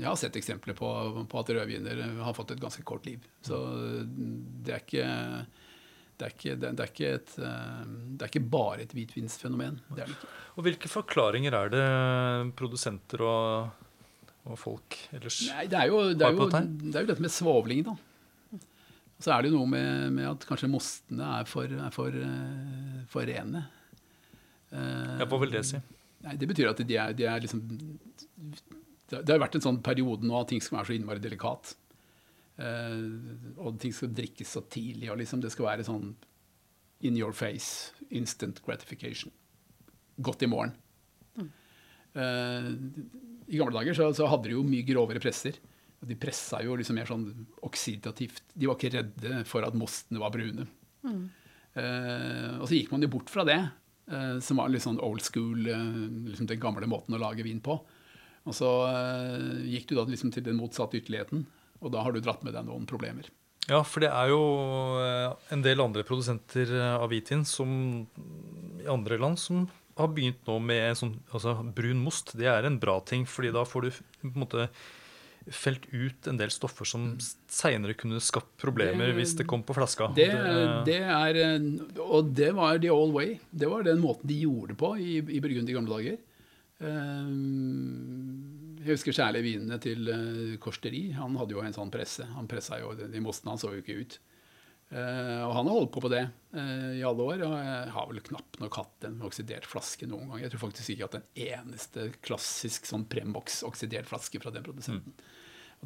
Jeg 0.01 0.09
har 0.09 0.19
sett 0.19 0.39
eksempler 0.41 0.75
på, 0.79 0.89
på 1.31 1.43
at 1.43 1.53
rødviner 1.55 2.03
har 2.27 2.35
fått 2.35 2.57
et 2.57 2.63
ganske 2.63 2.83
kort 2.87 3.07
liv. 3.07 3.23
Så 3.47 3.61
det 4.03 4.75
er 4.75 4.83
ikke 4.83 5.07
det 6.17 6.25
er, 6.25 6.33
ikke, 6.33 6.55
det, 6.57 6.69
er 6.73 7.17
et, 7.19 7.33
eh, 7.45 7.81
det 8.17 8.25
er 8.25 8.31
ikke 8.31 8.49
bare 8.49 8.85
et 8.87 8.93
hvitvinsfenomen. 8.97 9.83
Det 9.93 10.01
er 10.01 10.09
det 10.09 10.17
ikke. 10.17 10.31
Og 10.57 10.65
hvilke 10.65 10.89
forklaringer 10.89 11.57
er 11.59 11.73
det 11.75 11.87
produsenter 12.57 13.21
og, 13.27 13.83
og 14.49 14.57
folk 14.57 14.97
ellers 15.13 15.43
Nei, 15.51 15.67
det 15.69 15.77
er 15.83 15.91
jo, 15.93 15.99
det 16.17 16.25
er 16.25 16.39
jo, 16.39 16.47
det 16.49 16.95
er 16.95 17.05
jo 17.05 17.11
dette 17.13 17.25
med 17.27 17.35
svovling, 17.35 17.85
da. 17.91 17.97
Så 19.21 19.33
er 19.33 19.45
det 19.45 19.53
jo 19.53 19.61
noe 19.61 19.69
med, 19.69 20.13
med 20.17 20.29
at 20.29 20.45
kanskje 20.49 20.69
mostene 20.73 21.29
er 21.39 21.49
for, 21.49 21.73
for, 21.93 22.17
eh, 22.17 22.97
for 23.13 23.29
rene. 23.29 23.67
Eh, 24.73 25.19
Ja, 25.21 25.27
hva 25.27 25.39
vil 25.41 25.53
det 25.55 25.65
si? 25.69 25.81
Nei, 26.25 26.37
Det 26.37 26.49
betyr 26.49 26.71
at 26.71 26.81
de 26.87 26.97
er, 26.97 27.13
de 27.15 27.25
er 27.29 27.41
liksom 27.45 27.61
Det 29.09 29.29
har 29.29 29.39
vært 29.43 29.55
en 29.59 29.67
sånn 29.69 29.83
periode 29.87 30.27
nå 30.27 30.41
at 30.41 30.49
ting 30.51 30.61
skal 30.61 30.79
være 30.81 30.89
så 30.91 30.97
innmari 30.97 31.23
delikat. 31.23 31.77
Eh, 32.59 33.05
og 33.63 33.79
ting 33.79 33.93
skal 33.95 34.11
drikkes 34.17 34.57
så 34.57 34.65
tidlig, 34.67 35.11
og 35.13 35.19
liksom 35.21 35.41
det 35.45 35.53
skal 35.55 35.69
være 35.69 35.85
sånn 35.87 36.15
in 37.07 37.17
your 37.17 37.33
face, 37.37 37.93
instant 38.11 38.63
gratification. 38.65 39.31
Godt 40.19 40.43
i 40.43 40.49
morgen. 40.51 40.73
Uh, 42.17 42.73
I 43.47 43.59
gamle 43.61 43.77
dager 43.77 43.93
så, 43.95 44.07
så 44.17 44.27
hadde 44.33 44.49
de 44.49 44.55
jo 44.57 44.63
mye 44.65 44.87
grovere 44.89 45.21
presser. 45.21 45.59
Og 46.01 46.09
de 46.09 46.17
pressa 46.19 46.63
jo 46.65 46.75
liksom 46.81 46.97
mer 46.97 47.07
sånn 47.09 47.27
oksidativt. 47.69 48.43
De 48.57 48.67
var 48.69 48.79
ikke 48.79 48.95
redde 48.97 49.43
for 49.49 49.65
at 49.69 49.77
mostene 49.77 50.19
var 50.23 50.33
brune. 50.35 50.65
Eh, 51.77 52.55
og 52.57 52.65
så 52.67 52.73
gikk 52.79 52.91
man 52.95 53.05
jo 53.05 53.11
bort 53.13 53.29
fra 53.33 53.45
det, 53.47 53.59
som 54.41 54.61
var 54.61 54.71
litt 54.71 54.85
sånn 54.85 55.01
old 55.03 55.25
school, 55.25 55.67
eh, 55.67 55.87
liksom 56.31 56.47
den 56.47 56.61
gamle 56.63 56.87
måten 56.91 57.17
å 57.17 57.23
lage 57.23 57.47
vin 57.47 57.63
på. 57.65 57.79
Og 58.47 58.55
så 58.55 58.69
eh, 58.87 59.65
gikk 59.73 59.91
du 59.91 59.97
da 59.99 60.07
liksom 60.07 60.31
til 60.35 60.45
den 60.47 60.59
motsatte 60.61 61.01
ytterligheten, 61.01 61.43
og 61.83 61.93
da 61.95 62.05
har 62.07 62.15
du 62.15 62.23
dratt 62.23 62.45
med 62.47 62.55
deg 62.55 62.69
noen 62.69 62.87
problemer. 62.89 63.29
Ja, 63.67 63.81
for 63.83 64.05
det 64.05 64.13
er 64.15 64.31
jo 64.31 64.43
eh, 65.03 65.33
en 65.55 65.65
del 65.65 65.83
andre 65.83 66.07
produsenter 66.07 66.71
eh, 66.71 66.93
av 66.95 67.11
hvitvin 67.11 67.43
som 67.49 67.71
i 68.79 68.87
andre 68.91 69.19
land 69.19 69.41
som 69.43 69.67
har 69.97 70.13
begynt 70.13 70.47
nå 70.47 70.61
med 70.63 70.95
sånn 70.99 71.17
altså 71.33 71.57
brun 71.75 72.05
most. 72.05 72.37
Det 72.39 72.47
er 72.51 72.69
en 72.69 72.79
bra 72.79 73.01
ting, 73.03 73.25
fordi 73.27 73.51
da 73.57 73.65
får 73.67 73.89
du 73.89 73.91
på 73.97 74.31
en 74.31 74.43
måte 74.45 74.69
felt 75.55 75.85
ut 75.93 76.27
en 76.27 76.37
del 76.41 76.51
stoffer 76.51 76.85
som 76.89 77.13
seinere 77.49 77.95
kunne 77.95 78.19
skapt 78.21 78.57
problemer 78.59 79.13
Det- 79.13 79.17
hvis 79.21 79.37
det 79.39 79.47
kom 79.47 79.63
på 79.63 79.75
flaska. 79.77 80.09
Det, 80.17 80.27
det 80.89 80.99
er, 81.03 81.39
og 82.03 82.33
det 82.35 82.51
var 82.57 82.79
the 82.83 82.91
old 82.91 83.13
way. 83.15 83.39
Det 83.55 83.69
var 83.71 83.85
den 83.87 84.01
måten 84.03 84.27
de 84.27 84.41
gjorde 84.43 84.73
det 84.75 84.79
på 84.81 84.91
i, 84.99 85.19
i 85.23 85.39
Burgund 85.41 85.71
i 85.71 85.77
gamle 85.77 86.01
dager. 86.01 86.19
Eh, 86.81 87.31
Jeg 88.87 88.95
husker 88.95 89.17
særlig 89.17 89.43
vinene 89.47 89.79
til 89.83 90.07
eh, 90.13 90.57
Korsteri. 90.63 91.09
Han 91.19 91.35
hadde 91.41 91.57
jo 91.57 91.63
en 91.65 91.75
sånn 91.75 91.91
presse. 91.91 92.27
Han 92.37 92.47
pressa 92.51 92.79
jo, 92.83 92.93
De 92.95 93.23
mostene 93.25 93.55
han 93.55 93.59
så 93.63 93.73
jo 93.75 93.83
ikke 93.83 93.97
ut. 94.03 94.19
Eh, 94.95 95.41
og 95.43 95.51
han 95.57 95.67
har 95.67 95.75
holdt 95.75 95.91
på 95.97 96.03
på 96.05 96.11
det 96.13 96.21
eh, 96.55 96.93
i 97.01 97.03
alle 97.07 97.25
år. 97.27 97.43
Og 97.49 97.57
jeg 97.59 97.95
har 97.97 98.07
vel 98.13 98.21
knapt 98.29 98.61
nok 98.63 98.79
hatt 98.79 99.09
en 99.09 99.17
oksidert 99.27 99.67
flaske 99.67 100.07
noen 100.07 100.29
gang. 100.31 100.45
Jeg 100.45 100.53
tror 100.55 100.63
faktisk 100.69 100.93
ikke 100.95 101.09
at 101.09 101.19
en 101.19 101.27
eneste 101.49 102.11
klassisk 102.23 102.87
sånn 102.87 103.09
Premox-oksidert 103.11 104.07
flaske 104.07 104.39
fra 104.43 104.53
den 104.55 104.67
produsenten. 104.67 105.17
Så 105.17 105.35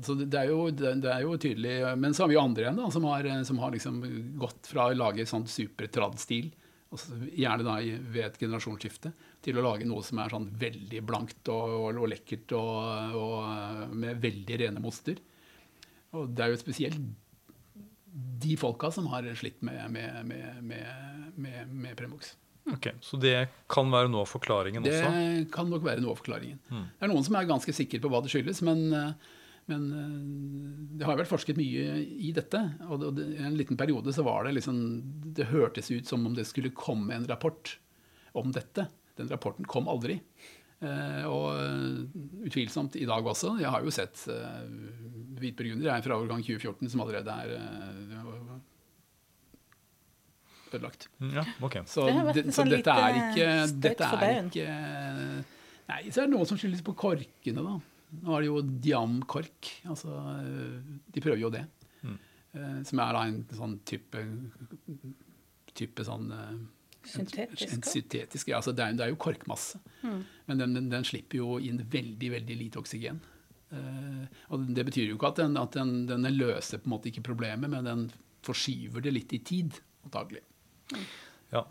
det, 0.00 0.26
det, 0.32 0.38
er 0.40 0.50
jo, 0.50 0.70
det, 0.72 0.94
det 1.04 1.10
er 1.12 1.24
jo 1.26 1.36
tydelig 1.40 1.74
Men 2.00 2.14
så 2.16 2.24
har 2.24 2.30
vi 2.30 2.36
jo 2.38 2.42
andre 2.42 2.64
igjen 2.64 2.80
da, 2.80 2.88
som 2.94 3.06
har, 3.10 3.28
som 3.44 3.60
har 3.62 3.74
liksom 3.74 4.00
gått 4.40 4.70
fra 4.72 4.88
å 4.88 4.96
lage 4.96 5.26
sånn 5.28 5.46
supertrad-stil, 5.50 6.50
og 6.90 7.26
gjerne 7.38 7.66
da 7.66 7.76
ved 7.82 8.24
et 8.24 8.38
generasjonsskifte, 8.40 9.12
til 9.44 9.60
å 9.60 9.64
lage 9.64 9.86
noe 9.86 10.02
som 10.06 10.18
er 10.22 10.32
sånn 10.32 10.48
veldig 10.60 11.02
blankt 11.06 11.50
og, 11.52 11.74
og, 11.76 12.00
og 12.02 12.10
lekkert 12.10 12.54
og, 12.58 13.18
og 13.20 13.94
med 13.94 14.18
veldig 14.22 14.60
rene 14.64 14.82
moster. 14.82 15.20
Og 16.18 16.32
det 16.34 16.46
er 16.46 16.54
jo 16.54 16.62
spesielt 16.62 16.98
de 18.42 18.56
folka 18.58 18.90
som 18.90 19.06
har 19.12 19.28
slitt 19.38 19.60
med, 19.62 19.84
med, 19.94 20.24
med, 20.26 20.62
med, 20.66 21.34
med, 21.36 21.74
med 21.74 21.98
Premox. 21.98 22.34
Ok, 22.70 22.90
Så 23.00 23.16
det 23.16 23.48
kan 23.70 23.88
være 23.90 24.10
noe 24.12 24.24
av 24.26 24.30
forklaringen 24.30 24.84
Det 24.84 24.92
også? 24.98 25.44
kan 25.54 25.70
nok 25.70 25.84
være 25.86 26.02
noe 26.04 26.12
av 26.14 26.20
forklaringen. 26.20 26.58
Mm. 26.68 26.82
Det 26.98 27.06
er 27.06 27.12
noen 27.12 27.26
som 27.26 27.38
er 27.38 27.48
ganske 27.48 27.74
sikre 27.74 28.02
på 28.02 28.10
hva 28.12 28.20
det 28.24 28.32
skyldes, 28.32 28.60
men, 28.66 28.82
eh, 28.94 29.30
men 29.70 29.84
eh, 29.96 30.14
det 30.98 31.06
har 31.06 31.14
jo 31.16 31.22
vært 31.22 31.32
forsket 31.32 31.58
mye 31.60 31.98
i 32.02 32.32
dette. 32.36 32.60
Og 32.90 33.04
det, 33.16 33.26
I 33.38 33.44
en 33.48 33.58
liten 33.58 33.78
periode 33.80 34.12
så 34.14 34.24
var 34.26 34.44
det 34.46 34.56
liksom 34.58 34.80
Det 35.36 35.48
hørtes 35.52 35.90
ut 35.94 36.08
som 36.10 36.26
om 36.28 36.34
det 36.36 36.46
skulle 36.48 36.72
komme 36.76 37.14
en 37.16 37.28
rapport 37.30 37.76
om 38.38 38.52
dette. 38.54 38.88
Den 39.18 39.30
rapporten 39.32 39.68
kom 39.70 39.88
aldri. 39.90 40.20
Eh, 40.80 41.24
og 41.28 41.54
eh, 41.60 42.02
utvilsomt 42.50 42.98
i 43.00 43.06
dag 43.08 43.26
også. 43.26 43.56
Jeg 43.62 43.72
har 43.72 43.86
jo 43.86 43.94
sett 43.94 44.26
hvitburgunder 45.40 45.88
jeg 45.88 45.94
er 45.96 46.04
fra 46.04 46.18
årgang 46.20 46.44
2014 46.44 46.92
som 46.92 47.06
allerede 47.06 47.38
er 47.46 47.56
ødelagt. 50.70 51.08
Mm, 51.18 51.32
Ja, 51.34 51.44
ok. 51.60 51.80
Så, 51.86 52.06
Det 52.06 52.34
det, 52.34 52.44
så 52.52 52.62
sånn 52.62 52.70
dette 52.70 52.90
er 52.94 53.16
ikke, 53.20 53.48
dette 53.82 54.10
er 54.14 54.44
ikke 54.44 54.68
Nei, 55.90 56.04
så 56.14 56.22
er 56.22 56.28
det 56.28 56.34
noen 56.36 56.46
som 56.46 56.58
skyldes 56.60 56.84
på 56.86 56.94
korkene, 56.94 57.62
da. 57.66 57.72
Nå 58.10 58.34
er 58.36 58.42
det 58.42 58.48
jo 58.50 58.60
Diam-kork. 58.84 59.70
Altså, 59.90 60.14
de 61.14 61.22
prøver 61.22 61.40
jo 61.44 61.50
det. 61.54 61.64
Mm. 62.02 62.18
Eh, 62.58 62.76
Som 62.88 63.02
er 63.04 63.16
da 63.16 63.24
en 63.28 63.40
sånn 63.54 63.78
type 63.86 64.22
type 65.78 66.04
sånn 66.04 66.30
eh, 66.34 66.54
Syntetisk. 67.06 67.70
en 67.72 67.84
syntetisk, 67.86 68.48
ja, 68.50 68.58
altså 68.58 68.74
det, 68.76 68.84
er, 68.84 68.96
det 68.98 69.04
er 69.06 69.12
jo 69.14 69.20
korkmasse. 69.22 69.78
Mm. 70.02 70.18
Men 70.50 70.58
den, 70.60 70.74
den, 70.76 70.88
den 70.92 71.06
slipper 71.08 71.38
jo 71.40 71.54
inn 71.64 71.78
veldig 71.90 72.28
veldig 72.34 72.56
lite 72.60 72.80
oksygen. 72.82 73.20
Eh, 73.72 74.24
og 74.50 74.66
Det 74.76 74.84
betyr 74.90 75.08
jo 75.08 75.16
ikke 75.16 75.30
at, 75.30 75.40
den, 75.40 75.56
at 75.56 75.78
den, 75.78 75.94
den 76.10 76.26
løser 76.36 76.82
på 76.82 76.90
en 76.90 76.94
måte 76.96 77.08
ikke 77.12 77.24
problemet, 77.30 77.70
men 77.72 77.86
den 77.88 78.02
forskyver 78.44 79.04
det 79.06 79.14
litt 79.14 79.32
i 79.36 79.40
tid, 79.46 79.78
antagelig. 80.04 80.42
Ja. 81.54 81.64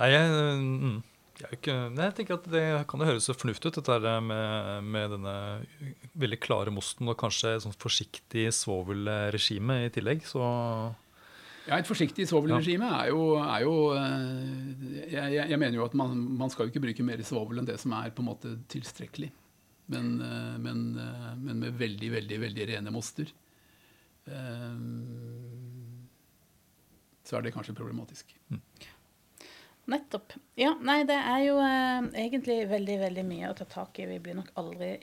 Nei, 0.00 0.08
jeg, 0.10 0.58
mm, 0.64 0.98
ikke, 1.34 1.74
jeg 1.98 2.14
tenker 2.14 2.36
at 2.36 2.44
det 2.50 2.64
kan 2.90 3.02
jo 3.02 3.08
høres 3.08 3.26
så 3.26 3.34
fornuftig 3.34 3.72
ut, 3.72 3.78
dette 3.80 4.12
med, 4.22 4.84
med 4.86 5.14
denne 5.16 5.34
veldig 6.20 6.38
klare 6.42 6.74
mosten 6.74 7.10
og 7.10 7.18
kanskje 7.18 7.56
et 7.56 7.64
sånt 7.64 7.80
forsiktig 7.80 8.46
svovelregime 8.54 9.80
i 9.86 9.90
tillegg. 9.94 10.22
Så 10.28 10.42
Ja, 11.64 11.78
Et 11.78 11.88
forsiktig 11.88 12.28
svovelregime 12.28 12.90
er 13.00 13.10
jo, 13.10 13.22
er 13.40 13.64
jo 13.64 13.74
eh, 13.96 15.06
jeg, 15.10 15.38
jeg, 15.38 15.58
mener 15.58 15.80
jo 15.80 15.86
at 15.88 15.96
man, 15.96 16.12
man, 16.38 16.52
skal 16.52 16.66
jo 16.66 16.74
ikke 16.74 16.84
bruke 16.86 17.06
mer 17.06 17.22
svovel 17.26 17.62
enn 17.62 17.70
det 17.70 17.78
som 17.82 17.96
er 17.96 18.12
på 18.14 18.22
en 18.22 18.30
måte 18.30 18.54
tilstrekkelig. 18.70 19.32
Men, 19.90 20.14
eh, 20.20 20.58
men, 20.60 20.84
eh, 21.00 21.30
men 21.40 21.64
med 21.64 21.80
veldig, 21.80 22.12
veldig, 22.18 22.40
veldig 22.46 22.68
rene 22.74 22.94
moster. 22.94 23.32
Så 27.24 27.36
er 27.36 27.42
det 27.44 27.52
kanskje 27.52 27.74
problematisk. 27.76 28.30
Mm. 28.52 28.60
Nettopp. 29.90 30.32
Ja, 30.56 30.72
nei, 30.80 31.02
det 31.08 31.16
er 31.18 31.42
jo 31.44 31.58
eh, 31.60 32.06
egentlig 32.24 32.62
veldig, 32.70 33.00
veldig 33.02 33.24
mye 33.28 33.50
å 33.50 33.56
ta 33.58 33.66
tak 33.68 33.98
i. 34.00 34.06
Vi 34.08 34.20
blir 34.22 34.38
nok 34.38 34.52
aldri 34.60 34.94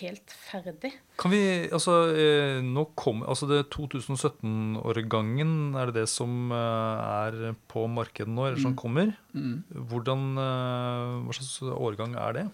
helt 0.00 0.32
ferdig. 0.32 0.94
Kan 1.20 1.34
vi, 1.34 1.40
altså, 1.68 1.98
eh, 2.16 2.62
nå 2.64 2.86
kom, 2.98 3.20
altså 3.28 3.48
det 3.50 3.66
2017-årgangen, 3.74 5.52
er 5.76 5.90
det 5.90 6.00
det 6.00 6.06
som 6.10 6.52
eh, 6.54 7.02
er 7.26 7.58
på 7.70 7.84
markedet 7.92 8.32
nå, 8.32 8.48
eller 8.48 8.62
som 8.62 8.74
mm. 8.74 8.80
kommer? 8.80 9.12
Mm. 9.36 9.60
Hvordan, 9.90 10.26
eh, 10.40 11.12
Hva 11.26 11.36
slags 11.36 11.76
årgang 11.76 12.16
er 12.16 12.38
det? 12.38 12.46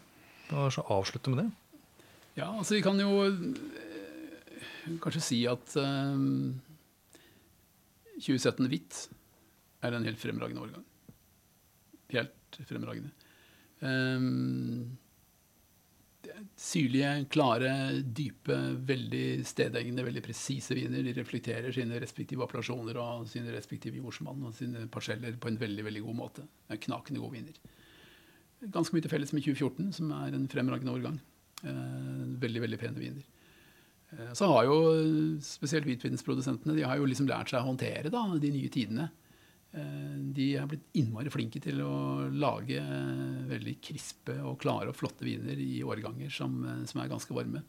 Hva 0.50 0.66
skal 0.74 0.90
avslutte 0.98 1.32
med 1.32 1.44
det? 1.44 1.48
Ja, 2.36 2.50
altså 2.50 2.74
vi 2.74 2.84
kan 2.84 2.98
jo 3.00 3.12
kanskje 5.02 5.22
si 5.22 5.38
at 5.46 5.76
um, 5.78 6.58
2017 8.18 8.70
hvitt 8.72 9.04
er 9.84 9.94
en 9.94 10.08
helt 10.08 10.20
fremragende 10.20 10.64
årgang. 10.64 10.86
Helt 12.12 12.60
fremragende. 12.68 13.10
Um, 13.82 14.98
syrlige, 16.58 17.10
klare, 17.32 17.72
dype, 18.02 18.56
veldig 18.86 19.42
stedegne, 19.46 20.04
veldig 20.06 20.22
presise 20.24 20.76
viner. 20.78 21.02
De 21.04 21.14
reflekterer 21.16 21.74
sine 21.74 21.98
respektive 22.02 22.44
appellasjoner 22.46 22.98
og 23.02 23.26
sine 23.30 23.54
respektive 23.54 23.98
jordsmonn 23.98 24.46
og 24.48 24.54
sine 24.56 24.86
parseller 24.92 25.36
på 25.40 25.50
en 25.50 25.60
veldig 25.60 25.86
veldig 25.88 26.04
god 26.06 26.18
måte. 26.18 26.46
Det 26.68 26.76
er 26.76 26.84
knakende 26.86 27.22
gode 27.22 27.40
viner. 27.40 27.58
Ganske 28.72 28.94
mye 28.94 29.02
til 29.02 29.10
felles 29.10 29.34
med 29.34 29.42
2014, 29.42 29.92
som 29.98 30.12
er 30.20 30.36
en 30.36 30.48
fremragende 30.50 30.94
årgang. 30.94 31.18
Eh, 31.62 32.26
veldig, 32.42 32.62
veldig 32.62 32.78
pene 32.78 33.02
viner. 33.02 33.24
Eh, 34.12 34.30
så 34.38 34.46
har 34.52 34.68
jo 34.68 34.76
spesielt 35.42 35.88
hvitvinsprodusentene 35.88 36.76
de 36.78 36.86
har 36.86 37.00
jo 37.00 37.08
liksom 37.08 37.28
lært 37.30 37.50
seg 37.50 37.62
å 37.62 37.70
håndtere 37.72 38.12
da, 38.12 38.22
de 38.38 38.52
nye 38.54 38.70
tidene. 38.72 39.10
Eh, 39.72 40.16
de 40.36 40.50
er 40.60 40.66
blitt 40.68 40.90
innmari 41.00 41.30
flinke 41.32 41.60
til 41.64 41.78
å 41.80 42.28
lage 42.28 42.76
eh, 42.76 43.36
veldig 43.48 43.78
krispe 43.80 44.34
og 44.44 44.58
klare 44.60 44.92
og 44.92 44.98
flotte 44.98 45.24
viner 45.24 45.56
i 45.56 45.78
årganger 45.80 46.32
som, 46.32 46.58
eh, 46.68 46.82
som, 46.90 47.00
er 47.00 47.08
ganske 47.08 47.32
varme. 47.32 47.62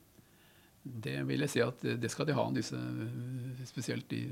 Det 0.83 1.15
vil 1.29 1.45
jeg 1.45 1.53
si 1.53 1.61
at 1.63 1.79
det 1.79 2.11
skal 2.11 2.27
de 2.27 2.35
ha, 2.35 2.43
disse, 2.51 2.79
spesielt 3.69 4.09
de 4.11 4.25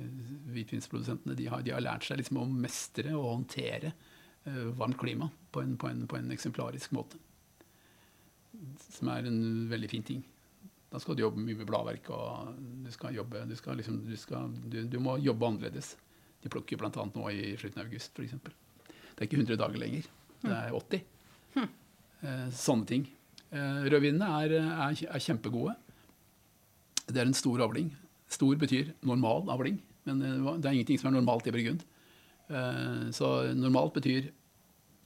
hvitvinsprodusentene. 0.52 1.38
De 1.40 1.48
har, 1.48 1.64
de 1.64 1.72
har 1.72 1.86
lært 1.86 2.04
seg 2.04 2.20
liksom 2.20 2.42
å 2.42 2.50
mestre 2.50 3.14
og 3.16 3.30
håndtere 3.38 3.94
varmt 4.76 4.98
klima 5.00 5.30
på 5.54 5.62
en, 5.64 5.78
på, 5.80 5.88
en, 5.88 6.02
på 6.10 6.18
en, 6.18 6.28
eksemplarisk 6.34 6.92
måte. 6.98 7.16
Som 8.98 9.14
er 9.14 9.30
en 9.30 9.70
veldig 9.72 9.90
fin 9.94 10.04
ting. 10.04 10.26
Da 10.92 11.00
skal 11.00 11.16
du 11.16 11.24
jobbe 11.24 11.40
mye 11.40 11.56
med 11.62 11.70
bladverk, 11.70 12.10
og 12.12 12.58
du 12.60 12.90
du, 12.92 13.56
liksom, 13.80 14.02
du, 14.10 14.18
skal, 14.20 14.52
du 14.68 14.98
må 15.00 15.16
jobbe 15.24 15.54
annerledes. 15.54 15.94
De 16.42 16.52
plukker 16.52 16.80
bl.a. 16.82 16.90
nå 16.92 17.30
i 17.32 17.54
slutten 17.60 17.84
av 17.84 17.88
august, 17.88 18.18
f.eks. 18.18 18.38
Det 18.42 19.20
er 19.20 19.30
ikke 19.30 19.42
100 19.42 19.60
dager 19.62 19.82
lenger. 19.82 20.10
Det 20.42 20.58
er 20.58 20.76
80. 20.78 21.04
Hm. 21.56 21.70
Eh, 22.22 22.48
sånne 22.58 22.90
ting. 22.90 23.08
Eh, 23.52 23.88
rødvinene 23.92 24.30
er, 24.42 24.58
er, 24.62 25.04
er, 25.06 25.22
kjempegode. 25.22 25.76
Det 27.06 27.22
er 27.22 27.28
en 27.28 27.38
stor 27.38 27.62
avling. 27.68 27.92
Stor 28.32 28.58
betyr 28.58 28.94
normal 29.06 29.50
avling, 29.54 29.82
men 30.10 30.26
eh, 30.26 30.52
det 30.58 30.70
er 30.70 30.78
ingenting 30.80 31.02
som 31.02 31.12
er 31.12 31.20
normalt 31.20 31.50
i 31.50 31.56
Burgund. 31.56 31.88
Så 33.16 33.28
normalt 33.56 33.94
betyr 33.96 34.26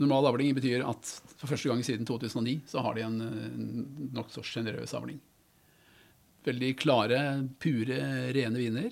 Normal 0.01 0.25
avling 0.27 0.51
betyr 0.57 0.81
at 0.83 1.07
for 1.39 1.47
første 1.47 1.69
gang 1.69 1.83
siden 1.85 2.07
2009 2.07 2.57
så 2.67 2.81
har 2.83 2.97
de 2.97 3.03
en, 3.05 3.21
en 3.21 4.09
nokså 4.17 4.43
sjenerøs 4.43 4.91
avling. 4.97 5.21
Veldig 6.43 6.71
klare, 6.81 7.19
pure, 7.63 7.99
rene 8.35 8.59
viner. 8.59 8.89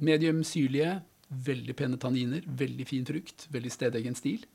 Medium 0.00 0.40
syrlige, 0.46 0.96
veldig 1.30 1.76
pene 1.78 1.98
tanniner, 2.00 2.46
veldig 2.46 2.86
fin 2.88 3.06
frukt, 3.06 3.46
veldig 3.52 3.72
stedegen 3.72 4.16
stil. 4.18 4.46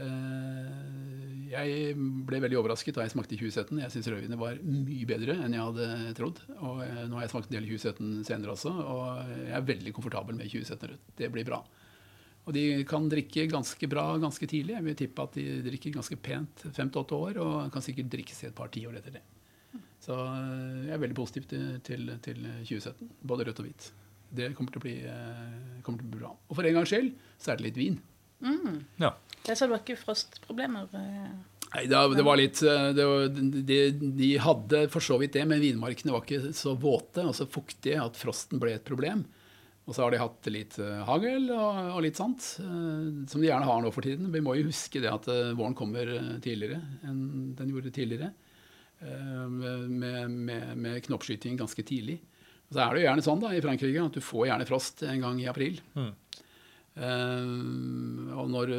Eh, 0.00 1.50
jeg 1.52 1.92
ble 2.24 2.38
veldig 2.40 2.56
overrasket 2.56 2.96
da 2.96 3.04
jeg 3.04 3.12
smakte 3.12 3.36
i 3.36 3.40
2017. 3.40 3.80
Jeg 3.82 3.92
syns 3.92 4.08
rødvinet 4.12 4.40
var 4.40 4.60
mye 4.64 5.08
bedre 5.08 5.36
enn 5.44 5.56
jeg 5.56 5.66
hadde 5.66 6.14
trodd. 6.18 6.42
Og 6.60 6.82
eh, 6.86 7.04
nå 7.08 7.18
har 7.18 7.26
jeg 7.26 7.34
smakt 7.34 7.50
en 7.50 7.58
del 7.58 7.68
i 7.68 7.76
2017 7.76 8.28
senere 8.28 8.54
også, 8.54 8.72
og 8.72 9.32
jeg 9.42 9.56
er 9.58 9.70
veldig 9.72 9.94
komfortabel 9.96 10.38
med 10.38 10.52
2017 10.52 10.92
rødt. 10.92 11.10
Det 11.20 11.32
blir 11.34 11.48
bra. 11.48 11.60
Og 12.42 12.56
de 12.56 12.64
kan 12.88 13.04
drikke 13.10 13.46
ganske 13.50 13.86
bra 13.90 14.06
ganske 14.22 14.48
tidlig. 14.50 14.74
Jeg 14.74 14.86
vil 14.88 14.98
tippe 14.98 15.26
at 15.28 15.36
de 15.38 15.46
drikker 15.68 15.94
ganske 15.94 16.18
pent 16.18 16.64
fem 16.74 16.90
til 16.90 17.04
åtte 17.04 17.18
år, 17.28 17.42
og 17.42 17.70
kan 17.74 17.84
sikkert 17.84 18.10
drikkes 18.12 18.42
i 18.42 18.48
et 18.50 18.56
par 18.56 18.72
tiår 18.72 18.98
etter 18.98 19.18
det. 19.18 19.24
Så 20.02 20.16
eh, 20.16 20.86
jeg 20.88 20.96
er 20.96 21.02
veldig 21.04 21.18
positiv 21.18 21.46
til, 21.50 22.14
til 22.24 22.46
2017, 22.64 23.12
både 23.22 23.50
rødt 23.50 23.62
og 23.62 23.68
hvitt. 23.68 23.92
Det 24.32 24.52
kommer 24.56 24.72
til, 24.72 24.82
bli, 24.84 24.94
eh, 25.04 25.80
kommer 25.84 26.00
til, 26.00 26.08
å 26.08 26.12
bli, 26.14 26.22
bra. 26.22 26.32
Og 26.48 26.56
for 26.56 26.68
en 26.68 26.78
gangs 26.78 26.92
skyld 26.92 27.12
så 27.36 27.52
er 27.52 27.60
det 27.60 27.68
litt 27.68 27.80
vin. 27.80 27.98
Mm. 28.42 28.78
Ja. 29.02 29.12
Jeg 29.44 29.58
sa 29.58 29.66
det 29.66 29.74
var 29.74 29.82
ikke 29.82 30.00
frostproblemer? 30.00 30.88
Eh. 30.98 31.34
Nei, 31.72 31.84
det, 31.88 32.00
det, 32.16 32.24
var 32.24 32.40
litt 32.40 32.62
eh, 32.64 32.88
det 32.96 33.06
var, 33.08 33.28
de, 33.68 33.78
de, 34.22 34.30
hadde 34.40 34.82
for 34.92 35.04
så 35.04 35.18
vidt 35.20 35.36
det, 35.36 35.44
men 35.50 35.62
vinmarkene 35.62 36.14
var 36.14 36.24
ikke 36.24 36.54
så 36.56 36.74
våte 36.80 37.26
og 37.28 37.36
så 37.36 37.48
fuktige 37.50 38.00
at 38.00 38.18
frosten 38.18 38.62
ble 38.62 38.76
et 38.78 38.88
problem. 38.88 39.26
Og 39.82 39.96
så 39.96 40.04
har 40.04 40.14
de 40.14 40.22
hatt 40.22 40.46
litt 40.54 40.76
hagl 41.08 41.48
og, 41.50 41.78
og, 41.96 41.96
litt 42.04 42.14
sånt, 42.14 42.44
som 42.54 43.40
de 43.42 43.48
gjerne 43.48 43.66
har 43.66 43.80
nå 43.82 43.90
for 43.90 44.06
tiden. 44.06 44.28
Vi 44.30 44.40
må 44.44 44.54
jo 44.54 44.68
huske 44.68 45.02
det 45.02 45.10
at 45.10 45.26
våren 45.58 45.74
kommer 45.74 46.06
tidligere 46.38 46.78
enn 47.02 47.50
den 47.58 47.72
gjorde 47.74 47.90
tidligere. 47.90 48.28
Med, 49.02 50.30
med, 50.30 50.68
med 50.78 51.00
knoppskyting 51.08 51.58
ganske 51.58 51.82
tidlig. 51.82 52.20
Så 52.72 52.80
er 52.80 52.94
det 52.94 53.02
jo 53.02 53.08
gjerne 53.08 53.24
sånn 53.24 53.42
da, 53.42 53.52
i 53.52 53.62
Frankrike 53.64 54.04
at 54.06 54.16
du 54.16 54.24
får 54.24 54.46
gjerne 54.48 54.66
frost 54.68 55.02
en 55.04 55.24
gang 55.24 55.40
i 55.42 55.48
april. 55.50 55.80
Mm. 55.92 56.12
Uh, 56.92 58.32
og, 58.36 58.48
når, 58.52 58.72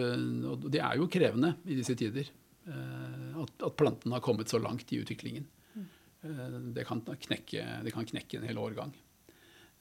og, 0.52 0.65
det 0.70 0.82
er 0.86 0.99
jo 0.99 1.10
krevende 1.10 1.56
i 1.65 1.80
disse 1.80 1.95
tider 1.98 2.28
uh, 2.70 3.40
at, 3.41 3.56
at 3.65 3.78
plantene 3.80 4.14
har 4.14 4.22
kommet 4.22 4.52
så 4.52 4.60
langt 4.61 4.91
i 4.94 4.99
utviklingen. 5.02 5.48
Mm. 5.74 5.88
Uh, 6.26 6.57
det, 6.78 6.86
kan 6.90 7.02
knekke, 7.02 7.65
det, 7.86 7.94
kan 7.94 8.10
knekke, 8.10 8.38
en 8.38 8.49
hel 8.49 8.61
årgang. 8.61 8.94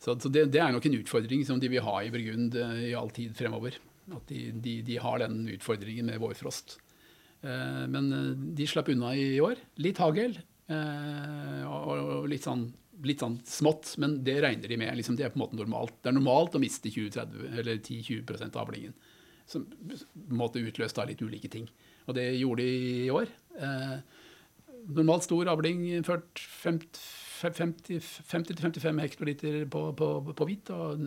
Så, 0.00 0.16
så 0.16 0.32
det, 0.32 0.46
det, 0.52 0.60
er 0.60 0.72
nok 0.74 0.88
en 0.88 0.98
utfordring 1.00 1.44
som 1.48 1.60
de 1.60 1.70
vil 1.72 1.84
ha 1.84 1.98
i 2.02 2.12
Burgund 2.12 2.56
i 2.56 2.94
all 2.98 3.12
tid 3.14 3.36
fremover. 3.38 3.76
At 4.12 4.24
de, 4.32 4.48
de, 4.64 4.80
de 4.84 4.96
har 4.98 5.20
den 5.22 5.44
utfordringen 5.52 6.08
med 6.10 6.18
vårfrost. 6.18 6.80
men 7.42 8.08
de 8.58 8.66
slapp 8.66 8.90
unna 8.90 9.12
i 9.14 9.38
år. 9.40 9.60
Litt 9.78 10.00
hagl 10.02 10.34
og, 10.66 11.92
og 11.92 12.26
litt 12.32 12.42
sånn 12.42 12.64
litt 13.06 13.22
sånn 13.22 13.38
smått, 13.48 13.94
men 14.02 14.18
det 14.26 14.38
regner 14.44 14.70
de 14.70 14.78
med. 14.80 14.96
Liksom, 14.98 15.16
det 15.18 15.26
er 15.26 15.32
på 15.32 15.40
en 15.40 15.44
måte 15.44 15.58
normalt. 15.58 15.96
Det 16.02 16.10
er 16.10 16.16
normalt 16.18 16.56
å 16.56 16.62
miste 16.62 16.90
10-20 16.92 18.44
av 18.46 18.60
avlingen. 18.64 18.94
Som 19.48 19.66
måtte 20.30 20.62
utløst 20.62 21.00
av 21.02 21.08
litt 21.10 21.22
ulike 21.22 21.50
ting. 21.52 21.66
Og 22.06 22.16
det 22.18 22.28
gjorde 22.38 22.62
de 22.62 23.06
i 23.06 23.10
år. 23.12 23.32
Eh, 23.58 23.96
normalt 24.92 25.26
stor 25.26 25.50
avling, 25.52 25.84
ført 26.06 26.44
50-55 27.42 29.00
hektoliter 29.02 29.64
på, 29.70 29.82
på, 29.98 30.08
på 30.38 30.46
hvit 30.46 30.70
og 30.74 31.02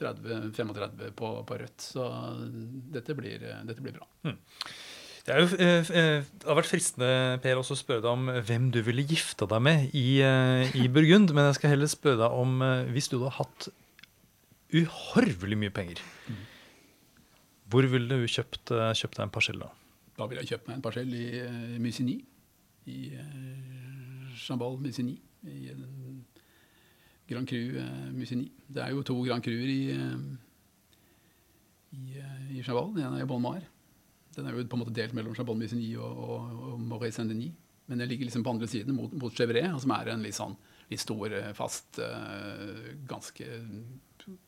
30-35 0.00 1.10
på, 1.18 1.32
på, 1.46 1.58
rødt. 1.64 1.80
Så 1.82 2.06
dette 2.94 3.16
blir, 3.18 3.42
dette 3.66 3.82
blir 3.82 3.96
bra. 3.98 4.06
Mm. 4.28 4.38
Det, 5.26 5.36
jo, 5.36 5.48
eh, 5.60 5.90
eh, 5.92 6.22
det, 6.24 6.46
har 6.48 6.56
vært 6.56 6.70
fristende 6.70 7.08
Per, 7.44 7.58
også 7.60 7.76
å 7.76 7.80
spørre 7.80 8.04
deg 8.04 8.10
om 8.10 8.30
hvem 8.46 8.70
du 8.72 8.80
ville 8.86 9.04
gifta 9.04 9.44
deg 9.50 9.60
med 9.62 9.90
i, 9.92 10.20
eh, 10.24 10.76
i, 10.80 10.86
Burgund. 10.88 11.34
Men 11.36 11.50
jeg 11.50 11.58
skal 11.58 11.74
heller 11.74 11.90
spørre 11.92 12.22
deg 12.22 12.36
om 12.40 12.62
hvis 12.94 13.10
du 13.12 13.18
hadde 13.18 13.36
hatt 13.36 13.68
uhorvelig 14.80 15.58
mye 15.60 15.74
penger. 15.74 16.00
Hvor 17.70 17.86
ville 17.90 18.08
du 18.22 18.26
kjøpt, 18.26 18.72
kjøpt, 18.72 19.18
deg 19.18 19.26
en 19.26 19.34
parsell 19.34 19.60
da? 19.60 19.68
Da 20.16 20.28
ville 20.30 20.42
jeg 20.42 20.54
kjøpt 20.54 20.70
meg 20.70 20.78
en 20.78 20.84
parsell 20.84 21.12
i 21.14 21.26
uh. 21.44 22.14
I 22.90 23.00
Chambal 24.40 24.78
Musigny. 24.80 25.18
I 25.44 25.74
Grand 27.28 27.46
Cru 27.46 27.76
uh. 27.76 28.08
Det 28.16 28.82
er 28.82 28.94
jo 28.94 29.04
to 29.04 29.20
Grand 29.26 29.44
Cruer 29.44 29.68
i, 29.68 29.82
i, 31.92 32.24
i 32.56 32.64
Chambal. 32.64 32.94
Den 32.96 33.04
ene 33.04 33.20
er 33.20 33.28
Bon 33.28 33.42
Mar. 33.42 33.60
Den 34.40 34.48
er 34.48 34.56
jo 34.56 34.64
på 34.64 34.78
en 34.78 34.84
måte 34.86 34.96
delt 34.96 35.12
mellom 35.16 35.36
Chabon 35.36 35.60
Musigny 35.60 35.92
og, 36.00 36.20
og, 36.24 36.60
og 36.72 36.80
Maurice 36.80 37.20
Saint-Denis. 37.20 37.52
Men 37.90 37.98
den 37.98 38.08
ligger 38.08 38.28
liksom 38.28 38.44
på 38.46 38.52
andre 38.54 38.68
siden, 38.70 38.94
mot, 38.94 39.12
mot 39.18 39.34
Chevret, 39.34 39.66
som 39.82 39.90
er 39.96 40.12
en 40.12 40.22
litt, 40.22 40.36
sånn, 40.36 40.52
litt 40.92 41.02
stor, 41.02 41.32
eh, 41.34 41.48
fast, 41.58 41.98
uh, 41.98 42.92
ganske 43.10 43.48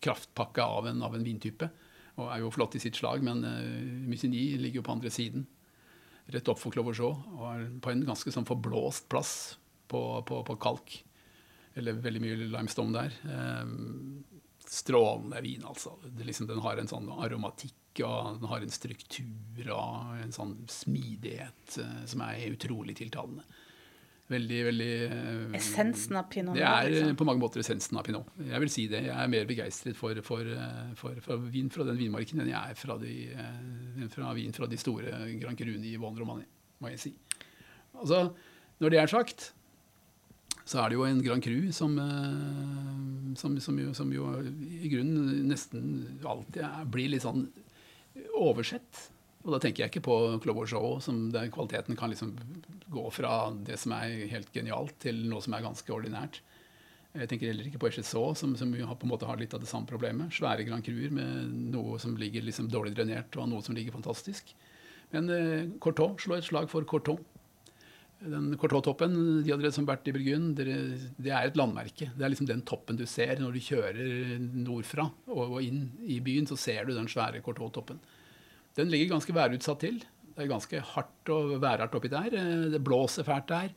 kraftpakke 0.05 0.63
av 0.63 0.87
en, 0.87 1.01
av 1.03 1.17
en, 1.19 1.25
vintype. 1.27 1.67
Og 2.23 2.29
er 2.31 2.45
jo 2.45 2.53
flott 2.55 2.77
i 2.79 2.83
sitt 2.85 3.01
slag, 3.01 3.25
men 3.27 3.43
uh, 3.43 4.07
Musigny 4.07 4.45
ligger 4.63 4.79
jo 4.79 4.87
på 4.87 4.95
andre 4.95 5.11
siden. 5.11 5.49
Rett 6.31 6.53
opp 6.53 6.63
for 6.63 6.71
Clovergeau, 6.71 7.19
og 7.35 7.49
er 7.51 7.67
på 7.83 7.91
en 7.91 8.07
ganske 8.07 8.31
sånn 8.31 8.47
forblåst 8.47 9.11
plass 9.11 9.35
på, 9.91 10.05
på, 10.29 10.39
på 10.47 10.59
kalk. 10.63 10.95
Eller 11.75 11.99
veldig 11.99 12.23
mye 12.23 12.39
limestone 12.45 12.95
der. 12.95 13.19
Um, 13.27 14.23
strålende 14.71 15.43
vin, 15.43 15.67
altså. 15.67 15.97
Liksom, 16.23 16.47
den 16.47 16.63
har 16.63 16.79
en 16.79 16.95
sånn 16.95 17.11
aromatikk, 17.19 17.75
og 18.01 18.39
den 18.39 18.49
har 18.49 18.65
en 18.65 18.73
struktur 18.73 19.69
og 19.75 20.23
en 20.23 20.33
sånn 20.35 20.55
smidighet 20.71 21.77
uh, 21.83 22.01
som 22.09 22.25
er 22.25 22.47
utrolig 22.49 22.97
tiltalende. 22.99 23.45
Veldig, 24.33 24.61
veldig 24.71 24.93
uh, 25.13 25.57
Essensen 25.59 26.17
av 26.17 26.31
pinot? 26.33 26.57
Det 26.57 26.65
er 26.65 26.89
liksom. 26.89 27.17
på 27.21 27.27
mange 27.29 27.43
måter 27.43 27.61
essensen 27.61 27.99
av 28.01 28.07
pinot. 28.07 28.31
Jeg 28.49 28.65
vil 28.65 28.73
si 28.73 28.87
det. 28.89 29.03
Jeg 29.11 29.17
er 29.17 29.33
mer 29.35 29.49
begeistret 29.51 29.99
for, 29.99 30.23
for, 30.25 30.53
for, 30.97 31.21
for 31.27 31.49
vin 31.53 31.69
fra 31.75 31.85
den 31.91 32.01
vinmarken 32.01 32.41
enn 32.41 32.53
jeg 32.55 32.77
er 32.77 32.79
fra, 32.79 32.97
de, 33.03 33.17
fra 34.15 34.33
vin 34.39 34.57
fra 34.57 34.71
de 34.71 34.81
store 34.81 35.27
Gran 35.43 35.59
Cruni 35.59 35.93
i 35.93 36.01
Von 36.01 36.17
Romani, 36.17 36.49
må 36.81 36.95
jeg 36.95 37.05
si. 37.05 37.17
Altså, 37.93 38.31
når 38.81 38.95
det 38.95 39.03
er 39.03 39.13
sagt, 39.13 39.53
så 40.65 40.83
er 40.83 40.91
det 40.91 40.99
jo 40.99 41.05
en 41.07 41.23
Grand 41.23 41.43
Cru 41.43 41.73
som, 41.75 41.97
eh, 41.99 43.35
som, 43.39 43.59
som, 43.61 43.79
jo, 43.79 43.93
som 43.95 44.13
jo, 44.15 44.29
i 44.83 44.91
grunnen 44.93 45.49
nesten 45.49 46.21
alltid 46.25 46.63
er, 46.67 46.85
blir 46.91 47.11
litt 47.13 47.25
sånn 47.25 47.49
oversett. 48.37 49.09
Og 49.43 49.57
da 49.57 49.59
tenker 49.63 49.85
jeg 49.85 49.93
ikke 49.93 50.05
på 50.07 50.17
Clover 50.45 50.69
Show, 50.71 50.97
som 51.03 51.27
der 51.35 51.51
kvaliteten 51.53 51.99
kan 51.99 52.13
liksom 52.13 52.37
gå 52.93 53.05
fra 53.15 53.51
det 53.67 53.79
som 53.83 53.95
er 53.97 54.29
helt 54.31 54.53
genialt, 54.55 54.95
til 55.03 55.25
noe 55.31 55.43
som 55.43 55.57
er 55.57 55.65
ganske 55.65 55.95
ordinært. 55.95 56.43
Jeg 57.13 57.29
tenker 57.29 57.51
heller 57.51 57.67
ikke 57.69 57.81
på 57.83 57.91
HSO, 57.93 58.23
som, 58.39 58.55
som 58.57 58.71
på 58.73 59.05
en 59.05 59.11
måte 59.11 59.29
har 59.29 59.41
litt 59.41 59.53
av 59.53 59.61
det 59.61 59.69
samme 59.69 59.89
problemet. 59.89 60.33
Svære 60.33 60.65
Grand 60.65 60.85
Cruer 60.87 61.13
med 61.13 61.51
noe 61.75 61.99
som 62.01 62.15
ligger 62.17 62.45
liksom 62.47 62.71
dårlig 62.73 62.95
drenert, 62.97 63.35
og 63.37 63.51
noe 63.51 63.65
som 63.65 63.77
ligger 63.77 63.93
fantastisk. 63.93 64.55
Men 65.13 65.29
eh, 65.29 65.67
Cortot 65.83 66.23
slår 66.23 66.41
et 66.41 66.49
slag 66.49 66.71
for 66.73 66.89
Cortot. 66.89 67.21
Den 68.23 68.53
Cortot-toppen 68.61 69.15
de 69.43 69.51
hadde 69.51 69.73
som 69.75 69.87
vært 69.89 70.07
i 70.07 70.15
Burgund, 70.15 70.59
det 70.59 71.31
er 71.33 71.49
et 71.49 71.57
landmerke. 71.59 72.11
Det 72.15 72.23
er 72.23 72.31
liksom 72.31 72.49
den 72.49 72.63
toppen 72.69 72.99
du 72.99 73.05
ser 73.11 73.41
når 73.43 73.57
du 73.57 73.65
kjører 73.67 74.37
nordfra 74.39 75.09
og 75.33 75.57
inn 75.65 75.89
i 76.07 76.21
byen. 76.23 76.47
Så 76.47 76.59
ser 76.61 76.87
du 76.87 76.95
den 76.95 77.11
svære 77.11 77.43
Cortot-toppen. 77.43 77.99
Den 78.79 78.93
ligger 78.93 79.17
ganske 79.17 79.35
værutsatt 79.37 79.83
til. 79.83 79.99
Det 80.33 80.45
er 80.45 80.53
ganske 80.53 80.81
hardt 80.95 81.33
og 81.35 81.57
værhardt 81.61 81.97
oppi 81.99 82.11
der. 82.13 82.33
Det 82.73 82.81
blåser 82.85 83.27
fælt 83.27 83.51
der. 83.51 83.75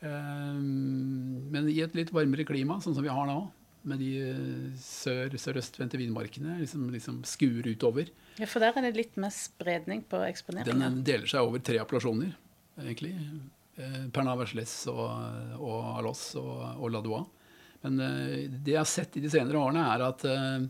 Eh, 0.00 0.60
men 0.60 1.68
i 1.68 1.80
et 1.84 1.96
litt 1.98 2.12
varmere 2.14 2.46
klima, 2.48 2.78
sånn 2.80 2.96
som 2.96 3.04
vi 3.04 3.12
har 3.12 3.26
nå, 3.28 3.40
med 3.90 4.00
de 4.00 4.10
sør, 4.80 5.32
sørøstvendte 5.40 5.98
vindmarkene 6.00 6.58
liksom, 6.60 6.88
liksom 6.92 7.22
skuer 7.28 7.68
utover. 7.70 8.10
Ja, 8.40 8.48
For 8.48 8.62
der 8.62 8.76
er 8.76 8.88
det 8.88 8.96
litt 8.96 9.16
mer 9.20 9.32
spredning 9.34 10.04
på 10.08 10.20
eksponeringen? 10.26 10.82
Den 10.84 11.00
deler 11.06 11.30
seg 11.30 11.44
over 11.46 11.62
tre 11.64 11.80
appellasjoner, 11.82 12.34
egentlig. 12.80 13.14
Eh, 13.78 14.06
Pernod 14.12 14.42
og, 14.90 15.60
og 15.60 15.76
Alos 16.00 16.24
og, 16.40 16.54
og 16.80 16.90
Ladois. 16.92 17.26
Men 17.84 18.00
eh, 18.04 18.48
det 18.50 18.74
jeg 18.74 18.82
har 18.82 18.90
sett 18.90 19.16
i 19.16 19.24
de 19.24 19.30
senere 19.32 19.60
årene, 19.60 19.84
er 19.94 20.04
at 20.08 20.24
eh, 20.28 20.66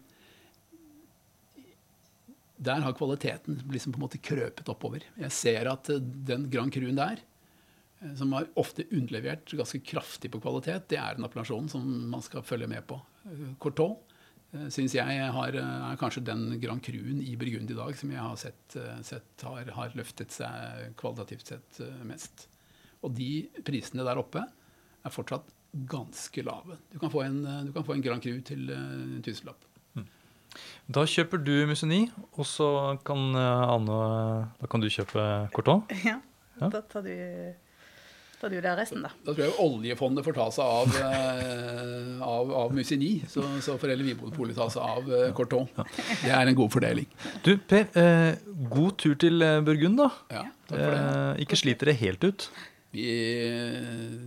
der 2.61 2.85
har 2.85 2.97
kvaliteten 2.99 3.63
liksom 3.73 3.95
på 3.95 4.01
en 4.01 4.05
måte 4.05 4.21
krøpet 4.21 4.69
oppover. 4.69 5.07
Jeg 5.17 5.33
ser 5.33 5.71
at 5.71 5.89
den 6.29 6.51
Grand 6.53 6.73
Cruen 6.75 6.99
der, 6.99 7.23
som 8.17 8.33
er 8.37 8.51
ofte 8.61 8.85
underlevert 8.93 9.49
ganske 9.57 9.81
kraftig 9.85 10.31
på 10.33 10.41
kvalitet, 10.41 10.87
det 10.93 10.99
er 11.01 11.17
en 11.17 11.25
appellasjon 11.25 11.73
som 11.73 11.89
man 12.13 12.21
skal 12.25 12.45
følge 12.45 12.69
med 12.69 12.85
på. 12.89 13.01
Courtot 13.61 14.05
syns 14.73 14.97
jeg 14.97 15.33
har, 15.33 15.57
er 15.57 15.99
kanskje 16.01 16.25
den 16.29 16.59
Grand 16.61 16.85
Cruen 16.85 17.25
i 17.25 17.33
Burgund 17.41 17.73
i 17.73 17.81
dag 17.81 17.97
som 17.97 18.13
jeg 18.13 18.25
har 18.29 18.39
sett, 18.41 18.77
sett 19.09 19.45
har, 19.49 19.73
har 19.77 19.97
løftet 19.97 20.37
seg 20.37 20.97
kvalitativt 21.01 21.55
sett 21.55 21.81
mest. 22.09 22.50
Og 23.07 23.15
de 23.17 23.49
prisene 23.65 24.05
der 24.07 24.21
oppe 24.21 24.43
er 24.45 25.15
fortsatt 25.15 25.49
ganske 25.91 26.43
lave. 26.45 26.77
Du 26.93 26.99
kan 26.99 27.13
få 27.13 27.23
en, 27.25 27.41
kan 27.75 27.87
få 27.87 27.95
en 27.95 28.03
Grand 28.05 28.23
Cru 28.23 28.41
til 28.47 28.71
eh, 28.75 29.17
en 29.17 29.23
tusenlapp. 29.25 29.65
Mm. 29.95 30.07
Da 30.91 31.07
kjøper 31.07 31.43
du 31.47 31.55
Museni, 31.71 32.05
og 32.35 32.47
så 32.49 32.69
kan 33.07 33.31
eh, 33.39 33.65
Anne 33.77 34.03
da 34.61 34.71
kan 34.71 34.83
du 34.83 34.91
kjøpe 34.91 35.27
Corton? 35.55 35.87
Ja, 36.11 36.19
ja. 36.61 36.69
da 36.69 36.83
tar 36.83 37.07
du 37.07 37.13
tar 38.41 38.49
du 38.53 38.57
det 38.61 38.73
resten, 38.73 39.03
da. 39.05 39.11
Da 39.25 39.35
tror 39.37 39.45
jeg 39.45 39.57
oljefondet 39.61 40.25
får 40.25 40.37
ta 40.37 40.47
seg 40.57 40.65
av, 40.65 40.95
eh, 41.05 42.23
av, 42.25 42.53
av 42.65 42.75
Musini. 42.75 43.11
Så, 43.29 43.45
så 43.61 43.75
får 43.81 43.93
heller 43.93 44.09
Vinmonopolet 44.09 44.57
ta 44.57 44.67
seg 44.73 44.81
av 44.81 45.11
Corton. 45.37 45.69
Det 45.77 46.33
er 46.33 46.49
en 46.49 46.57
god 46.57 46.73
fordeling. 46.73 47.09
Du, 47.45 47.53
Per, 47.71 47.85
eh, 48.01 48.41
god 48.73 48.97
tur 49.01 49.15
til 49.21 49.45
Burgund, 49.65 50.01
da. 50.01 50.09
Ja, 50.33 50.45
takk 50.71 50.75
for 50.81 50.97
det. 50.97 51.05
Eh, 51.05 51.45
ikke 51.45 51.61
slit 51.61 51.85
dere 51.85 51.97
helt 52.01 52.25
ut? 52.27 52.49
Vi, 52.91 53.07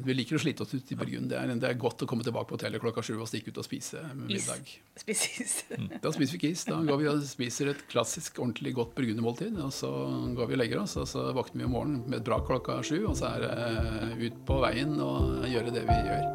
vi, 0.06 0.14
liker 0.16 0.38
å 0.38 0.40
slite 0.40 0.64
oss 0.64 0.72
ut 0.72 0.92
i 0.94 0.96
Bergen. 0.96 1.26
Det 1.28 1.36
er, 1.36 1.52
det 1.60 1.68
er, 1.68 1.76
godt 1.80 2.06
å 2.06 2.08
komme 2.08 2.24
tilbake 2.24 2.48
på 2.48 2.56
hotellet 2.56 2.80
klokka 2.80 3.04
sju 3.04 3.18
og 3.18 3.28
stikke 3.28 3.52
ut 3.52 3.60
og 3.60 3.68
spise 3.68 4.00
middag. 4.16 4.70
Spise 5.02 5.44
is. 5.44 5.58
Mm. 5.76 5.90
Da 6.00 6.14
spiser 6.16 6.38
vi 6.38 6.40
ikke 6.40 6.54
is. 6.56 6.64
Da 6.70 6.78
går 6.88 7.02
vi 7.02 7.10
og 7.12 7.26
spiser 7.28 7.74
et 7.74 7.84
klassisk, 7.92 8.40
ordentlig 8.40 8.72
godt 8.80 8.96
burgundermåltid. 8.96 9.60
Og 9.60 9.76
så 9.76 9.92
går 10.38 10.48
vi 10.48 10.56
og 10.56 10.64
legger 10.64 10.84
oss, 10.86 10.96
og 11.02 11.10
så 11.12 11.28
våkner 11.36 11.66
vi 11.66 11.68
om 11.68 11.76
morgenen 11.76 12.08
med 12.08 12.22
et 12.22 12.28
brak 12.32 12.48
klokka 12.48 12.80
sju. 12.88 13.02
Og 13.12 13.20
så 13.20 13.34
er 13.34 13.44
det 13.44 14.30
ut 14.30 14.42
på 14.48 14.60
veien 14.64 14.96
og 15.04 15.44
gjøre 15.52 15.76
det 15.76 15.84
vi 15.90 16.00
gjør. 16.08 16.28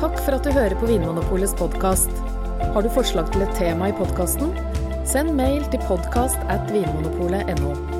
Takk 0.00 0.20
for 0.22 0.38
at 0.38 0.46
du 0.46 0.54
hører 0.54 0.78
på 0.78 0.86
Vinmonopolets 0.86 1.58
podkast. 1.58 2.14
Har 2.70 2.86
du 2.86 2.94
forslag 2.94 3.34
til 3.34 3.42
et 3.42 3.56
tema 3.58 3.90
i 3.90 3.96
podkasten? 3.98 4.54
Send 5.10 5.34
mail 5.34 5.66
til 5.74 5.82
podkast 5.90 6.38
at 6.46 6.70
vinmonopolet.no. 6.70 7.99